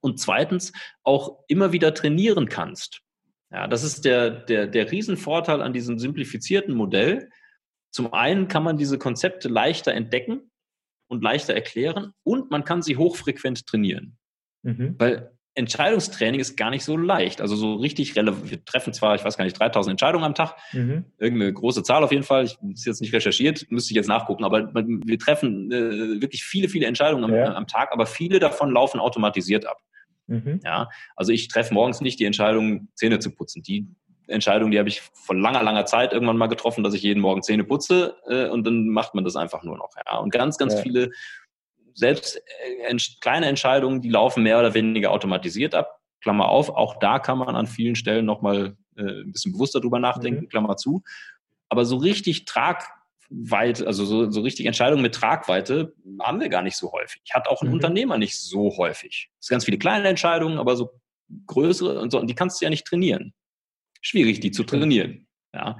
Und 0.00 0.20
zweitens 0.20 0.72
auch 1.02 1.40
immer 1.48 1.72
wieder 1.72 1.92
trainieren 1.92 2.48
kannst. 2.48 3.00
Ja, 3.50 3.66
das 3.66 3.82
ist 3.82 4.04
der, 4.04 4.30
der, 4.30 4.66
der 4.66 4.92
Riesenvorteil 4.92 5.60
an 5.62 5.72
diesem 5.72 5.98
simplifizierten 5.98 6.74
Modell. 6.74 7.30
Zum 7.90 8.12
einen 8.12 8.46
kann 8.46 8.62
man 8.62 8.76
diese 8.76 8.98
Konzepte 8.98 9.48
leichter 9.48 9.92
entdecken, 9.92 10.50
und 11.08 11.22
leichter 11.22 11.54
erklären 11.54 12.12
und 12.22 12.50
man 12.50 12.64
kann 12.64 12.82
sie 12.82 12.96
hochfrequent 12.96 13.66
trainieren. 13.66 14.16
Mhm. 14.62 14.96
Weil 14.98 15.36
Entscheidungstraining 15.56 16.38
ist 16.38 16.56
gar 16.56 16.68
nicht 16.68 16.84
so 16.84 16.98
leicht. 16.98 17.40
Also 17.40 17.56
so 17.56 17.76
richtig 17.76 18.14
relevant. 18.14 18.50
Wir 18.50 18.62
treffen 18.64 18.92
zwar, 18.92 19.14
ich 19.14 19.24
weiß 19.24 19.38
gar 19.38 19.44
nicht, 19.44 19.58
3000 19.58 19.92
Entscheidungen 19.92 20.24
am 20.24 20.34
Tag. 20.34 20.54
Mhm. 20.72 21.06
Irgendeine 21.18 21.52
große 21.52 21.82
Zahl 21.82 22.04
auf 22.04 22.12
jeden 22.12 22.24
Fall. 22.24 22.44
Ich 22.44 22.58
ist 22.72 22.84
jetzt 22.84 23.00
nicht 23.00 23.14
recherchiert, 23.14 23.64
müsste 23.70 23.92
ich 23.92 23.96
jetzt 23.96 24.08
nachgucken. 24.08 24.44
Aber 24.44 24.70
wir 24.74 25.18
treffen 25.18 25.72
äh, 25.72 26.20
wirklich 26.20 26.44
viele, 26.44 26.68
viele 26.68 26.86
Entscheidungen 26.86 27.24
am, 27.24 27.34
ja. 27.34 27.54
am, 27.54 27.66
Tag, 27.66 27.90
aber 27.92 28.04
viele 28.04 28.38
davon 28.38 28.70
laufen 28.70 29.00
automatisiert 29.00 29.66
ab. 29.66 29.78
Mhm. 30.26 30.60
Ja, 30.62 30.90
also 31.14 31.32
ich 31.32 31.48
treffe 31.48 31.72
morgens 31.72 32.02
nicht 32.02 32.20
die 32.20 32.26
Entscheidung, 32.26 32.88
Zähne 32.94 33.18
zu 33.18 33.30
putzen. 33.30 33.62
Die 33.62 33.86
Entscheidung, 34.26 34.70
die 34.70 34.78
habe 34.78 34.88
ich 34.88 35.00
vor 35.00 35.36
langer, 35.36 35.62
langer 35.62 35.86
Zeit 35.86 36.12
irgendwann 36.12 36.36
mal 36.36 36.48
getroffen, 36.48 36.82
dass 36.82 36.94
ich 36.94 37.02
jeden 37.02 37.20
Morgen 37.20 37.42
Zähne 37.42 37.64
putze 37.64 38.16
äh, 38.26 38.48
und 38.48 38.66
dann 38.66 38.88
macht 38.88 39.14
man 39.14 39.24
das 39.24 39.36
einfach 39.36 39.62
nur 39.62 39.76
noch. 39.76 39.90
Ja. 40.04 40.18
Und 40.18 40.30
ganz, 40.30 40.58
ganz 40.58 40.74
ja. 40.74 40.80
viele 40.80 41.10
selbst 41.94 42.36
äh, 42.36 42.96
kleine 43.20 43.46
Entscheidungen, 43.46 44.02
die 44.02 44.10
laufen 44.10 44.42
mehr 44.42 44.58
oder 44.58 44.74
weniger 44.74 45.10
automatisiert 45.10 45.74
ab. 45.74 46.00
Klammer 46.20 46.48
auf, 46.48 46.70
auch 46.70 46.98
da 46.98 47.18
kann 47.18 47.38
man 47.38 47.54
an 47.56 47.66
vielen 47.66 47.94
Stellen 47.94 48.24
nochmal 48.24 48.76
äh, 48.96 49.02
ein 49.02 49.32
bisschen 49.32 49.52
bewusster 49.52 49.80
drüber 49.80 49.98
nachdenken, 49.98 50.44
mhm. 50.44 50.48
Klammer 50.48 50.76
zu. 50.76 51.02
Aber 51.68 51.84
so 51.84 51.96
richtig 51.96 52.44
Tragweite, 52.46 53.86
also 53.86 54.04
so, 54.04 54.30
so 54.30 54.40
richtig 54.40 54.66
Entscheidungen 54.66 55.02
mit 55.02 55.14
Tragweite 55.14 55.94
haben 56.20 56.40
wir 56.40 56.48
gar 56.48 56.62
nicht 56.62 56.76
so 56.76 56.92
häufig. 56.92 57.22
Hat 57.32 57.48
auch 57.48 57.62
ein 57.62 57.68
mhm. 57.68 57.74
Unternehmer 57.74 58.18
nicht 58.18 58.38
so 58.40 58.76
häufig. 58.76 59.30
Es 59.40 59.46
sind 59.46 59.54
ganz 59.54 59.64
viele 59.64 59.78
kleine 59.78 60.08
Entscheidungen, 60.08 60.58
aber 60.58 60.76
so 60.76 60.90
größere 61.46 62.00
und 62.00 62.10
so, 62.10 62.20
und 62.20 62.28
die 62.28 62.34
kannst 62.34 62.60
du 62.60 62.64
ja 62.64 62.70
nicht 62.70 62.86
trainieren. 62.86 63.34
Schwierig, 64.06 64.38
die 64.38 64.52
zu 64.52 64.62
trainieren. 64.62 65.26
Ja. 65.52 65.78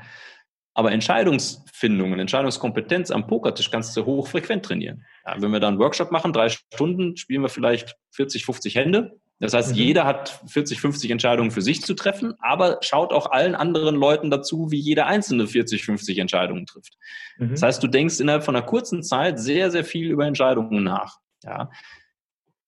Aber 0.75 0.91
Entscheidungsfindung 0.91 2.11
und 2.13 2.19
Entscheidungskompetenz 2.19 3.13
am 3.13 3.29
Pokertisch 3.29 3.71
kannst 3.71 3.97
du 3.97 4.05
hochfrequent 4.05 4.65
trainieren. 4.65 5.05
Ja, 5.25 5.41
wenn 5.41 5.53
wir 5.53 5.61
da 5.61 5.69
einen 5.69 5.79
Workshop 5.79 6.11
machen, 6.11 6.33
drei 6.33 6.49
Stunden, 6.49 7.17
spielen 7.17 7.43
wir 7.43 7.49
vielleicht 7.49 7.95
40, 8.11 8.45
50 8.45 8.75
Hände. 8.75 9.21
Das 9.39 9.55
heißt, 9.55 9.71
mhm. 9.71 9.77
jeder 9.77 10.07
hat 10.07 10.41
40, 10.49 10.81
50 10.81 11.13
Entscheidungen 11.13 11.53
für 11.53 11.63
sich 11.63 11.83
zu 11.83 11.95
treffen, 11.95 12.35
aber 12.41 12.79
schaut 12.81 13.13
auch 13.13 13.31
allen 13.31 13.55
anderen 13.55 13.95
Leuten 13.95 14.29
dazu, 14.29 14.73
wie 14.73 14.81
jeder 14.81 15.07
einzelne 15.07 15.47
40, 15.47 15.85
50 15.85 16.19
Entscheidungen 16.19 16.67
trifft. 16.67 16.97
Mhm. 17.39 17.51
Das 17.51 17.63
heißt, 17.63 17.81
du 17.81 17.87
denkst 17.87 18.19
innerhalb 18.19 18.43
von 18.43 18.57
einer 18.57 18.67
kurzen 18.67 19.05
Zeit 19.05 19.39
sehr, 19.39 19.71
sehr 19.71 19.85
viel 19.85 20.11
über 20.11 20.27
Entscheidungen 20.27 20.83
nach. 20.83 21.19
Ja. 21.45 21.71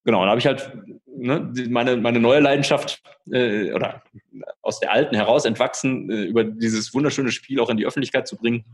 Genau, 0.09 0.23
da 0.25 0.31
habe 0.31 0.41
ich 0.41 0.47
halt 0.47 0.73
ne, 1.07 1.53
meine, 1.69 1.99
meine 1.99 2.19
neue 2.19 2.41
Leidenschaft 2.41 3.03
äh, 3.31 3.75
oder 3.75 4.03
aus 4.63 4.81
der 4.81 4.91
alten 4.91 5.15
heraus 5.15 5.45
entwachsen, 5.45 6.11
äh, 6.11 6.23
über 6.23 6.45
dieses 6.45 6.95
wunderschöne 6.95 7.31
Spiel 7.31 7.61
auch 7.61 7.69
in 7.69 7.77
die 7.77 7.85
Öffentlichkeit 7.85 8.27
zu 8.27 8.39
bringen. 8.39 8.65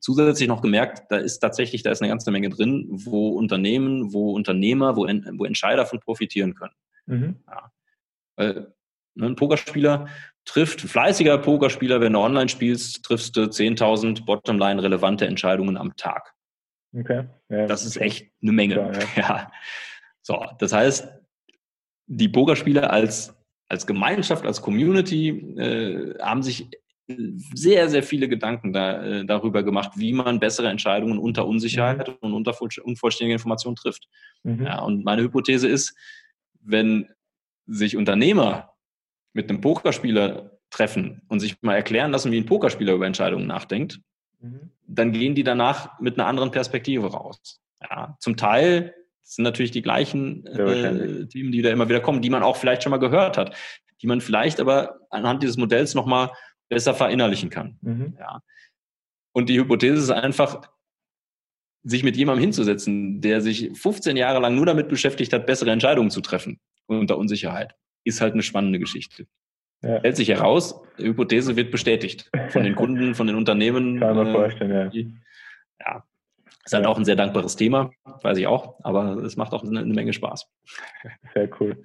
Zusätzlich 0.00 0.48
noch 0.48 0.60
gemerkt, 0.60 1.10
da 1.10 1.16
ist 1.16 1.38
tatsächlich, 1.38 1.82
da 1.82 1.92
ist 1.92 2.02
eine 2.02 2.10
ganze 2.10 2.30
Menge 2.30 2.50
drin, 2.50 2.88
wo 2.90 3.30
Unternehmen, 3.30 4.12
wo 4.12 4.32
Unternehmer, 4.32 4.96
wo, 4.96 5.06
wo 5.06 5.46
Entscheider 5.46 5.86
von 5.86 5.98
profitieren 5.98 6.54
können. 6.54 6.74
Mhm. 7.06 7.36
Ja. 7.48 7.72
Weil 8.36 8.74
ne, 9.14 9.28
ein 9.28 9.36
Pokerspieler 9.36 10.08
trifft, 10.44 10.82
fleißiger 10.82 11.38
Pokerspieler, 11.38 12.02
wenn 12.02 12.12
du 12.12 12.18
online 12.18 12.50
spielst, 12.50 13.02
triffst 13.02 13.34
du 13.34 13.44
10.000 13.44 14.26
Bottomline 14.26 14.82
relevante 14.82 15.26
Entscheidungen 15.26 15.78
am 15.78 15.96
Tag. 15.96 16.34
Okay. 16.94 17.24
Ja, 17.48 17.66
das 17.66 17.86
ist 17.86 17.96
echt 17.96 18.30
eine 18.42 18.52
Menge. 18.52 18.74
Klar, 18.74 18.92
ja. 18.92 19.06
ja. 19.16 19.52
So, 20.26 20.44
das 20.58 20.72
heißt, 20.72 21.08
die 22.08 22.28
Pokerspieler 22.28 22.90
als, 22.90 23.32
als 23.68 23.86
Gemeinschaft, 23.86 24.44
als 24.44 24.60
Community 24.60 25.28
äh, 25.56 26.18
haben 26.20 26.42
sich 26.42 26.68
sehr, 27.54 27.88
sehr 27.88 28.02
viele 28.02 28.28
Gedanken 28.28 28.72
da, 28.72 29.04
äh, 29.04 29.24
darüber 29.24 29.62
gemacht, 29.62 29.92
wie 29.94 30.12
man 30.12 30.40
bessere 30.40 30.68
Entscheidungen 30.68 31.20
unter 31.20 31.46
Unsicherheit 31.46 32.08
mhm. 32.08 32.16
und 32.22 32.34
unter 32.34 32.60
unvollständiger 32.60 33.34
Information 33.36 33.76
trifft. 33.76 34.08
Mhm. 34.42 34.66
Ja, 34.66 34.80
und 34.80 35.04
meine 35.04 35.22
Hypothese 35.22 35.68
ist, 35.68 35.96
wenn 36.60 37.08
sich 37.66 37.96
Unternehmer 37.96 38.74
mit 39.32 39.48
einem 39.48 39.60
Pokerspieler 39.60 40.58
treffen 40.70 41.22
und 41.28 41.38
sich 41.38 41.62
mal 41.62 41.76
erklären 41.76 42.10
lassen, 42.10 42.32
wie 42.32 42.38
ein 42.38 42.46
Pokerspieler 42.46 42.94
über 42.94 43.06
Entscheidungen 43.06 43.46
nachdenkt, 43.46 44.00
mhm. 44.40 44.72
dann 44.88 45.12
gehen 45.12 45.36
die 45.36 45.44
danach 45.44 46.00
mit 46.00 46.18
einer 46.18 46.26
anderen 46.26 46.50
Perspektive 46.50 47.12
raus. 47.12 47.60
Ja, 47.80 48.16
zum 48.18 48.36
Teil 48.36 48.92
sind 49.26 49.42
natürlich 49.42 49.72
die 49.72 49.82
gleichen 49.82 50.46
äh, 50.46 51.26
Themen, 51.26 51.50
die 51.52 51.62
da 51.62 51.70
immer 51.70 51.88
wieder 51.88 52.00
kommen, 52.00 52.22
die 52.22 52.30
man 52.30 52.42
auch 52.42 52.56
vielleicht 52.56 52.82
schon 52.82 52.90
mal 52.90 52.98
gehört 52.98 53.36
hat, 53.36 53.56
die 54.00 54.06
man 54.06 54.20
vielleicht 54.20 54.60
aber 54.60 55.00
anhand 55.10 55.42
dieses 55.42 55.56
Modells 55.56 55.94
nochmal 55.94 56.30
besser 56.68 56.94
verinnerlichen 56.94 57.50
kann. 57.50 57.78
Mhm. 57.80 58.16
Ja. 58.18 58.40
Und 59.32 59.48
die 59.48 59.58
Hypothese 59.58 59.96
ist 59.96 60.10
einfach, 60.10 60.62
sich 61.82 62.02
mit 62.02 62.16
jemandem 62.16 62.42
hinzusetzen, 62.42 63.20
der 63.20 63.40
sich 63.40 63.70
15 63.78 64.16
Jahre 64.16 64.40
lang 64.40 64.54
nur 64.54 64.66
damit 64.66 64.88
beschäftigt 64.88 65.32
hat, 65.32 65.46
bessere 65.46 65.70
Entscheidungen 65.70 66.10
zu 66.10 66.20
treffen 66.20 66.60
unter 66.86 67.18
Unsicherheit, 67.18 67.74
ist 68.04 68.20
halt 68.20 68.32
eine 68.32 68.42
spannende 68.42 68.78
Geschichte. 68.78 69.26
Ja. 69.82 69.98
Stellt 69.98 70.16
sich 70.16 70.28
heraus, 70.28 70.80
die 70.98 71.04
Hypothese 71.04 71.56
wird 71.56 71.70
bestätigt 71.70 72.30
von 72.48 72.64
den 72.64 72.74
Kunden, 72.74 73.14
von 73.14 73.26
den 73.26 73.36
Unternehmen. 73.36 74.00
Kann 74.00 74.16
man 74.16 74.28
äh, 74.28 74.32
vorstellen, 74.32 74.70
ja. 74.70 74.88
Die, 74.88 75.14
ja. 75.80 76.04
Ist 76.66 76.72
halt 76.72 76.84
auch 76.84 76.98
ein 76.98 77.04
sehr 77.04 77.14
dankbares 77.14 77.54
Thema, 77.54 77.92
weiß 78.22 78.38
ich 78.38 78.48
auch, 78.48 78.74
aber 78.82 79.18
es 79.18 79.36
macht 79.36 79.52
auch 79.52 79.62
eine, 79.62 79.78
eine 79.78 79.94
Menge 79.94 80.12
Spaß. 80.12 80.50
Sehr 81.34 81.48
cool. 81.60 81.76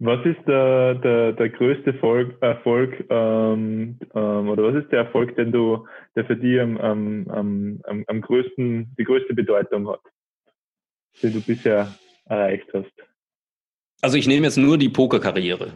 Was 0.00 0.26
ist 0.26 0.40
der, 0.48 0.96
der, 0.96 1.32
der 1.32 1.48
größte 1.48 1.92
Erfolg, 1.92 2.36
Erfolg 2.42 3.06
ähm, 3.08 4.00
ähm, 4.16 4.48
oder 4.48 4.64
was 4.64 4.82
ist 4.82 4.90
der 4.90 5.04
Erfolg, 5.04 5.36
den 5.36 5.52
du, 5.52 5.86
der 6.16 6.24
für 6.24 6.36
dich 6.36 6.60
am, 6.60 6.76
am, 6.76 7.30
am, 7.30 8.04
am 8.08 8.20
größten, 8.20 8.96
die 8.98 9.04
größte 9.04 9.32
Bedeutung 9.32 9.88
hat, 9.88 10.00
den 11.22 11.32
du 11.32 11.40
bisher 11.40 11.94
erreicht 12.24 12.66
hast? 12.74 12.92
Also 14.02 14.18
ich 14.18 14.26
nehme 14.26 14.46
jetzt 14.46 14.58
nur 14.58 14.76
die 14.76 14.88
Pokerkarriere. 14.88 15.70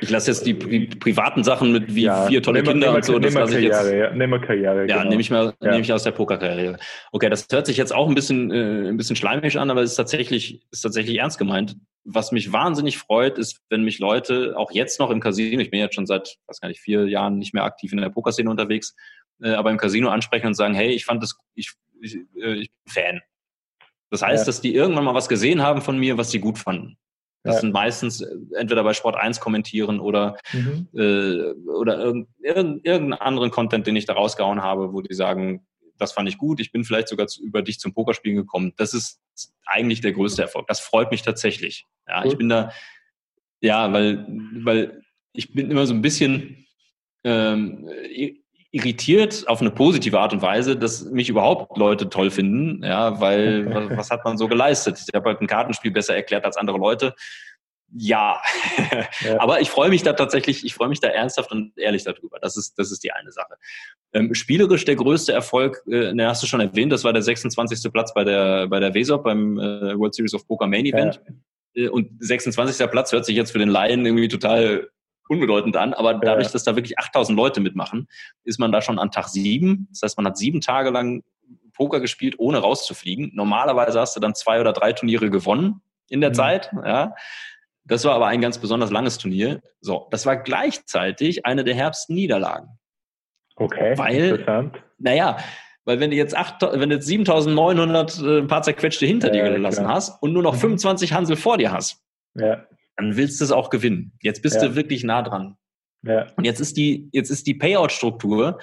Ich 0.00 0.10
lasse 0.10 0.30
jetzt 0.30 0.46
die, 0.46 0.54
die, 0.54 0.86
privaten 0.86 1.44
Sachen 1.44 1.72
mit 1.72 1.94
wie 1.94 2.02
ja, 2.02 2.26
vier 2.26 2.42
tolle 2.42 2.62
Kinder 2.62 2.94
und 2.94 3.04
so. 3.04 3.18
Das 3.18 3.34
lasse 3.34 3.58
ich 3.58 3.64
jetzt. 3.64 3.84
Ja, 3.90 4.10
nehmen 4.10 4.32
wir 4.32 4.40
Karriere. 4.40 4.88
Ja, 4.88 4.98
genau. 4.98 5.10
nehme 5.10 5.20
ich 5.20 5.30
mal, 5.30 5.54
ja. 5.60 5.70
nehme 5.70 5.82
ich 5.82 5.92
aus 5.92 6.02
der 6.02 6.12
Pokerkarriere. 6.12 6.78
Okay, 7.12 7.28
das 7.28 7.46
hört 7.50 7.66
sich 7.66 7.76
jetzt 7.76 7.94
auch 7.94 8.08
ein 8.08 8.14
bisschen, 8.14 8.50
äh, 8.50 8.88
ein 8.88 8.96
bisschen 8.96 9.16
schleimig 9.16 9.58
an, 9.58 9.70
aber 9.70 9.82
es 9.82 9.90
ist 9.90 9.96
tatsächlich, 9.96 10.62
ist 10.70 10.82
tatsächlich 10.82 11.18
ernst 11.18 11.38
gemeint. 11.38 11.76
Was 12.04 12.32
mich 12.32 12.52
wahnsinnig 12.52 12.98
freut, 12.98 13.38
ist, 13.38 13.60
wenn 13.68 13.82
mich 13.82 13.98
Leute 13.98 14.54
auch 14.56 14.70
jetzt 14.70 15.00
noch 15.00 15.10
im 15.10 15.20
Casino, 15.20 15.60
ich 15.60 15.70
bin 15.70 15.80
jetzt 15.80 15.94
schon 15.94 16.06
seit, 16.06 16.36
weiß 16.46 16.60
gar 16.60 16.68
nicht, 16.68 16.80
vier 16.80 17.08
Jahren 17.08 17.38
nicht 17.38 17.52
mehr 17.52 17.64
aktiv 17.64 17.92
in 17.92 17.98
der 17.98 18.10
Pokerszene 18.10 18.48
unterwegs, 18.48 18.94
äh, 19.42 19.50
aber 19.50 19.70
im 19.70 19.76
Casino 19.76 20.08
ansprechen 20.10 20.48
und 20.48 20.54
sagen, 20.54 20.74
hey, 20.74 20.90
ich 20.90 21.04
fand 21.04 21.22
das, 21.22 21.36
ich, 21.54 21.72
ich, 22.00 22.16
äh, 22.40 22.54
ich 22.54 22.70
bin 22.70 22.92
Fan. 22.92 23.20
Das 24.10 24.22
heißt, 24.22 24.42
ja. 24.42 24.46
dass 24.46 24.60
die 24.60 24.74
irgendwann 24.74 25.04
mal 25.04 25.14
was 25.14 25.28
gesehen 25.28 25.62
haben 25.62 25.82
von 25.82 25.98
mir, 25.98 26.16
was 26.16 26.30
sie 26.30 26.38
gut 26.38 26.58
fanden. 26.58 26.96
Das 27.46 27.56
ja. 27.56 27.60
sind 27.62 27.72
meistens 27.72 28.20
äh, 28.20 28.26
entweder 28.56 28.84
bei 28.84 28.92
Sport 28.92 29.16
1 29.16 29.40
kommentieren 29.40 30.00
oder, 30.00 30.36
mhm. 30.52 30.88
äh, 30.94 31.52
oder 31.70 31.98
irgend, 31.98 32.28
irgendeinen 32.42 33.14
anderen 33.14 33.50
Content, 33.50 33.86
den 33.86 33.96
ich 33.96 34.04
da 34.04 34.14
rausgehauen 34.14 34.62
habe, 34.62 34.92
wo 34.92 35.00
die 35.00 35.14
sagen, 35.14 35.66
das 35.98 36.12
fand 36.12 36.28
ich 36.28 36.38
gut, 36.38 36.60
ich 36.60 36.72
bin 36.72 36.84
vielleicht 36.84 37.08
sogar 37.08 37.26
zu, 37.26 37.42
über 37.42 37.62
dich 37.62 37.78
zum 37.78 37.94
Pokerspielen 37.94 38.36
gekommen. 38.36 38.72
Das 38.76 38.92
ist 38.92 39.20
eigentlich 39.64 40.00
der 40.00 40.12
größte 40.12 40.42
Erfolg. 40.42 40.66
Das 40.66 40.80
freut 40.80 41.10
mich 41.10 41.22
tatsächlich. 41.22 41.86
Ja, 42.06 42.22
cool. 42.22 42.32
ich 42.32 42.38
bin 42.38 42.48
da, 42.48 42.72
ja, 43.60 43.92
weil, 43.92 44.26
weil 44.64 45.02
ich 45.32 45.52
bin 45.52 45.70
immer 45.70 45.86
so 45.86 45.94
ein 45.94 46.02
bisschen 46.02 46.66
ähm, 47.24 47.88
irritiert 48.76 49.48
auf 49.48 49.60
eine 49.60 49.70
positive 49.70 50.18
Art 50.18 50.32
und 50.32 50.42
Weise, 50.42 50.76
dass 50.76 51.04
mich 51.04 51.28
überhaupt 51.28 51.76
Leute 51.76 52.08
toll 52.08 52.30
finden, 52.30 52.84
ja, 52.84 53.20
weil 53.20 53.74
was, 53.74 53.96
was 53.96 54.10
hat 54.10 54.24
man 54.24 54.36
so 54.36 54.48
geleistet? 54.48 55.02
Ich 55.08 55.14
habe 55.14 55.30
halt 55.30 55.40
ein 55.40 55.46
Kartenspiel 55.46 55.90
besser 55.90 56.14
erklärt 56.14 56.44
als 56.44 56.56
andere 56.56 56.78
Leute. 56.78 57.14
Ja, 57.92 58.40
ja. 59.24 59.38
aber 59.38 59.60
ich 59.60 59.70
freue 59.70 59.88
mich 59.88 60.02
da 60.02 60.12
tatsächlich, 60.12 60.64
ich 60.64 60.74
freue 60.74 60.88
mich 60.88 61.00
da 61.00 61.08
ernsthaft 61.08 61.52
und 61.52 61.78
ehrlich 61.78 62.04
darüber. 62.04 62.38
Das 62.40 62.56
ist, 62.56 62.78
das 62.78 62.90
ist 62.90 63.04
die 63.04 63.12
eine 63.12 63.30
Sache. 63.30 63.54
Ähm, 64.12 64.34
spielerisch 64.34 64.84
der 64.84 64.96
größte 64.96 65.32
Erfolg, 65.32 65.82
äh, 65.86 66.12
ne, 66.12 66.26
hast 66.26 66.42
du 66.42 66.46
schon 66.46 66.60
erwähnt, 66.60 66.92
das 66.92 67.04
war 67.04 67.12
der 67.12 67.22
26. 67.22 67.90
Platz 67.92 68.12
bei 68.12 68.24
der, 68.24 68.66
bei 68.66 68.80
der 68.80 68.92
WESOP 68.92 69.24
beim 69.24 69.58
äh, 69.58 69.98
World 69.98 70.14
Series 70.14 70.34
of 70.34 70.46
Poker 70.46 70.66
Main 70.66 70.86
Event. 70.86 71.20
Ja. 71.74 71.84
Äh, 71.84 71.88
und 71.88 72.10
26. 72.18 72.90
Platz 72.90 73.12
hört 73.12 73.24
sich 73.24 73.36
jetzt 73.36 73.52
für 73.52 73.58
den 73.58 73.68
Laien 73.68 74.04
irgendwie 74.04 74.28
total 74.28 74.90
unbedeutend 75.28 75.76
an, 75.76 75.94
aber 75.94 76.14
dadurch, 76.14 76.50
dass 76.50 76.64
da 76.64 76.76
wirklich 76.76 76.98
8000 76.98 77.36
Leute 77.36 77.60
mitmachen, 77.60 78.08
ist 78.44 78.58
man 78.58 78.72
da 78.72 78.80
schon 78.80 78.98
an 78.98 79.10
Tag 79.10 79.28
sieben. 79.28 79.88
Das 79.90 80.02
heißt, 80.02 80.16
man 80.16 80.26
hat 80.26 80.36
sieben 80.36 80.60
Tage 80.60 80.90
lang 80.90 81.22
Poker 81.74 82.00
gespielt, 82.00 82.36
ohne 82.38 82.58
rauszufliegen. 82.58 83.30
Normalerweise 83.34 84.00
hast 84.00 84.16
du 84.16 84.20
dann 84.20 84.34
zwei 84.34 84.60
oder 84.60 84.72
drei 84.72 84.92
Turniere 84.92 85.30
gewonnen 85.30 85.82
in 86.08 86.20
der 86.20 86.30
mhm. 86.30 86.34
Zeit, 86.34 86.70
ja. 86.84 87.14
Das 87.88 88.04
war 88.04 88.14
aber 88.16 88.26
ein 88.26 88.40
ganz 88.40 88.58
besonders 88.58 88.90
langes 88.90 89.16
Turnier. 89.16 89.62
So, 89.80 90.08
das 90.10 90.26
war 90.26 90.36
gleichzeitig 90.36 91.46
eine 91.46 91.62
der 91.62 91.76
härtesten 91.76 92.16
Niederlagen. 92.16 92.68
Okay, 93.54 93.96
weil, 93.96 94.30
interessant. 94.30 94.82
Naja, 94.98 95.36
weil 95.84 96.00
wenn 96.00 96.10
du 96.10 96.16
jetzt, 96.16 96.36
8, 96.36 96.62
wenn 96.62 96.88
du 96.88 96.96
jetzt 96.96 97.06
7900 97.06 98.18
äh, 98.18 98.38
ein 98.38 98.48
paar 98.48 98.62
zerquetschte 98.62 99.06
hinter 99.06 99.28
ja, 99.28 99.44
dir 99.44 99.52
gelassen 99.52 99.84
klar. 99.84 99.94
hast 99.94 100.20
und 100.20 100.32
nur 100.32 100.42
noch 100.42 100.56
25 100.56 101.12
mhm. 101.12 101.14
Hansel 101.14 101.36
vor 101.36 101.58
dir 101.58 101.70
hast, 101.70 102.02
ja 102.34 102.66
dann 102.96 103.16
willst 103.16 103.40
du 103.40 103.44
es 103.44 103.52
auch 103.52 103.70
gewinnen. 103.70 104.12
Jetzt 104.22 104.42
bist 104.42 104.56
ja. 104.56 104.68
du 104.68 104.74
wirklich 104.74 105.04
nah 105.04 105.22
dran. 105.22 105.56
Ja. 106.02 106.26
Und 106.36 106.44
jetzt 106.44 106.60
ist 106.60 106.76
die, 106.76 107.08
jetzt 107.12 107.30
ist 107.30 107.46
die 107.46 107.54
Payout-Struktur 107.54 108.58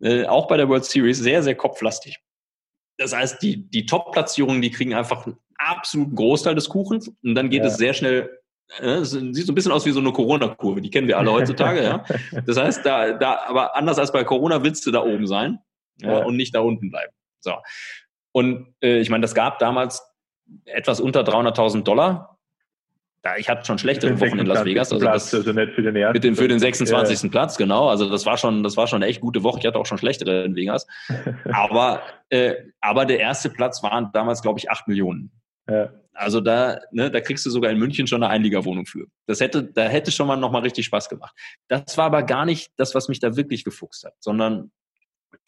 äh, 0.00 0.26
auch 0.26 0.46
bei 0.48 0.56
der 0.56 0.68
World 0.68 0.84
Series 0.84 1.18
sehr, 1.18 1.42
sehr 1.42 1.54
kopflastig. 1.54 2.18
Das 2.98 3.14
heißt, 3.14 3.42
die, 3.42 3.68
die 3.68 3.86
Top-Platzierungen, 3.86 4.62
die 4.62 4.70
kriegen 4.70 4.94
einfach 4.94 5.26
einen 5.26 5.36
absoluten 5.56 6.14
Großteil 6.14 6.54
des 6.54 6.68
Kuchens 6.68 7.08
und 7.22 7.34
dann 7.34 7.50
geht 7.50 7.62
ja. 7.62 7.68
es 7.68 7.76
sehr 7.76 7.94
schnell 7.94 8.30
äh, 8.80 8.96
es 8.96 9.10
sieht 9.10 9.46
so 9.46 9.52
ein 9.52 9.54
bisschen 9.54 9.72
aus 9.72 9.84
wie 9.86 9.90
so 9.90 10.00
eine 10.00 10.12
Corona-Kurve, 10.12 10.80
die 10.80 10.90
kennen 10.90 11.06
wir 11.08 11.18
alle 11.18 11.32
heutzutage, 11.32 11.82
ja. 11.82 12.04
Das 12.46 12.56
heißt, 12.56 12.84
da, 12.84 13.12
da, 13.12 13.40
aber 13.46 13.76
anders 13.76 13.98
als 13.98 14.12
bei 14.12 14.24
Corona 14.24 14.62
willst 14.62 14.86
du 14.86 14.90
da 14.90 15.02
oben 15.02 15.26
sein 15.26 15.58
ja. 16.00 16.24
und 16.24 16.36
nicht 16.36 16.54
da 16.54 16.60
unten 16.60 16.90
bleiben. 16.90 17.12
So. 17.40 17.54
Und 18.32 18.74
äh, 18.82 18.98
ich 18.98 19.10
meine, 19.10 19.22
das 19.22 19.34
gab 19.34 19.58
damals 19.58 20.02
etwas 20.64 21.00
unter 21.00 21.22
300.000 21.22 21.82
Dollar 21.82 22.33
da, 23.24 23.38
ich 23.38 23.48
hatte 23.48 23.64
schon 23.64 23.78
schlechtere 23.78 24.20
Wochen 24.20 24.38
in 24.38 24.44
Las 24.44 24.66
Vegas. 24.66 24.92
Also, 24.92 25.02
Platz, 25.02 25.30
das, 25.30 25.46
also 25.46 25.52
nicht 25.58 25.72
für 25.72 25.80
den 25.80 25.96
ersten. 25.96 26.12
Mit 26.12 26.24
dem, 26.24 26.36
für 26.36 26.46
den 26.46 26.58
26. 26.58 27.22
Ja. 27.22 27.28
Platz, 27.30 27.56
genau. 27.56 27.88
Also 27.88 28.10
das 28.10 28.26
war 28.26 28.36
schon, 28.36 28.62
das 28.62 28.76
war 28.76 28.86
schon 28.86 29.02
eine 29.02 29.10
echt 29.10 29.22
gute 29.22 29.42
Woche. 29.42 29.60
Ich 29.60 29.66
hatte 29.66 29.78
auch 29.78 29.86
schon 29.86 29.96
schlechtere 29.96 30.44
in 30.44 30.54
Vegas. 30.54 30.86
aber, 31.50 32.02
äh, 32.28 32.54
aber 32.82 33.06
der 33.06 33.20
erste 33.20 33.48
Platz 33.48 33.82
waren 33.82 34.10
damals, 34.12 34.42
glaube 34.42 34.58
ich, 34.58 34.70
acht 34.70 34.86
Millionen. 34.88 35.32
Ja. 35.66 35.90
Also 36.12 36.42
da, 36.42 36.80
ne, 36.92 37.10
da 37.10 37.22
kriegst 37.22 37.46
du 37.46 37.50
sogar 37.50 37.70
in 37.70 37.78
München 37.78 38.06
schon 38.06 38.22
eine 38.22 38.30
Einliegerwohnung 38.30 38.84
für. 38.84 39.06
Das 39.26 39.40
hätte, 39.40 39.64
da 39.64 39.84
hätte 39.84 40.12
schon 40.12 40.26
mal 40.26 40.36
nochmal 40.36 40.60
richtig 40.60 40.84
Spaß 40.84 41.08
gemacht. 41.08 41.34
Das 41.68 41.96
war 41.96 42.04
aber 42.04 42.24
gar 42.24 42.44
nicht 42.44 42.72
das, 42.76 42.94
was 42.94 43.08
mich 43.08 43.20
da 43.20 43.36
wirklich 43.36 43.64
gefuchst 43.64 44.04
hat, 44.04 44.14
sondern 44.20 44.70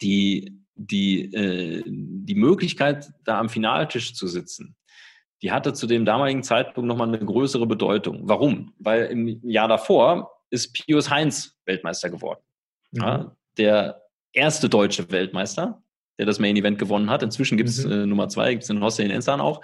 die, 0.01 0.51
die, 0.73 1.31
äh, 1.31 1.83
die 1.85 2.35
Möglichkeit, 2.35 3.11
da 3.23 3.39
am 3.39 3.49
Finaltisch 3.49 4.15
zu 4.15 4.25
sitzen 4.25 4.75
die 5.41 5.51
hatte 5.51 5.73
zu 5.73 5.87
dem 5.87 6.05
damaligen 6.05 6.43
Zeitpunkt 6.43 6.87
nochmal 6.87 7.07
eine 7.07 7.19
größere 7.19 7.67
Bedeutung. 7.67 8.21
Warum? 8.23 8.73
Weil 8.79 9.05
im 9.05 9.39
Jahr 9.43 9.67
davor 9.67 10.31
ist 10.49 10.73
Pius 10.73 11.09
Heinz 11.09 11.55
Weltmeister 11.65 12.09
geworden. 12.09 12.39
Mhm. 12.91 13.01
Ja, 13.01 13.35
der 13.57 14.01
erste 14.33 14.69
deutsche 14.69 15.09
Weltmeister, 15.11 15.81
der 16.17 16.25
das 16.25 16.39
Main 16.39 16.55
Event 16.55 16.79
gewonnen 16.79 17.09
hat. 17.09 17.23
Inzwischen 17.23 17.57
gibt 17.57 17.69
es 17.69 17.85
mhm. 17.85 17.91
äh, 17.91 18.05
Nummer 18.05 18.29
zwei, 18.29 18.51
gibt 18.51 18.63
es 18.63 18.67
den 18.67 18.83
Hossein 18.83 19.11
Ensan 19.11 19.41
auch, 19.41 19.61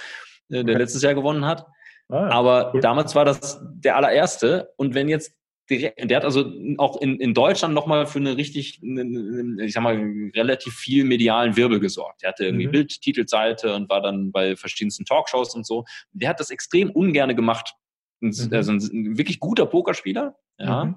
äh, 0.49 0.63
der 0.63 0.75
okay. 0.75 0.75
letztes 0.75 1.01
Jahr 1.01 1.13
gewonnen 1.13 1.45
hat. 1.45 1.65
Ah, 2.09 2.27
Aber 2.29 2.73
cool. 2.73 2.81
damals 2.81 3.15
war 3.15 3.25
das 3.25 3.59
der 3.63 3.95
allererste. 3.95 4.71
Und 4.77 4.93
wenn 4.93 5.09
jetzt 5.09 5.33
der 5.69 6.17
hat 6.17 6.25
also 6.25 6.51
auch 6.77 7.01
in, 7.01 7.19
in 7.19 7.33
Deutschland 7.33 7.73
nochmal 7.73 8.05
für 8.05 8.19
eine 8.19 8.35
richtig, 8.35 8.81
eine, 8.83 9.63
ich 9.63 9.73
sag 9.73 9.83
mal, 9.83 9.95
relativ 10.35 10.75
viel 10.75 11.05
medialen 11.05 11.55
Wirbel 11.55 11.79
gesorgt. 11.79 12.23
Er 12.23 12.29
hatte 12.29 12.45
irgendwie 12.45 12.67
mhm. 12.67 12.71
Bildtitelseite 12.71 13.73
und 13.73 13.89
war 13.89 14.01
dann 14.01 14.31
bei 14.31 14.55
verschiedensten 14.55 15.05
Talkshows 15.05 15.55
und 15.55 15.65
so. 15.65 15.85
Der 16.11 16.29
hat 16.29 16.39
das 16.39 16.49
extrem 16.49 16.89
ungerne 16.91 17.33
gemacht. 17.33 17.75
Mhm. 18.19 18.49
Also 18.51 18.73
ein 18.73 19.17
wirklich 19.17 19.39
guter 19.39 19.65
Pokerspieler, 19.65 20.35
ja. 20.59 20.85
Mhm. 20.85 20.95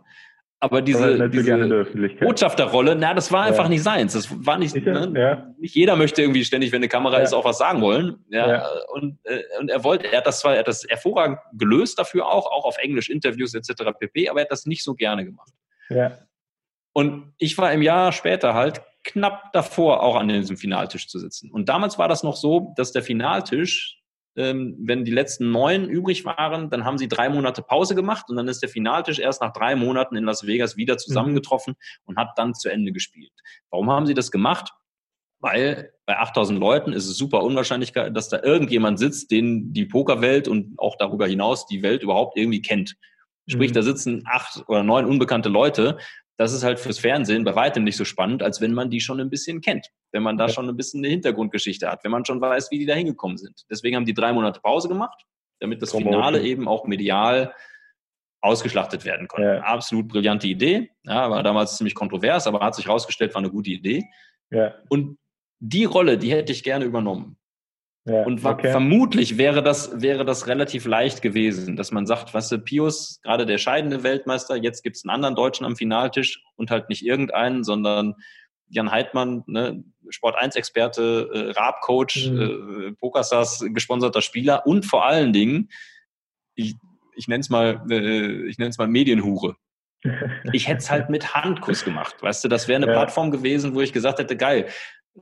Aber 0.58 0.80
diese, 0.80 1.28
diese 1.28 1.84
Botschafterrolle, 2.20 2.96
na, 2.96 3.12
das 3.12 3.30
war 3.30 3.44
einfach 3.44 3.64
ja. 3.64 3.68
nicht 3.68 3.82
seins. 3.82 4.14
Das 4.14 4.28
war 4.46 4.58
nicht, 4.58 4.74
ne? 4.74 5.12
ja. 5.14 5.54
nicht 5.58 5.74
jeder 5.74 5.96
möchte 5.96 6.22
irgendwie 6.22 6.44
ständig, 6.44 6.72
wenn 6.72 6.78
eine 6.78 6.88
Kamera 6.88 7.18
ja. 7.18 7.24
ist, 7.24 7.34
auch 7.34 7.44
was 7.44 7.58
sagen 7.58 7.82
wollen. 7.82 8.24
Ja, 8.30 8.66
Und, 8.88 9.18
äh, 9.24 9.42
und 9.60 9.70
er 9.70 9.84
wollte, 9.84 10.10
er 10.10 10.18
hat 10.18 10.26
das 10.26 10.40
zwar, 10.40 10.54
er 10.54 10.60
hat 10.60 10.68
das 10.68 10.86
hervorragend 10.88 11.38
gelöst 11.52 11.98
dafür 11.98 12.26
auch, 12.26 12.46
auch 12.46 12.64
auf 12.64 12.78
Englisch, 12.78 13.10
Interviews 13.10 13.52
etc. 13.54 13.92
pp, 13.98 14.30
aber 14.30 14.40
er 14.40 14.44
hat 14.44 14.50
das 14.50 14.64
nicht 14.64 14.82
so 14.82 14.94
gerne 14.94 15.26
gemacht. 15.26 15.52
Ja. 15.90 16.18
Und 16.94 17.34
ich 17.36 17.58
war 17.58 17.70
im 17.72 17.82
Jahr 17.82 18.10
später 18.12 18.54
halt 18.54 18.80
knapp 19.04 19.52
davor, 19.52 20.02
auch 20.02 20.16
an 20.16 20.28
diesem 20.28 20.56
Finaltisch 20.56 21.08
zu 21.08 21.18
sitzen. 21.18 21.50
Und 21.50 21.68
damals 21.68 21.98
war 21.98 22.08
das 22.08 22.22
noch 22.22 22.36
so, 22.36 22.72
dass 22.76 22.92
der 22.92 23.02
Finaltisch 23.02 24.02
wenn 24.36 25.04
die 25.04 25.12
letzten 25.12 25.50
neun 25.50 25.88
übrig 25.88 26.26
waren, 26.26 26.68
dann 26.68 26.84
haben 26.84 26.98
sie 26.98 27.08
drei 27.08 27.30
Monate 27.30 27.62
Pause 27.62 27.94
gemacht 27.94 28.26
und 28.28 28.36
dann 28.36 28.48
ist 28.48 28.60
der 28.60 28.68
Finaltisch 28.68 29.18
erst 29.18 29.40
nach 29.40 29.52
drei 29.52 29.76
Monaten 29.76 30.14
in 30.14 30.24
Las 30.24 30.46
Vegas 30.46 30.76
wieder 30.76 30.98
zusammengetroffen 30.98 31.72
mhm. 31.72 32.02
und 32.04 32.18
hat 32.18 32.30
dann 32.36 32.54
zu 32.54 32.68
Ende 32.68 32.92
gespielt. 32.92 33.32
Warum 33.70 33.90
haben 33.90 34.06
sie 34.06 34.14
das 34.14 34.30
gemacht? 34.30 34.72
Weil 35.38 35.92
bei 36.04 36.18
8000 36.18 36.58
Leuten 36.58 36.92
ist 36.92 37.06
es 37.06 37.16
super 37.16 37.42
unwahrscheinlich, 37.42 37.92
dass 37.92 38.28
da 38.28 38.42
irgendjemand 38.42 38.98
sitzt, 38.98 39.30
den 39.30 39.72
die 39.72 39.86
Pokerwelt 39.86 40.48
und 40.48 40.78
auch 40.78 40.96
darüber 40.98 41.26
hinaus 41.26 41.66
die 41.66 41.82
Welt 41.82 42.02
überhaupt 42.02 42.36
irgendwie 42.36 42.62
kennt. 42.62 42.96
Sprich, 43.48 43.70
mhm. 43.70 43.74
da 43.74 43.82
sitzen 43.82 44.22
acht 44.26 44.64
oder 44.68 44.82
neun 44.82 45.06
unbekannte 45.06 45.48
Leute 45.48 45.98
das 46.38 46.52
ist 46.52 46.64
halt 46.64 46.78
fürs 46.78 46.98
Fernsehen 46.98 47.44
bei 47.44 47.54
weitem 47.54 47.84
nicht 47.84 47.96
so 47.96 48.04
spannend, 48.04 48.42
als 48.42 48.60
wenn 48.60 48.72
man 48.72 48.90
die 48.90 49.00
schon 49.00 49.20
ein 49.20 49.30
bisschen 49.30 49.60
kennt, 49.60 49.88
wenn 50.12 50.22
man 50.22 50.36
da 50.36 50.48
schon 50.48 50.68
ein 50.68 50.76
bisschen 50.76 51.00
eine 51.00 51.08
Hintergrundgeschichte 51.08 51.90
hat, 51.90 52.04
wenn 52.04 52.10
man 52.10 52.24
schon 52.24 52.40
weiß, 52.40 52.70
wie 52.70 52.78
die 52.78 52.86
da 52.86 52.94
hingekommen 52.94 53.38
sind. 53.38 53.64
Deswegen 53.70 53.96
haben 53.96 54.04
die 54.04 54.14
drei 54.14 54.32
Monate 54.32 54.60
Pause 54.60 54.88
gemacht, 54.88 55.24
damit 55.60 55.80
das 55.80 55.92
Finale 55.92 56.42
eben 56.42 56.68
auch 56.68 56.86
medial 56.86 57.54
ausgeschlachtet 58.42 59.04
werden 59.04 59.28
konnte. 59.28 59.56
Ja. 59.56 59.60
Absolut 59.62 60.08
brillante 60.08 60.46
Idee. 60.46 60.90
Ja, 61.04 61.30
war 61.30 61.42
damals 61.42 61.78
ziemlich 61.78 61.94
kontrovers, 61.94 62.46
aber 62.46 62.60
hat 62.60 62.74
sich 62.74 62.86
herausgestellt, 62.86 63.34
war 63.34 63.40
eine 63.40 63.50
gute 63.50 63.70
Idee. 63.70 64.04
Ja. 64.50 64.74
Und 64.88 65.18
die 65.58 65.84
Rolle, 65.84 66.18
die 66.18 66.30
hätte 66.30 66.52
ich 66.52 66.62
gerne 66.62 66.84
übernommen. 66.84 67.38
Ja, 68.06 68.22
und 68.22 68.44
okay. 68.44 68.70
vermutlich 68.70 69.36
wäre 69.36 69.64
das, 69.64 70.00
wäre 70.00 70.24
das 70.24 70.46
relativ 70.46 70.86
leicht 70.86 71.22
gewesen, 71.22 71.74
dass 71.74 71.90
man 71.90 72.06
sagt, 72.06 72.34
was 72.34 72.48
du, 72.48 72.58
Pius, 72.60 73.20
gerade 73.24 73.46
der 73.46 73.58
scheidende 73.58 74.04
Weltmeister, 74.04 74.54
jetzt 74.54 74.82
gibt 74.82 74.96
es 74.96 75.04
einen 75.04 75.10
anderen 75.10 75.34
Deutschen 75.34 75.66
am 75.66 75.74
Finaltisch 75.74 76.44
und 76.54 76.70
halt 76.70 76.88
nicht 76.88 77.04
irgendeinen, 77.04 77.64
sondern 77.64 78.14
Jan 78.68 78.92
Heidmann, 78.92 79.42
ne, 79.48 79.82
Sport 80.08 80.36
1-Experte, 80.40 81.30
äh, 81.32 81.50
Raab-Coach, 81.58 82.30
mhm. 82.30 82.90
äh, 82.90 82.92
Pokerstars, 82.92 83.64
gesponserter 83.70 84.22
Spieler 84.22 84.66
und 84.66 84.86
vor 84.86 85.04
allen 85.04 85.32
Dingen, 85.32 85.68
ich, 86.54 86.74
ich 87.16 87.26
nenne 87.26 87.40
es 87.40 87.50
mal, 87.50 87.82
äh, 87.90 88.46
ich 88.46 88.58
nenne 88.58 88.70
es 88.70 88.78
mal 88.78 88.88
Medienhure. 88.88 89.56
Ich 90.52 90.68
hätte 90.68 90.78
es 90.78 90.90
halt 90.90 91.10
mit 91.10 91.34
Handkuss 91.34 91.84
gemacht. 91.84 92.14
Weißt 92.20 92.44
du, 92.44 92.48
das 92.48 92.68
wäre 92.68 92.76
eine 92.76 92.86
ja. 92.86 92.92
Plattform 92.92 93.32
gewesen, 93.32 93.74
wo 93.74 93.80
ich 93.80 93.92
gesagt 93.92 94.20
hätte, 94.20 94.36
geil, 94.36 94.68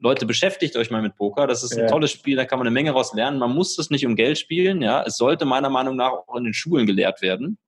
Leute, 0.00 0.26
beschäftigt 0.26 0.76
euch 0.76 0.90
mal 0.90 1.02
mit 1.02 1.16
Poker. 1.16 1.46
Das 1.46 1.62
ist 1.62 1.72
ein 1.72 1.80
ja. 1.80 1.86
tolles 1.86 2.10
Spiel, 2.10 2.36
da 2.36 2.44
kann 2.44 2.58
man 2.58 2.66
eine 2.66 2.74
Menge 2.74 2.90
raus 2.90 3.14
lernen. 3.14 3.38
Man 3.38 3.54
muss 3.54 3.78
es 3.78 3.90
nicht 3.90 4.06
um 4.06 4.16
Geld 4.16 4.38
spielen, 4.38 4.82
ja. 4.82 5.02
Es 5.02 5.16
sollte 5.16 5.44
meiner 5.44 5.70
Meinung 5.70 5.96
nach 5.96 6.12
auch 6.12 6.36
in 6.36 6.44
den 6.44 6.54
Schulen 6.54 6.86
gelehrt 6.86 7.22
werden. 7.22 7.58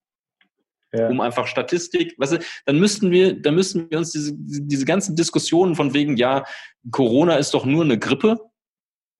Ja. 0.92 1.08
Um 1.08 1.20
einfach 1.20 1.46
Statistik, 1.46 2.14
weißt 2.16 2.32
du, 2.34 2.38
dann 2.64 2.78
müssten 2.78 3.10
wir, 3.10 3.40
dann 3.40 3.54
müssten 3.54 3.90
wir 3.90 3.98
uns 3.98 4.12
diese, 4.12 4.32
diese 4.34 4.84
ganzen 4.84 5.14
Diskussionen 5.16 5.74
von 5.74 5.92
wegen, 5.94 6.16
ja, 6.16 6.44
Corona 6.90 7.36
ist 7.36 7.52
doch 7.54 7.66
nur 7.66 7.84
eine 7.84 7.98
Grippe, 7.98 8.38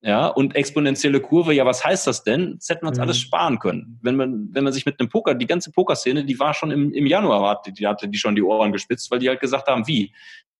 ja, 0.01 0.27
und 0.27 0.55
exponentielle 0.55 1.19
Kurve, 1.19 1.53
ja, 1.53 1.65
was 1.65 1.83
heißt 1.83 2.05
das 2.05 2.23
denn? 2.23 2.55
Das 2.57 2.69
hätten 2.69 2.85
wir 2.85 2.89
uns 2.89 2.97
mhm. 2.97 3.03
alles 3.03 3.17
sparen 3.17 3.59
können. 3.59 3.99
Wenn 4.01 4.15
man, 4.15 4.49
wenn 4.51 4.63
man 4.63 4.71
sich 4.71 4.85
mit 4.85 4.99
einem 4.99 5.09
Poker, 5.09 5.33
die 5.33 5.47
ganze 5.47 5.71
Pokerszene, 5.71 6.23
die 6.23 6.39
war 6.39 6.53
schon 6.53 6.71
im, 6.71 6.93
im 6.93 7.07
Januar, 7.07 7.61
die, 7.65 7.73
die 7.73 7.87
hatte 7.87 8.07
die 8.07 8.17
schon 8.17 8.35
die 8.35 8.43
Ohren 8.43 8.71
gespitzt, 8.71 9.09
weil 9.09 9.19
die 9.19 9.27
halt 9.27 9.39
gesagt 9.39 9.67
haben, 9.67 9.87
wie? 9.87 10.13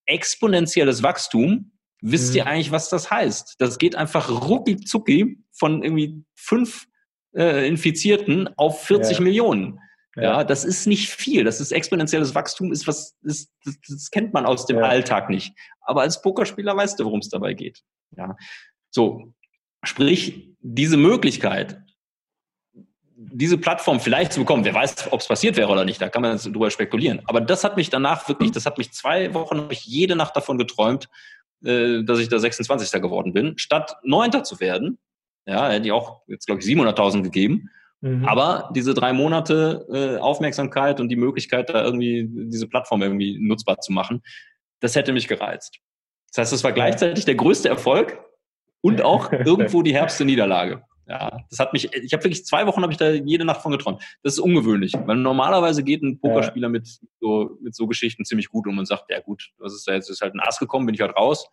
Exponentielles 0.06 1.04
Wachstum, 1.04 1.72
Wisst 2.02 2.32
mhm. 2.32 2.38
ihr 2.38 2.48
eigentlich, 2.48 2.72
was 2.72 2.90
das 2.90 3.10
heißt? 3.10 3.56
Das 3.60 3.78
geht 3.78 3.96
einfach 3.96 4.30
rucki 4.30 4.78
zucki 4.78 5.44
von 5.52 5.84
irgendwie 5.84 6.24
fünf 6.36 6.88
äh, 7.36 7.68
Infizierten 7.68 8.50
auf 8.58 8.84
40 8.84 9.18
ja. 9.18 9.24
Millionen. 9.24 9.80
Ja. 10.16 10.24
ja. 10.24 10.44
das 10.44 10.64
ist 10.64 10.88
nicht 10.88 11.10
viel. 11.10 11.44
Das 11.44 11.60
ist 11.60 11.72
exponentielles 11.72 12.36
Wachstum, 12.36 12.72
ist 12.72 12.88
was, 12.88 13.16
ist, 13.24 13.52
das, 13.64 13.78
das 13.88 14.12
kennt 14.12 14.34
man 14.34 14.46
aus 14.46 14.66
dem 14.66 14.78
ja. 14.78 14.84
Alltag 14.84 15.30
nicht. 15.30 15.54
Aber 15.82 16.02
als 16.02 16.22
Pokerspieler 16.22 16.76
weißt 16.76 17.00
du, 17.00 17.06
worum 17.06 17.20
es 17.20 17.30
dabei 17.30 17.54
geht. 17.54 17.82
Ja. 18.16 18.36
So. 18.90 19.34
Sprich, 19.84 20.56
diese 20.60 20.98
Möglichkeit, 20.98 21.80
diese 23.16 23.58
Plattform 23.58 24.00
vielleicht 24.00 24.34
zu 24.34 24.40
bekommen, 24.40 24.66
wer 24.66 24.74
weiß, 24.74 25.12
ob 25.12 25.22
es 25.22 25.28
passiert 25.28 25.56
wäre 25.58 25.72
oder 25.72 25.86
nicht, 25.86 26.02
da 26.02 26.10
kann 26.10 26.22
man 26.22 26.34
jetzt 26.34 26.46
drüber 26.46 26.70
spekulieren. 26.70 27.22
Aber 27.26 27.42
das 27.42 27.64
hat 27.64 27.78
mich 27.78 27.90
danach 27.90 28.28
wirklich, 28.28 28.52
das 28.52 28.66
hat 28.66 28.78
mich 28.78 28.92
zwei 28.92 29.34
Wochen, 29.34 29.58
habe 29.58 29.74
ich 29.74 29.86
jede 29.86 30.16
Nacht 30.16 30.36
davon 30.36 30.58
geträumt, 30.58 31.10
äh, 31.64 32.04
dass 32.04 32.20
ich 32.20 32.30
da 32.30 32.40
26. 32.40 33.02
geworden 33.02 33.34
bin, 33.34 33.58
statt 33.58 33.96
9. 34.04 34.44
zu 34.44 34.60
werden. 34.60 34.98
Ja, 35.46 35.70
hätte 35.70 35.86
ich 35.88 35.92
auch 35.92 36.24
jetzt, 36.28 36.46
glaube 36.46 36.62
ich, 36.62 36.68
700.000 36.68 37.24
gegeben. 37.24 37.70
Mhm. 38.02 38.26
Aber 38.26 38.70
diese 38.76 38.94
drei 38.94 39.14
Monate 39.14 39.88
äh, 39.92 40.20
Aufmerksamkeit 40.20 41.00
und 41.00 41.10
die 41.10 41.16
Möglichkeit, 41.16 41.70
da 41.70 41.84
irgendwie 41.84 42.28
diese 42.30 42.68
Plattform 42.68 43.02
irgendwie 43.02 43.38
nutzbar 43.40 43.80
zu 43.80 43.92
machen, 43.92 44.22
das 44.80 44.96
hätte 44.96 45.14
mich 45.14 45.28
gereizt. 45.28 45.80
Das 46.32 46.44
heißt, 46.44 46.54
es 46.54 46.64
war 46.64 46.74
gleichzeitig 46.74 47.26
der 47.26 47.36
größte 47.36 47.70
Erfolg 47.70 48.20
und 48.82 49.02
auch 49.02 49.32
irgendwo 49.32 49.82
die 49.82 49.94
herbste 49.94 50.26
Niederlage. 50.26 50.84
Ja, 51.10 51.40
das 51.50 51.60
hat 51.60 51.72
mich, 51.72 51.94
ich 51.94 52.12
habe 52.12 52.24
wirklich 52.24 52.46
zwei 52.46 52.68
Wochen 52.68 52.82
habe 52.82 52.92
ich 52.92 52.98
da 52.98 53.12
jede 53.12 53.46
Nacht 53.46 53.62
von 53.62 53.72
geträumt. 53.72 54.04
Das 54.24 54.34
ist 54.34 54.40
ungewöhnlich, 54.40 54.94
weil 55.06 55.16
normalerweise 55.16 55.82
geht 55.84 56.04
ein 56.04 56.20
Pokerspieler 56.20 56.68
ja. 56.68 56.72
mit 56.72 57.00
so 57.22 57.58
mit 57.62 57.76
so 57.76 57.88
Geschichten 57.88 58.26
ziemlich 58.26 58.50
gut 58.50 58.68
und 58.68 58.76
man 58.76 58.86
sagt, 58.86 59.10
ja 59.10 59.22
gut, 59.22 59.52
was 59.58 59.74
ist 59.74 59.88
da 59.88 59.94
jetzt? 59.94 60.10
Ist 60.10 60.22
halt 60.22 60.34
ein 60.34 60.42
Ass 60.42 60.60
gekommen, 60.60 60.86
bin 60.86 60.96
ich 60.96 61.02
halt 61.02 61.16
raus. 61.16 61.48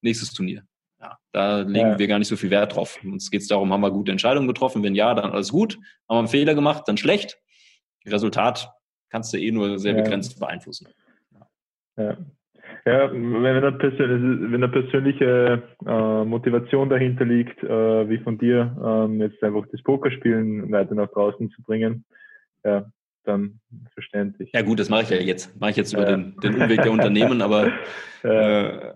Nächstes 0.00 0.32
Turnier. 0.32 0.64
Ja, 1.00 1.16
da 1.30 1.60
legen 1.60 1.90
ja. 1.90 1.98
wir 1.98 2.08
gar 2.08 2.18
nicht 2.18 2.26
so 2.26 2.36
viel 2.36 2.50
Wert 2.50 2.74
drauf. 2.74 2.98
Uns 3.04 3.30
geht 3.30 3.42
es 3.42 3.46
darum, 3.46 3.72
haben 3.72 3.82
wir 3.82 3.92
gute 3.92 4.10
Entscheidungen 4.10 4.48
getroffen? 4.48 4.82
Wenn 4.82 4.96
ja, 4.96 5.14
dann 5.14 5.30
alles 5.30 5.50
gut. 5.50 5.76
Haben 6.08 6.16
wir 6.16 6.18
einen 6.18 6.28
Fehler 6.28 6.54
gemacht, 6.56 6.88
dann 6.88 6.96
schlecht. 6.96 7.38
Resultat 8.04 8.72
kannst 9.10 9.32
du 9.32 9.38
eh 9.38 9.52
nur 9.52 9.78
sehr 9.78 9.94
begrenzt 9.94 10.40
beeinflussen. 10.40 10.88
Ja. 11.96 12.16
Ja, 12.88 13.12
wenn 13.12 13.46
eine, 13.46 13.72
persönliche, 13.72 14.52
wenn 14.52 14.62
eine 14.62 14.68
persönliche 14.68 15.62
äh, 15.86 16.24
Motivation 16.24 16.88
dahinter 16.88 17.24
liegt, 17.24 17.62
äh, 17.62 18.08
wie 18.08 18.18
von 18.18 18.38
dir, 18.38 18.76
ähm, 18.82 19.20
jetzt 19.20 19.42
einfach 19.42 19.66
das 19.70 19.82
Pokerspielen 19.82 20.70
weiter 20.72 20.94
nach 20.94 21.10
draußen 21.10 21.50
zu 21.50 21.62
bringen, 21.62 22.04
ja, 22.64 22.86
dann 23.24 23.60
verständlich. 23.92 24.50
Ja 24.54 24.62
gut, 24.62 24.80
das 24.80 24.88
mache 24.88 25.02
ich 25.02 25.10
ja 25.10 25.16
jetzt. 25.18 25.58
Mache 25.60 25.72
ich 25.72 25.76
jetzt 25.76 25.92
über 25.92 26.08
ja. 26.08 26.16
den, 26.16 26.36
den 26.42 26.54
Umweg 26.54 26.82
der 26.82 26.92
Unternehmen, 26.92 27.42
aber 27.42 27.70
äh, 28.22 28.92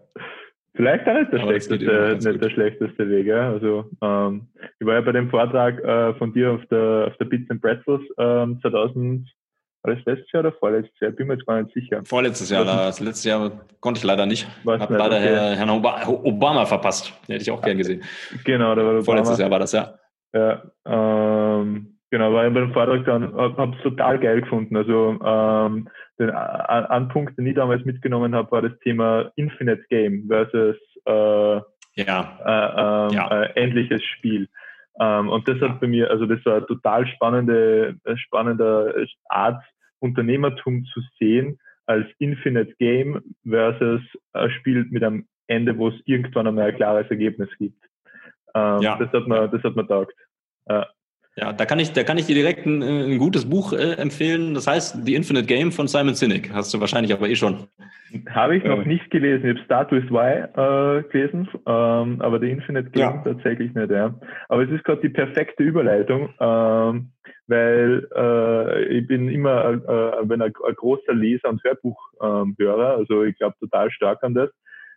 Vielleicht 0.75 1.07
auch 1.07 1.19
nicht 1.19 1.33
der, 1.33 1.41
schlechteste, 1.41 2.31
nicht 2.31 2.43
der 2.43 2.51
schlechteste 2.51 3.09
Weg. 3.11 3.27
Ja? 3.27 3.53
Also 3.53 3.91
ähm, 4.01 4.49
ich 4.81 4.87
war 4.87 4.95
ja 4.95 5.01
bei 5.03 5.13
dem 5.13 5.29
Vortrag 5.29 5.79
äh, 5.85 6.15
von 6.15 6.33
dir 6.33 6.53
auf 6.53 6.65
der 6.71 7.09
auf 7.09 7.17
der 7.19 7.27
Bits 7.27 7.51
and 7.51 7.61
Pretzels 7.61 8.03
ähm, 8.19 8.59
2000 8.63 9.29
war 9.83 9.95
das 9.95 10.05
letztes 10.05 10.31
Jahr 10.33 10.45
oder 10.45 10.53
vorletztes 10.53 11.01
Jahr? 11.01 11.11
Bin 11.11 11.27
mir 11.27 11.35
jetzt 11.35 11.47
gar 11.47 11.61
nicht 11.61 11.75
sicher. 11.75 12.03
Vorletztes 12.05 12.51
Jahr, 12.51 12.65
das 12.65 13.01
letzte 13.01 13.29
Jahr 13.29 13.51
konnte 13.81 13.99
ich 13.99 14.05
leider 14.05 14.27
nicht. 14.27 14.47
Ich 14.63 14.67
Habe 14.67 14.97
leider 14.97 15.17
okay. 15.17 15.57
Herrn 15.57 15.71
Obama 15.71 16.67
verpasst. 16.67 17.13
Den 17.27 17.35
hätte 17.35 17.43
ich 17.43 17.51
auch 17.51 17.63
gern 17.63 17.79
gesehen. 17.79 18.03
Genau, 18.45 18.75
da 18.75 18.83
war 18.83 18.91
Obama. 18.91 19.05
Vorletztes 19.05 19.39
Jahr 19.39 19.51
war 19.51 19.59
das, 19.59 19.73
ja. 19.73 19.95
Ja, 20.35 20.63
ähm, 20.87 21.99
genau, 22.11 22.33
war 22.33 22.47
ich 22.47 22.55
bei 22.55 22.61
dem 22.61 22.73
Vortrag 22.73 23.05
dann, 23.05 23.35
habe 23.35 23.77
es 23.77 23.83
total 23.83 24.19
geil 24.19 24.41
gefunden. 24.41 24.77
Also 24.77 25.19
ähm, 25.25 25.89
den 26.19 26.31
ein 26.31 27.09
Punkt, 27.09 27.37
den 27.37 27.47
ich 27.47 27.55
damals 27.55 27.85
mitgenommen 27.85 28.35
habe, 28.35 28.51
war 28.53 28.63
das 28.63 28.79
Thema 28.81 29.33
Infinite 29.37 29.83
Game 29.91 30.27
versus 30.29 30.77
äh, 31.07 31.61
ja. 31.95 32.39
Äh, 32.45 33.11
ähm, 33.11 33.17
ja. 33.17 33.43
Äh, 33.43 33.51
ähnliches 33.57 34.03
Spiel. 34.17 34.49
Ähm, 35.01 35.29
und 35.29 35.49
das 35.49 35.61
hat 35.61 35.81
bei 35.81 35.87
mir, 35.87 36.11
also 36.11 36.27
das 36.27 36.45
war 36.45 36.57
eine 36.57 36.67
total 36.67 37.07
spannende, 37.07 37.97
äh, 38.05 38.17
spannende 38.17 39.07
Art, 39.29 39.63
Unternehmertum 40.01 40.85
zu 40.93 41.01
sehen 41.19 41.59
als 41.87 42.07
Infinite 42.19 42.75
Game 42.79 43.21
versus 43.49 44.01
ein 44.33 44.51
Spiel 44.51 44.87
mit 44.91 45.03
einem 45.03 45.27
Ende, 45.47 45.77
wo 45.79 45.89
es 45.89 45.95
irgendwann 46.05 46.47
einmal 46.47 46.69
ein 46.69 46.77
klares 46.77 47.09
Ergebnis 47.11 47.49
gibt. 47.59 47.83
Ähm, 48.55 48.81
ja. 48.81 48.97
Das 48.97 49.13
hat 49.13 49.27
man, 49.27 49.51
das 49.51 49.63
hat 49.63 49.77
man 49.77 49.87
taugt. 49.87 50.15
Ja. 50.69 50.89
Ja, 51.35 51.53
da 51.53 51.65
kann 51.65 51.79
ich, 51.79 51.93
da 51.93 52.05
kann 52.05 52.19
ich 52.19 52.27
dir 52.27 52.35
direkt 52.35 52.67
ein, 52.67 52.83
ein 52.83 53.19
gutes 53.19 53.49
Buch 53.49 53.73
äh, 53.73 53.95
empfehlen. 53.95 54.53
Das 54.53 54.67
heißt 54.67 55.07
The 55.07 55.15
Infinite 55.15 55.47
Game 55.47 55.73
von 55.73 55.89
Simon 55.89 56.15
Sinek. 56.15 56.53
Hast 56.53 56.75
du 56.75 56.81
wahrscheinlich 56.81 57.13
aber 57.13 57.29
eh 57.29 57.37
schon. 57.37 57.69
Habe 58.29 58.57
ich 58.57 58.65
noch 58.65 58.85
äh. 58.85 58.89
nicht 58.89 59.11
gelesen. 59.11 59.47
Ich 59.47 59.57
habe 59.57 59.65
Start 59.65 59.93
with 59.93 60.11
Why 60.11 60.43
äh, 60.43 61.03
gelesen, 61.09 61.49
ähm, 61.67 62.21
aber 62.21 62.39
The 62.39 62.51
Infinite 62.51 62.91
Game 62.91 63.03
ja. 63.03 63.23
tatsächlich 63.25 63.73
nicht. 63.75 63.91
Ja. 63.91 64.15
Aber 64.51 64.63
es 64.63 64.71
ist 64.71 64.85
gerade 64.85 65.01
die 65.01 65.09
perfekte 65.09 65.63
Überleitung, 65.63 66.29
ähm, 66.39 67.13
weil 67.47 68.07
äh, 68.15 68.85
ich 68.99 69.07
bin 69.07 69.31
immer 69.31 69.81
äh, 69.89 70.23
ein, 70.23 70.43
ein, 70.43 70.53
großer 70.53 71.15
Leser 71.15 71.49
und 71.49 71.65
Hörbuchhörer. 71.65 72.95
Ähm, 72.95 72.99
also 72.99 73.25
ich 73.25 73.39
glaube 73.39 73.57
total 73.59 73.91
stark 73.91 74.23
an 74.23 74.35
das. 74.35 74.51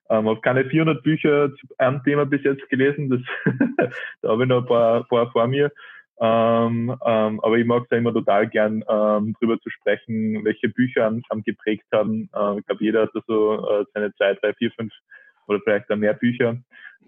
Ähm, 0.09 0.27
habe 0.27 0.41
keine 0.41 0.65
400 0.65 1.01
Bücher 1.01 1.49
zu 1.55 1.67
einem 1.77 2.03
Thema 2.03 2.25
bis 2.25 2.43
jetzt 2.43 2.69
gelesen. 2.69 3.09
Das 3.09 3.21
da 4.21 4.29
habe 4.29 4.43
ich 4.43 4.49
noch 4.49 4.63
ein 4.63 4.67
paar, 4.67 5.07
paar 5.07 5.31
vor 5.31 5.47
mir. 5.47 5.71
Ähm, 6.19 6.95
ähm, 7.05 7.39
aber 7.41 7.57
ich 7.57 7.65
mag 7.65 7.83
es 7.83 7.89
ja 7.91 7.97
immer 7.97 8.13
total 8.13 8.47
gern, 8.47 8.83
ähm, 8.89 9.35
drüber 9.39 9.59
zu 9.59 9.69
sprechen, 9.69 10.43
welche 10.45 10.69
Bücher 10.69 11.05
am, 11.05 11.43
geprägt 11.43 11.85
haben. 11.93 12.29
Äh, 12.33 12.59
ich 12.59 12.65
glaube, 12.65 12.83
jeder 12.83 13.01
hat 13.03 13.11
da 13.13 13.21
so 13.27 13.67
äh, 13.67 13.85
seine 13.93 14.13
zwei, 14.15 14.33
drei, 14.35 14.53
vier, 14.53 14.71
fünf 14.71 14.93
oder 15.47 15.59
vielleicht 15.61 15.91
auch 15.91 15.97
mehr 15.97 16.13
Bücher. 16.13 16.57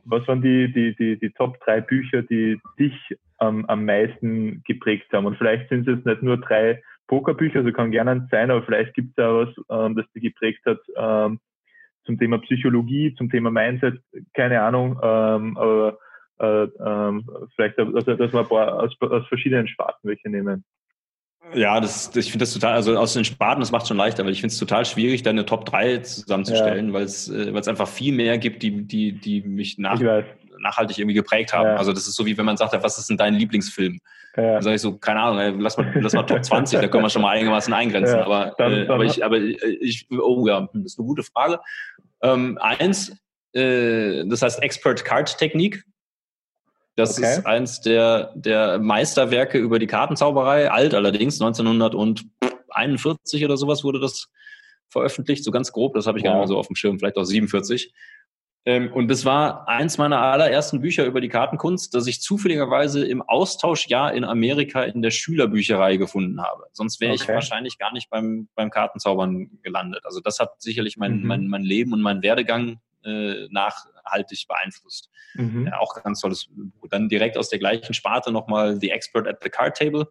Was 0.03 0.27
waren 0.27 0.41
die, 0.41 0.71
die, 0.71 0.95
die, 0.95 1.17
die 1.19 1.31
Top 1.31 1.59
drei 1.61 1.81
Bücher, 1.81 2.21
die 2.21 2.59
dich 2.79 3.17
am 3.39 3.85
meisten 3.85 4.63
geprägt 4.65 5.11
haben? 5.11 5.25
Und 5.25 5.37
vielleicht 5.37 5.69
sind 5.69 5.87
es 5.87 5.95
jetzt 5.95 6.05
nicht 6.05 6.23
nur 6.23 6.37
drei 6.37 6.81
Pokerbücher, 7.07 7.59
also 7.59 7.71
kann 7.71 7.91
gerne 7.91 8.11
eins 8.11 8.29
sein, 8.29 8.51
aber 8.51 8.63
vielleicht 8.63 8.93
gibt 8.93 9.17
es 9.17 9.23
auch 9.23 9.45
was, 9.45 9.55
ähm, 9.69 9.95
das 9.95 10.05
dich 10.11 10.23
geprägt 10.23 10.61
hat 10.65 10.79
ähm, 10.95 11.39
zum 12.05 12.17
Thema 12.17 12.37
Psychologie, 12.39 13.15
zum 13.15 13.29
Thema 13.29 13.49
Mindset, 13.49 13.99
keine 14.33 14.61
Ahnung, 14.61 14.99
ähm, 15.01 15.57
aber 15.57 15.97
äh, 16.39 16.63
ähm, 16.63 17.29
vielleicht, 17.55 17.79
also 17.79 17.99
dass 18.15 18.33
wir 18.33 18.39
ein 18.39 18.47
paar 18.47 18.83
aus, 18.83 18.95
aus 18.99 19.27
verschiedenen 19.27 19.67
Sparten 19.67 20.07
welche 20.07 20.29
nehmen. 20.29 20.63
Ja, 21.53 21.79
das, 21.79 22.13
ich 22.15 22.31
finde 22.31 22.43
das 22.43 22.53
total, 22.53 22.73
also 22.73 22.97
aus 22.97 23.13
den 23.13 23.23
Sparten, 23.23 23.61
das 23.61 23.71
macht 23.71 23.87
schon 23.87 23.97
leichter, 23.97 24.25
weil 24.25 24.33
ich 24.33 24.41
finde 24.41 24.51
es 24.51 24.59
total 24.59 24.85
schwierig, 24.85 25.23
da 25.23 25.29
eine 25.29 25.45
Top 25.45 25.65
3 25.65 25.99
zusammenzustellen, 25.99 26.87
ja. 26.87 26.93
weil 26.93 27.03
es 27.03 27.29
äh, 27.29 27.53
weil 27.53 27.61
es 27.61 27.67
einfach 27.67 27.87
viel 27.87 28.13
mehr 28.13 28.37
gibt, 28.37 28.63
die, 28.63 28.83
die, 28.83 29.13
die 29.13 29.41
mich 29.41 29.77
nach, 29.77 29.99
nachhaltig 30.59 30.97
irgendwie 30.97 31.13
geprägt 31.13 31.53
haben. 31.53 31.67
Ja. 31.67 31.75
Also 31.75 31.93
das 31.93 32.07
ist 32.07 32.15
so 32.15 32.25
wie 32.25 32.37
wenn 32.37 32.45
man 32.45 32.57
sagt, 32.57 32.73
was 32.83 32.97
ist 32.97 33.09
denn 33.09 33.17
dein 33.17 33.35
Lieblingsfilm? 33.35 33.99
Ja. 34.35 34.53
Dann 34.53 34.61
sage 34.61 34.75
ich 34.75 34.81
so, 34.81 34.97
keine 34.97 35.21
Ahnung, 35.21 35.39
ey, 35.39 35.53
lass 35.57 35.77
mal, 35.77 35.91
lass 35.95 36.13
mal 36.13 36.23
Top 36.23 36.43
20, 36.43 36.79
da 36.79 36.87
können 36.87 37.03
wir 37.03 37.09
schon 37.09 37.21
mal 37.21 37.31
einigermaßen 37.31 37.73
eingrenzen. 37.73 38.17
Ja, 38.17 38.25
aber, 38.25 38.53
dann, 38.57 38.73
äh, 38.73 38.87
aber 38.87 39.05
ich, 39.05 39.23
aber 39.23 39.37
ich, 39.37 40.07
oh 40.11 40.45
ja, 40.47 40.67
das 40.73 40.93
ist 40.93 40.99
eine 40.99 41.07
gute 41.07 41.23
Frage. 41.23 41.59
Ähm, 42.21 42.57
eins, 42.61 43.15
äh, 43.53 44.25
das 44.25 44.41
heißt 44.41 44.61
Expert 44.61 45.05
Card 45.05 45.37
Technik. 45.37 45.83
Das 46.97 47.17
okay. 47.19 47.31
ist 47.31 47.45
eins 47.45 47.79
der, 47.79 48.33
der 48.33 48.79
Meisterwerke 48.79 49.59
über 49.59 49.77
die 49.77 49.85
Kartenzauberei, 49.85 50.71
alt 50.71 50.95
allerdings, 50.95 51.39
1941 51.39 53.45
oder 53.45 53.55
sowas 53.55 53.83
wurde 53.83 53.99
das 53.99 54.29
veröffentlicht, 54.89 55.43
so 55.43 55.51
ganz 55.51 55.71
grob, 55.71 55.93
das 55.93 56.07
habe 56.07 56.17
ich 56.17 56.23
wow. 56.23 56.29
gar 56.29 56.33
nicht 56.33 56.41
mehr 56.41 56.47
so 56.47 56.57
auf 56.57 56.65
dem 56.65 56.75
Schirm, 56.75 56.97
vielleicht 56.97 57.17
auch 57.17 57.23
47. 57.23 57.93
Ähm, 58.65 58.91
und 58.91 59.09
das 59.09 59.25
war 59.25 59.67
eins 59.67 59.99
meiner 59.99 60.23
allerersten 60.23 60.81
Bücher 60.81 61.05
über 61.05 61.21
die 61.21 61.29
Kartenkunst, 61.29 61.93
das 61.93 62.07
ich 62.07 62.19
zufälligerweise 62.19 63.05
im 63.05 63.21
Austauschjahr 63.21 64.15
in 64.15 64.23
Amerika 64.23 64.81
in 64.81 65.03
der 65.03 65.11
Schülerbücherei 65.11 65.97
gefunden 65.97 66.41
habe. 66.41 66.63
Sonst 66.73 66.99
wäre 66.99 67.13
okay. 67.13 67.21
ich 67.21 67.29
wahrscheinlich 67.29 67.77
gar 67.77 67.93
nicht 67.93 68.09
beim, 68.09 68.49
beim 68.55 68.71
Kartenzaubern 68.71 69.51
gelandet. 69.61 70.01
Also 70.03 70.19
das 70.19 70.39
hat 70.39 70.59
sicherlich 70.59 70.97
mein, 70.97 71.19
mhm. 71.19 71.27
mein, 71.27 71.47
mein 71.47 71.63
Leben 71.63 71.93
und 71.93 72.01
mein 72.01 72.23
Werdegang 72.23 72.79
äh, 73.03 73.47
nachhaltig 73.49 74.45
beeinflusst. 74.47 75.09
Mhm. 75.35 75.67
Ja, 75.67 75.79
auch 75.79 75.93
ganz 76.03 76.21
tolles 76.21 76.47
Buch. 76.49 76.87
Dann 76.89 77.09
direkt 77.09 77.37
aus 77.37 77.49
der 77.49 77.59
gleichen 77.59 77.93
Sparte 77.93 78.31
nochmal 78.31 78.79
The 78.79 78.91
Expert 78.91 79.27
at 79.27 79.43
the 79.43 79.49
Card 79.49 79.77
Table 79.77 80.07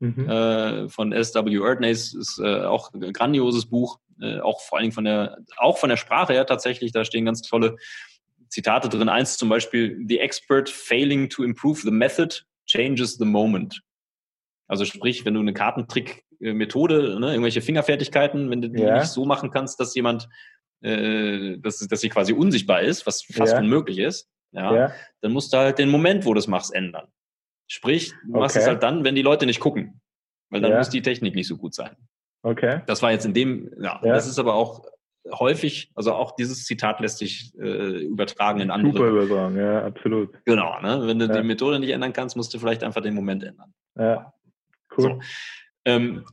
mhm. 0.00 0.28
äh, 0.28 0.88
von 0.88 1.12
S.W. 1.12 1.56
Erdnase 1.56 2.18
ist 2.18 2.38
äh, 2.38 2.64
auch 2.64 2.92
ein 2.92 3.12
grandioses 3.12 3.66
Buch, 3.66 3.98
äh, 4.20 4.40
auch 4.40 4.60
vor 4.60 4.78
allen 4.78 4.84
Dingen 4.84 4.94
von 4.94 5.04
der, 5.04 5.38
auch 5.56 5.78
von 5.78 5.90
der 5.90 5.96
Sprache 5.96 6.32
her 6.32 6.46
tatsächlich, 6.46 6.92
da 6.92 7.04
stehen 7.04 7.24
ganz 7.24 7.42
tolle 7.42 7.76
Zitate 8.48 8.88
drin. 8.88 9.08
Eins 9.08 9.36
zum 9.36 9.48
Beispiel, 9.48 10.02
The 10.06 10.18
Expert 10.18 10.68
failing 10.68 11.28
to 11.30 11.44
improve 11.44 11.80
the 11.80 11.90
method 11.90 12.42
changes 12.66 13.16
the 13.16 13.24
moment. 13.24 13.80
Also 14.66 14.84
sprich, 14.84 15.24
wenn 15.24 15.34
du 15.34 15.40
eine 15.40 15.52
Kartentrick-Methode, 15.52 17.18
ne, 17.18 17.30
irgendwelche 17.30 17.60
Fingerfertigkeiten, 17.60 18.50
wenn 18.50 18.62
du 18.62 18.70
die 18.70 18.82
ja. 18.82 18.98
nicht 18.98 19.08
so 19.08 19.24
machen 19.24 19.50
kannst, 19.50 19.80
dass 19.80 19.94
jemand 19.94 20.28
äh, 20.82 21.58
dass, 21.58 21.78
dass 21.78 22.00
sie 22.00 22.08
quasi 22.08 22.32
unsichtbar 22.32 22.82
ist, 22.82 23.06
was 23.06 23.22
fast 23.22 23.52
ja. 23.52 23.58
unmöglich 23.58 23.98
ist, 23.98 24.28
ja, 24.52 24.74
ja, 24.74 24.92
dann 25.20 25.32
musst 25.32 25.52
du 25.52 25.58
halt 25.58 25.78
den 25.78 25.90
Moment, 25.90 26.24
wo 26.24 26.34
du 26.34 26.38
es 26.38 26.48
machst, 26.48 26.74
ändern. 26.74 27.06
Sprich, 27.68 28.10
du 28.24 28.30
okay. 28.30 28.40
machst 28.40 28.56
es 28.56 28.66
halt 28.66 28.82
dann, 28.82 29.04
wenn 29.04 29.14
die 29.14 29.22
Leute 29.22 29.46
nicht 29.46 29.60
gucken. 29.60 30.00
Weil 30.50 30.60
dann 30.60 30.72
ja. 30.72 30.78
muss 30.78 30.90
die 30.90 31.02
Technik 31.02 31.36
nicht 31.36 31.46
so 31.46 31.56
gut 31.56 31.74
sein. 31.74 31.96
Okay. 32.42 32.82
Das 32.86 33.02
war 33.02 33.12
jetzt 33.12 33.24
in 33.24 33.34
dem, 33.34 33.70
ja, 33.80 34.00
ja. 34.02 34.14
das 34.14 34.26
ist 34.26 34.40
aber 34.40 34.54
auch 34.54 34.84
häufig, 35.30 35.92
also 35.94 36.12
auch 36.14 36.34
dieses 36.34 36.64
Zitat 36.64 37.00
lässt 37.00 37.18
sich 37.18 37.54
äh, 37.58 38.02
übertragen 38.02 38.60
in 38.60 38.70
andere. 38.70 38.92
Super 38.92 39.08
übertragen, 39.08 39.56
ja, 39.56 39.84
absolut. 39.84 40.44
Genau, 40.44 40.80
ne? 40.80 41.06
wenn 41.06 41.18
du 41.18 41.26
ja. 41.26 41.40
die 41.40 41.46
Methode 41.46 41.78
nicht 41.78 41.90
ändern 41.90 42.12
kannst, 42.12 42.36
musst 42.36 42.52
du 42.54 42.58
vielleicht 42.58 42.82
einfach 42.82 43.02
den 43.02 43.14
Moment 43.14 43.44
ändern. 43.44 43.72
Ja, 43.96 44.32
cool. 44.96 45.02
So. 45.02 45.20
Ähm, 45.84 46.24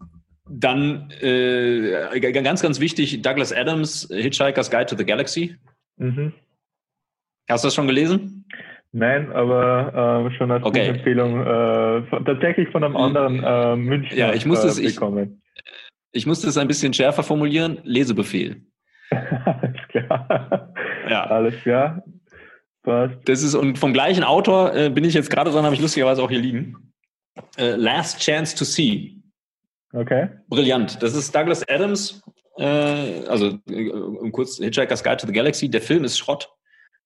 dann 0.49 1.11
äh, 1.21 2.19
ganz, 2.19 2.61
ganz 2.61 2.79
wichtig, 2.79 3.21
Douglas 3.21 3.53
Adams, 3.53 4.07
Hitchhiker's 4.11 4.69
Guide 4.69 4.85
to 4.85 4.95
the 4.95 5.05
Galaxy. 5.05 5.55
Mhm. 5.97 6.33
Hast 7.49 7.63
du 7.63 7.67
das 7.67 7.75
schon 7.75 7.87
gelesen? 7.87 8.45
Nein, 8.91 9.31
aber 9.31 10.27
äh, 10.27 10.37
schon 10.37 10.51
als 10.51 10.63
okay. 10.63 10.87
Empfehlung 10.87 11.41
äh, 11.41 12.03
tatsächlich 12.25 12.69
von 12.69 12.83
einem 12.83 12.95
hm. 12.95 13.01
anderen 13.01 13.43
äh, 13.43 13.75
Münchner 13.75 14.17
ja, 14.17 14.33
ich 14.33 14.45
musste 14.45 14.67
es, 14.67 14.81
bekommen. 14.81 15.41
Ich, 16.11 16.21
ich 16.21 16.25
musste 16.25 16.47
es 16.47 16.57
ein 16.57 16.67
bisschen 16.67 16.93
schärfer 16.93 17.23
formulieren. 17.23 17.79
Lesebefehl. 17.83 18.61
Alles 19.11 19.87
klar. 19.89 20.73
Ja. 21.09 21.23
Alles 21.25 21.53
klar. 21.61 22.03
Passt. 22.83 23.17
Das 23.25 23.43
ist, 23.43 23.55
und 23.55 23.77
vom 23.77 23.93
gleichen 23.93 24.23
Autor 24.23 24.73
äh, 24.73 24.89
bin 24.89 25.03
ich 25.03 25.13
jetzt 25.13 25.29
gerade 25.29 25.51
dran, 25.51 25.65
habe 25.65 25.75
ich 25.75 25.81
lustigerweise 25.81 26.23
auch 26.23 26.29
hier 26.29 26.39
liegen. 26.39 26.93
Äh, 27.57 27.75
Last 27.75 28.21
Chance 28.21 28.55
to 28.57 28.63
See 28.63 29.16
Okay. 29.93 30.29
Brillant. 30.49 31.01
Das 31.01 31.15
ist 31.15 31.33
Douglas 31.33 31.67
Adams, 31.67 32.21
äh, 32.57 33.25
also 33.27 33.57
äh, 33.69 33.89
um 33.89 34.31
kurz 34.31 34.57
Hitchhiker's 34.57 35.03
Guide 35.03 35.17
to 35.17 35.27
the 35.27 35.33
Galaxy. 35.33 35.69
Der 35.69 35.81
Film 35.81 36.03
ist 36.03 36.17
Schrott. 36.17 36.49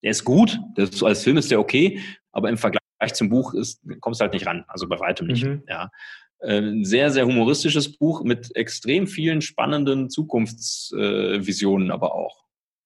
Der 0.03 0.11
ist 0.11 0.23
gut, 0.23 0.59
der 0.77 0.85
ist, 0.85 1.03
als 1.03 1.23
Film 1.23 1.37
ist 1.37 1.51
der 1.51 1.59
okay, 1.59 1.99
aber 2.31 2.49
im 2.49 2.57
Vergleich 2.57 2.81
zum 3.13 3.29
Buch 3.29 3.53
ist, 3.53 3.81
kommst 3.99 4.19
du 4.19 4.23
halt 4.23 4.33
nicht 4.33 4.47
ran, 4.47 4.65
also 4.67 4.87
bei 4.87 4.99
weitem 4.99 5.27
nicht. 5.27 5.45
Mhm. 5.45 5.63
Ja. 5.67 5.91
Äh, 6.39 6.57
ein 6.59 6.85
sehr, 6.85 7.11
sehr 7.11 7.25
humoristisches 7.25 7.97
Buch 7.97 8.23
mit 8.23 8.55
extrem 8.55 9.05
vielen 9.05 9.41
spannenden 9.41 10.09
Zukunftsvisionen, 10.09 11.89
äh, 11.89 11.93
aber 11.93 12.15
auch. 12.15 12.45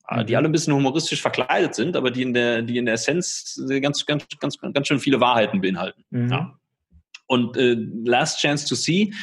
Mhm. 0.09 0.25
Die 0.25 0.35
alle 0.35 0.49
ein 0.49 0.51
bisschen 0.51 0.73
humoristisch 0.73 1.21
verkleidet 1.21 1.73
sind, 1.73 1.95
aber 1.95 2.11
die 2.11 2.23
in 2.23 2.33
der, 2.33 2.61
die 2.61 2.77
in 2.77 2.85
der 2.85 2.95
Essenz 2.95 3.61
ganz, 3.81 4.05
ganz, 4.05 4.25
ganz, 4.39 4.57
ganz 4.59 4.87
schön 4.87 4.99
viele 4.99 5.21
Wahrheiten 5.21 5.61
beinhalten. 5.61 6.03
Mhm. 6.09 6.29
Ja. 6.29 6.59
Und 7.27 7.57
äh, 7.57 7.75
Last 8.03 8.39
Chance 8.39 8.67
to 8.67 8.75
See 8.75 9.13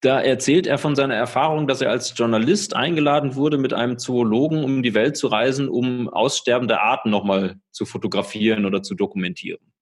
da 0.00 0.20
erzählt 0.20 0.66
er 0.66 0.78
von 0.78 0.94
seiner 0.94 1.14
Erfahrung, 1.14 1.66
dass 1.66 1.80
er 1.80 1.90
als 1.90 2.16
Journalist 2.16 2.76
eingeladen 2.76 3.34
wurde, 3.34 3.58
mit 3.58 3.72
einem 3.72 3.98
Zoologen 3.98 4.62
um 4.62 4.82
die 4.82 4.94
Welt 4.94 5.16
zu 5.16 5.26
reisen, 5.26 5.68
um 5.68 6.08
aussterbende 6.08 6.80
Arten 6.80 7.10
nochmal 7.10 7.56
zu 7.70 7.86
fotografieren 7.86 8.66
oder 8.66 8.82
zu 8.82 8.94
dokumentieren. 8.94 9.72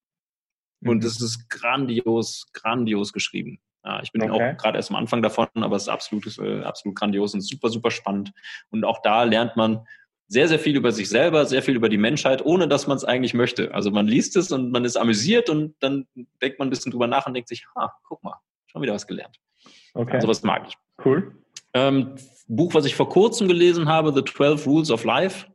Und 0.83 0.99
mhm. 0.99 1.07
es 1.07 1.21
ist 1.21 1.49
grandios, 1.51 2.47
grandios 2.53 3.13
geschrieben. 3.13 3.61
Ja, 3.85 4.01
ich 4.03 4.13
bin 4.13 4.23
okay. 4.23 4.33
auch 4.33 4.57
gerade 4.57 4.79
erst 4.79 4.91
am 4.91 4.97
Anfang 4.97 5.21
davon, 5.21 5.49
aber 5.57 5.77
es 5.77 5.83
ist 5.83 5.89
absolut, 5.89 6.39
äh, 6.39 6.63
absolut 6.63 6.97
grandios 6.97 7.35
und 7.35 7.43
super, 7.43 7.69
super 7.69 7.91
spannend. 7.91 8.33
Und 8.71 8.85
auch 8.85 9.03
da 9.03 9.25
lernt 9.25 9.57
man 9.57 9.87
sehr, 10.27 10.49
sehr 10.49 10.59
viel 10.59 10.77
über 10.77 10.91
sich 10.91 11.09
selber, 11.11 11.45
sehr 11.45 11.63
viel 11.63 11.77
über 11.77 11.91
die 11.91 11.99
Menschheit, 11.99 12.45
ohne 12.45 12.67
dass 12.67 12.87
man 12.87 12.97
es 12.97 13.05
eigentlich 13.05 13.35
möchte. 13.35 13.75
Also 13.75 13.91
man 13.91 14.07
liest 14.07 14.37
es 14.37 14.53
und 14.53 14.71
man 14.71 14.85
ist 14.87 14.97
amüsiert 14.97 15.51
und 15.51 15.75
dann 15.81 16.07
denkt 16.41 16.59
man 16.59 16.69
ein 16.69 16.71
bisschen 16.71 16.93
drüber 16.93 17.07
nach 17.07 17.27
und 17.27 17.35
denkt 17.35 17.49
sich, 17.49 17.67
ha, 17.77 17.93
guck 18.05 18.23
mal, 18.23 18.41
schon 18.67 18.81
wieder 18.81 18.95
was 18.95 19.07
gelernt. 19.07 19.39
Okay. 19.95 20.15
Also 20.15 20.29
was 20.29 20.43
mag 20.43 20.67
ich. 20.69 20.75
Cool. 21.05 21.33
Ähm, 21.73 22.15
Buch, 22.49 22.75
was 22.75 22.85
ich 22.85 22.95
vor 22.95 23.09
kurzem 23.09 23.49
gelesen 23.49 23.89
habe, 23.89 24.13
The 24.13 24.25
12 24.25 24.67
Rules 24.67 24.91
of 24.91 25.05
Life, 25.05 25.47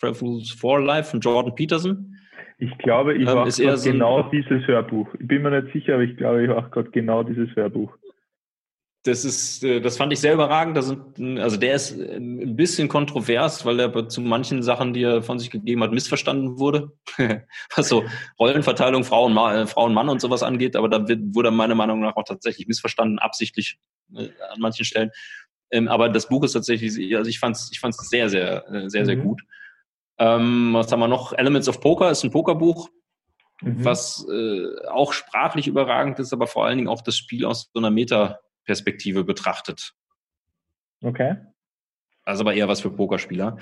12 0.00 0.22
Rules 0.22 0.50
for 0.50 0.80
Life 0.80 1.10
von 1.10 1.20
Jordan 1.20 1.54
Peterson. 1.54 2.16
Ich 2.58 2.76
glaube, 2.78 3.14
ich 3.14 3.28
ähm, 3.28 3.34
mache 3.34 3.50
so 3.50 3.90
genau 3.90 4.22
dieses 4.30 4.66
Hörbuch. 4.66 5.08
Ich 5.18 5.26
bin 5.26 5.42
mir 5.42 5.62
nicht 5.62 5.72
sicher, 5.72 5.94
aber 5.94 6.04
ich 6.04 6.16
glaube, 6.16 6.42
ich 6.42 6.48
mache 6.48 6.70
gerade 6.70 6.90
genau 6.90 7.22
dieses 7.22 7.54
Hörbuch. 7.56 7.92
Das 9.04 9.24
ist, 9.24 9.64
äh, 9.64 9.80
das 9.80 9.96
fand 9.96 10.12
ich 10.12 10.20
sehr 10.20 10.34
überragend. 10.34 10.76
Das 10.76 10.86
sind, 10.86 11.38
also 11.40 11.56
der 11.56 11.74
ist 11.74 11.98
ein 11.98 12.54
bisschen 12.54 12.88
kontrovers, 12.88 13.64
weil 13.66 13.80
er 13.80 14.08
zu 14.08 14.20
manchen 14.20 14.62
Sachen, 14.62 14.92
die 14.92 15.02
er 15.02 15.22
von 15.22 15.40
sich 15.40 15.50
gegeben 15.50 15.82
hat, 15.82 15.90
missverstanden 15.90 16.58
wurde. 16.58 16.92
Was 17.76 17.88
so 17.88 18.04
Rollenverteilung 18.38 19.02
Frauen, 19.02 19.36
äh, 19.36 19.66
Frauen, 19.66 19.92
Mann 19.92 20.08
und 20.08 20.20
sowas 20.20 20.44
angeht. 20.44 20.76
Aber 20.76 20.88
da 20.88 21.08
wird, 21.08 21.34
wurde 21.34 21.50
meiner 21.50 21.74
Meinung 21.74 22.00
nach 22.00 22.14
auch 22.14 22.24
tatsächlich 22.24 22.68
missverstanden, 22.68 23.18
absichtlich 23.18 23.78
äh, 24.14 24.28
an 24.52 24.60
manchen 24.60 24.84
Stellen. 24.84 25.10
Ähm, 25.72 25.88
aber 25.88 26.08
das 26.08 26.28
Buch 26.28 26.44
ist 26.44 26.52
tatsächlich, 26.52 27.16
also 27.16 27.28
ich 27.28 27.40
fand 27.40 27.56
es 27.56 27.70
ich 27.72 27.80
fand's 27.80 28.08
sehr, 28.08 28.28
sehr, 28.28 28.64
sehr, 28.86 29.04
sehr, 29.04 29.16
mhm. 29.16 29.22
gut. 29.22 29.42
Ähm, 30.18 30.74
was 30.74 30.92
haben 30.92 31.00
wir 31.00 31.08
noch? 31.08 31.32
Elements 31.32 31.68
of 31.68 31.80
Poker 31.80 32.10
ist 32.10 32.22
ein 32.22 32.30
Pokerbuch. 32.30 32.88
mhm. 33.62 33.84
was 33.84 34.24
äh, 34.30 34.86
auch 34.88 35.12
sprachlich 35.12 35.66
überragend 35.66 36.20
ist, 36.20 36.32
aber 36.32 36.46
vor 36.46 36.66
allen 36.66 36.78
Dingen 36.78 36.88
auch 36.88 37.00
das 37.00 37.16
Spiel 37.16 37.46
aus 37.46 37.70
so 37.72 37.80
einer 37.80 37.90
Metaperspektive 38.62 39.24
betrachtet. 39.24 39.92
Okay. 41.02 41.36
Also 42.24 42.44
aber 42.44 42.54
eher 42.54 42.68
was 42.68 42.80
für 42.80 42.90
Pokerspieler. 42.90 43.58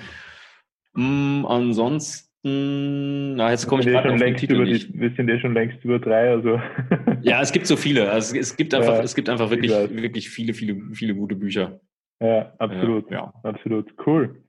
Mm, 0.93 1.45
ansonsten, 1.45 3.35
na, 3.35 3.49
jetzt 3.49 3.67
komme 3.67 3.81
ich 3.81 3.87
gerade 3.87 4.15
den 4.15 4.35
Titel 4.35 4.55
über 4.55 4.65
die, 4.65 4.93
Wir 4.93 5.11
sind 5.15 5.27
ja 5.29 5.39
schon 5.39 5.53
längst 5.53 5.83
über 5.83 5.99
drei, 5.99 6.29
also. 6.29 6.59
ja, 7.21 7.41
es 7.41 7.51
gibt 7.51 7.65
so 7.65 7.75
viele. 7.75 8.11
Also 8.11 8.37
es 8.37 8.55
gibt 8.55 8.73
einfach, 8.73 8.95
ja, 8.95 9.03
es 9.03 9.15
gibt 9.15 9.29
einfach 9.29 9.49
wirklich, 9.49 9.71
wirklich 9.71 10.29
viele, 10.29 10.53
viele, 10.53 10.79
viele 10.93 11.15
gute 11.15 11.35
Bücher. 11.35 11.79
Ja, 12.19 12.53
absolut. 12.59 13.09
Ja. 13.09 13.33
Absolut. 13.43 13.91
Cool. 14.05 14.43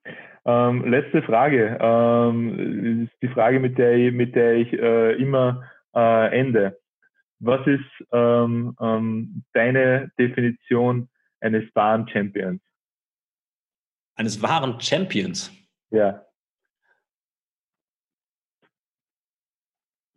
Ähm, 0.44 0.84
letzte 0.84 1.22
Frage. 1.22 1.78
Ähm, 1.80 3.04
ist 3.04 3.22
die 3.22 3.28
Frage, 3.28 3.60
mit 3.60 3.78
der 3.78 3.94
ich, 3.94 4.12
mit 4.12 4.34
der 4.34 4.56
ich 4.56 4.72
äh, 4.74 5.12
immer 5.14 5.62
äh, 5.94 6.38
ende. 6.38 6.81
Was 7.44 7.66
ist 7.66 8.06
ähm, 8.12 8.76
ähm 8.80 9.44
deine 9.52 10.12
Definition 10.16 11.08
eines 11.40 11.64
wahren 11.74 12.08
Champions? 12.08 12.62
Eines 14.14 14.40
wahren 14.40 14.80
Champions? 14.80 15.50
Ja. 15.90 16.24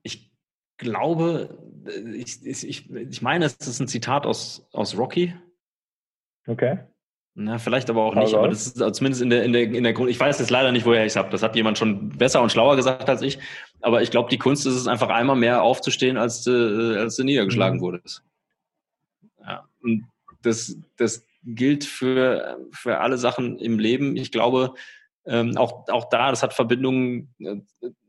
Ich 0.03 0.31
glaube, 0.77 1.57
ich, 2.13 2.45
ich, 2.45 2.91
ich 2.91 3.21
meine, 3.23 3.45
es 3.45 3.55
ist 3.55 3.79
ein 3.79 3.87
Zitat 3.87 4.27
aus, 4.27 4.69
aus 4.71 4.95
Rocky. 4.95 5.33
Okay. 6.45 6.77
Na, 7.37 7.57
vielleicht 7.57 7.89
aber 7.89 8.03
auch 8.03 8.15
nicht, 8.15 8.35
aber 8.35 8.47
das 8.47 8.67
ist 8.67 8.95
zumindest 8.95 9.21
in 9.21 9.29
der, 9.29 9.43
in 9.43 9.51
der, 9.51 9.63
in 9.63 9.83
der 9.83 9.93
Grund. 9.93 10.09
Ich 10.09 10.19
weiß 10.19 10.39
jetzt 10.39 10.51
leider 10.51 10.71
nicht, 10.71 10.85
woher 10.85 11.01
ich 11.01 11.13
es 11.13 11.15
habe. 11.17 11.29
Das 11.31 11.43
hat 11.43 11.55
jemand 11.55 11.77
schon 11.77 12.09
besser 12.09 12.41
und 12.41 12.51
schlauer 12.51 12.75
gesagt 12.75 13.09
als 13.09 13.21
ich. 13.23 13.39
Aber 13.85 14.01
ich 14.01 14.09
glaube, 14.09 14.31
die 14.31 14.39
Kunst 14.39 14.65
ist 14.65 14.73
es 14.73 14.87
einfach 14.87 15.09
einmal 15.09 15.35
mehr 15.35 15.61
aufzustehen, 15.61 16.17
als 16.17 16.41
du, 16.41 16.99
als 16.99 17.17
du 17.17 17.23
niedergeschlagen 17.23 17.77
mhm. 17.77 17.83
wurdest. 17.83 18.23
Ja. 19.39 19.69
Und 19.79 20.07
das, 20.41 20.75
das 20.97 21.23
gilt 21.43 21.85
für, 21.85 22.57
für 22.71 22.97
alle 22.97 23.19
Sachen 23.19 23.59
im 23.59 23.77
Leben. 23.77 24.17
Ich 24.17 24.31
glaube, 24.31 24.73
ähm, 25.27 25.55
auch, 25.55 25.87
auch 25.89 26.09
da, 26.09 26.31
das 26.31 26.41
hat 26.41 26.55
Verbindungen 26.55 27.35
äh, 27.37 27.57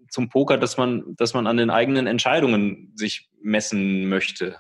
zum 0.09 0.31
Poker, 0.31 0.57
dass 0.57 0.79
man, 0.79 1.15
dass 1.17 1.35
man 1.35 1.47
an 1.47 1.59
den 1.59 1.69
eigenen 1.69 2.07
Entscheidungen 2.07 2.95
sich 2.95 3.29
messen 3.43 4.09
möchte 4.09 4.57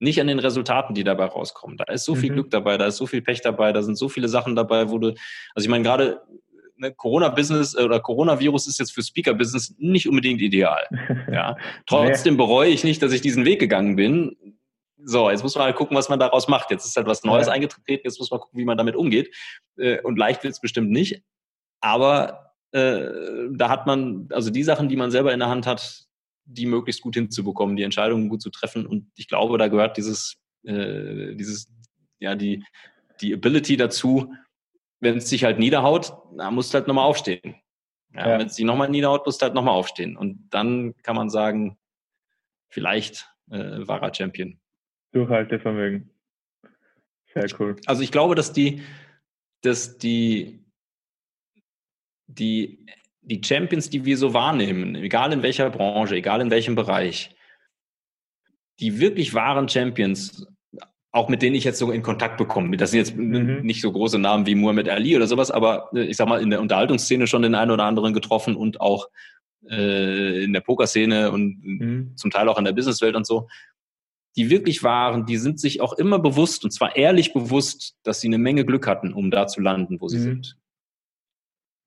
nicht 0.00 0.20
an 0.20 0.26
den 0.26 0.40
Resultaten, 0.40 0.94
die 0.94 1.04
dabei 1.04 1.26
rauskommen. 1.26 1.76
Da 1.76 1.84
ist 1.84 2.04
so 2.04 2.16
viel 2.16 2.30
mhm. 2.30 2.34
Glück 2.34 2.50
dabei, 2.50 2.76
da 2.76 2.86
ist 2.86 2.96
so 2.96 3.06
viel 3.06 3.22
Pech 3.22 3.40
dabei, 3.40 3.72
da 3.72 3.84
sind 3.84 3.94
so 3.94 4.08
viele 4.08 4.28
Sachen 4.28 4.56
dabei, 4.56 4.90
wo 4.90 4.98
du, 4.98 5.10
also 5.54 5.64
ich 5.64 5.68
meine, 5.68 5.84
gerade 5.84 6.20
ne, 6.82 6.92
Corona-Business 6.92 7.74
äh, 7.74 7.82
oder 7.82 8.00
Coronavirus 8.00 8.66
ist 8.66 8.78
jetzt 8.78 8.92
für 8.92 9.02
Speaker-Business 9.02 9.74
nicht 9.78 10.08
unbedingt 10.08 10.40
ideal. 10.40 10.86
Ja. 11.32 11.56
Trotzdem 11.86 12.36
bereue 12.36 12.68
ich 12.68 12.84
nicht, 12.84 13.00
dass 13.00 13.12
ich 13.12 13.22
diesen 13.22 13.46
Weg 13.46 13.58
gegangen 13.58 13.96
bin. 13.96 14.36
So, 14.98 15.30
jetzt 15.30 15.42
muss 15.42 15.54
man 15.54 15.64
halt 15.64 15.76
gucken, 15.76 15.96
was 15.96 16.08
man 16.08 16.18
daraus 16.18 16.46
macht. 16.46 16.70
Jetzt 16.70 16.84
ist 16.84 16.96
halt 16.96 17.06
was 17.06 17.24
Neues 17.24 17.46
ja. 17.46 17.54
eingetreten, 17.54 18.02
jetzt 18.04 18.18
muss 18.18 18.30
man 18.30 18.40
gucken, 18.40 18.58
wie 18.58 18.64
man 18.64 18.76
damit 18.76 18.96
umgeht. 18.96 19.34
Äh, 19.78 20.00
und 20.02 20.18
leicht 20.18 20.42
wird 20.42 20.52
es 20.52 20.60
bestimmt 20.60 20.90
nicht. 20.90 21.22
Aber 21.80 22.54
äh, 22.72 23.08
da 23.52 23.68
hat 23.68 23.86
man, 23.86 24.28
also 24.30 24.50
die 24.50 24.62
Sachen, 24.62 24.88
die 24.88 24.96
man 24.96 25.10
selber 25.10 25.32
in 25.32 25.40
der 25.40 25.48
Hand 25.48 25.66
hat, 25.66 26.06
die 26.44 26.66
möglichst 26.66 27.02
gut 27.02 27.14
hinzubekommen, 27.14 27.76
die 27.76 27.82
Entscheidungen 27.82 28.28
gut 28.28 28.42
zu 28.42 28.50
treffen. 28.50 28.86
Und 28.86 29.10
ich 29.16 29.28
glaube, 29.28 29.56
da 29.58 29.68
gehört 29.68 29.96
dieses, 29.96 30.36
äh, 30.64 31.34
dieses, 31.34 31.72
ja, 32.18 32.34
die, 32.34 32.64
die 33.20 33.32
Ability 33.32 33.76
dazu, 33.76 34.34
wenn 35.02 35.18
es 35.18 35.28
sich 35.28 35.44
halt 35.44 35.58
niederhaut, 35.58 36.12
da 36.36 36.50
musst 36.50 36.72
du 36.72 36.78
halt 36.78 36.86
nochmal 36.86 37.04
aufstehen. 37.04 37.56
Ja, 38.14 38.28
ja. 38.28 38.38
Wenn 38.38 38.46
es 38.46 38.56
sich 38.56 38.64
nochmal 38.64 38.88
niederhaut, 38.88 39.26
musst 39.26 39.42
du 39.42 39.44
halt 39.44 39.54
nochmal 39.54 39.74
aufstehen. 39.74 40.16
Und 40.16 40.48
dann 40.50 40.94
kann 41.02 41.16
man 41.16 41.28
sagen, 41.28 41.78
vielleicht 42.70 43.28
äh, 43.50 43.86
war 43.86 44.02
er 44.02 44.14
Champion. 44.14 44.60
Durchhaltevermögen. 45.12 46.10
Sehr 47.34 47.46
cool. 47.58 47.76
Also 47.86 48.02
ich 48.02 48.12
glaube, 48.12 48.34
dass 48.34 48.52
die, 48.52 48.82
dass 49.62 49.98
die, 49.98 50.64
die 52.26 52.86
die 53.22 53.40
Champions, 53.42 53.88
die 53.88 54.04
wir 54.04 54.16
so 54.16 54.34
wahrnehmen, 54.34 54.96
egal 54.96 55.32
in 55.32 55.42
welcher 55.42 55.70
Branche, 55.70 56.16
egal 56.16 56.40
in 56.40 56.50
welchem 56.50 56.74
Bereich, 56.74 57.34
die 58.80 58.98
wirklich 58.98 59.32
wahren 59.32 59.68
Champions, 59.68 60.46
auch 61.12 61.28
mit 61.28 61.42
denen 61.42 61.54
ich 61.54 61.64
jetzt 61.64 61.78
so 61.78 61.90
in 61.90 62.02
Kontakt 62.02 62.38
bekomme, 62.38 62.76
das 62.76 62.90
sind 62.90 62.98
jetzt 62.98 63.16
mhm. 63.16 63.60
nicht 63.62 63.82
so 63.82 63.92
große 63.92 64.18
Namen 64.18 64.46
wie 64.46 64.54
Muhammad 64.54 64.88
Ali 64.88 65.14
oder 65.14 65.26
sowas, 65.26 65.50
aber 65.50 65.90
äh, 65.94 66.04
ich 66.04 66.16
sag 66.16 66.28
mal, 66.28 66.40
in 66.40 66.50
der 66.50 66.60
Unterhaltungsszene 66.60 67.26
schon 67.26 67.42
den 67.42 67.54
einen 67.54 67.70
oder 67.70 67.84
anderen 67.84 68.14
getroffen 68.14 68.56
und 68.56 68.80
auch 68.80 69.08
äh, 69.68 70.42
in 70.42 70.52
der 70.52 70.60
Pokerszene 70.60 71.30
und 71.30 71.60
mhm. 71.62 72.16
zum 72.16 72.30
Teil 72.30 72.48
auch 72.48 72.58
in 72.58 72.64
der 72.64 72.72
Businesswelt 72.72 73.14
und 73.14 73.26
so. 73.26 73.48
Die 74.36 74.48
wirklich 74.48 74.82
waren, 74.82 75.26
die 75.26 75.36
sind 75.36 75.60
sich 75.60 75.82
auch 75.82 75.92
immer 75.92 76.18
bewusst, 76.18 76.64
und 76.64 76.70
zwar 76.70 76.96
ehrlich 76.96 77.34
bewusst, 77.34 77.96
dass 78.02 78.20
sie 78.20 78.28
eine 78.28 78.38
Menge 78.38 78.64
Glück 78.64 78.86
hatten, 78.86 79.12
um 79.12 79.30
da 79.30 79.46
zu 79.46 79.60
landen, 79.60 80.00
wo 80.00 80.08
sie 80.08 80.18
mhm. 80.18 80.22
sind 80.22 80.56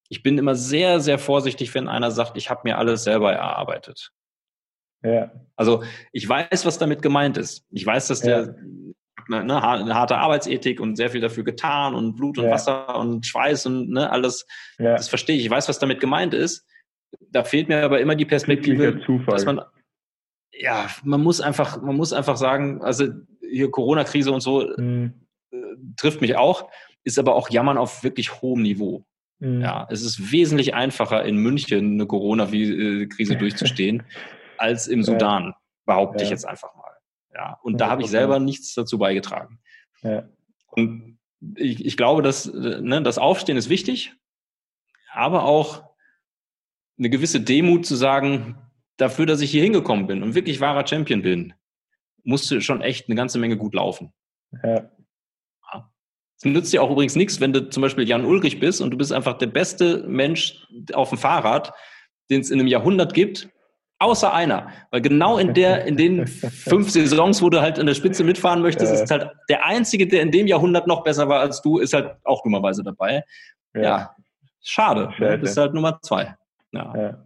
ich 0.10 0.24
bin 0.24 0.38
immer 0.38 0.56
sehr, 0.56 1.00
sehr 1.00 1.18
vorsichtig, 1.18 1.74
wenn 1.74 1.88
einer 1.88 2.12
sagt, 2.12 2.38
ich 2.38 2.50
habe 2.50 2.62
mir 2.64 2.78
alles 2.78 3.04
selber 3.04 3.34
erarbeitet. 3.34 4.12
Ja. 5.04 5.32
Also 5.56 5.84
ich 6.12 6.28
weiß, 6.28 6.66
was 6.66 6.78
damit 6.78 7.02
gemeint 7.02 7.38
ist. 7.38 7.66
Ich 7.72 7.86
weiß, 7.86 8.08
dass 8.08 8.24
ja. 8.24 8.44
der 8.44 8.56
ne, 9.30 9.44
ne 9.44 9.64
eine 9.64 9.96
harte 9.96 10.18
Arbeitsethik 10.18 10.80
und 10.80 10.96
sehr 10.96 11.10
viel 11.10 11.22
dafür 11.22 11.44
getan 11.44 11.96
und 11.96 12.16
Blut 12.16 12.38
und 12.38 12.46
ja. 12.46 12.52
Wasser 12.52 12.98
und 12.98 13.26
Schweiß 13.26 13.66
und 13.66 13.90
ne, 13.90 14.10
alles, 14.10 14.46
ja. 14.78 14.96
das 14.96 15.10
verstehe 15.10 15.36
ich. 15.36 15.46
Ich 15.46 15.50
weiß, 15.50 15.70
was 15.70 15.80
damit 15.80 16.00
gemeint 16.00 16.34
ist. 16.34 16.66
Da 17.30 17.44
fehlt 17.44 17.70
mir 17.70 17.84
aber 17.84 18.00
immer 18.02 18.16
die 18.16 18.26
Perspektive, 18.26 19.00
dass 19.28 19.46
man 19.46 19.62
ja, 20.58 20.88
man 21.04 21.22
muss 21.22 21.42
einfach, 21.42 21.82
man 21.82 21.96
muss 21.96 22.14
einfach 22.14 22.38
sagen, 22.38 22.82
also 22.82 23.08
hier 23.42 23.72
Corona-Krise 23.72 24.32
und 24.32 24.42
so 24.42 24.68
mhm. 24.78 25.14
äh, 25.52 25.58
trifft 25.98 26.22
mich 26.22 26.38
auch, 26.38 26.70
ist 27.04 27.20
aber 27.20 27.36
auch 27.36 27.50
Jammern 27.50 27.78
auf 27.78 28.04
wirklich 28.04 28.42
hohem 28.42 28.62
Niveau. 28.62 29.06
Mhm. 29.40 29.62
Ja, 29.62 29.88
es 29.90 30.02
ist 30.02 30.32
wesentlich 30.32 30.74
einfacher, 30.74 31.24
in 31.26 31.38
München 31.38 31.94
eine 31.94 32.06
Corona-Krise 32.06 33.36
durchzustehen, 33.38 34.04
als 34.58 34.88
im 34.88 35.04
Sudan, 35.04 35.54
behaupte 35.86 36.20
ja. 36.20 36.24
ich 36.26 36.30
jetzt 36.30 36.48
einfach 36.48 36.74
mal. 36.76 36.85
Ja, 37.36 37.60
und 37.64 37.82
da 37.82 37.90
habe 37.90 38.02
ich 38.02 38.10
selber 38.10 38.40
nichts 38.40 38.74
dazu 38.74 38.98
beigetragen. 38.98 39.60
Ja. 40.02 40.30
Und 40.68 41.20
ich, 41.58 41.86
ich 41.86 41.98
glaube, 41.98 42.22
dass 42.22 42.52
ne, 42.52 43.02
das 43.04 43.18
Aufstehen 43.18 43.58
ist 43.58 43.70
wichtig, 43.70 44.14
aber 45.12 45.44
auch 45.44 45.84
eine 46.98 47.10
gewisse 47.10 47.42
Demut 47.42 47.86
zu 47.86 47.96
sagen, 47.96 48.58
dafür, 48.96 49.26
dass 49.26 49.42
ich 49.42 49.52
hier 49.52 49.64
hingekommen 49.64 50.08
bin 50.08 50.24
und 50.24 50.34
wirklich 50.34 50.62
wahrer 50.62 50.88
Champion 50.88 51.22
bin, 51.22 51.54
musste 52.24 52.62
schon 52.62 52.82
echt 52.82 53.10
eine 53.10 53.16
ganze 53.16 53.38
Menge 53.38 53.58
gut 53.58 53.76
laufen. 53.76 54.14
Ja. 54.64 54.90
Es 56.38 56.46
nützt 56.46 56.74
dir 56.74 56.82
auch 56.82 56.92
übrigens 56.92 57.16
nichts, 57.16 57.40
wenn 57.40 57.54
du 57.54 57.70
zum 57.70 57.82
Beispiel 57.82 58.08
Jan 58.08 58.26
Ulrich 58.26 58.60
bist 58.60 58.82
und 58.82 58.92
du 58.92 58.98
bist 58.98 59.14
einfach 59.14 59.38
der 59.38 59.48
beste 59.48 60.04
Mensch 60.08 60.66
auf 60.94 61.10
dem 61.10 61.18
Fahrrad, 61.18 61.74
den 62.30 62.42
es 62.42 62.50
in 62.50 62.60
einem 62.60 62.68
Jahrhundert 62.68 63.14
gibt, 63.14 63.50
außer 64.00 64.34
einer. 64.34 64.72
Weil 64.92 65.02
genau 65.02 65.38
in 65.38 65.54
der, 65.54 65.86
in 65.86 65.98
den 65.98 66.28
fünf 66.28 66.90
Saisons, 66.90 67.42
wo 67.42 67.50
du 67.50 67.62
halt 67.62 67.78
in 67.78 67.86
der 67.86 67.94
Spitze 67.94 68.24
mitfahren 68.24 68.62
möchtest, 68.62 68.94
ja. 68.94 69.04
ist 69.04 69.12
halt 69.12 69.32
der 69.50 69.66
einzige, 69.66 70.08
der 70.08 70.22
in 70.22 70.32
dem 70.32 70.48
Jahrhundert 70.48 70.88
noch 70.88 71.04
besser 71.04 71.28
war 71.30 71.40
als 71.40 71.62
du, 71.62 71.80
ist 71.80 71.94
halt 71.94 72.16
auch 72.24 72.42
dummerweise 72.44 72.84
dabei. 72.84 73.24
Ja, 73.74 73.82
ja 73.82 74.16
schade. 74.64 75.10
Du 75.18 75.24
ne? 75.24 75.38
bist 75.38 75.58
halt 75.58 75.74
Nummer 75.74 76.00
zwei. 76.02 76.36
Ja. 76.72 76.94
ja. 76.96 77.26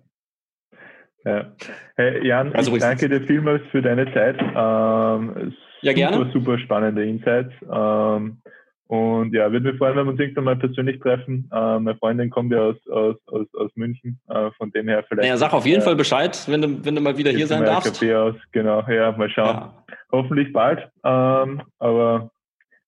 Ja. 1.25 1.51
Hey 1.97 2.25
Jan, 2.25 2.55
also 2.55 2.73
ich 2.73 2.81
danke 2.81 3.09
dir 3.09 3.21
vielmals 3.27 3.61
für 3.71 3.81
deine 3.81 4.05
Zeit. 4.13 4.37
Ähm, 4.39 5.53
ja, 5.81 5.93
gerne. 5.93 6.17
Super, 6.17 6.31
super 6.31 6.59
spannende 6.59 7.05
Insights. 7.05 7.53
Ähm, 7.69 8.41
und 8.89 9.35
ja, 9.35 9.51
würde 9.51 9.69
mich 9.69 9.77
freuen, 9.77 9.95
wenn 9.95 10.07
wir 10.07 10.11
uns 10.13 10.19
irgendwann 10.19 10.45
mal 10.45 10.55
persönlich 10.55 10.99
treffen. 10.99 11.47
Äh, 11.53 11.79
meine 11.79 11.95
Freundin 11.97 12.31
kommt 12.31 12.51
ja 12.51 12.59
aus, 12.59 12.75
aus, 12.87 13.15
aus, 13.27 13.45
aus 13.53 13.71
München, 13.75 14.19
äh, 14.29 14.49
von 14.57 14.71
dem 14.71 14.87
her 14.87 15.05
vielleicht. 15.07 15.29
Ja, 15.29 15.37
sag 15.37 15.53
auf 15.53 15.67
jeden 15.67 15.81
äh, 15.81 15.85
Fall 15.85 15.95
Bescheid, 15.95 16.43
wenn 16.47 16.63
du, 16.63 16.83
wenn 16.83 16.95
du 16.95 17.01
mal 17.01 17.15
wieder 17.15 17.29
hier 17.29 17.45
sein 17.45 17.63
darfst. 17.63 18.03
Aus. 18.03 18.35
Genau, 18.51 18.83
ja, 18.89 19.11
mal 19.11 19.29
schauen. 19.29 19.57
Ja. 19.57 19.83
Hoffentlich 20.11 20.51
bald. 20.51 20.79
Ähm, 21.03 21.61
aber 21.77 22.31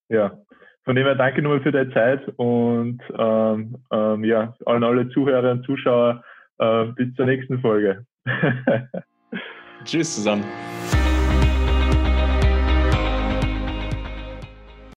ja, 0.10 0.32
von 0.86 0.96
dem 0.96 1.06
her 1.06 1.14
danke 1.14 1.44
nochmal 1.44 1.62
für 1.62 1.72
deine 1.72 1.94
Zeit 1.94 2.28
und 2.36 3.00
ähm, 3.20 3.76
ähm, 3.92 4.24
ja, 4.24 4.56
an 4.66 4.84
alle 4.84 5.08
Zuhörer 5.10 5.52
und 5.52 5.66
Zuschauer 5.68 6.24
äh, 6.58 6.86
bis 6.96 7.14
zur 7.14 7.28
nächsten 7.28 7.62
Folge. 7.62 8.08
Tschüss 9.86 10.16
zusammen. 10.16 10.46